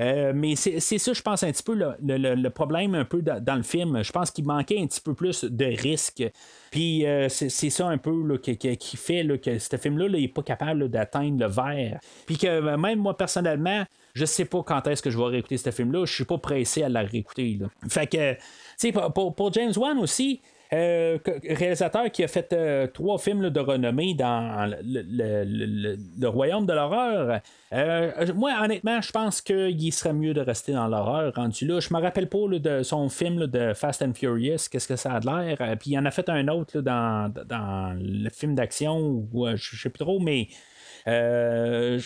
Euh, 0.00 0.30
mais 0.32 0.54
c'est 0.54 0.78
ça, 0.78 1.12
je 1.12 1.20
pense, 1.22 1.42
un 1.42 1.50
petit 1.50 1.62
peu 1.64 1.74
le, 1.74 1.96
le- 2.00 2.50
problème 2.50 2.94
un 2.94 3.04
peu 3.04 3.20
dans, 3.20 3.56
le 3.56 3.64
film. 3.64 4.00
Je 4.04 4.12
pense 4.12 4.30
qu'il 4.30 4.44
manquait 4.44 4.78
un 4.80 4.86
petit 4.86 5.00
peu 5.00 5.12
plus 5.12 5.42
de 5.42 5.64
risque. 5.64 6.22
Puis 6.70 7.04
euh, 7.04 7.28
c'est 7.28 7.48
ça 7.70 7.88
un 7.88 7.98
peu 7.98 8.38
qui, 8.38 8.56
qui- 8.56 8.96
fait 8.96 9.26
que 9.42 9.58
ce 9.58 9.76
film-là 9.76 10.08
n'est 10.08 10.28
pas 10.28 10.42
capable 10.44 10.88
d'atteindre 10.88 11.40
le 11.40 11.46
vert. 11.50 11.98
Puis 12.26 12.38
que 12.38 12.46
euh, 12.46 12.76
même 12.76 13.00
moi, 13.00 13.16
personnellement, 13.16 13.84
je 14.14 14.24
sais 14.24 14.44
pas 14.44 14.62
quand 14.62 14.86
est-ce 14.86 15.02
que 15.02 15.10
je 15.10 15.18
vais 15.18 15.24
réécouter 15.24 15.56
ce 15.56 15.72
film-là. 15.72 16.04
Je 16.04 16.14
suis 16.14 16.24
pas 16.24 16.38
pressé 16.38 16.84
à 16.84 16.88
la 16.88 17.02
réécouter. 17.02 17.58
Fait 17.88 18.06
que, 18.06 18.34
tu 18.34 18.38
sais, 18.76 18.92
pour- 18.92 19.34
pour 19.34 19.52
James 19.52 19.72
Wan 19.76 19.98
aussi, 19.98 20.40
euh, 20.72 21.18
réalisateur 21.48 22.10
qui 22.10 22.22
a 22.24 22.28
fait 22.28 22.52
euh, 22.52 22.86
trois 22.86 23.18
films 23.18 23.48
de 23.48 23.60
renommée 23.60 24.14
dans 24.14 24.70
le, 24.82 25.02
le- 25.02 25.44
le- 25.44 25.96
le- 26.18 26.28
royaume 26.28 26.66
de 26.66 26.72
l'horreur. 26.74 27.40
Euh, 27.72 28.10
moi, 28.34 28.52
honnêtement, 28.62 29.00
je 29.00 29.10
pense 29.10 29.40
qu'il 29.40 29.92
serait 29.92 30.12
mieux 30.12 30.34
de 30.34 30.40
rester 30.40 30.72
dans 30.72 30.86
l'horreur 30.86 31.32
rendu 31.34 31.66
là. 31.66 31.80
Je 31.80 31.92
me 31.94 32.00
rappelle 32.00 32.28
pas 32.28 32.46
de 32.48 32.82
son 32.82 33.08
film 33.08 33.46
de 33.46 33.72
Fast 33.74 34.02
and 34.02 34.12
Furious, 34.14 34.68
qu'est-ce 34.70 34.88
que 34.88 34.96
ça 34.96 35.12
a 35.12 35.20
l'air? 35.20 35.56
Puis 35.78 35.92
il 35.92 35.98
en 35.98 36.04
a 36.04 36.10
fait 36.10 36.28
un 36.28 36.48
autre 36.48 36.80
dans, 36.80 37.32
dans 37.46 37.96
le 37.98 38.28
film 38.30 38.54
d'action, 38.54 39.26
je 39.54 39.76
sais 39.76 39.88
plus 39.90 39.98
trop, 40.04 40.20
mais 40.20 40.48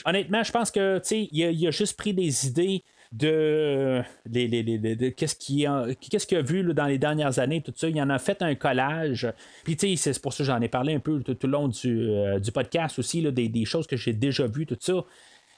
honnêtement, 0.07 0.43
je 0.43 0.53
pense 0.53 0.71
que 0.71 1.01
il 1.13 1.45
a, 1.45 1.51
il 1.51 1.67
a 1.67 1.71
juste 1.71 1.97
pris 1.97 2.15
des 2.15 2.47
idées 2.47 2.85
de, 3.13 4.03
les- 4.27 4.49
les- 4.49 4.63
les- 4.63 5.13
qu'est-ce 5.13 5.37
qu'il 5.37 5.67
a, 5.67 5.85
a 5.85 6.43
vu 6.43 6.63
là, 6.63 6.73
dans 6.75 6.87
les 6.87 6.99
dernières 6.99 7.39
années, 7.39 7.61
tout 7.61 7.73
ça. 7.77 7.89
Il 7.89 8.01
en 8.01 8.11
a 8.11 8.19
fait 8.19 8.41
un 8.43 8.55
collage. 8.55 9.31
Puis, 9.65 9.77
tu 9.77 9.97
sais, 9.97 10.13
c'est 10.13 10.23
pour 10.23 10.33
ça 10.33 10.39
que 10.39 10.45
j'en 10.45 10.61
ai 10.61 10.69
parlé 10.69 10.95
un 10.95 11.01
peu 11.01 11.21
tout, 11.23 11.35
tout 11.35 11.47
le 11.47 11.53
long 11.53 11.69
du, 11.69 12.09
euh, 12.11 12.39
du 12.39 12.51
podcast 12.53 12.99
aussi, 12.99 13.21
là, 13.21 13.31
des, 13.31 13.49
des 13.49 13.65
choses 13.65 13.87
que 13.87 13.97
j'ai 13.97 14.13
déjà 14.15 14.47
vues, 14.47 14.67
tout 14.67 14.79
ça. 14.81 15.05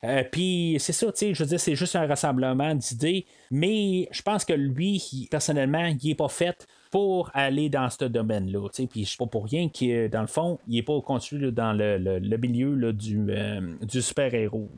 Euh, 0.02 0.22
puis 0.31 0.76
c'est 0.81 0.93
ça, 0.93 1.06
tu 1.06 1.18
sais, 1.18 1.35
je 1.35 1.43
veux 1.44 1.48
dire, 1.48 1.59
c'est 1.60 1.76
juste 1.76 1.97
un 1.97 2.06
rassemblement 2.06 2.74
d'idées, 2.74 3.24
mais 3.51 4.06
je 4.10 4.20
pense 4.20 4.44
que 4.44 4.52
lui, 4.52 5.02
personnellement, 5.31 5.86
il 5.86 6.09
n'est 6.09 6.14
pas 6.14 6.28
fait 6.28 6.66
pour 6.90 7.31
aller 7.32 7.70
dans 7.70 7.89
ce 7.89 8.05
domaine-là. 8.05 8.68
Puis 8.90 9.06
c'est 9.06 9.16
pas 9.16 9.26
pour 9.26 9.47
rien 9.47 9.70
que, 9.70 10.09
dans 10.09 10.20
le 10.20 10.26
fond, 10.26 10.59
il 10.68 10.74
n'est 10.74 10.82
pas 10.82 11.01
continué 11.01 11.51
dans 11.52 11.72
le, 11.72 11.97
le- 11.97 12.18
le 12.18 12.36
milieu 12.36 12.74
là, 12.74 12.93
du, 12.93 13.24
euh, 13.31 13.60
du 13.82 14.02
super-héros. 14.02 14.70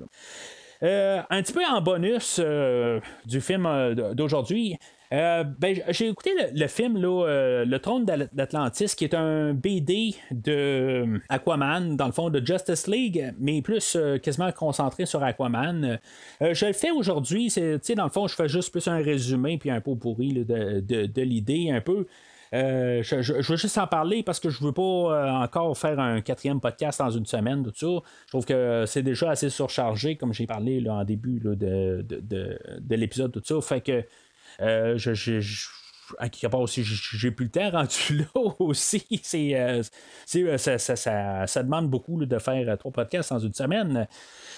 Euh, 0.82 1.22
un 1.30 1.42
petit 1.42 1.52
peu 1.52 1.64
en 1.64 1.80
bonus 1.80 2.40
euh, 2.42 3.00
du 3.24 3.40
film 3.40 3.66
euh, 3.66 4.14
d'aujourd'hui. 4.14 4.76
ben, 5.10 5.54
j'ai 5.88 6.08
écouté 6.08 6.30
le, 6.52 6.66
film 6.66 7.00
Le 7.00 7.76
Trône 7.78 8.04
d'Atlantis, 8.04 8.94
qui 8.96 9.04
est 9.04 9.14
un 9.14 9.54
BD 9.54 10.14
de 10.30 11.20
Aquaman, 11.28 11.96
dans 11.96 12.06
le 12.06 12.12
fond 12.12 12.28
de 12.28 12.44
Justice 12.44 12.86
League, 12.88 13.32
mais 13.38 13.62
plus 13.62 13.96
quasiment 14.22 14.50
concentré 14.52 15.06
sur 15.06 15.22
Aquaman. 15.22 15.98
Je 16.40 16.66
le 16.66 16.72
fais 16.72 16.90
aujourd'hui, 16.90 17.52
dans 17.96 18.04
le 18.04 18.10
fond, 18.10 18.26
je 18.26 18.34
fais 18.34 18.48
juste 18.48 18.72
plus 18.72 18.86
un 18.88 18.96
résumé 18.98 19.58
puis 19.58 19.70
un 19.70 19.80
pot 19.80 19.94
pourri 19.94 20.44
de- 20.44 20.80
de 20.80 21.22
l'idée 21.22 21.70
un 21.70 21.80
peu. 21.80 22.06
Euh, 22.54 23.02
je, 23.02 23.32
veux 23.32 23.56
juste 23.56 23.78
en 23.78 23.86
parler 23.86 24.22
parce 24.22 24.38
que 24.40 24.50
je 24.50 24.62
veux 24.62 24.72
pas 24.72 24.82
euh, 24.82 25.30
encore 25.30 25.76
faire 25.76 25.98
un 25.98 26.20
quatrième 26.20 26.60
podcast 26.60 27.00
dans 27.00 27.10
une 27.10 27.26
semaine, 27.26 27.62
tout 27.64 27.72
ça. 27.74 27.86
Je 28.26 28.30
trouve 28.30 28.44
que 28.44 28.84
c'est 28.86 29.02
déjà 29.02 29.30
assez 29.30 29.50
surchargé, 29.50 30.16
comme 30.16 30.32
j'ai 30.32 30.46
parlé 30.46 30.80
là, 30.80 30.94
en 30.94 31.04
début 31.04 31.40
de, 31.40 31.54
de, 31.54 32.04
de- 32.08 32.58
de 32.78 32.94
l'épisode, 32.96 33.32
tout 33.32 33.42
ça. 33.44 33.60
Fait 33.60 33.80
que 33.80 34.04
euh, 34.60 34.96
je- 34.96 35.40
à 36.18 36.28
quelque 36.28 36.50
part 36.50 36.60
aussi, 36.60 36.82
j'ai 36.84 37.30
plus 37.30 37.46
le 37.46 37.50
temps 37.50 37.70
rendu 37.70 38.16
là 38.34 38.42
aussi. 38.58 39.04
C'est, 39.22 39.54
euh, 39.54 39.82
c'est, 40.24 40.42
euh, 40.42 40.58
ça, 40.58 40.78
ça- 40.78 41.46
ça- 41.46 41.62
demande 41.62 41.88
beaucoup 41.90 42.24
de 42.24 42.38
faire 42.38 42.68
euh, 42.68 42.76
trois 42.76 42.92
podcasts 42.92 43.30
dans 43.32 43.38
une 43.38 43.54
semaine. 43.54 44.06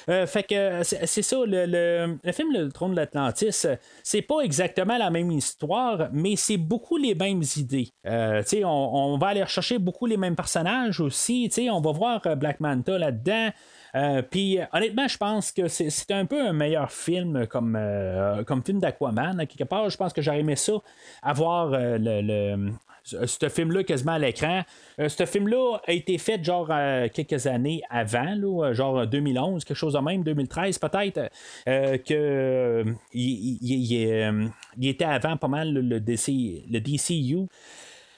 Fait 0.06 0.42
que 0.42 0.82
c'est 0.84 1.06
c'est 1.06 1.22
ça, 1.22 1.36
le, 1.46 1.66
le- 1.66 2.18
le 2.22 2.32
film 2.32 2.52
Le 2.52 2.68
Trône 2.70 2.92
de 2.92 2.96
l'Atlantis, 2.96 3.66
c'est 4.02 4.22
pas 4.22 4.40
exactement 4.40 4.96
la 4.98 5.10
même 5.10 5.30
histoire, 5.30 6.08
mais 6.12 6.36
c'est 6.36 6.56
beaucoup 6.56 6.96
les 6.96 7.14
mêmes 7.14 7.42
idées. 7.56 7.88
On, 8.06 8.66
on 8.66 9.18
va 9.18 9.28
aller 9.28 9.42
rechercher 9.42 9.78
beaucoup 9.78 10.06
les 10.06 10.16
mêmes 10.16 10.36
personnages 10.36 11.00
aussi. 11.00 11.50
On 11.70 11.80
va 11.80 11.92
voir 11.92 12.36
Black 12.36 12.60
Manta 12.60 12.98
là-dedans. 12.98 13.50
Euh, 13.94 14.22
Puis 14.22 14.58
euh, 14.60 14.64
honnêtement, 14.72 15.08
je 15.08 15.16
pense 15.16 15.52
que 15.52 15.68
c'est 15.68 16.10
un 16.10 16.26
peu 16.26 16.40
un 16.40 16.52
meilleur 16.52 16.90
film 16.92 17.46
comme, 17.46 17.76
euh, 17.76 18.44
comme 18.44 18.62
film 18.64 18.78
d'Aquaman. 18.80 19.46
Quelque 19.46 19.64
part, 19.64 19.88
je 19.90 19.96
pense 19.96 20.12
que 20.12 20.22
j'aurais 20.22 20.40
aimé 20.40 20.56
ça, 20.56 20.74
avoir 21.22 21.72
euh, 21.72 21.98
le, 21.98 22.20
le- 22.22 22.72
ce 23.04 23.48
film-là 23.48 23.84
quasiment 23.84 24.12
à 24.12 24.18
l'écran. 24.18 24.60
ce 24.98 25.24
film-là 25.24 25.78
a 25.86 25.92
été 25.92 26.18
fait 26.18 26.44
genre 26.44 26.70
quelques 27.14 27.46
années 27.46 27.80
avant, 27.88 28.74
genre 28.74 29.06
2011, 29.06 29.64
quelque 29.64 29.76
chose 29.78 29.94
de 29.94 29.98
même, 30.00 30.22
2013 30.22 30.78
peut-être, 30.78 31.30
que 31.64 32.84
il, 33.14 34.50
était 34.82 35.04
avant 35.06 35.38
pas 35.38 35.48
mal 35.48 35.72
le, 35.72 36.00
DC, 36.00 36.66
le 36.70 36.80
DCU. 36.80 37.46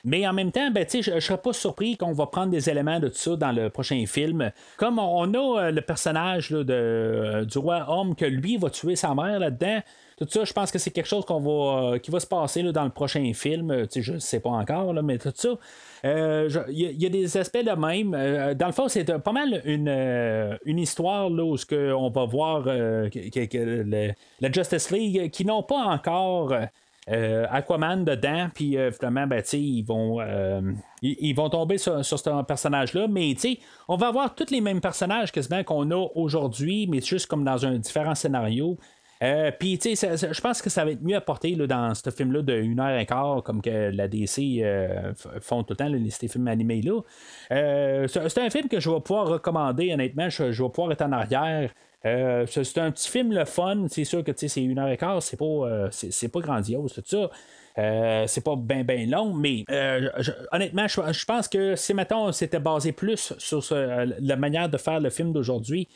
Mais 0.05 0.27
en 0.27 0.33
même 0.33 0.53
temps, 0.53 0.71
ben, 0.71 0.87
je 0.89 1.13
ne 1.13 1.21
serais 1.21 1.39
pas 1.39 1.53
surpris 1.53 1.97
qu'on 1.97 2.13
va 2.13 2.27
prendre 2.27 2.51
des 2.51 2.71
éléments 2.71 3.01
de 3.01 3.09
tout 3.09 3.17
ça 3.17 3.37
dans 3.37 3.53
le 3.53 3.71
prochain 3.71 4.05
film. 4.07 4.51
Comme 4.77 4.99
on 4.99 5.35
a 5.35 5.71
le 5.71 5.81
personnage 5.81 6.51
de, 6.51 7.45
du 7.49 7.59
roi 7.59 7.85
homme 7.89 8.15
que 8.15 8.25
lui 8.25 8.57
va 8.57 8.71
tuer 8.71 8.97
sa 8.97 9.15
mère 9.15 9.39
là-dedans, 9.39 9.81
tout 10.21 10.27
ça, 10.29 10.45
je 10.45 10.53
pense 10.53 10.71
que 10.71 10.79
c'est 10.79 10.91
quelque 10.91 11.09
chose 11.09 11.25
qu'on 11.25 11.41
va, 11.41 11.95
euh, 11.95 11.99
qui 11.99 12.11
va 12.11 12.21
se 12.21 12.27
passer 12.27 12.63
dans 12.63 12.85
le 12.85 12.91
prochain 12.91 13.33
film. 13.33 13.71
Euh, 13.71 13.87
je 13.91 14.13
ne 14.13 14.19
sais 14.19 14.39
pas 14.39 14.51
encore, 14.51 14.93
là, 14.93 15.01
mais 15.01 15.17
tout 15.17 15.33
ça. 15.35 15.49
Il 16.05 16.11
euh, 16.11 16.49
y, 16.69 17.07
a 17.07 17.09
des 17.09 17.39
aspects 17.39 17.65
de 17.65 17.71
même. 17.71 18.11
dans 18.55 18.67
le 18.67 18.73
fond, 18.73 18.89
c'est 18.89 19.19
pas 19.19 19.33
mal 19.33 19.63
une, 19.65 20.59
une 20.67 20.79
histoire 20.79 21.31
là, 21.31 21.43
où 21.43 21.57
on 21.73 22.11
va 22.11 22.25
voir 22.27 22.67
la 22.67 24.53
Justice 24.53 24.91
League 24.91 25.31
qui 25.31 25.47
n'ont 25.47 25.63
pas 25.63 25.85
encore. 25.85 26.55
Aquaman 27.51 28.05
dedans, 28.05 28.49
puis 28.55 28.77
finalement, 28.93 29.27
ben, 29.27 29.43
ils 29.53 29.83
vont 29.83 30.21
ils, 31.03 31.35
vont 31.35 31.49
tomber 31.49 31.79
sur, 31.79 32.05
ce 32.05 32.43
personnage-là, 32.45 33.09
mais 33.09 33.35
on 33.89 33.97
va 33.97 34.09
avoir 34.09 34.35
tous 34.35 34.51
les 34.51 34.61
mêmes 34.61 34.81
personnages 34.81 35.33
quasiment 35.33 35.65
qu'on 35.65 35.91
a 35.91 36.09
aujourd'hui, 36.15 36.87
mais 36.87 37.01
juste 37.01 37.27
comme 37.27 37.45
dans 37.45 37.67
un 37.67 37.79
différent 37.79 38.15
scénario. 38.15 38.79
Euh, 39.23 39.51
puis, 39.59 39.79
je 39.83 40.41
pense 40.41 40.63
que 40.63 40.71
ça 40.71 40.85
va 40.85 40.93
être 40.93 41.03
mieux 41.03 41.17
apporté 41.17 41.55
là, 41.55 41.67
dans 41.67 41.95
ce 41.95 42.09
film-là 42.11 42.41
de 42.41 42.55
1 42.55 42.79
heure 42.79 42.99
et 42.99 43.05
quart, 43.05 43.43
comme 43.43 43.61
que 43.61 43.91
la 43.91 44.09
DC 44.09 44.63
euh, 44.63 45.13
font 45.43 45.63
tout 45.63 45.75
le 45.75 45.77
temps, 45.77 45.89
les, 45.89 46.09
ces 46.11 46.29
films 46.29 46.49
animés-là. 46.49 47.01
Euh, 47.53 48.07
c'est 48.09 48.39
un 48.39 48.51
film 48.51 48.69
que 48.69 48.81
je 48.81 48.89
vais 48.89 49.01
pouvoir 49.01 49.27
recommander, 49.27 49.93
honnêtement. 49.93 50.31
Je, 50.31 50.45
vais 50.45 50.69
pouvoir 50.71 50.93
être 50.93 51.03
en 51.03 51.13
arrière. 51.13 51.71
C'est 52.03 52.79
un 52.79 52.91
petit 52.91 53.09
film 53.09 53.33
le 53.33 53.45
fun. 53.45 53.87
C'est 53.89 54.05
sûr 54.05 54.25
que 54.25 54.33
c'est 54.35 54.63
une 54.63 54.79
heure 54.79 54.89
et 54.89 54.97
quart, 54.97 55.23
c'est 55.23 55.37
pas, 55.37 56.41
grandiose, 56.41 57.01
ça. 57.05 57.31
c'est 58.27 58.45
pas 58.45 58.57
bien 58.57 58.85
ben 58.85 59.11
long, 59.11 59.33
mais 59.35 59.65
honnêtement, 60.53 60.87
je, 60.89 61.25
pense 61.25 61.49
que 61.49 61.77
si 61.77 61.95
maintenant 61.95 62.33
c'était 62.33 62.61
basé 62.61 62.93
plus 62.93 63.35
sur 63.39 63.63
la 63.73 64.37
manière 64.37 64.69
de 64.69 64.79
faire 64.79 65.01
le 65.01 65.11
film 65.11 65.33
d'aujourd'hui, 65.33 65.89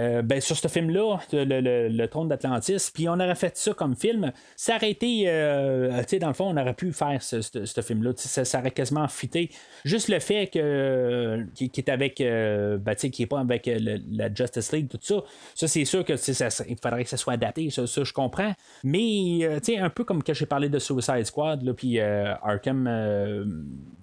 euh, 0.00 0.22
ben, 0.22 0.40
sur 0.40 0.56
ce 0.56 0.68
film-là, 0.68 1.18
le, 1.32 2.06
trône 2.06 2.28
d'Atlantis, 2.28 2.90
puis 2.92 3.08
on 3.08 3.14
aurait 3.14 3.34
fait 3.34 3.56
ça 3.56 3.74
comme 3.74 3.94
film, 3.94 4.32
ça 4.56 4.76
aurait 4.76 4.90
été, 4.90 5.24
euh, 5.26 6.02
dans 6.20 6.28
le 6.28 6.34
fond, 6.34 6.46
on 6.46 6.56
aurait 6.56 6.74
pu 6.74 6.92
faire 6.92 7.22
ce, 7.22 7.40
film-là, 7.82 8.12
ça, 8.16 8.58
aurait 8.58 8.70
quasiment 8.70 9.06
fité. 9.08 9.50
Juste 9.84 10.08
le 10.08 10.18
fait 10.18 10.46
que 10.46 11.44
qui, 11.54 11.70
est 11.76 11.88
avec, 11.88 12.20
euh, 12.20 12.78
ben, 12.78 12.94
qui 12.94 13.22
est 13.22 13.26
pas 13.26 13.40
avec 13.40 13.70
la 14.10 14.32
Justice 14.32 14.72
League, 14.72 14.88
tout 14.88 14.98
ça, 15.02 15.22
ça 15.54 15.68
c'est 15.68 15.84
sûr 15.84 16.04
que 16.04 16.16
ça, 16.16 16.48
il 16.68 16.76
faudrait 16.82 17.04
que 17.04 17.10
ça 17.10 17.16
soit 17.16 17.34
adapté, 17.34 17.68
ça, 17.70 17.84
je 17.84 18.12
comprends. 18.12 18.54
Mais, 18.82 19.40
tu 19.62 19.74
sais, 19.74 19.78
un 19.78 19.90
peu 19.90 20.04
comme 20.04 20.22
quand 20.22 20.34
j'ai 20.34 20.46
parlé 20.46 20.68
de 20.68 20.78
Suicide 20.78 21.24
Squad, 21.24 21.70
puis 21.74 22.00
Arkham, 22.00 22.88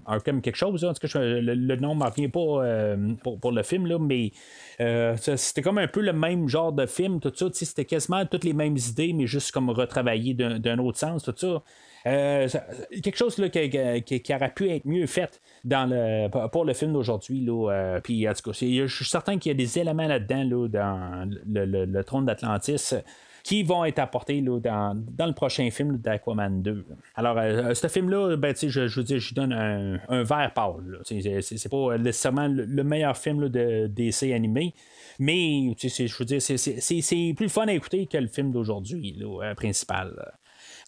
Arkham 0.07 0.41
quelque 0.41 0.55
chose, 0.55 0.83
en 0.85 0.93
tout 0.93 1.07
cas, 1.07 1.19
le, 1.19 1.75
nom 1.75 1.93
ne 1.93 1.99
me 1.99 2.05
revient 2.05 2.29
pas 2.29 2.39
pour, 3.23 3.39
pour, 3.39 3.51
le 3.51 3.63
film, 3.63 3.85
là, 3.85 3.99
mais 3.99 4.31
c'était 5.37 5.61
comme 5.61 5.77
un 5.77 5.87
peu 5.87 6.01
le 6.01 6.13
même 6.13 6.47
genre 6.47 6.71
de 6.71 6.85
film, 6.85 7.19
tout 7.19 7.31
ça. 7.35 7.47
C'était 7.51 7.85
quasiment 7.85 8.25
toutes 8.25 8.43
les 8.43 8.53
mêmes 8.53 8.77
idées, 8.77 9.13
mais 9.13 9.27
juste 9.27 9.51
comme 9.51 9.69
retravaillé 9.69 10.33
d'un 10.33 10.79
autre 10.79 10.97
sens, 10.97 11.23
tout 11.23 11.33
ça. 11.35 11.61
Euh, 12.07 12.47
quelque 13.03 13.17
chose 13.17 13.37
là, 13.37 13.49
qui, 13.49 14.33
aurait 14.33 14.53
pu 14.53 14.69
être 14.69 14.85
mieux 14.85 15.07
fait 15.07 15.41
dans 15.65 15.89
le, 15.89 16.29
pour 16.47 16.63
le 16.63 16.73
film 16.73 16.93
d'aujourd'hui. 16.93 17.45
Euh, 17.49 17.99
puis 18.01 18.27
en 18.29 18.33
tout 18.33 18.51
cas, 18.51 18.57
je 18.57 18.87
suis 18.87 19.05
certain 19.05 19.37
qu'il 19.37 19.51
y 19.51 19.55
a 19.55 19.57
des 19.57 19.79
éléments 19.79 20.07
là-dedans 20.07 20.43
là, 20.43 20.67
dans 20.67 21.29
le, 21.45 22.01
trône 22.03 22.25
d'Atlantis 22.25 22.93
qui 23.47 23.63
vont 23.63 23.85
être 23.85 23.99
apportés 23.99 24.41
là, 24.41 24.59
dans, 24.59 24.93
dans, 24.93 25.25
le 25.25 25.31
prochain 25.31 25.71
film 25.71 25.99
d'Aquaman 25.99 26.61
2. 26.61 26.85
Alors, 27.15 27.37
euh, 27.37 27.73
ce 27.73 27.87
film-là, 27.87 28.35
ben, 28.35 28.53
je, 28.61 28.87
je 28.89 29.01
dire, 29.01 29.19
je 29.19 29.33
donne 29.33 29.53
un, 29.53 29.99
un 30.09 30.23
vert 30.23 30.51
pâle. 30.53 30.99
C'est 31.05 31.69
pas 31.69 31.97
nécessairement 31.97 32.49
le 32.49 32.83
meilleur 32.83 33.15
film 33.15 33.47
de 33.47 33.87
DC 33.87 34.33
animé, 34.33 34.73
mais 35.17 35.73
je 35.79 36.17
veux 36.17 36.25
dire, 36.25 36.41
c'est 36.41 37.33
plus 37.37 37.47
fun 37.47 37.67
à 37.67 37.71
écouter 37.71 38.05
que 38.05 38.17
le 38.17 38.27
film 38.27 38.51
d'aujourd'hui, 38.51 39.17
euh, 39.21 39.55
principal. 39.55 40.33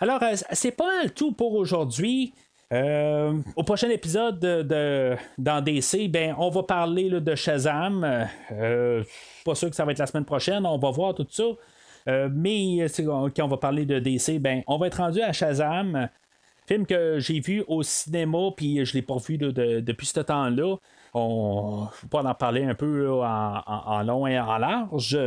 Alors, 0.01 0.21
euh, 0.21 0.35
c'est 0.51 0.75
pas 0.75 1.07
tout 1.15 1.31
pour 1.31 1.53
aujourd'hui. 1.53 2.33
Euh, 2.73 3.39
au 3.55 3.63
prochain 3.63 3.89
épisode 3.89 4.37
de, 4.41 5.15
dans 5.37 5.63
DC, 5.63 6.09
ben, 6.09 6.35
on 6.37 6.49
va 6.49 6.63
parler 6.63 7.09
de 7.09 7.35
Shazam. 7.35 8.01
pas 9.45 9.55
sûr 9.55 9.69
que 9.69 9.77
ça 9.77 9.85
va 9.85 9.93
être 9.93 9.99
la 9.99 10.07
semaine 10.07 10.25
prochaine, 10.25 10.65
on 10.65 10.77
va 10.77 10.91
voir 10.91 11.15
tout 11.15 11.25
ça. 11.29 11.45
Mais 12.33 12.85
quand 13.05 13.31
on 13.39 13.47
va 13.47 13.57
parler 13.57 13.85
de 13.85 13.99
DC, 13.99 14.39
ben, 14.39 14.63
on 14.67 14.77
va 14.77 14.87
être 14.87 14.97
rendu 14.97 15.21
à 15.21 15.31
Shazam. 15.33 16.09
Film 16.67 16.85
que 16.85 17.19
j'ai 17.19 17.39
vu 17.39 17.63
au 17.67 17.81
cinéma, 17.81 18.51
puis 18.55 18.85
je 18.85 18.91
ne 18.91 18.99
l'ai 18.99 19.01
pas 19.01 19.17
vu 19.17 19.37
depuis 19.37 20.05
ce 20.05 20.19
temps-là. 20.19 20.75
On 21.13 21.87
va 22.11 22.19
en 22.19 22.33
parler 22.35 22.63
un 22.63 22.75
peu 22.75 23.09
en, 23.09 24.03
long 24.03 24.27
et 24.27 24.39
en 24.39 24.57
large. 24.57 25.17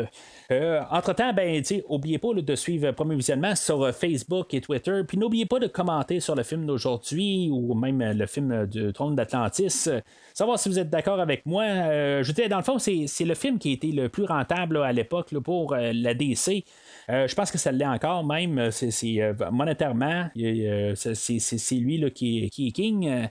Euh, 0.50 0.80
entre-temps, 0.90 1.32
ben, 1.32 1.62
n'oubliez 1.90 2.18
pas 2.18 2.28
de 2.34 2.54
suivre 2.54 2.90
Premier 2.92 3.16
Visionnement 3.16 3.54
sur 3.54 3.82
euh, 3.82 3.92
Facebook 3.92 4.54
et 4.54 4.60
Twitter. 4.60 5.02
Puis 5.06 5.18
n'oubliez 5.18 5.46
pas 5.46 5.58
de 5.58 5.66
commenter 5.66 6.20
sur 6.20 6.34
le 6.34 6.42
film 6.42 6.66
d'aujourd'hui 6.66 7.48
ou 7.50 7.74
même 7.74 8.00
euh, 8.00 8.12
le 8.12 8.26
film 8.26 8.66
du 8.66 8.92
Trône 8.92 9.16
d'Atlantis. 9.16 9.88
Savoir 10.34 10.58
si 10.58 10.68
vous 10.68 10.78
êtes 10.78 10.90
d'accord 10.90 11.20
avec 11.20 11.46
moi. 11.46 11.64
je 11.64 12.26
veux 12.26 12.32
dire, 12.32 12.48
dans 12.48 12.58
le 12.58 12.62
fond, 12.62 12.78
c'est 12.78 13.24
le 13.24 13.34
film 13.34 13.58
qui 13.58 13.70
a 13.70 13.72
été 13.72 13.92
le 13.92 14.08
plus 14.08 14.24
rentable 14.24 14.78
à 14.78 14.92
l'époque 14.92 15.36
pour 15.40 15.74
la 15.74 16.14
DC. 16.14 16.64
je 17.08 17.34
pense 17.34 17.50
que 17.50 17.58
ça 17.58 17.70
l'est 17.70 17.86
encore 17.86 18.24
même. 18.24 18.70
C'est 18.70 19.34
monétairement, 19.50 20.28
c'est 20.34 21.74
lui 21.74 22.12
qui, 22.12 22.48
qui, 22.50 22.68
est 22.68 22.72
king. 22.72 23.28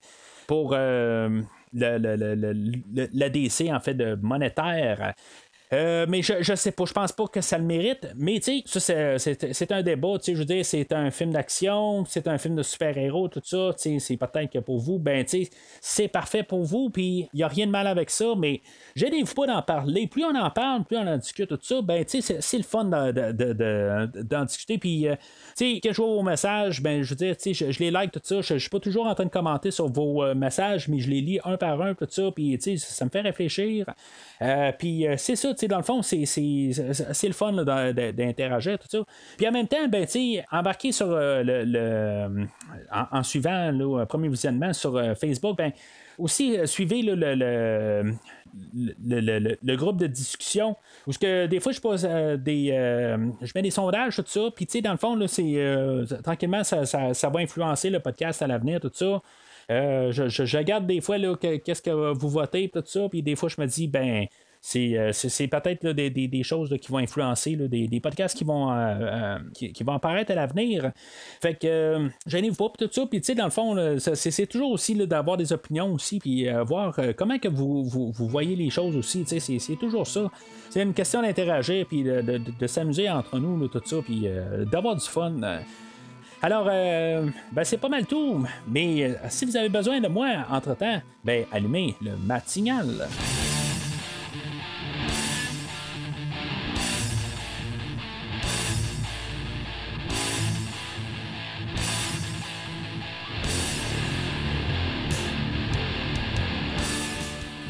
pour 0.47 0.75
le, 1.73 3.07
l'ADC 3.13 3.69
en 3.71 3.79
fait 3.79 3.93
de 3.93 4.15
monétaire 4.21 5.13
euh, 5.73 6.05
mais 6.09 6.21
je, 6.21 6.33
je 6.41 6.53
sais 6.53 6.71
pas, 6.71 6.85
je 6.85 6.93
pense 6.93 7.11
pas 7.13 7.27
que 7.27 7.39
ça 7.39 7.57
le 7.57 7.63
mérite. 7.63 8.07
Mais 8.15 8.39
tu 8.39 8.63
sais, 8.65 9.17
c'est 9.53 9.71
un 9.71 9.81
débat. 9.81 10.15
Je 10.25 10.33
veux 10.33 10.45
dire, 10.45 10.65
c'est 10.65 10.91
un 10.91 11.11
film 11.11 11.31
d'action, 11.31 12.03
c'est 12.05 12.27
un 12.27 12.37
film 12.37 12.55
de 12.55 12.63
super-héros, 12.63 13.29
tout 13.29 13.41
ça. 13.43 13.71
C'est 13.77 14.17
peut-être 14.17 14.51
que 14.51 14.59
pour 14.59 14.79
vous, 14.79 14.99
ben, 14.99 15.23
tu 15.23 15.47
c'est 15.79 16.07
parfait 16.07 16.43
pour 16.43 16.63
vous, 16.63 16.89
puis 16.89 17.29
il 17.33 17.37
n'y 17.37 17.43
a 17.43 17.47
rien 17.47 17.67
de 17.67 17.71
mal 17.71 17.87
avec 17.87 18.09
ça, 18.09 18.33
mais 18.37 18.61
gênez-vous 18.95 19.33
pas 19.33 19.47
d'en 19.47 19.61
parler. 19.61 20.07
Plus 20.07 20.25
on 20.25 20.35
en 20.35 20.49
parle, 20.49 20.83
plus 20.83 20.97
on 20.97 21.07
en 21.07 21.17
discute, 21.17 21.49
tout 21.49 21.59
ça, 21.61 21.81
ben, 21.81 22.03
tu 22.03 22.21
sais, 22.21 22.37
c'est 22.41 22.57
le 22.57 22.63
fun 22.63 22.85
d'en 22.85 23.11
de, 23.11 23.31
de, 23.31 24.45
discuter. 24.45 24.77
Puis, 24.77 25.07
euh, 25.07 25.15
tu 25.57 25.75
sais, 25.75 25.79
quand 25.81 25.93
je 25.93 26.01
vois 26.01 26.15
vos 26.15 26.23
messages, 26.23 26.81
ben, 26.81 27.01
je 27.01 27.09
veux 27.09 27.15
dire, 27.15 27.37
tu 27.37 27.53
sais, 27.53 27.71
je, 27.71 27.79
les 27.79 27.91
like, 27.91 28.11
tout 28.11 28.19
ça. 28.23 28.41
Je, 28.41 28.57
suis 28.57 28.69
pas 28.69 28.79
toujours 28.79 29.07
en 29.07 29.15
train 29.15 29.25
de 29.25 29.29
commenter 29.29 29.71
sur 29.71 29.87
vos 29.87 30.23
euh, 30.23 30.35
messages, 30.35 30.87
mais 30.87 30.99
je 30.99 31.09
les 31.09 31.21
lis 31.21 31.39
un 31.45 31.57
par 31.57 31.81
un, 31.81 31.93
tout 31.93 32.07
ça, 32.09 32.29
puis, 32.35 32.57
tu 32.57 32.77
sais, 32.77 32.85
ça 32.93 33.05
me 33.05 33.09
fait 33.09 33.21
réfléchir. 33.21 33.85
puis, 34.77 35.05
c'est 35.17 35.35
ça, 35.35 35.53
dans 35.67 35.77
le 35.77 35.83
fond, 35.83 36.01
c'est, 36.01 36.17
le 36.17 37.33
fun 37.33 37.53
d'interagir, 37.53 38.79
tout 38.79 38.87
ça. 38.89 39.03
Puis 39.37 39.47
en 39.47 39.51
même 39.51 39.67
temps, 39.67 39.87
ben, 39.87 40.05
embarquer 40.51 40.91
sur 40.91 41.11
euh, 41.11 41.43
le, 41.43 42.47
en, 42.91 43.23
suivant 43.23 43.71
le 43.71 44.05
premier 44.05 44.29
visionnement 44.29 44.73
sur 44.73 44.95
euh, 44.95 45.15
Facebook, 45.15 45.57
ben, 45.57 45.71
aussi 46.17 46.57
euh, 46.57 46.65
suivez 46.65 47.01
le, 47.01 47.15
le, 47.15 48.15
le, 49.61 49.75
groupe 49.75 49.97
de 49.97 50.07
discussion. 50.07 50.75
Parce 51.05 51.17
que 51.17 51.47
des 51.47 51.59
fois, 51.59 51.71
je 51.71 51.81
pose 51.81 52.03
des. 52.03 52.67
je 53.41 53.51
mets 53.55 53.61
des 53.61 53.71
sondages, 53.71 54.15
tout 54.15 54.23
ça. 54.25 54.41
Puis, 54.55 54.65
tu 54.65 54.73
sais, 54.73 54.81
dans 54.81 54.91
le 54.91 54.97
fond, 54.97 55.15
là, 55.15 55.27
c'est, 55.27 55.57
tranquillement, 56.23 56.63
ça, 56.63 56.85
ça, 56.85 57.29
va 57.29 57.39
influencer 57.39 57.89
le 57.89 57.99
podcast 57.99 58.41
à 58.41 58.47
l'avenir, 58.47 58.79
tout 58.79 58.91
ça. 58.93 59.21
je, 59.69 60.27
je, 60.27 60.57
regarde 60.57 60.85
des 60.85 61.01
fois 61.01 61.17
là, 61.17 61.35
qu'est-ce 61.35 61.81
que 61.81 62.13
vous 62.13 62.29
votez, 62.29 62.69
tout 62.69 62.83
ça. 62.85 63.07
Puis, 63.09 63.23
des 63.23 63.35
fois, 63.35 63.49
je 63.49 63.61
me 63.61 63.67
dis, 63.67 63.87
ben 63.87 64.27
euh, 64.75 65.11
c'est, 65.11 65.47
peut-être 65.47 65.87
des, 65.89 66.43
choses 66.43 66.75
qui 66.79 66.91
vont 66.91 66.99
influencer, 66.99 67.55
des, 67.55 67.99
podcasts 67.99 68.37
qui 68.37 68.43
vont, 68.43 68.71
euh, 68.71 68.75
euh, 68.75 69.37
qui, 69.53 69.83
vont 69.83 69.93
apparaître 69.93 70.31
à 70.31 70.35
l'avenir. 70.35 70.91
Fait 71.41 71.55
que, 71.55 72.09
gênez-vous 72.27 72.55
pas, 72.55 72.71
tout 72.77 72.89
ça. 72.91 73.05
Puis, 73.07 73.21
tu 73.21 73.27
sais, 73.27 73.35
dans 73.35 73.45
le 73.45 73.51
fond, 73.51 73.97
c'est, 73.99 74.45
toujours 74.47 74.71
aussi 74.71 74.95
d'avoir 75.07 75.37
des 75.37 75.51
opinions 75.51 75.93
aussi, 75.93 76.19
puis 76.19 76.47
voir 76.65 76.97
comment 77.17 77.39
que 77.39 77.47
vous, 77.47 77.83
vous, 77.83 78.11
voyez 78.27 78.55
les 78.55 78.69
choses 78.69 78.95
aussi. 78.95 79.25
C'est, 79.25 79.75
toujours 79.77 80.07
ça. 80.07 80.29
C'est 80.69 80.81
une 80.81 80.93
question 80.93 81.21
d'interagir, 81.21 81.85
puis 81.87 82.03
de, 82.03 82.67
s'amuser 82.67 83.09
entre 83.09 83.39
nous, 83.39 83.67
tout 83.67 83.81
ça, 83.83 83.97
puis 84.03 84.27
d'avoir 84.71 84.95
du 84.95 85.05
fun. 85.05 85.33
Alors, 86.43 86.65
ben, 86.65 87.63
c'est 87.63 87.77
pas 87.77 87.89
mal 87.89 88.05
tout. 88.05 88.45
Mais 88.67 89.15
si 89.29 89.45
vous 89.45 89.57
avez 89.57 89.69
besoin 89.69 89.99
de 89.99 90.07
moi 90.07 90.45
entre-temps, 90.49 91.01
ben, 91.23 91.45
allumez 91.51 91.95
le 92.01 92.15
matinal. 92.15 93.07